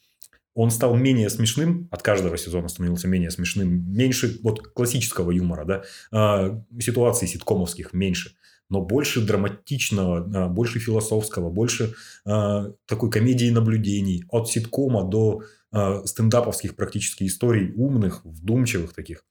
он 0.55 0.71
стал 0.71 0.95
менее 0.95 1.29
смешным, 1.29 1.87
от 1.91 2.01
каждого 2.01 2.37
сезона 2.37 2.67
становился 2.67 3.07
менее 3.07 3.31
смешным, 3.31 3.93
меньше 3.93 4.39
вот 4.43 4.59
классического 4.73 5.31
юмора, 5.31 5.65
да, 5.65 5.83
а, 6.11 6.63
ситуаций 6.79 7.27
ситкомовских 7.27 7.93
меньше, 7.93 8.35
но 8.69 8.81
больше 8.81 9.25
драматичного, 9.25 10.45
а, 10.45 10.47
больше 10.49 10.79
философского, 10.79 11.49
больше 11.49 11.93
а, 12.25 12.71
такой 12.87 13.09
комедии 13.11 13.49
наблюдений, 13.49 14.23
от 14.29 14.49
ситкома 14.49 15.03
до 15.03 15.43
стендаповских 15.71 16.75
практически 16.75 17.25
историй, 17.27 17.73
умных, 17.75 18.25
вдумчивых 18.25 18.91
таких. 18.95 19.23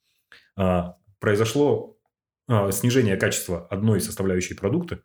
Произошло 1.19 1.99
снижение 2.71 3.17
качества 3.17 3.67
одной 3.67 4.01
составляющей 4.01 4.55
продукта, 4.55 5.01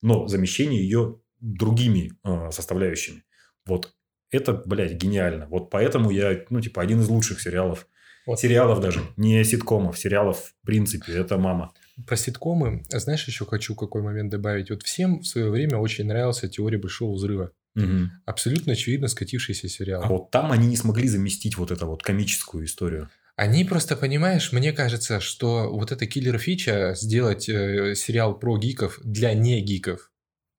но 0.00 0.28
замещение 0.28 0.80
ее 0.80 1.20
другими 1.40 2.12
составляющими. 2.52 3.24
Вот 3.66 3.95
это, 4.36 4.52
блядь, 4.52 4.94
гениально. 4.94 5.46
Вот 5.46 5.70
поэтому 5.70 6.10
я, 6.10 6.44
ну, 6.50 6.60
типа, 6.60 6.82
один 6.82 7.00
из 7.00 7.08
лучших 7.08 7.40
сериалов. 7.40 7.86
Вот. 8.26 8.40
Сериалов 8.40 8.80
даже, 8.80 9.00
не 9.16 9.44
ситкомов, 9.44 9.98
сериалов 9.98 10.52
в 10.62 10.66
принципе, 10.66 11.12
это 11.12 11.38
мама. 11.38 11.72
Про 12.06 12.16
ситкомы, 12.16 12.82
знаешь, 12.88 13.26
еще 13.26 13.46
хочу 13.46 13.74
какой 13.74 14.02
момент 14.02 14.30
добавить. 14.30 14.70
Вот 14.70 14.82
всем 14.82 15.20
в 15.20 15.26
свое 15.26 15.50
время 15.50 15.78
очень 15.78 16.06
нравился 16.06 16.48
теория 16.48 16.78
большого 16.78 17.14
взрыва. 17.14 17.52
Угу. 17.76 18.10
Абсолютно 18.24 18.72
очевидно 18.72 19.08
скатившийся 19.08 19.68
сериал. 19.68 20.02
А 20.04 20.08
вот 20.08 20.30
там 20.30 20.50
они 20.50 20.66
не 20.66 20.76
смогли 20.76 21.08
заместить 21.08 21.56
вот 21.56 21.70
эту 21.70 21.86
вот 21.86 22.02
комическую 22.02 22.64
историю. 22.64 23.10
Они 23.36 23.64
просто, 23.64 23.96
понимаешь, 23.96 24.50
мне 24.52 24.72
кажется, 24.72 25.20
что 25.20 25.70
вот 25.70 25.92
эта 25.92 26.06
киллер-фича 26.06 26.94
сделать 26.96 27.48
э, 27.50 27.94
сериал 27.94 28.38
про 28.38 28.58
гиков 28.58 28.98
для 29.04 29.34
не 29.34 29.60
гиков, 29.60 30.10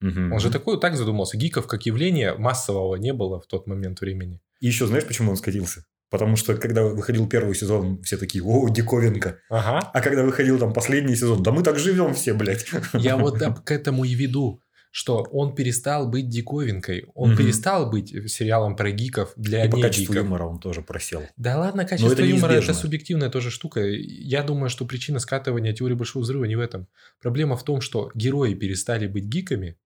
Угу. 0.02 0.34
Он 0.34 0.40
же 0.40 0.52
такой 0.52 0.80
так 0.80 0.96
задумался. 0.96 1.38
Гиков 1.38 1.68
как 1.68 1.86
явление 1.86 2.34
массового 2.36 2.96
не 2.96 3.14
было 3.14 3.40
в 3.40 3.48
тот 3.48 3.68
момент 3.68 4.02
времени. 4.02 4.42
И 4.60 4.68
еще 4.68 4.88
знаешь, 4.88 5.06
почему 5.06 5.32
он 5.32 5.38
скатился? 5.38 5.86
Потому 6.10 6.38
что 6.38 6.56
когда 6.56 6.84
выходил 6.84 7.28
первый 7.28 7.54
сезон, 7.54 8.02
все 8.02 8.18
такие, 8.18 8.44
о, 8.44 8.70
диковинка. 8.70 9.40
Ага. 9.50 9.92
А 9.94 10.02
когда 10.02 10.24
выходил 10.24 10.58
там 10.58 10.72
последний 10.72 11.16
сезон, 11.16 11.44
да 11.44 11.52
мы 11.52 11.64
так 11.64 11.78
живем 11.78 12.14
все, 12.14 12.34
блядь. 12.34 12.66
Я 12.94 13.18
вот 13.18 13.40
к 13.66 13.72
этому 13.72 14.06
и 14.06 14.14
веду 14.14 14.62
что 14.98 15.28
он 15.32 15.54
перестал 15.54 16.10
быть 16.10 16.28
диковинкой, 16.28 17.06
он 17.14 17.30
угу. 17.30 17.38
перестал 17.38 17.88
быть 17.88 18.10
сериалом 18.32 18.76
про 18.76 18.90
гиков 18.90 19.32
для 19.36 19.66
и 19.66 19.70
по 19.70 19.80
качеству 19.80 20.14
юмора 20.16 20.46
он 20.46 20.60
тоже 20.60 20.82
просел. 20.82 21.22
Да 21.38 21.60
ладно, 21.60 21.86
качество 21.86 22.12
это 22.12 22.24
юмора 22.24 22.54
это 22.54 22.74
субъективная 22.74 23.30
тоже 23.30 23.52
штука. 23.52 23.82
Я 23.82 24.42
думаю, 24.42 24.72
что 24.72 24.86
причина 24.86 25.20
скатывания 25.20 25.72
теории 25.72 25.94
большого 25.94 26.24
взрыва 26.24 26.46
не 26.46 26.56
в 26.56 26.60
этом. 26.60 26.88
Проблема 27.22 27.56
в 27.58 27.64
том, 27.64 27.80
что 27.80 28.10
герои 28.16 28.56
перестали 28.56 29.06
быть 29.06 29.26
гиками, 29.26 29.78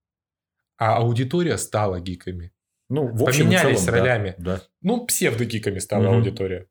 а 0.82 0.96
аудитория 0.98 1.58
стала 1.58 2.00
гиками. 2.00 2.52
Ну, 2.90 3.06
в 3.14 3.24
общем 3.24 3.46
Поменялись 3.46 3.82
целом, 3.82 4.00
ролями. 4.00 4.36
Да, 4.40 4.56
да. 4.56 4.62
Ну, 4.82 5.06
псевдогиками 5.06 5.78
стала 5.78 6.08
угу. 6.08 6.16
аудитория. 6.16 6.66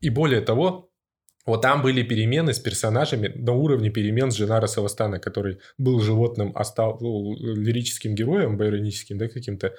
И 0.00 0.10
более 0.10 0.40
того, 0.42 0.92
вот 1.44 1.62
там 1.62 1.82
были 1.82 2.04
перемены 2.04 2.54
с 2.54 2.60
персонажами 2.60 3.26
на 3.26 3.52
уровне 3.52 3.90
перемен 3.90 4.30
с 4.30 4.36
Женара 4.36 4.68
Савастана, 4.68 5.18
который 5.18 5.58
был 5.76 5.98
животным, 5.98 6.52
а 6.54 6.62
стал 6.62 6.98
ну, 7.00 7.34
лирическим 7.36 8.14
героем, 8.14 8.56
байроническим, 8.56 9.18
да, 9.18 9.26
каким-то 9.26 9.74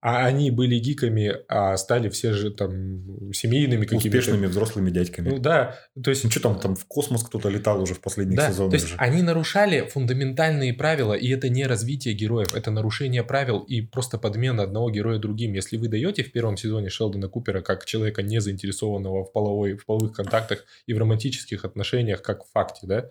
а 0.00 0.26
они 0.26 0.50
были 0.50 0.78
гиками, 0.78 1.34
а 1.48 1.76
стали 1.76 2.08
все 2.10 2.32
же 2.32 2.50
там 2.50 3.32
семейными 3.32 3.84
какими-то. 3.84 4.18
Успешными 4.18 4.46
взрослыми 4.46 4.90
дядьками. 4.90 5.30
Ну 5.30 5.38
да, 5.38 5.78
то 6.00 6.10
есть... 6.10 6.22
Ну 6.22 6.30
что 6.30 6.40
там, 6.40 6.60
там 6.60 6.76
в 6.76 6.84
космос 6.86 7.24
кто-то 7.24 7.48
летал 7.48 7.82
уже 7.82 7.94
в 7.94 8.00
последних 8.00 8.36
да, 8.36 8.50
сезонах. 8.50 8.72
то 8.72 8.76
есть 8.76 8.88
же. 8.88 8.94
они 8.98 9.22
нарушали 9.22 9.88
фундаментальные 9.88 10.74
правила, 10.74 11.14
и 11.14 11.28
это 11.28 11.48
не 11.48 11.66
развитие 11.66 12.14
героев, 12.14 12.54
это 12.54 12.70
нарушение 12.70 13.24
правил 13.24 13.60
и 13.60 13.80
просто 13.80 14.18
подмена 14.18 14.64
одного 14.64 14.90
героя 14.90 15.18
другим. 15.18 15.54
Если 15.54 15.76
вы 15.76 15.88
даете 15.88 16.22
в 16.22 16.30
первом 16.30 16.56
сезоне 16.56 16.90
Шелдона 16.90 17.28
Купера 17.28 17.62
как 17.62 17.84
человека, 17.86 18.22
не 18.22 18.40
заинтересованного 18.40 19.24
в, 19.24 19.32
половой, 19.32 19.76
в 19.76 19.86
половых 19.86 20.12
контактах 20.12 20.64
и 20.86 20.92
в 20.92 20.98
романтических 20.98 21.64
отношениях, 21.64 22.22
как 22.22 22.44
в 22.44 22.50
факте, 22.52 22.86
да, 22.86 23.08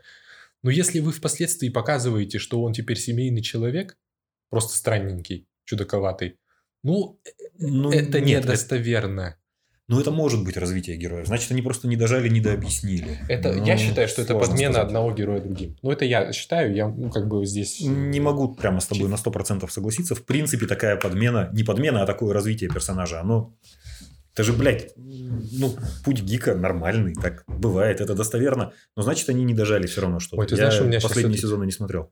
Но 0.61 0.69
если 0.69 0.99
вы 0.99 1.11
впоследствии 1.11 1.69
показываете, 1.69 2.37
что 2.37 2.61
он 2.61 2.73
теперь 2.73 2.97
семейный 2.97 3.41
человек, 3.41 3.97
просто 4.49 4.77
странненький, 4.77 5.47
чудаковатый, 5.65 6.37
ну, 6.85 7.19
ну 7.57 7.91
это 7.91 8.21
нет, 8.21 8.45
недостоверно. 8.45 9.37
Ну, 9.87 9.99
это 9.99 10.11
может 10.11 10.43
быть 10.43 10.55
развитие 10.55 10.97
героя. 10.97 11.25
Значит, 11.25 11.51
они 11.51 11.63
просто 11.63 11.87
не 11.87 11.95
дожали, 11.95 12.29
не 12.29 12.41
дообъяснили. 12.41 13.19
Это, 13.27 13.53
ну, 13.53 13.65
я 13.65 13.75
считаю, 13.77 14.07
что 14.07 14.21
это 14.21 14.35
подмена 14.35 14.73
сказать. 14.73 14.87
одного 14.87 15.11
героя 15.11 15.41
другим. 15.41 15.75
Ну, 15.81 15.91
это 15.91 16.05
я 16.05 16.31
считаю, 16.31 16.75
я 16.75 16.87
ну, 16.87 17.09
как 17.09 17.27
бы 17.27 17.43
здесь... 17.45 17.81
Не 17.81 18.19
могу 18.19 18.53
прямо 18.53 18.81
с 18.81 18.85
тобой 18.85 19.09
на 19.09 19.15
100% 19.15 19.67
согласиться. 19.69 20.13
В 20.13 20.25
принципе, 20.25 20.67
такая 20.67 20.95
подмена, 20.95 21.49
не 21.53 21.63
подмена, 21.63 22.03
а 22.03 22.05
такое 22.05 22.33
развитие 22.33 22.69
персонажа, 22.69 23.19
оно... 23.19 23.55
Это 24.33 24.43
же, 24.43 24.53
блядь, 24.53 24.91
ну, 24.97 25.73
путь 26.03 26.21
гика 26.21 26.55
нормальный, 26.55 27.15
так 27.15 27.45
бывает, 27.47 28.01
это 28.01 28.13
достоверно. 28.13 28.73
Но 28.95 29.01
значит, 29.01 29.29
они 29.29 29.43
не 29.43 29.53
дожали 29.53 29.87
все 29.87 30.01
равно 30.01 30.19
что-то. 30.19 30.41
Ой, 30.41 30.47
ты 30.47 30.55
знаешь, 30.55 30.75
я 30.75 30.81
у 30.81 30.85
меня 30.85 30.99
последние 30.99 31.39
сезоны 31.39 31.63
не 31.63 31.71
смотрел. 31.71 32.11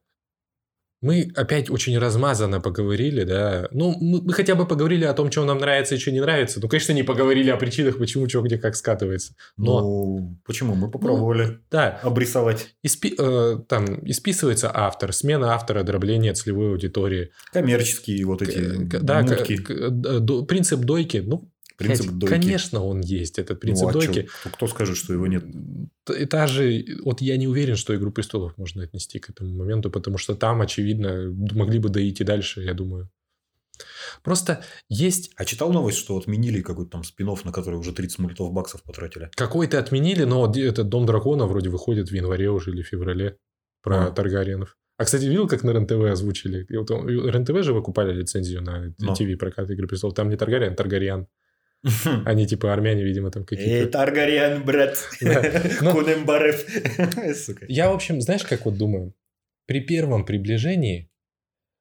Мы 1.03 1.31
опять 1.35 1.69
очень 1.69 1.97
размазанно 1.97 2.61
поговорили, 2.61 3.25
да. 3.25 3.67
Ну, 3.71 3.93
мы, 3.99 4.21
мы 4.21 4.31
хотя 4.31 4.55
бы 4.55 4.65
поговорили 4.65 5.03
о 5.03 5.13
том, 5.13 5.29
что 5.29 5.43
нам 5.43 5.57
нравится 5.57 5.95
и 5.95 5.97
что 5.97 6.11
не 6.11 6.21
нравится. 6.21 6.61
Ну, 6.61 6.69
конечно, 6.69 6.93
не 6.93 7.03
поговорили 7.03 7.49
о 7.49 7.57
причинах, 7.57 7.97
почему, 7.97 8.29
что, 8.29 8.41
где, 8.41 8.57
как 8.57 8.77
скатывается. 8.77 9.35
Но... 9.57 9.81
Ну, 9.81 10.39
почему? 10.45 10.75
Мы 10.75 10.89
попробовали 10.89 11.45
ну, 11.45 11.57
да. 11.69 11.99
обрисовать. 12.03 12.73
Испи... 12.83 13.15
Э, 13.19 13.57
там 13.67 13.85
исписывается 14.07 14.71
автор, 14.73 15.11
смена 15.11 15.53
автора, 15.53 15.83
дробление 15.83 16.33
целевой 16.33 16.71
аудитории. 16.71 17.31
Коммерческие 17.51 18.25
вот 18.25 18.41
эти 18.41 18.85
к, 18.85 19.01
да. 19.01 19.23
К, 19.23 19.45
к, 19.45 20.45
принцип 20.47 20.79
дойки. 20.79 21.17
Ну, 21.17 21.52
Принцип 21.77 22.11
дойки. 22.11 22.33
Конечно, 22.33 22.83
он 22.83 23.01
есть, 23.01 23.39
этот 23.39 23.59
принцип 23.59 23.83
ну, 23.83 23.89
а 23.89 23.93
дойки. 23.93 24.29
Чё? 24.43 24.49
Кто 24.51 24.67
скажет, 24.67 24.97
что 24.97 25.13
его 25.13 25.27
нет? 25.27 25.43
Это 26.07 26.47
же, 26.47 26.85
вот 27.03 27.21
я 27.21 27.37
не 27.37 27.47
уверен, 27.47 27.75
что 27.75 27.95
«Игру 27.95 28.11
престолов» 28.11 28.57
можно 28.57 28.83
отнести 28.83 29.19
к 29.19 29.29
этому 29.29 29.55
моменту, 29.55 29.89
потому 29.89 30.17
что 30.17 30.35
там, 30.35 30.61
очевидно, 30.61 31.31
могли 31.51 31.79
бы 31.79 31.89
дойти 31.89 32.23
дальше, 32.23 32.61
я 32.61 32.73
думаю. 32.73 33.09
Просто 34.21 34.63
есть... 34.89 35.31
А 35.35 35.45
читал 35.45 35.71
новость, 35.71 35.97
что 35.97 36.17
отменили 36.17 36.61
какой-то 36.61 36.91
там 36.91 37.03
спин 37.03 37.29
на 37.43 37.51
который 37.51 37.75
уже 37.75 37.91
30 37.93 38.19
мультов 38.19 38.53
баксов 38.53 38.83
потратили? 38.83 39.29
Какой-то 39.35 39.79
отменили, 39.79 40.23
но 40.23 40.51
этот 40.55 40.89
«Дом 40.89 41.05
дракона» 41.05 41.47
вроде 41.47 41.69
выходит 41.69 42.09
в 42.09 42.13
январе 42.13 42.49
уже 42.49 42.71
или 42.71 42.83
феврале 42.83 43.37
про 43.81 44.07
а. 44.07 44.11
Таргариенов. 44.11 44.77
А, 44.97 45.05
кстати, 45.05 45.25
видел, 45.25 45.47
как 45.47 45.63
на 45.63 45.71
РЕН-ТВ 45.71 46.11
озвучили? 46.11 46.65
Вот 46.77 46.91
РЕН-ТВ 46.91 47.63
же 47.63 47.73
выкупали 47.73 48.13
лицензию 48.13 48.61
на 48.61 48.93
ТВ 49.15 49.39
прокат 49.39 49.69
«Игры 49.71 49.87
престолов». 49.87 50.15
Там 50.15 50.29
не 50.29 50.37
Таргариен, 50.37 50.75
Таргариан. 50.75 51.27
Они 52.25 52.47
типа 52.47 52.71
армяне, 52.73 53.03
видимо, 53.03 53.29
там 53.29 53.43
какие-то. 53.43 53.85
Эй, 53.85 53.85
Таргариан, 53.87 54.63
брат. 54.63 54.97
Кунембарев. 55.19 56.65
Я, 57.69 57.89
в 57.89 57.93
общем, 57.93 58.21
знаешь, 58.21 58.43
как 58.43 58.65
вот 58.65 58.77
думаю? 58.77 59.13
При 59.65 59.81
первом 59.81 60.25
приближении, 60.25 61.09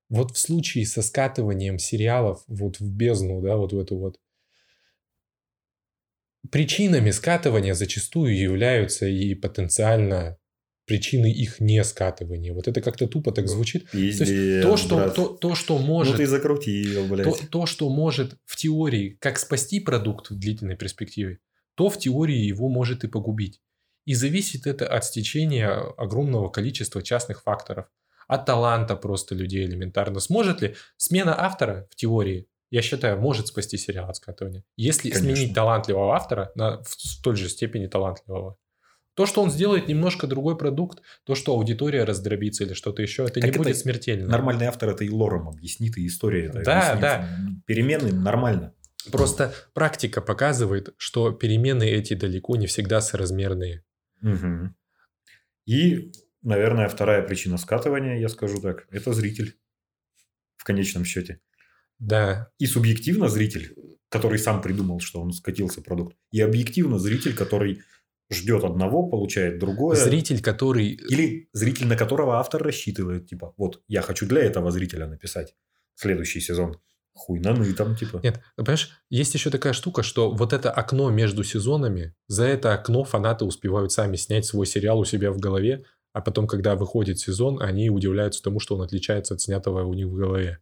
вот 0.09 0.33
в 0.33 0.39
случае 0.39 0.87
со 0.87 1.03
скатыванием 1.03 1.79
сериалов 1.79 2.43
вот 2.47 2.81
в 2.81 2.93
бездну, 2.93 3.41
да, 3.41 3.57
вот 3.57 3.73
в 3.73 3.79
эту 3.79 3.97
вот, 3.97 4.19
причинами 6.51 7.11
скатывания 7.11 7.74
зачастую 7.74 8.37
являются 8.37 9.07
и 9.07 9.35
потенциально 9.35 10.39
причины 10.87 11.33
их 11.33 11.61
не 11.61 11.83
скатывания. 11.85 12.53
Вот 12.53 12.69
это 12.69 12.81
как-то 12.81 13.07
тупо 13.07 13.33
так 13.33 13.49
звучит. 13.49 13.91
Пиздец, 13.91 14.29
то, 14.29 14.35
есть, 14.35 14.63
то, 14.63 14.77
что, 14.77 15.11
то, 15.11 15.29
то, 15.29 15.55
что 15.55 15.79
может... 15.79 16.15
Ну, 16.15 16.19
ты 16.19 16.27
закрутил, 16.27 17.07
блядь. 17.07 17.27
То, 17.27 17.47
то, 17.51 17.67
что 17.67 17.89
может 17.89 18.37
в 18.45 18.57
теории 18.57 19.17
как 19.21 19.39
спасти 19.39 19.81
продукт 19.81 20.31
в 20.31 20.39
длительной 20.39 20.77
перспективе, 20.77 21.39
то 21.75 21.89
в 21.89 21.99
теории 21.99 22.39
его 22.39 22.69
может 22.69 23.05
и 23.05 23.09
погубить. 23.09 23.61
И 24.05 24.15
зависит 24.15 24.67
это 24.67 24.87
от 24.87 25.05
стечения 25.05 25.71
огромного 25.97 26.49
количества 26.49 27.03
частных 27.03 27.43
факторов. 27.43 27.87
От 28.27 28.47
таланта 28.47 28.97
просто 28.97 29.35
людей 29.35 29.65
элементарно. 29.65 30.19
Сможет 30.19 30.63
ли 30.63 30.75
смена 30.97 31.39
автора 31.39 31.87
в 31.91 31.97
теории, 31.97 32.49
я 32.71 32.81
считаю, 32.81 33.21
может 33.21 33.49
спасти 33.49 33.77
сериал 33.77 34.09
от 34.09 34.17
скатывания. 34.17 34.65
Если 34.77 35.11
Конечно. 35.11 35.37
сменить 35.37 35.55
талантливого 35.55 36.17
автора 36.17 36.51
на, 36.55 36.83
в 36.83 36.89
столь 36.89 37.37
же 37.37 37.49
степени 37.51 37.87
талантливого. 37.87 38.57
То, 39.15 39.27
что 39.27 39.43
он 39.43 39.51
сделает 39.51 39.89
немножко 39.89 40.27
другой 40.27 40.57
продукт, 40.57 41.03
то, 41.25 41.35
что 41.35 41.53
аудитория 41.53 42.05
раздробится 42.05 42.65
или 42.65 42.73
что-то 42.73 43.03
еще, 43.03 43.25
это 43.25 43.35
так 43.35 43.43
не 43.45 43.51
это 43.51 43.59
будет 43.59 43.77
смертельно. 43.77 44.29
Нормальный 44.29 44.67
автор 44.67 44.91
это 44.91 45.05
и 45.05 45.11
лором 45.11 45.49
объяснит, 45.49 45.99
и 45.99 46.07
история 46.07 46.47
это 46.47 46.63
Да, 46.63 46.93
объяснит. 46.93 47.01
да. 47.01 47.29
Перемены 47.67 48.13
нормально. 48.13 48.75
Просто 49.11 49.53
практика 49.75 50.21
показывает, 50.21 50.95
что 50.97 51.33
перемены 51.33 51.85
эти 51.85 52.15
далеко 52.15 52.57
не 52.57 52.67
всегда 52.67 53.01
соразмерные. 53.01 53.85
Угу. 54.23 54.75
И, 55.67 56.13
наверное, 56.43 56.89
вторая 56.89 57.23
причина 57.23 57.59
скатывания, 57.59 58.19
я 58.19 58.29
скажу 58.29 58.61
так, 58.61 58.87
это 58.91 59.13
зритель 59.13 59.57
в 60.57 60.65
конечном 60.65 61.05
счете. 61.05 61.41
Да. 61.99 62.51
И 62.59 62.67
субъективно 62.67 63.29
зритель, 63.29 63.75
который 64.09 64.39
сам 64.39 64.63
придумал, 64.63 65.01
что 65.01 65.21
он 65.21 65.33
скатился 65.33 65.83
продукт, 65.83 66.17
и 66.31 66.41
объективно 66.41 66.99
зритель, 66.99 67.35
который 67.35 67.83
ждет 68.31 68.65
одного, 68.65 69.09
получает 69.09 69.59
другое. 69.59 69.97
Зритель, 69.97 70.43
который... 70.43 70.89
Или 70.89 71.49
зритель, 71.53 71.86
на 71.86 71.97
которого 71.97 72.39
автор 72.39 72.62
рассчитывает. 72.62 73.27
Типа, 73.27 73.55
вот, 73.57 73.82
я 73.89 74.03
хочу 74.03 74.27
для 74.27 74.43
этого 74.43 74.70
зрителя 74.70 75.07
написать 75.07 75.55
следующий 75.94 76.40
сезон. 76.40 76.78
Хуй 77.15 77.40
на 77.40 77.53
ну 77.53 77.65
и 77.65 77.74
там 77.74 77.94
типа. 77.94 78.20
Нет, 78.23 78.40
понимаешь, 78.57 78.90
есть 79.11 79.35
еще 79.35 79.51
такая 79.51 79.74
штука, 79.74 80.03
что 80.03 80.31
вот 80.31 80.55
это 80.55 80.70
окно 80.70 81.11
между 81.11 81.44
сезонами, 81.44 82.15
за 82.27 82.44
это 82.44 82.73
окно 82.73 83.05
фанаты 83.05 83.44
успевают 83.44 83.93
сами 83.93 84.16
снять 84.16 84.47
свой 84.47 84.66
сериал 84.66 84.99
у 84.99 85.05
себя 85.05 85.31
в 85.31 85.39
голове, 85.39 85.85
а 86.15 86.23
потом, 86.23 86.47
когда 86.47 86.74
выходит 86.74 87.19
сезон, 87.19 87.62
они 87.62 87.90
удивляются 87.90 88.43
тому, 88.43 88.61
что 88.61 88.77
он 88.77 88.82
отличается 88.82 89.35
от 89.35 89.43
снятого 89.43 89.85
у 89.85 89.93
них 89.93 90.07
в 90.07 90.15
голове. 90.15 90.59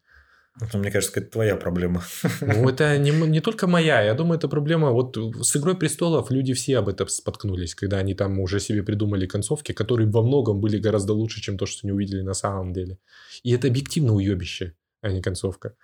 Это, 0.61 0.79
мне 0.79 0.91
кажется, 0.91 1.21
это 1.21 1.31
твоя 1.31 1.57
проблема. 1.57 2.03
Ну, 2.41 2.69
это 2.69 2.99
не, 2.99 3.11
не 3.11 3.41
только 3.41 3.67
моя. 3.67 4.03
Я 4.03 4.15
думаю, 4.15 4.39
это 4.39 4.49
проблема... 4.49 4.91
Вот 4.91 5.17
с 5.17 5.57
«Игрой 5.57 5.77
престолов» 5.77 6.31
люди 6.31 6.53
все 6.53 6.79
об 6.79 6.89
этом 6.89 7.09
споткнулись, 7.09 7.75
когда 7.75 7.99
они 7.99 8.15
там 8.15 8.39
уже 8.41 8.61
себе 8.61 8.83
придумали 8.83 9.27
концовки, 9.27 9.73
которые 9.73 10.11
во 10.11 10.23
многом 10.23 10.61
были 10.61 10.79
гораздо 10.79 11.13
лучше, 11.15 11.41
чем 11.41 11.57
то, 11.57 11.67
что 11.67 11.81
они 11.87 11.93
увидели 11.93 12.23
на 12.23 12.35
самом 12.35 12.73
деле. 12.73 12.99
И 13.43 13.53
это 13.53 13.69
объективно 13.69 14.15
уебище, 14.15 14.75
а 15.01 15.11
не 15.11 15.23
концовка. 15.23 15.75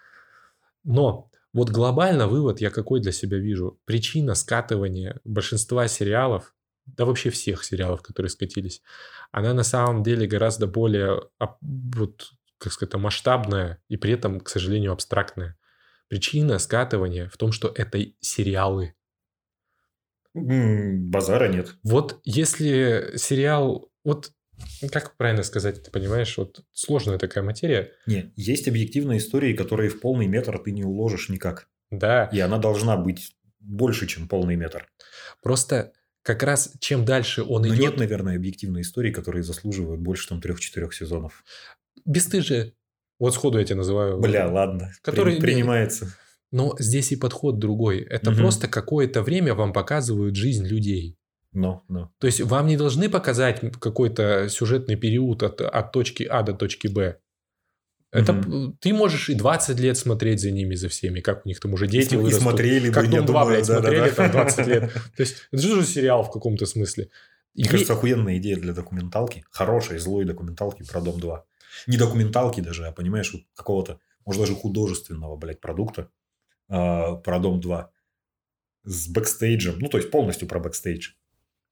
Но 0.85 1.31
вот 1.53 1.71
глобально 1.71 2.27
вывод 2.29 2.61
я 2.61 2.71
какой 2.71 3.01
для 3.01 3.13
себя 3.13 3.39
вижу. 3.39 3.81
Причина 3.87 4.35
скатывания 4.35 5.21
большинства 5.25 5.89
сериалов, 5.89 6.55
да 6.85 7.05
вообще 7.05 7.31
всех 7.31 7.65
сериалов, 7.65 8.03
которые 8.03 8.31
скатились, 8.31 8.83
она 9.33 9.55
на 9.55 9.65
самом 9.65 10.03
деле 10.03 10.27
гораздо 10.27 10.67
более 10.67 11.23
вот, 11.61 12.31
как 12.59 12.73
сказать, 12.73 12.95
масштабная 12.95 13.83
и 13.89 13.97
при 13.97 14.13
этом, 14.13 14.41
к 14.41 14.49
сожалению, 14.49 14.93
абстрактная. 14.93 15.57
Причина 16.09 16.59
скатывания 16.59 17.29
в 17.29 17.37
том, 17.37 17.53
что 17.53 17.73
это 17.75 17.99
сериалы. 18.21 18.95
Базара 20.35 21.49
нет. 21.49 21.75
Вот 21.83 22.21
если 22.25 23.13
сериал... 23.17 23.91
Вот 24.05 24.33
как 24.91 25.17
правильно 25.17 25.43
сказать, 25.43 25.83
ты 25.83 25.91
понимаешь, 25.91 26.39
вот 26.39 26.65
сложная 26.73 27.19
такая 27.19 27.45
материя. 27.45 27.93
Не, 28.07 28.33
есть 28.37 28.69
объективные 28.69 29.19
истории, 29.19 29.55
которые 29.55 29.91
в 29.91 30.01
полный 30.01 30.27
метр 30.27 30.59
ты 30.59 30.73
не 30.73 30.85
уложишь 30.85 31.29
никак. 31.29 31.69
Да. 31.91 32.31
И 32.33 32.41
она 32.41 32.59
должна 32.59 32.97
быть 32.97 33.37
больше, 33.61 34.07
чем 34.07 34.29
полный 34.29 34.57
метр. 34.57 34.89
Просто 35.43 35.93
как 36.23 36.43
раз 36.43 36.73
чем 36.81 37.05
дальше 37.05 37.43
он 37.43 37.63
Но 37.63 37.69
идет... 37.69 37.79
нет, 37.79 37.97
наверное, 37.99 38.37
объективной 38.37 38.81
истории, 38.83 39.13
которые 39.13 39.43
заслуживают 39.43 40.01
больше 40.01 40.29
там 40.29 40.41
трех-четырех 40.41 40.95
сезонов 40.95 41.45
бесстыжие. 42.07 42.73
Вот 43.19 43.35
сходу 43.35 43.59
я 43.59 43.65
тебя 43.65 43.77
называю. 43.77 44.19
Бля, 44.19 44.49
ладно. 44.49 44.93
Который 45.03 45.37
принимается. 45.37 46.15
Но 46.53 46.77
здесь 46.79 47.13
и 47.13 47.17
подход 47.17 47.59
другой. 47.59 48.01
Это 48.01 48.31
угу. 48.31 48.39
просто 48.39 48.69
какое-то 48.69 49.23
время 49.23 49.55
вам 49.55 49.73
показывают 49.73 50.37
жизнь 50.37 50.67
людей. 50.67 51.19
Но, 51.53 51.85
но. 51.89 52.13
То 52.19 52.27
есть 52.27 52.41
вам 52.41 52.67
не 52.67 52.77
должны 52.77 53.09
показать 53.09 53.61
какой-то 53.81 54.49
сюжетный 54.49 54.97
период 54.97 55.43
от, 55.43 55.61
от 55.61 55.93
точки 55.93 56.23
А 56.23 56.43
до 56.43 56.53
точки 56.53 56.87
Б. 56.87 57.17
Это 58.13 58.33
угу. 58.33 58.77
ты 58.81 58.95
можешь 58.95 59.29
и 59.29 59.35
20 59.35 59.81
лет 59.81 59.99
смотреть 59.99 60.41
за 60.41 60.51
ними, 60.51 60.75
за 60.75 60.89
всеми, 60.89 61.21
как 61.21 61.45
у 61.45 61.49
них 61.49 61.59
там 61.59 61.73
уже 61.75 61.87
дети 61.87 62.15
и, 62.15 62.17
вырастут. 62.17 62.43
Смотрели 62.43 62.93
как 62.93 63.07
бы, 63.07 63.17
Дом 63.17 63.27
2, 63.27 63.47
блядь, 63.47 63.67
да, 63.67 63.81
смотрели 63.81 64.01
да, 64.01 64.09
да. 64.09 64.15
там 64.15 64.31
20 64.31 64.67
лет. 64.67 64.93
То 65.17 65.23
есть 65.23 65.49
это 65.51 65.63
же 65.63 65.85
сериал 65.85 66.23
в 66.23 66.31
каком-то 66.31 66.67
смысле. 66.67 67.09
Мне 67.55 67.65
и... 67.65 67.69
кажется, 67.69 67.95
охуенная 67.95 68.37
идея 68.37 68.57
для 68.57 68.73
документалки. 68.73 69.45
Хорошей, 69.51 69.99
злой 69.99 70.25
документалки 70.25 70.85
про 70.85 71.01
Дом 71.01 71.19
2 71.19 71.45
не 71.87 71.97
документалки 71.97 72.61
даже, 72.61 72.87
а 72.87 72.93
понимаешь, 72.93 73.33
вот 73.33 73.43
какого-то, 73.55 74.01
может, 74.25 74.43
даже 74.43 74.55
художественного, 74.55 75.37
блядь, 75.37 75.61
продукта 75.61 76.11
э, 76.69 77.17
про 77.17 77.39
Дом 77.39 77.61
2 77.61 77.91
с 78.85 79.09
бэкстейджем, 79.09 79.79
ну, 79.79 79.89
то 79.89 79.99
есть 79.99 80.11
полностью 80.11 80.49
про 80.49 80.61
бэкстейдж. 80.61 81.11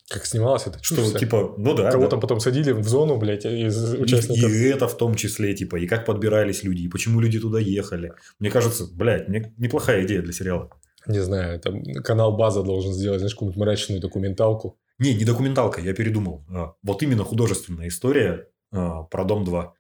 Как 0.09 0.27
снималось 0.27 0.67
это? 0.67 0.83
Что, 0.83 0.97
чувство? 0.97 1.19
типа, 1.19 1.55
ну 1.57 1.75
да. 1.75 1.91
Кого-то 1.91 2.17
да. 2.17 2.21
потом 2.21 2.39
садили 2.39 2.73
в 2.73 2.87
зону, 2.87 3.17
блядь, 3.17 3.47
из 3.47 3.95
участников. 3.95 4.51
И, 4.51 4.55
и 4.55 4.65
это 4.65 4.87
в 4.87 4.97
том 4.99 5.15
числе, 5.15 5.55
типа, 5.55 5.77
и 5.77 5.87
как 5.87 6.05
подбирались 6.05 6.63
люди, 6.63 6.83
и 6.83 6.89
почему 6.89 7.21
люди 7.21 7.41
туда 7.41 7.59
ехали. 7.59 8.13
Мне 8.39 8.51
кажется, 8.51 8.87
блядь, 8.93 9.29
мне 9.29 9.55
неплохая 9.57 10.05
идея 10.05 10.21
для 10.21 10.33
сериала. 10.33 10.71
Не 11.07 11.21
знаю, 11.21 11.59
там 11.61 11.83
канал 12.03 12.37
База 12.37 12.63
должен 12.63 12.93
сделать, 12.93 13.21
знаешь, 13.21 13.35
какую-нибудь 13.35 13.61
мрачную 13.61 14.01
документалку. 14.01 14.79
Не, 14.99 15.15
не 15.15 15.25
документалка, 15.25 15.81
я 15.81 15.95
передумал. 15.95 16.45
А, 16.51 16.75
вот 16.83 17.03
именно 17.03 17.25
художественная 17.25 17.89
история 17.89 18.49
а, 18.73 19.03
про 19.05 19.25
Дом 19.25 19.45
2. 19.45 19.75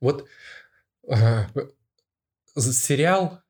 Вот 0.00 0.26
а, 1.08 1.48
сериал 2.56 3.40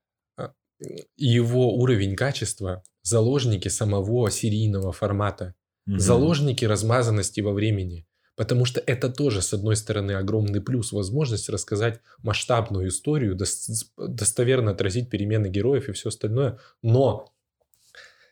и 0.78 1.26
его 1.26 1.74
уровень 1.76 2.16
качества 2.16 2.82
заложники 3.02 3.68
самого 3.68 4.30
серийного 4.30 4.92
формата, 4.92 5.54
угу. 5.86 5.98
заложники 5.98 6.64
размазанности 6.64 7.40
во 7.40 7.52
времени. 7.52 8.06
Потому 8.34 8.66
что 8.66 8.82
это 8.84 9.08
тоже, 9.08 9.40
с 9.40 9.54
одной 9.54 9.76
стороны, 9.76 10.12
огромный 10.12 10.60
плюс, 10.60 10.92
возможность 10.92 11.48
рассказать 11.48 12.00
масштабную 12.18 12.88
историю, 12.88 13.38
достоверно 13.96 14.72
отразить 14.72 15.08
перемены 15.08 15.46
героев 15.46 15.88
и 15.88 15.92
все 15.92 16.10
остальное. 16.10 16.58
Но 16.82 17.32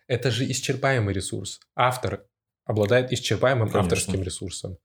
это 0.07 0.31
же 0.31 0.51
исчерпаемый 0.51 1.15
ресурс. 1.15 1.61
Автор 1.75 2.27
обладает 2.67 3.13
исчерпаемым 3.13 3.71
Конечно. 3.71 3.81
авторским 3.81 4.23
ресурсом. 4.23 4.77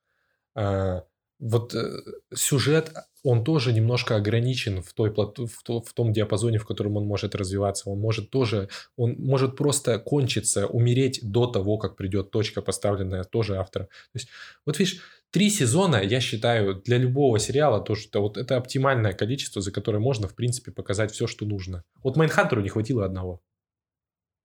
А, 0.55 1.03
вот 1.39 1.73
э, 1.73 2.01
сюжет, 2.35 2.93
он 3.23 3.43
тоже 3.43 3.73
немножко 3.73 4.15
ограничен 4.15 4.81
в, 4.81 4.93
той, 4.93 5.13
в, 5.13 5.93
том 5.93 6.13
диапазоне, 6.13 6.57
в 6.57 6.65
котором 6.65 6.97
он 6.97 7.05
может 7.05 7.35
развиваться. 7.35 7.89
Он 7.89 7.99
может 7.99 8.29
тоже, 8.29 8.69
он 8.97 9.15
может 9.17 9.55
просто 9.55 9.99
кончиться, 9.99 10.67
умереть 10.67 11.19
до 11.23 11.47
того, 11.47 11.77
как 11.77 11.95
придет 11.95 12.31
точка, 12.31 12.61
поставленная 12.61 13.23
тоже 13.23 13.57
автором. 13.57 13.87
То 13.87 14.15
есть, 14.15 14.29
вот 14.65 14.79
видишь, 14.79 15.01
три 15.31 15.49
сезона, 15.49 15.97
я 15.97 16.19
считаю, 16.19 16.75
для 16.75 16.97
любого 16.97 17.39
сериала 17.39 17.81
то, 17.81 17.95
что 17.95 18.21
вот 18.21 18.37
это 18.37 18.57
оптимальное 18.57 19.13
количество, 19.13 19.61
за 19.61 19.71
которое 19.71 19.99
можно, 19.99 20.27
в 20.27 20.35
принципе, 20.35 20.71
показать 20.71 21.11
все, 21.11 21.27
что 21.27 21.45
нужно. 21.45 21.83
Вот 22.03 22.15
Mindhunter 22.15 22.57
у 22.57 22.61
не 22.61 22.69
хватило 22.69 23.05
одного. 23.05 23.41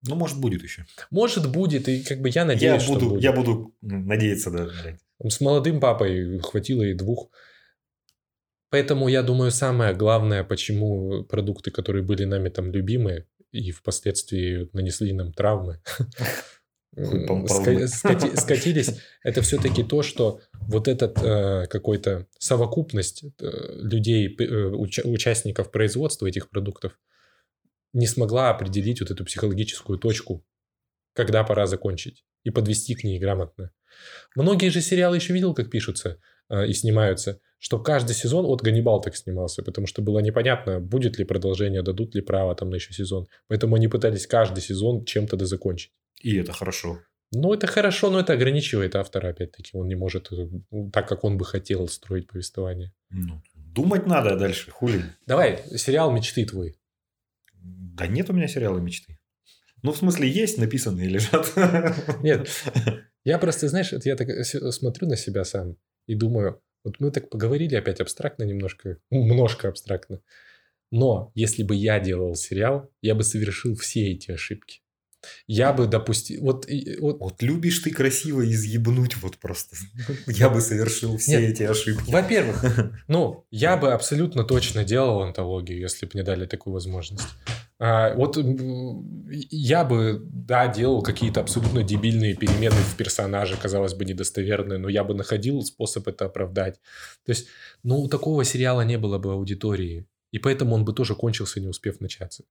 Ну, 0.07 0.17
может, 0.17 0.39
будет 0.39 0.63
еще. 0.63 0.85
Может, 1.11 1.51
будет, 1.51 1.89
и 1.89 2.03
как 2.03 2.21
бы 2.21 2.29
я 2.29 2.45
надеюсь, 2.45 2.83
я 2.83 2.89
буду, 2.89 3.01
что 3.01 3.09
будет. 3.11 3.23
Я 3.23 3.33
буду 3.33 3.75
надеяться, 3.81 4.51
да. 4.51 4.69
С 5.29 5.41
молодым 5.41 5.81
папой 5.81 6.39
хватило 6.41 6.83
и 6.83 6.95
двух. 6.95 7.31
Поэтому 8.71 9.09
я 9.09 9.23
думаю, 9.23 9.51
самое 9.51 9.95
главное, 9.95 10.43
почему 10.43 11.25
продукты, 11.25 11.71
которые 11.71 12.03
были 12.03 12.25
нами 12.25 12.49
там 12.49 12.73
любимы 12.73 13.27
и 13.53 13.71
впоследствии 13.71 14.69
нанесли 14.73 15.13
нам 15.13 15.33
травмы, 15.33 15.81
скатились, 18.37 19.01
это 19.23 19.43
все-таки 19.43 19.83
то, 19.85 20.03
что 20.03 20.41
вот 20.53 20.89
этот 20.89 21.23
э, 21.23 21.67
какой-то 21.69 22.27
совокупность 22.39 23.25
э, 23.41 23.51
людей, 23.81 24.37
э, 24.37 24.67
участников 25.05 25.71
производства 25.71 26.27
этих 26.27 26.51
продуктов 26.51 26.99
не 27.95 28.07
смогла 28.07 28.51
определить 28.51 29.01
вот 29.01 29.11
эту 29.11 29.25
психологическую 29.25 29.99
точку, 29.99 30.45
когда 31.15 31.45
пора 31.45 31.67
закончить 31.67 32.25
и 32.43 32.51
подвести 32.51 32.95
к 32.95 33.05
ней 33.05 33.19
грамотно. 33.19 33.71
Многие 34.35 34.69
же 34.69 34.83
сериалы 34.83 35.17
еще 35.17 35.33
видел, 35.33 35.55
как 35.55 35.71
пишутся 35.71 36.19
э, 36.51 36.67
и 36.67 36.73
снимаются, 36.75 37.41
что 37.59 37.79
каждый 37.79 38.15
сезон, 38.15 38.45
от 38.45 38.61
Ганнибал 38.61 39.01
так 39.01 39.17
снимался, 39.17 39.63
потому 39.63 39.87
что 39.87 40.03
было 40.03 40.19
непонятно, 40.19 40.81
будет 40.81 41.19
ли 41.19 41.25
продолжение, 41.25 41.83
дадут 41.83 42.15
ли 42.15 42.21
право 42.21 42.55
там 42.55 42.69
на 42.69 42.75
еще 42.75 42.93
сезон. 42.93 43.27
Поэтому 43.49 43.77
они 43.77 43.89
пытались 43.89 44.27
каждый 44.27 44.61
сезон 44.61 45.05
чем-то 45.05 45.37
дозакончить. 45.37 45.93
И 46.21 46.37
это 46.37 46.53
хорошо. 46.53 46.99
Ну, 47.33 47.55
это 47.55 47.67
хорошо, 47.67 48.11
но 48.11 48.21
это 48.21 48.33
ограничивает 48.33 48.95
автора, 48.97 49.29
опять-таки. 49.29 49.71
Он 49.73 49.89
не 49.89 49.95
может 49.95 50.31
э, 50.33 50.49
так, 50.93 51.09
как 51.09 51.25
он 51.25 51.39
бы 51.39 51.45
хотел, 51.45 51.89
строить 51.89 52.27
повествование. 52.27 52.93
Ну, 53.11 53.41
думать 53.55 54.07
надо 54.07 54.37
дальше, 54.37 54.71
хули. 54.71 55.05
Давай, 55.27 55.63
сериал 55.77 56.13
мечты 56.13 56.45
твой. 56.45 56.77
Да 57.65 58.07
нет 58.07 58.29
у 58.31 58.33
меня 58.33 58.49
сериала 58.49 58.79
мечты. 58.79 59.19
Ну, 59.83 59.93
в 59.93 59.97
смысле, 59.97 60.29
есть 60.29 60.59
написанные 60.59 61.09
лежат. 61.09 61.53
Нет, 62.23 62.49
я 63.25 63.39
просто, 63.39 63.69
знаешь, 63.69 63.93
я 64.05 64.17
так 64.17 64.29
смотрю 64.73 65.09
на 65.09 65.17
себя 65.17 65.45
сам 65.45 65.77
и 66.07 66.15
думаю, 66.15 66.63
вот 66.85 67.01
мы 67.01 67.11
так 67.11 67.31
поговорили 67.31 67.75
опять 67.75 68.01
абстрактно 68.01 68.45
немножко, 68.45 68.99
немножко 69.11 69.69
абстрактно. 69.69 70.21
Но 70.91 71.33
если 71.35 71.65
бы 71.65 71.75
я 71.75 71.99
делал 71.99 72.35
сериал, 72.35 72.91
я 73.01 73.15
бы 73.15 73.25
совершил 73.25 73.75
все 73.75 74.13
эти 74.13 74.31
ошибки. 74.31 74.81
Я 75.47 75.73
бы 75.73 75.87
допустил... 75.87 76.43
Вот, 76.43 76.67
вот... 77.01 77.21
вот 77.21 77.43
любишь 77.43 77.79
ты 77.81 77.91
красиво 77.91 78.45
изъебнуть 78.45 79.17
вот 79.17 79.39
просто. 79.39 79.77
Я 80.27 80.49
бы 80.49 80.61
совершил 80.61 81.17
все 81.19 81.41
Нет, 81.41 81.51
эти 81.53 81.63
ошибки. 81.65 82.11
Во-первых, 82.11 82.65
ну, 83.09 83.47
я 83.51 83.77
бы 83.77 83.93
абсолютно 83.93 84.45
точно 84.45 84.85
делал 84.85 85.23
антологию, 85.23 85.81
если 85.81 86.07
бы 86.07 86.13
мне 86.15 86.23
дали 86.23 86.47
такую 86.47 86.75
возможность. 86.75 87.29
А, 87.79 88.15
вот 88.15 88.39
я 89.51 89.85
бы, 89.85 90.23
да, 90.25 90.69
делал 90.69 91.03
какие-то 91.03 91.41
абсолютно 91.41 91.83
дебильные 91.83 92.35
перемены 92.35 92.77
в 92.77 92.97
персонаже, 92.97 93.57
казалось 93.57 93.95
бы, 93.95 94.05
недостоверные, 94.05 94.79
но 94.79 94.89
я 94.89 95.05
бы 95.05 95.15
находил 95.15 95.63
способ 95.63 96.07
это 96.09 96.27
оправдать. 96.27 96.81
То 97.25 97.31
есть, 97.31 97.49
ну, 97.83 98.01
у 98.01 98.09
такого 98.09 98.45
сериала 98.45 98.83
не 98.83 98.97
было 98.97 99.19
бы 99.19 99.33
аудитории, 99.33 100.07
и 100.31 100.39
поэтому 100.39 100.75
он 100.75 100.85
бы 100.85 100.93
тоже 100.93 101.15
кончился, 101.15 101.61
не 101.61 101.69
успев 101.69 102.01
начаться. 102.01 102.45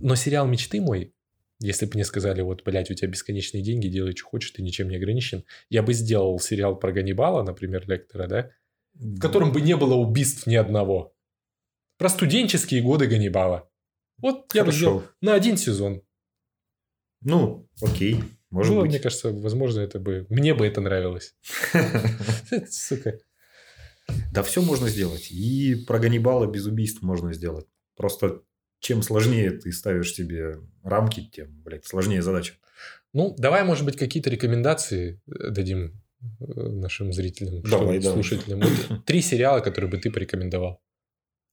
Но 0.00 0.14
сериал 0.14 0.46
«Мечты» 0.46 0.80
мой, 0.80 1.12
если 1.60 1.86
бы 1.86 1.92
мне 1.94 2.04
сказали, 2.04 2.40
вот, 2.42 2.62
блядь, 2.64 2.90
у 2.90 2.94
тебя 2.94 3.08
бесконечные 3.08 3.62
деньги, 3.62 3.88
делай, 3.88 4.14
что 4.14 4.26
хочешь, 4.26 4.50
ты 4.52 4.62
ничем 4.62 4.88
не 4.88 4.96
ограничен, 4.96 5.44
я 5.70 5.82
бы 5.82 5.92
сделал 5.92 6.38
сериал 6.38 6.78
про 6.78 6.92
Ганнибала, 6.92 7.42
например, 7.42 7.88
Лектора, 7.88 8.26
да, 8.26 8.50
в 8.94 9.18
котором 9.20 9.52
бы 9.52 9.60
не 9.60 9.76
было 9.76 9.94
убийств 9.94 10.46
ни 10.46 10.54
одного. 10.54 11.14
Про 11.98 12.08
студенческие 12.08 12.82
годы 12.82 13.06
Ганнибала. 13.06 13.68
Вот 14.18 14.52
я 14.54 14.64
бы 14.64 14.72
сделал 14.72 15.04
на 15.20 15.34
один 15.34 15.56
сезон. 15.56 16.02
Ну, 17.20 17.68
окей. 17.82 18.22
Может 18.50 18.74
ну, 18.74 18.80
быть. 18.80 18.90
мне 18.90 18.98
кажется, 18.98 19.30
возможно, 19.32 19.80
это 19.80 19.98
бы... 19.98 20.26
Мне 20.30 20.54
бы 20.54 20.66
это 20.66 20.80
нравилось. 20.80 21.34
Сука. 22.70 23.18
Да 24.32 24.42
все 24.42 24.62
можно 24.62 24.88
сделать. 24.88 25.30
И 25.30 25.74
про 25.86 25.98
Ганнибала 25.98 26.46
без 26.46 26.66
убийств 26.66 27.02
можно 27.02 27.32
сделать. 27.34 27.66
Просто 27.96 28.42
чем 28.80 29.02
сложнее 29.02 29.50
ты 29.50 29.72
ставишь 29.72 30.14
себе 30.14 30.58
рамки, 30.82 31.28
тем, 31.32 31.62
блядь, 31.62 31.86
сложнее 31.86 32.22
задача. 32.22 32.54
Ну, 33.12 33.34
давай, 33.38 33.64
может 33.64 33.84
быть, 33.84 33.96
какие-то 33.96 34.30
рекомендации 34.30 35.20
э, 35.26 35.50
дадим 35.50 36.00
э, 36.20 36.44
нашим 36.46 37.12
зрителям, 37.12 37.62
давай, 37.62 37.98
давай. 37.98 38.22
слушателям. 38.22 38.60
Вот 38.60 39.04
три 39.06 39.22
сериала, 39.22 39.60
которые 39.60 39.90
бы 39.90 39.98
ты 39.98 40.10
порекомендовал. 40.10 40.80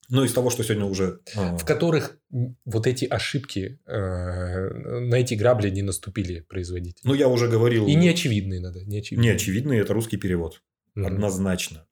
Ну, 0.07 0.23
из 0.23 0.33
того, 0.33 0.51
что 0.51 0.63
сегодня 0.63 0.85
уже... 0.85 1.21
А. 1.35 1.57
В 1.57 1.65
которых 1.65 2.19
вот 2.29 2.85
эти 2.85 3.05
ошибки, 3.05 3.79
э, 3.87 4.69
на 4.99 5.15
эти 5.15 5.33
грабли 5.33 5.71
не 5.71 5.81
наступили 5.81 6.41
производители. 6.41 7.01
Ну, 7.07 7.15
я 7.15 7.27
уже 7.27 7.47
говорил... 7.47 7.87
И 7.87 7.95
неочевидные 7.95 8.59
надо. 8.59 8.85
Неочевидные, 8.85 9.31
неочевидные 9.31 9.81
это 9.81 9.93
русский 9.93 10.17
перевод. 10.17 10.61
Угу. 10.95 11.07
Однозначно. 11.07 11.87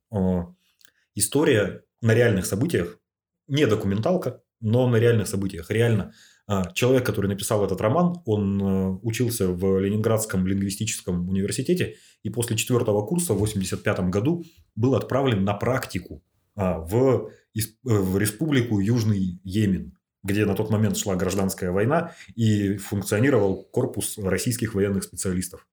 История 1.16 1.84
на 2.02 2.14
реальных 2.14 2.46
событиях, 2.46 3.00
не 3.48 3.66
документалка, 3.66 4.43
но 4.64 4.88
на 4.88 4.96
реальных 4.96 5.28
событиях. 5.28 5.70
Реально. 5.70 6.14
А, 6.48 6.72
человек, 6.74 7.06
который 7.06 7.28
написал 7.28 7.64
этот 7.64 7.80
роман, 7.80 8.16
он 8.26 8.62
э, 8.62 8.90
учился 9.04 9.48
в 9.48 9.80
Ленинградском 9.80 10.46
лингвистическом 10.48 11.30
университете 11.30 11.96
и 12.24 12.30
после 12.30 12.58
четвертого 12.58 13.06
курса 13.06 13.34
в 13.34 13.38
1985 13.38 14.10
году 14.10 14.44
был 14.76 14.96
отправлен 14.96 15.44
на 15.44 15.54
практику 15.54 16.24
а, 16.56 16.80
в 16.80 17.30
Э, 17.56 17.62
в 17.84 18.18
республику 18.18 18.80
Южный 18.80 19.40
Йемен, 19.44 19.98
где 20.24 20.46
на 20.46 20.56
тот 20.56 20.70
момент 20.70 20.98
шла 20.98 21.16
гражданская 21.16 21.72
война 21.72 22.14
и 22.36 22.78
функционировал 22.78 23.64
корпус 23.72 24.18
российских 24.18 24.74
военных 24.74 25.04
специалистов. 25.04 25.68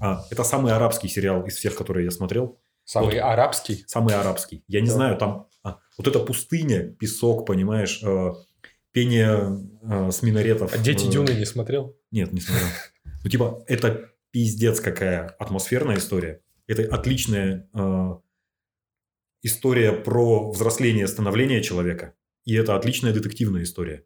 А, 0.00 0.24
это 0.30 0.42
самый 0.42 0.72
арабский 0.72 1.08
сериал 1.08 1.46
из 1.46 1.56
всех, 1.56 1.76
которые 1.76 2.04
я 2.04 2.10
смотрел. 2.10 2.58
Самый 2.84 3.14
вот, 3.14 3.22
арабский? 3.22 3.84
Самый 3.86 4.14
арабский. 4.14 4.64
Я 4.66 4.80
не 4.80 4.88
да. 4.88 4.92
знаю, 4.92 5.16
там 5.16 5.46
вот 5.96 6.06
эта 6.06 6.20
пустыня, 6.20 6.92
песок, 6.92 7.46
понимаешь, 7.46 8.02
э, 8.02 8.32
пение 8.92 9.60
э, 9.82 10.10
с 10.10 10.22
минаретов. 10.22 10.72
А 10.74 10.78
«Дети 10.78 11.06
Дюны» 11.06 11.30
не 11.30 11.44
смотрел? 11.44 11.96
Нет, 12.10 12.32
не 12.32 12.40
смотрел. 12.40 12.68
Ну, 13.22 13.30
типа, 13.30 13.64
это 13.66 14.10
пиздец 14.30 14.80
какая 14.80 15.28
атмосферная 15.38 15.98
история. 15.98 16.42
Это 16.66 16.82
отличная 16.94 17.68
э, 17.72 18.10
история 19.42 19.92
про 19.92 20.50
взросление, 20.50 21.06
становление 21.06 21.62
человека. 21.62 22.14
И 22.44 22.54
это 22.54 22.76
отличная 22.76 23.12
детективная 23.12 23.62
история. 23.62 24.04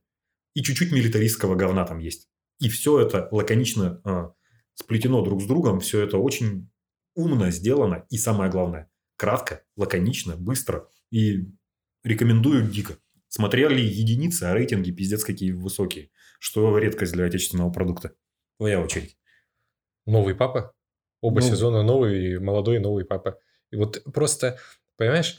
И 0.55 0.63
чуть-чуть 0.63 0.93
милитаристского 0.93 1.55
говна 1.55 1.85
там 1.85 1.99
есть. 1.99 2.29
И 2.61 2.69
все 2.69 3.01
это 3.01 3.29
лаконично 3.31 4.01
э, 4.05 4.31
сплетено 4.75 5.23
друг 5.23 5.43
с 5.43 5.47
другом. 5.47 5.81
Все 5.81 6.03
это 6.03 6.19
очень 6.19 6.71
умно 7.15 7.51
сделано. 7.51 8.07
И 8.11 8.19
самое 8.19 8.51
главное, 8.51 8.91
кратко, 9.17 9.65
лаконично, 9.77 10.37
быстро. 10.37 10.89
И 11.11 11.47
рекомендую 12.05 12.69
дико. 12.69 12.97
Смотрели 13.29 13.81
единицы, 13.81 14.45
а 14.45 14.55
рейтинги 14.55 14.91
пиздец 14.91 15.25
какие 15.25 15.53
высокие. 15.53 16.11
Что 16.39 16.79
редкость 16.79 17.13
для 17.13 17.27
отечественного 17.27 17.71
продукта. 17.71 18.13
Твоя 18.59 18.81
очередь. 18.81 19.17
Новый 20.07 20.35
папа? 20.35 20.75
Оба 21.21 21.41
ну, 21.41 21.47
сезона 21.47 21.83
новый, 21.83 22.39
молодой 22.39 22.79
новый 22.79 23.05
папа. 23.05 23.39
И 23.71 23.77
вот 23.77 24.03
просто 24.15 24.59
Понимаешь? 24.99 25.39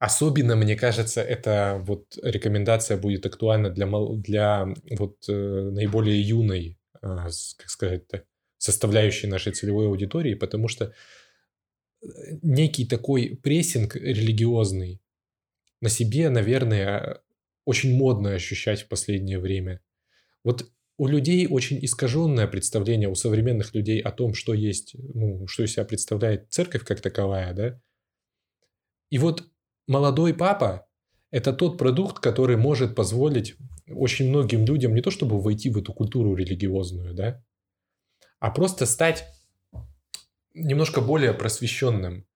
Особенно, 0.00 0.54
мне 0.54 0.76
кажется, 0.76 1.22
эта 1.22 1.80
вот 1.84 2.18
рекомендация 2.22 2.96
будет 2.98 3.26
актуальна 3.26 3.70
для, 3.70 3.86
для 4.16 4.68
вот 4.96 5.16
э, 5.28 5.32
наиболее 5.32 6.20
юной, 6.20 6.78
э, 7.00 7.06
как 7.56 7.68
сказать-то, 7.68 8.24
составляющей 8.58 9.26
нашей 9.26 9.52
целевой 9.52 9.86
аудитории, 9.86 10.34
потому 10.34 10.68
что 10.68 10.92
э, 12.02 12.06
некий 12.42 12.86
такой 12.86 13.38
прессинг 13.42 13.96
религиозный 13.96 15.00
на 15.80 15.88
себе, 15.88 16.28
наверное, 16.28 17.20
очень 17.64 17.96
модно 17.96 18.34
ощущать 18.34 18.82
в 18.82 18.88
последнее 18.88 19.38
время. 19.38 19.80
Вот 20.44 20.70
у 20.96 21.06
людей 21.06 21.46
очень 21.46 21.84
искаженное 21.84 22.46
представление, 22.46 23.08
у 23.08 23.14
современных 23.14 23.74
людей 23.74 24.00
о 24.00 24.10
том, 24.10 24.34
что 24.34 24.52
есть, 24.52 24.94
ну, 24.94 25.46
что 25.46 25.62
из 25.62 25.72
себя 25.72 25.84
представляет 25.84 26.50
церковь 26.50 26.84
как 26.84 27.00
таковая, 27.00 27.52
да. 27.54 27.80
И 29.10 29.18
вот 29.18 29.44
молодой 29.86 30.34
папа– 30.34 30.88
это 31.30 31.52
тот 31.52 31.78
продукт, 31.78 32.18
который 32.18 32.56
может 32.56 32.94
позволить 32.94 33.56
очень 33.86 34.28
многим 34.28 34.64
людям 34.64 34.94
не 34.94 35.00
то 35.00 35.10
чтобы 35.10 35.40
войти 35.40 35.70
в 35.70 35.78
эту 35.78 35.92
культуру 35.92 36.34
религиозную, 36.34 37.14
да, 37.14 37.44
а 38.40 38.50
просто 38.50 38.86
стать 38.86 39.24
немножко 40.52 41.00
более 41.00 41.32
просвещенным 41.32 42.26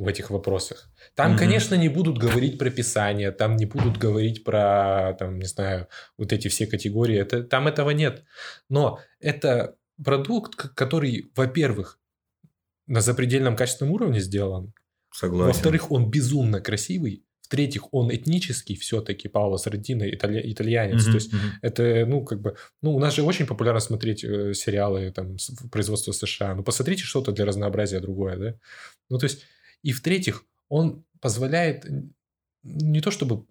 в 0.00 0.08
этих 0.08 0.30
вопросах. 0.30 0.88
Там, 1.14 1.34
mm-hmm. 1.34 1.38
конечно, 1.38 1.74
не 1.74 1.88
будут 1.88 2.16
говорить 2.16 2.58
про 2.58 2.70
Писание, 2.70 3.32
там 3.32 3.56
не 3.56 3.66
будут 3.66 3.98
говорить 3.98 4.44
про, 4.44 5.14
там, 5.18 5.38
не 5.38 5.46
знаю, 5.46 5.88
вот 6.16 6.32
эти 6.32 6.48
все 6.48 6.66
категории. 6.66 7.18
Это, 7.18 7.42
там 7.42 7.68
этого 7.68 7.90
нет. 7.90 8.24
Но 8.70 9.00
это 9.20 9.76
продукт, 10.02 10.74
который, 10.74 11.30
во-первых, 11.36 11.98
на 12.86 13.02
запредельном 13.02 13.56
качественном 13.56 13.92
уровне 13.92 14.20
сделан. 14.20 14.72
Согласен. 15.12 15.52
Во-вторых, 15.52 15.92
он 15.92 16.10
безумно 16.10 16.60
красивый. 16.60 17.26
В-третьих, 17.42 17.92
он 17.92 18.14
этнический 18.14 18.76
все-таки, 18.76 19.28
Пауло 19.28 19.58
Сардино, 19.58 20.08
итали... 20.08 20.40
итальянец. 20.50 21.02
Mm-hmm, 21.02 21.10
То 21.10 21.14
есть 21.14 21.34
mm-hmm. 21.34 21.50
это, 21.62 22.06
ну, 22.06 22.24
как 22.24 22.40
бы... 22.40 22.56
Ну, 22.80 22.94
у 22.94 22.98
нас 23.00 23.14
же 23.14 23.22
очень 23.22 23.46
популярно 23.46 23.80
смотреть 23.80 24.24
э, 24.24 24.54
сериалы 24.54 25.10
там, 25.10 25.36
производства 25.70 26.12
США. 26.12 26.54
Ну, 26.54 26.62
посмотрите 26.62 27.02
что-то 27.02 27.32
для 27.32 27.44
разнообразия 27.44 28.00
другое, 28.00 28.36
да? 28.36 28.54
Ну, 29.10 29.18
то 29.18 29.26
есть... 29.26 29.44
И 29.82 29.92
в-третьих, 29.92 30.44
он 30.68 31.04
позволяет 31.20 31.86
не 32.62 33.00
то 33.00 33.10
чтобы... 33.10 33.46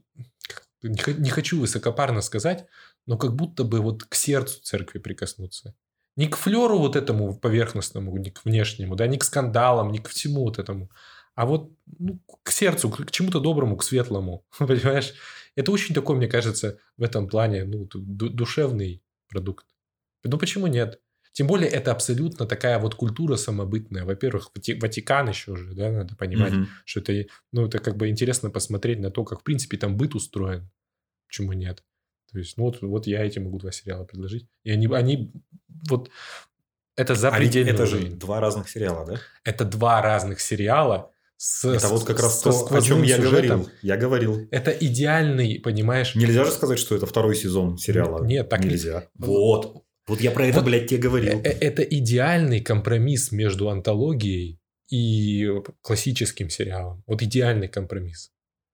Не 0.81 1.29
хочу 1.29 1.59
высокопарно 1.59 2.21
сказать, 2.21 2.65
но 3.05 3.17
как 3.17 3.35
будто 3.35 3.63
бы 3.63 3.81
вот 3.81 4.03
к 4.03 4.15
сердцу 4.15 4.61
церкви 4.61 4.99
прикоснуться. 4.99 5.75
Не 6.15 6.27
к 6.27 6.37
флеру 6.37 6.77
вот 6.79 6.95
этому 6.95 7.35
поверхностному, 7.35 8.17
не 8.17 8.31
к 8.31 8.45
внешнему, 8.45 8.95
да, 8.95 9.07
не 9.07 9.17
к 9.17 9.23
скандалам, 9.23 9.91
не 9.91 9.99
к 9.99 10.07
всему 10.07 10.43
вот 10.43 10.59
этому, 10.59 10.89
а 11.35 11.45
вот 11.45 11.71
ну, 11.97 12.19
к 12.43 12.51
сердцу, 12.51 12.89
к 12.89 13.11
чему-то 13.11 13.39
доброму, 13.39 13.77
к 13.77 13.83
светлому, 13.83 14.45
понимаешь? 14.59 15.13
Это 15.55 15.71
очень 15.71 15.95
такой, 15.95 16.17
мне 16.17 16.27
кажется, 16.27 16.79
в 16.97 17.03
этом 17.03 17.29
плане 17.29 17.63
ну, 17.63 17.87
душевный 17.93 19.01
продукт. 19.29 19.65
Ну 20.23 20.37
почему 20.37 20.67
нет? 20.67 20.99
Тем 21.31 21.47
более 21.47 21.69
это 21.69 21.91
абсолютно 21.91 22.45
такая 22.45 22.79
вот 22.79 22.95
культура 22.95 23.35
самобытная. 23.35 24.03
Во-первых, 24.03 24.51
Ватикан 24.55 25.29
еще 25.29 25.55
же, 25.55 25.73
да, 25.73 25.89
надо 25.91 26.15
понимать, 26.15 26.53
mm-hmm. 26.53 26.65
что 26.85 26.99
это, 26.99 27.29
ну, 27.51 27.67
это 27.67 27.79
как 27.79 27.97
бы 27.97 28.09
интересно 28.09 28.49
посмотреть 28.49 28.99
на 28.99 29.11
то, 29.11 29.23
как 29.23 29.41
в 29.41 29.43
принципе 29.43 29.77
там 29.77 29.95
быт 29.95 30.15
устроен. 30.15 30.69
Почему 31.27 31.53
нет? 31.53 31.83
То 32.31 32.39
есть, 32.39 32.57
ну 32.57 32.65
вот, 32.65 32.81
вот 32.81 33.07
я 33.07 33.23
эти 33.23 33.39
могу 33.39 33.57
два 33.57 33.71
сериала 33.71 34.03
предложить. 34.03 34.47
И 34.63 34.71
они, 34.71 34.87
они 34.87 35.31
вот 35.89 36.09
это 36.95 37.15
запредельно. 37.15 37.69
Это 37.69 37.85
же 37.85 37.99
два 38.09 38.39
разных 38.39 38.69
сериала, 38.69 39.05
да? 39.05 39.19
Это 39.43 39.65
два 39.65 40.01
разных 40.01 40.41
сериала 40.41 41.11
с, 41.37 41.63
это 41.63 41.87
вот 41.87 42.03
как 42.03 42.19
раз 42.19 42.41
то, 42.41 42.49
о 42.49 42.81
чем 42.81 43.03
я 43.03 43.17
говорил. 43.17 43.69
Я 43.81 43.95
говорил. 43.95 44.47
Это 44.51 44.71
идеальный, 44.71 45.59
понимаешь... 45.63 46.13
Нельзя 46.15 46.43
же 46.43 46.51
сказать, 46.51 46.77
что 46.77 46.95
это 46.95 47.05
второй 47.05 47.35
сезон 47.35 47.77
сериала. 47.77 48.25
Нет, 48.25 48.49
так 48.49 48.65
нельзя. 48.65 49.07
Не... 49.17 49.25
Вот. 49.25 49.85
Вот 50.09 50.21
я 50.21 50.31
про 50.31 50.47
это, 50.47 50.59
вот 50.59 50.65
блядь, 50.65 50.89
тебе 50.89 50.99
говорил. 50.99 51.39
Э, 51.43 51.49
это 51.49 51.83
идеальный 51.83 52.61
компромисс 52.61 53.31
между 53.31 53.69
антологией 53.69 54.59
и 54.89 55.47
классическим 55.81 56.49
сериалом. 56.49 57.03
Вот 57.05 57.21
идеальный 57.21 57.67
компромисс. 57.67 58.31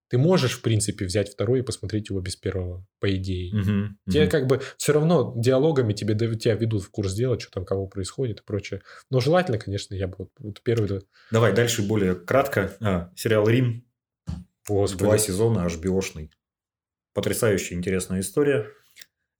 Ты 0.09 0.17
можешь, 0.17 0.59
в 0.59 0.61
принципе, 0.61 1.05
взять 1.05 1.29
второй 1.29 1.59
и 1.59 1.63
посмотреть 1.63 2.09
его 2.09 2.21
без 2.21 2.35
первого, 2.35 2.85
по 2.99 3.13
идее. 3.13 3.53
Угу, 3.53 4.11
тебе 4.11 4.23
угу. 4.23 4.31
как 4.31 4.47
бы 4.47 4.61
все 4.77 4.93
равно 4.93 5.33
диалогами 5.35 5.93
тебе, 5.93 6.15
тебя 6.37 6.53
ведут 6.53 6.83
в 6.83 6.89
курс 6.89 7.13
дела, 7.13 7.39
что 7.39 7.51
там 7.51 7.65
кого 7.65 7.87
происходит 7.87 8.39
и 8.39 8.43
прочее. 8.43 8.81
Но 9.09 9.19
желательно, 9.19 9.57
конечно, 9.57 9.95
я 9.95 10.07
бы 10.07 10.15
вот, 10.19 10.29
вот 10.39 10.61
первый... 10.61 11.01
Давай 11.31 11.53
дальше 11.53 11.81
более 11.81 12.15
кратко. 12.15 12.77
А, 12.79 13.11
сериал 13.15 13.47
«Рим». 13.47 13.83
Господи. 14.67 15.03
Два 15.03 15.17
сезона 15.17 15.67
HBO-шный. 15.67 16.31
Потрясающая 17.13 17.77
интересная 17.77 18.21
история. 18.21 18.67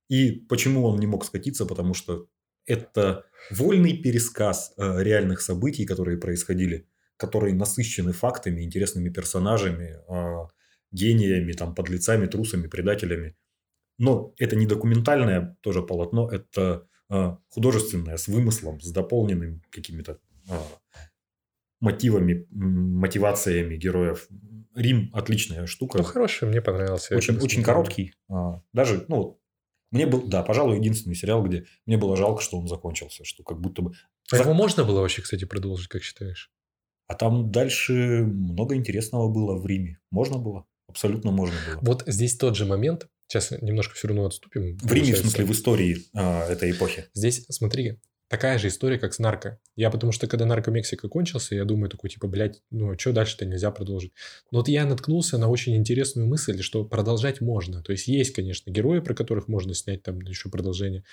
И 0.08 0.32
почему 0.32 0.84
он 0.84 0.98
не 0.98 1.06
мог 1.06 1.24
скатиться? 1.24 1.66
Потому 1.66 1.94
что 1.94 2.28
это 2.66 3.24
вольный 3.50 3.96
пересказ 3.96 4.74
э, 4.76 5.02
реальных 5.02 5.40
событий, 5.40 5.86
которые 5.86 6.18
происходили, 6.18 6.86
которые 7.16 7.54
насыщены 7.54 8.12
фактами, 8.12 8.62
интересными 8.62 9.08
персонажами, 9.08 9.98
э, 10.08 10.48
гениями, 10.92 11.52
там, 11.52 11.74
подлецами, 11.74 12.26
трусами, 12.26 12.66
предателями. 12.66 13.36
Но 13.98 14.34
это 14.38 14.56
не 14.56 14.66
документальное 14.66 15.56
тоже 15.60 15.82
полотно, 15.82 16.28
это 16.28 16.86
э, 17.08 17.36
художественное, 17.48 18.16
с 18.16 18.28
вымыслом, 18.28 18.80
с 18.80 18.90
дополненным 18.90 19.62
какими-то 19.70 20.18
мотивами, 21.80 22.46
мотивациями 22.50 23.76
героев. 23.76 24.28
Рим 24.74 25.10
отличная 25.12 25.66
штука. 25.66 25.98
Ну, 25.98 26.04
хороший, 26.04 26.48
мне 26.48 26.60
понравился. 26.60 27.16
Очень, 27.16 27.38
очень 27.38 27.62
короткий. 27.62 28.14
Даже, 28.72 29.04
ну, 29.08 29.40
мне 29.90 30.06
был, 30.06 30.22
да, 30.26 30.42
пожалуй, 30.42 30.78
единственный 30.78 31.14
сериал, 31.14 31.42
где 31.42 31.66
мне 31.86 31.96
было 31.96 32.16
жалко, 32.16 32.42
что 32.42 32.58
он 32.58 32.68
закончился, 32.68 33.24
что 33.24 33.42
как 33.42 33.60
будто 33.60 33.82
бы... 33.82 33.92
А 34.32 34.36
его 34.36 34.54
можно 34.54 34.84
было 34.84 35.00
вообще, 35.00 35.22
кстати, 35.22 35.44
продолжить, 35.44 35.88
как 35.88 36.02
считаешь? 36.02 36.50
А 37.08 37.14
там 37.14 37.52
дальше 37.52 37.92
много 37.92 38.74
интересного 38.74 39.28
было 39.28 39.56
в 39.56 39.64
Риме. 39.66 40.00
Можно 40.10 40.38
было? 40.38 40.66
Абсолютно 40.88 41.30
можно 41.30 41.56
было. 41.66 41.78
Вот 41.82 42.04
здесь 42.06 42.36
тот 42.36 42.56
же 42.56 42.64
момент. 42.64 43.08
Сейчас 43.28 43.50
немножко 43.50 43.94
все 43.94 44.08
равно 44.08 44.26
отступим. 44.26 44.76
В 44.78 44.92
Риме, 44.92 45.14
в 45.14 45.18
смысле, 45.18 45.44
в 45.44 45.52
истории 45.52 45.98
а, 46.14 46.46
этой 46.48 46.70
эпохи. 46.70 47.06
Здесь, 47.12 47.44
смотри, 47.48 48.00
такая 48.28 48.58
же 48.58 48.68
история, 48.68 48.98
как 48.98 49.14
с 49.14 49.18
нарко. 49.18 49.58
Я 49.76 49.90
потому 49.90 50.12
что, 50.12 50.26
когда 50.26 50.46
нарко 50.46 50.70
Мексика 50.70 51.08
кончился, 51.08 51.54
я 51.54 51.64
думаю 51.64 51.90
такой, 51.90 52.10
типа, 52.10 52.26
блядь, 52.26 52.62
ну, 52.70 52.92
а 52.92 52.98
что 52.98 53.12
дальше-то 53.12 53.44
нельзя 53.44 53.70
продолжить? 53.70 54.12
Но 54.50 54.58
вот 54.58 54.68
я 54.68 54.84
наткнулся 54.84 55.38
на 55.38 55.48
очень 55.48 55.76
интересную 55.76 56.26
мысль, 56.26 56.60
что 56.62 56.84
продолжать 56.84 57.40
можно. 57.40 57.82
То 57.82 57.92
есть, 57.92 58.08
есть, 58.08 58.32
конечно, 58.32 58.70
герои, 58.70 59.00
про 59.00 59.14
которых 59.14 59.48
можно 59.48 59.74
снять 59.74 60.02
там 60.02 60.20
еще 60.20 60.48
продолжение. 60.48 61.04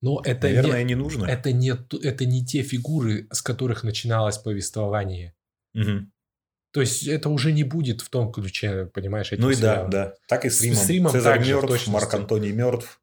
Но 0.00 0.20
это 0.24 0.48
Наверное, 0.48 0.82
не, 0.82 0.88
не 0.88 0.94
нужно. 0.96 1.26
Это 1.26 1.52
не, 1.52 1.70
это 1.70 2.26
не 2.26 2.44
те 2.44 2.62
фигуры, 2.62 3.28
с 3.30 3.40
которых 3.40 3.84
начиналось 3.84 4.38
повествование. 4.38 5.34
Угу. 5.74 6.06
То 6.72 6.80
есть 6.80 7.06
это 7.06 7.28
уже 7.28 7.52
не 7.52 7.64
будет 7.64 8.00
в 8.00 8.08
том 8.08 8.32
ключе, 8.32 8.86
понимаешь, 8.86 9.30
Ну 9.32 9.50
и 9.50 9.54
сериалом. 9.54 9.90
да, 9.90 10.06
да. 10.06 10.14
Так 10.26 10.46
и 10.46 10.50
с 10.50 10.62
Римом. 10.62 10.78
С 10.78 10.88
Римом 10.88 11.12
Цезарь 11.12 11.46
мертв, 11.46 11.86
Марк 11.88 12.14
Антоний 12.14 12.52
мертв. 12.52 13.01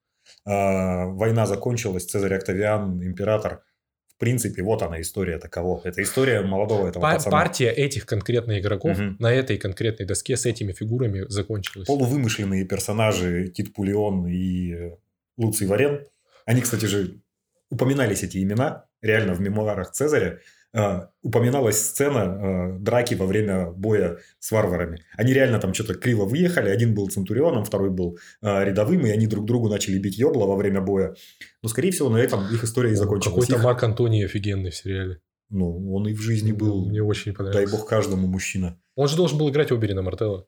А, 0.50 1.06
война 1.06 1.46
закончилась, 1.46 2.06
Цезарь 2.06 2.34
Октавиан, 2.34 3.04
император. 3.04 3.62
В 4.08 4.18
принципе, 4.18 4.64
вот 4.64 4.82
она 4.82 5.00
история 5.00 5.38
такого. 5.38 5.80
Это 5.84 6.02
история 6.02 6.42
молодого 6.42 6.88
этого 6.88 7.04
Пар- 7.04 7.18
пацана. 7.18 7.32
Партия 7.32 7.70
этих 7.70 8.08
конкретных 8.08 8.60
игроков 8.60 8.98
угу. 8.98 9.16
на 9.20 9.32
этой 9.32 9.58
конкретной 9.58 10.08
доске 10.08 10.36
с 10.36 10.48
этими 10.48 10.74
фигурами 10.74 11.26
закончилась. 11.30 11.88
Полувымышленные 11.88 12.66
персонажи 12.66 13.48
Тит 13.50 13.74
Пулеон 13.74 14.28
и 14.28 14.94
Луций 15.38 15.68
Варен. 15.68 16.04
Они, 16.46 16.62
кстати 16.62 16.86
же, 16.86 17.22
упоминались 17.70 18.24
эти 18.24 18.42
имена 18.42 18.86
реально 19.04 19.36
в 19.36 19.42
мемуарах 19.42 19.92
Цезаря. 19.92 20.40
А, 20.72 21.10
упоминалась 21.24 21.80
сцена 21.80 22.22
а, 22.22 22.78
драки 22.80 23.16
во 23.16 23.26
время 23.26 23.72
боя 23.72 24.20
с 24.38 24.52
варварами. 24.52 25.04
Они 25.18 25.34
реально 25.34 25.60
там 25.60 25.74
что-то 25.74 25.96
криво 25.96 26.26
выехали. 26.26 26.70
Один 26.70 26.94
был 26.94 27.10
центурионом, 27.10 27.66
второй 27.66 27.90
был 27.90 28.20
а, 28.42 28.64
рядовым, 28.64 29.06
и 29.06 29.10
они 29.10 29.26
друг 29.26 29.46
другу 29.46 29.68
начали 29.68 29.98
бить 29.98 30.18
ёбла 30.18 30.46
во 30.46 30.56
время 30.56 30.82
боя. 30.82 31.16
Но, 31.64 31.70
скорее 31.70 31.92
всего, 31.92 32.10
на 32.10 32.18
этом 32.18 32.46
их 32.54 32.64
история 32.64 32.92
и 32.92 32.96
закончилась. 32.96 33.48
Какой-то 33.48 33.64
Марк 33.64 33.84
Антоний 33.84 34.24
офигенный 34.24 34.70
в 34.70 34.76
сериале. 34.76 35.22
Ну, 35.50 35.92
он 35.94 36.08
и 36.08 36.14
в 36.14 36.22
жизни 36.22 36.52
был. 36.52 36.86
Мне 36.86 37.02
очень 37.02 37.34
понравился. 37.34 37.66
Дай 37.66 37.72
бог 37.80 37.90
каждому 37.90 38.28
мужчина. 38.28 38.80
Он 38.96 39.08
же 39.08 39.16
должен 39.16 39.40
был 39.40 39.50
играть 39.50 39.72
Оберина 39.72 40.04
Мартелла. 40.04 40.46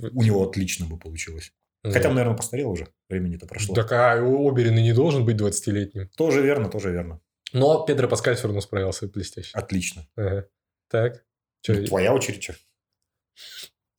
У 0.00 0.22
него 0.22 0.48
отлично 0.48 0.86
бы 0.86 0.98
получилось. 0.98 1.52
Да. 1.84 1.90
Хотя 1.90 2.08
он, 2.08 2.14
наверное, 2.14 2.36
постарел 2.36 2.70
уже. 2.70 2.88
Времени-то 3.10 3.46
прошло. 3.46 3.74
Так, 3.74 3.92
а 3.92 4.14
Оберин 4.14 4.78
и 4.78 4.82
не 4.82 4.94
должен 4.94 5.26
быть 5.26 5.36
20-летним. 5.36 6.08
Тоже 6.16 6.40
верно, 6.40 6.70
тоже 6.70 6.90
верно. 6.90 7.20
Но 7.52 7.84
Педро 7.84 8.08
Паскаль 8.08 8.36
все 8.36 8.46
равно 8.46 8.60
справился 8.60 9.06
блестяще. 9.06 9.50
Отлично. 9.54 10.06
Ага. 10.16 10.48
Так. 10.88 11.24
Чё? 11.62 11.74
Ну, 11.74 11.84
твоя 11.86 12.14
очередь, 12.14 12.42
что? 12.42 12.54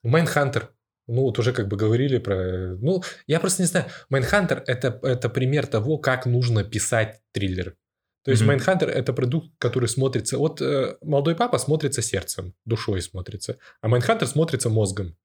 Mindhunter. 0.04 0.74
Ну, 1.08 1.24
вот 1.24 1.38
уже 1.40 1.54
как 1.54 1.68
бы 1.68 1.76
говорили 1.76 2.18
про... 2.18 2.76
Ну, 2.76 3.04
я 3.28 3.40
просто 3.40 3.62
не 3.62 3.68
знаю. 3.68 3.88
Mindhunter 4.10 4.64
это, 4.68 5.00
это 5.04 5.30
пример 5.30 5.68
того, 5.68 5.98
как 5.98 6.26
нужно 6.26 6.64
писать 6.64 7.22
триллер. 7.32 7.76
То 8.24 8.32
есть 8.32 8.44
Mindhunter 8.44 8.88
mm-hmm. 8.88 8.94
это 8.94 9.14
продукт, 9.14 9.52
который 9.58 9.90
смотрится... 9.90 10.38
Вот 10.38 10.62
э, 10.62 10.98
молодой 11.02 11.36
папа 11.36 11.58
смотрится 11.58 12.02
сердцем, 12.02 12.56
душой 12.64 13.02
смотрится. 13.02 13.60
А 13.82 13.90
Mindhunter 13.90 14.28
смотрится 14.28 14.70
мозгом. 14.70 15.18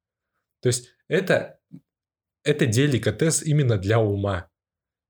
То 0.61 0.67
есть 0.69 0.89
это, 1.07 1.61
это 2.43 2.67
деликатес 2.67 3.45
именно 3.45 3.79
для 3.79 4.01
ума. 4.01 4.51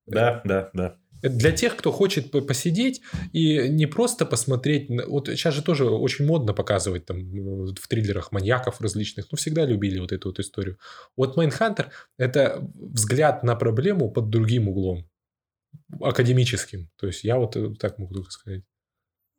Да, 0.04 0.42
да, 0.44 0.70
да. 0.74 0.98
Для 1.22 1.52
тех, 1.52 1.76
кто 1.76 1.92
хочет 1.92 2.30
посидеть 2.46 3.00
и 3.32 3.68
не 3.68 3.86
просто 3.86 4.26
посмотреть... 4.26 4.88
Вот 5.08 5.28
сейчас 5.28 5.54
же 5.54 5.62
тоже 5.62 5.84
очень 5.84 6.26
модно 6.26 6.52
показывать 6.54 7.06
там 7.06 7.18
в 7.74 7.88
триллерах 7.88 8.32
маньяков 8.32 8.80
различных. 8.80 9.26
Ну, 9.30 9.36
всегда 9.36 9.64
любили 9.64 9.98
вот 9.98 10.12
эту 10.12 10.28
вот 10.28 10.38
историю. 10.38 10.78
Вот 11.16 11.36
Mindhunter— 11.36 11.90
это 12.18 12.66
взгляд 12.74 13.42
на 13.42 13.56
проблему 13.56 14.10
под 14.10 14.30
другим 14.30 14.68
углом. 14.68 15.08
Академическим. 16.00 16.90
То 16.96 17.06
есть, 17.06 17.24
я 17.24 17.36
вот 17.36 17.56
э, 17.56 17.74
так 17.78 17.98
могу 17.98 18.14
только 18.14 18.30
сказать. 18.30 18.62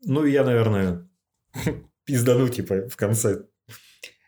Ну, 0.01 0.25
я, 0.25 0.43
наверное, 0.43 1.09
пиздану, 2.05 2.49
типа, 2.49 2.87
в 2.89 2.95
конце 2.95 3.45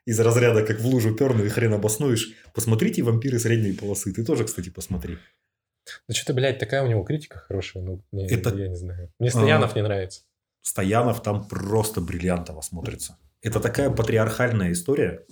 из 0.06 0.20
разряда, 0.20 0.64
как 0.66 0.80
в 0.80 0.86
лужу 0.86 1.16
перну 1.16 1.46
и 1.46 1.50
хрен 1.50 1.74
обоснуешь. 1.74 2.34
Посмотрите 2.54 3.04
«Вампиры 3.04 3.40
средней 3.40 3.74
полосы». 3.74 4.14
Ты 4.14 4.26
тоже, 4.26 4.46
кстати, 4.46 4.70
посмотри. 4.70 5.18
Что-то, 6.10 6.34
блядь, 6.34 6.60
такая 6.60 6.84
у 6.84 6.88
него 6.88 7.04
критика 7.04 7.40
хорошая. 7.40 7.84
Ну, 7.84 8.04
не, 8.12 8.28
это... 8.28 8.56
я 8.56 8.68
не 8.68 8.76
знаю. 8.76 9.12
Мне 9.20 9.30
Стоянов 9.30 9.74
а... 9.74 9.76
не 9.76 9.84
нравится. 9.84 10.22
Стоянов 10.62 11.24
там 11.24 11.48
просто 11.48 12.02
бриллиантово 12.02 12.62
смотрится. 12.62 13.18
Это 13.42 13.60
такая 13.60 13.90
патриархальная 13.90 14.72
история. 14.72 15.26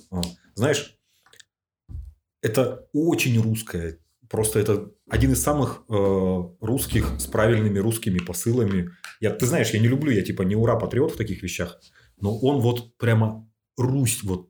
Знаешь, 0.56 0.98
это 2.41 2.88
очень 2.94 3.40
русская. 3.41 3.99
Просто 4.30 4.60
это 4.60 4.91
один 5.10 5.34
из 5.34 5.41
самых 5.41 5.84
э, 5.90 5.94
русских 6.61 7.19
с 7.19 7.26
правильными 7.26 7.80
русскими 7.80 8.19
посылами. 8.19 8.91
Я, 9.19 9.31
ты 9.31 9.48
знаешь, 9.48 9.72
я 9.72 9.80
не 9.80 9.88
люблю, 9.88 10.11
я 10.11 10.22
типа 10.22 10.44
не 10.44 10.56
ура 10.56 10.76
патриот 10.76 11.14
в 11.14 11.18
таких 11.18 11.41
вещах, 11.41 11.80
но 12.18 12.38
он 12.38 12.61
вот 12.61 12.95
прямо 12.98 13.49
Русь, 13.76 14.23
вот, 14.23 14.49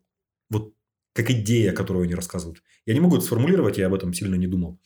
вот 0.50 0.74
как 1.14 1.30
идея, 1.30 1.72
которую 1.72 2.04
они 2.04 2.16
рассказывают. 2.16 2.62
Я 2.86 2.94
не 2.94 3.00
могу 3.00 3.16
это 3.18 3.26
сформулировать, 3.26 3.78
я 3.78 3.88
об 3.88 3.94
этом 3.94 4.14
сильно 4.14 4.36
не 4.36 4.48
думал. 4.48 4.80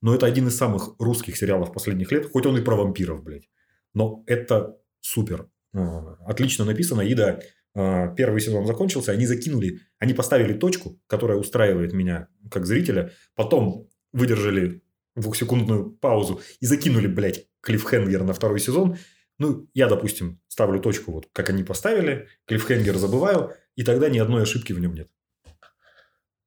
Но 0.00 0.14
это 0.14 0.26
один 0.26 0.48
из 0.48 0.56
самых 0.56 0.94
русских 0.98 1.36
сериалов 1.36 1.72
последних 1.72 2.12
лет, 2.12 2.30
хоть 2.30 2.46
он 2.46 2.56
и 2.56 2.62
про 2.62 2.76
вампиров, 2.76 3.22
блядь. 3.22 3.48
Но 3.94 4.22
это 4.26 4.76
супер. 5.00 5.48
А, 5.74 6.14
отлично 6.26 6.64
написано. 6.64 7.02
И 7.02 7.14
да, 7.14 7.40
а, 7.74 8.08
первый 8.08 8.40
сезон 8.40 8.66
закончился, 8.66 9.12
они 9.12 9.26
закинули, 9.26 9.80
они 9.98 10.14
поставили 10.14 10.52
точку, 10.52 11.00
которая 11.06 11.38
устраивает 11.38 11.92
меня 11.92 12.28
как 12.50 12.66
зрителя, 12.66 13.12
потом 13.34 13.88
выдержали 14.12 14.82
двухсекундную 15.16 15.90
паузу 15.90 16.40
и 16.60 16.66
закинули, 16.66 17.06
блядь, 17.06 17.46
клиффхенгер 17.60 18.24
на 18.24 18.32
второй 18.32 18.60
сезон. 18.60 18.96
Ну, 19.38 19.68
я, 19.74 19.88
допустим, 19.88 20.40
ставлю 20.48 20.80
точку, 20.80 21.12
вот 21.12 21.28
как 21.32 21.50
они 21.50 21.62
поставили, 21.62 22.28
клиффхенгер 22.46 22.96
забываю, 22.96 23.52
и 23.76 23.84
тогда 23.84 24.08
ни 24.08 24.18
одной 24.18 24.42
ошибки 24.42 24.72
в 24.72 24.80
нем 24.80 24.94
нет. 24.94 25.08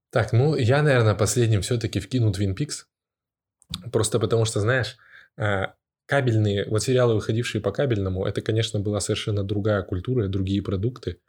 Так, 0.10 0.34
ну, 0.34 0.56
я, 0.56 0.84
наверное, 0.84 1.16
последним 1.16 1.62
все-таки 1.62 2.02
вкину 2.02 2.32
Twin 2.32 2.54
Peaks. 2.54 2.84
Просто 3.92 4.20
потому 4.20 4.46
что, 4.46 4.60
знаешь, 4.60 4.98
э, 5.38 5.68
кабельные, 6.06 6.66
вот 6.68 6.84
сериалы, 6.84 7.16
выходившие 7.16 7.62
по 7.62 7.72
кабельному, 7.72 8.26
это, 8.26 8.42
конечно, 8.42 8.80
была 8.80 9.00
совершенно 9.00 9.44
другая 9.44 9.82
культура, 9.84 10.28
другие 10.28 10.62
продукты. 10.62 11.20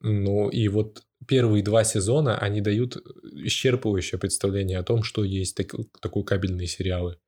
Ну 0.00 0.48
и 0.48 0.68
вот 0.68 1.02
первые 1.26 1.62
два 1.62 1.84
сезона, 1.84 2.38
они 2.38 2.60
дают 2.60 2.96
исчерпывающее 3.44 4.18
представление 4.18 4.78
о 4.78 4.84
том, 4.84 5.02
что 5.02 5.24
есть 5.24 5.56
так, 5.56 5.72
такой 6.00 6.24
кабельные 6.24 6.66
сериалы. 6.66 7.18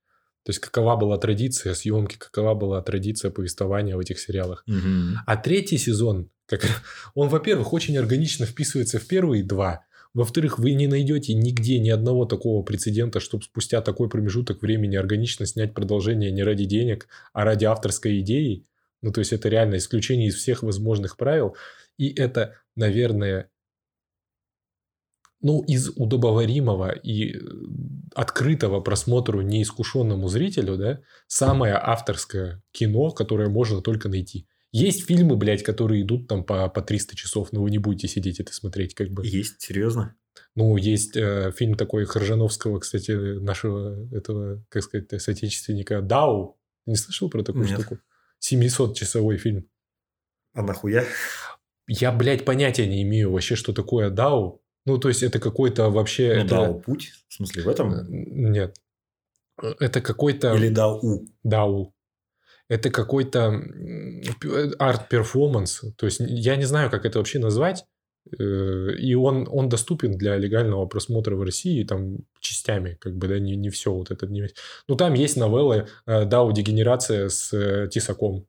То 0.45 0.51
есть 0.51 0.61
какова 0.61 0.97
была 0.97 1.19
традиция 1.19 1.75
съемки, 1.75 2.17
какова 2.17 2.55
была 2.55 2.81
традиция 2.81 3.31
повествования 3.31 3.97
в 3.97 4.01
этих 4.01 4.19
сериалах. 4.19 4.65
Угу. 4.67 5.19
А 5.27 5.37
третий 5.37 5.79
сезон, 5.79 6.31
как, 6.47 6.63
он, 7.15 7.29
во-первых, 7.29 7.73
очень 7.73 7.99
органично 7.99 8.47
вписывается 8.47 8.99
в 8.99 9.07
первые 9.07 9.43
два, 9.43 9.85
во-вторых, 10.15 10.59
вы 10.59 10.73
не 10.75 10.87
найдете 10.87 11.35
нигде 11.35 11.79
ни 11.79 11.91
одного 11.91 12.25
такого 12.25 12.63
прецедента, 12.63 13.21
чтобы 13.21 13.45
спустя 13.45 13.81
такой 13.81 14.09
промежуток 14.09 14.63
времени 14.63 14.97
органично 14.97 15.47
снять 15.47 15.75
продолжение 15.75 16.31
не 16.31 16.43
ради 16.43 16.65
денег, 16.65 17.09
а 17.33 17.45
ради 17.45 17.65
авторской 17.65 18.21
идеи. 18.21 18.67
Ну, 19.03 19.13
то 19.13 19.21
есть, 19.21 19.33
это 19.33 19.49
реально 19.49 19.77
исключение 19.77 20.29
из 20.29 20.37
всех 20.37 20.63
возможных 20.63 21.17
правил. 21.17 21.57
И 21.99 22.13
это, 22.13 22.55
наверное, 22.75 23.51
ну, 25.41 25.63
из 25.63 25.91
удобоваримого 25.91 26.91
и 26.91 27.33
э, 27.33 27.39
открытого 28.15 28.81
просмотру 28.81 29.43
неискушенному 29.43 30.29
зрителю, 30.29 30.77
да, 30.77 31.01
самое 31.27 31.75
авторское 31.75 32.63
кино, 32.73 33.11
которое 33.11 33.49
можно 33.49 33.81
только 33.81 34.09
найти. 34.09 34.47
Есть 34.71 35.07
фильмы, 35.07 35.37
блядь, 35.37 35.63
которые 35.63 36.03
идут 36.03 36.29
там 36.29 36.45
по, 36.45 36.69
по 36.69 36.83
300 36.83 37.17
часов, 37.17 37.53
но 37.53 37.63
вы 37.63 37.71
не 37.71 37.79
будете 37.79 38.07
сидеть 38.07 38.39
это 38.39 38.53
смотреть, 38.53 38.95
как 38.95 39.09
бы. 39.11 39.27
Есть, 39.27 39.61
серьезно? 39.61 40.15
Ну, 40.55 40.77
есть 40.77 41.17
э, 41.17 41.53
фильм 41.57 41.75
такой 41.75 42.05
Хоржановского, 42.05 42.79
кстати, 42.81 43.13
нашего 43.39 44.07
этого, 44.15 44.63
как 44.69 44.83
сказать, 44.83 45.21
соотечественника 45.21 46.03
Дау. 46.03 46.59
Не 46.87 46.97
слышал 46.97 47.31
про 47.31 47.43
такую 47.43 47.67
Нет. 47.67 47.81
штуку? 47.81 47.99
700-часовой 48.45 49.39
фильм. 49.39 49.69
А 50.53 50.63
нахуя? 50.63 51.05
Я, 51.87 52.13
блядь, 52.13 52.45
понятия 52.45 52.87
не 52.87 53.03
имею 53.03 53.33
вообще, 53.33 53.57
что 53.57 53.73
такое 53.73 54.11
Дау. 54.11 54.63
Ну, 54.85 54.99
то 54.99 55.09
есть, 55.09 55.23
это 55.23 55.39
какой-то 55.39 55.91
вообще... 55.91 56.35
Ну, 56.35 56.41
это... 56.41 56.49
Дао 56.49 56.81
путь? 56.81 57.13
В 57.29 57.35
смысле, 57.35 57.63
в 57.63 57.69
этом? 57.69 57.95
Э, 57.95 58.05
нет. 58.09 58.77
Это 59.81 60.01
какой-то... 60.03 60.55
Или 60.55 60.69
Дау? 60.69 61.27
Дау 61.43 61.95
это 62.69 62.91
какой-то 62.91 63.63
арт-перформанс. 64.79 65.85
То 65.97 66.07
есть 66.07 66.21
я 66.21 66.57
не 66.57 66.65
знаю, 66.65 66.91
как 66.91 67.05
это 67.05 67.19
вообще 67.19 67.39
назвать. 67.39 67.85
Э, 68.39 68.93
и 68.99 69.15
он, 69.15 69.49
он 69.51 69.69
доступен 69.69 70.19
для 70.19 70.37
легального 70.37 70.87
просмотра 70.87 71.35
в 71.35 71.43
России 71.43 71.85
там 71.85 72.19
частями, 72.41 72.97
как 73.01 73.17
бы, 73.17 73.29
да, 73.29 73.39
не, 73.39 73.57
не 73.57 73.71
все 73.71 73.93
вот 73.93 74.11
это. 74.11 74.27
Не... 74.27 74.49
Ну, 74.87 74.97
там 74.97 75.15
есть 75.15 75.37
новеллы 75.37 75.87
э, 76.07 76.25
«Дау 76.25 76.53
дегенерация» 76.53 77.29
с 77.29 77.53
э, 77.53 77.89
Тисаком, 77.91 78.47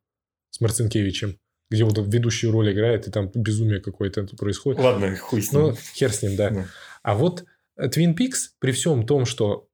с 0.49 0.59
Марцинкевичем 0.59 1.39
где 1.71 1.83
вот 1.83 1.97
ведущую 1.99 2.51
роль 2.51 2.73
играет, 2.73 3.07
и 3.07 3.11
там 3.11 3.29
безумие 3.33 3.79
какое-то 3.79 4.25
происходит. 4.35 4.81
Ладно, 4.81 5.15
хуй 5.17 5.41
с 5.41 5.51
ним. 5.51 5.61
Ну, 5.61 5.75
хер 5.93 6.11
с 6.11 6.23
ним, 6.23 6.35
да. 6.35 6.49
да. 6.49 6.65
А 7.03 7.13
вот 7.13 7.45
Twin 7.79 8.15
Peaks, 8.17 8.49
при 8.59 8.71
всем 8.71 9.05
том, 9.05 9.25
что 9.25 9.67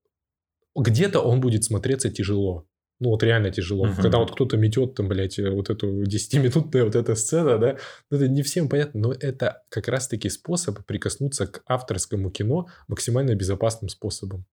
где-то 0.75 1.21
он 1.21 1.39
будет 1.39 1.63
смотреться 1.63 2.09
тяжело. 2.09 2.67
Ну, 2.99 3.09
вот 3.09 3.23
реально 3.23 3.51
тяжело. 3.51 3.87
Uh-huh. 3.87 4.01
Когда 4.01 4.19
вот 4.19 4.31
кто-то 4.31 4.55
метет 4.55 4.95
там, 4.95 5.09
блядь, 5.09 5.37
э, 5.37 5.49
вот 5.49 5.69
эту 5.69 6.03
10-минутная 6.03 6.85
вот 6.85 6.95
эта 6.95 7.15
сцена, 7.15 7.57
да, 7.57 7.77
ну, 8.09 8.17
это 8.17 8.27
не 8.29 8.41
всем 8.41 8.69
понятно, 8.69 9.01
но 9.01 9.13
это 9.13 9.63
как 9.69 9.89
раз-таки 9.89 10.29
способ 10.29 10.85
прикоснуться 10.85 11.47
к 11.47 11.61
авторскому 11.65 12.31
кино 12.31 12.67
максимально 12.87 13.35
безопасным 13.35 13.89
способом. 13.89 14.45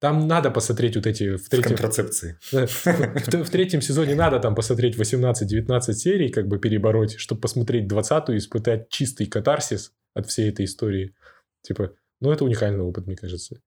Там 0.00 0.26
надо 0.26 0.50
посмотреть 0.50 0.96
вот 0.96 1.06
эти... 1.06 1.36
В, 1.36 1.48
третьем, 1.48 1.74
в 1.74 1.78
контрацепции. 1.78 2.38
в, 2.50 2.86
в, 2.86 3.44
в 3.44 3.50
третьем 3.50 3.80
сезоне 3.80 4.14
надо 4.14 4.40
там 4.40 4.54
посмотреть 4.54 4.98
18-19 4.98 5.92
серий, 5.92 6.28
как 6.28 6.48
бы 6.48 6.58
перебороть, 6.58 7.18
чтобы 7.18 7.40
посмотреть 7.40 7.90
20-ю 7.90 8.34
и 8.34 8.38
испытать 8.38 8.88
чистый 8.90 9.26
катарсис 9.26 9.92
от 10.12 10.26
всей 10.26 10.50
этой 10.50 10.64
истории. 10.64 11.14
Типа, 11.62 11.92
ну, 12.20 12.30
это 12.30 12.44
уникальный 12.44 12.82
опыт, 12.82 13.06
мне 13.06 13.16
кажется. 13.16 13.60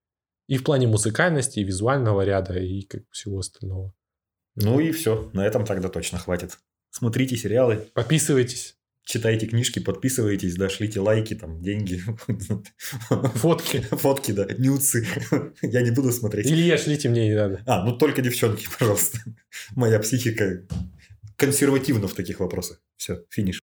И 0.48 0.58
в 0.58 0.64
плане 0.64 0.88
музыкальности, 0.88 1.60
и 1.60 1.64
визуального 1.64 2.24
ряда, 2.24 2.60
и 2.60 2.82
как 2.82 3.04
всего 3.12 3.40
остального. 3.40 3.94
Ну 4.60 4.80
и 4.80 4.92
все. 4.92 5.30
На 5.34 5.46
этом 5.46 5.66
тогда 5.66 5.90
точно 5.90 6.20
хватит. 6.20 6.60
Смотрите 6.92 7.38
сериалы. 7.38 7.88
Подписывайтесь. 7.94 8.76
Читайте 9.06 9.48
книжки, 9.48 9.80
подписывайтесь, 9.80 10.56
да, 10.56 10.70
шлите 10.70 11.00
лайки, 11.00 11.34
там, 11.34 11.64
деньги. 11.64 12.00
Фотки. 13.10 13.80
Фотки, 13.82 14.34
да, 14.34 14.46
нюцы. 14.56 15.08
Я 15.64 15.82
не 15.82 15.90
буду 15.90 16.12
смотреть. 16.12 16.46
Илья, 16.46 16.78
шлите 16.78 17.10
мне 17.10 17.30
не 17.30 17.36
надо. 17.36 17.64
А, 17.66 17.84
ну 17.84 17.98
только 17.98 18.22
девчонки, 18.22 18.68
пожалуйста. 18.80 19.18
Моя 19.76 19.98
психика 19.98 20.64
консервативна 21.38 22.08
в 22.08 22.14
таких 22.14 22.40
вопросах. 22.40 22.82
Все, 22.98 23.24
финиш. 23.30 23.62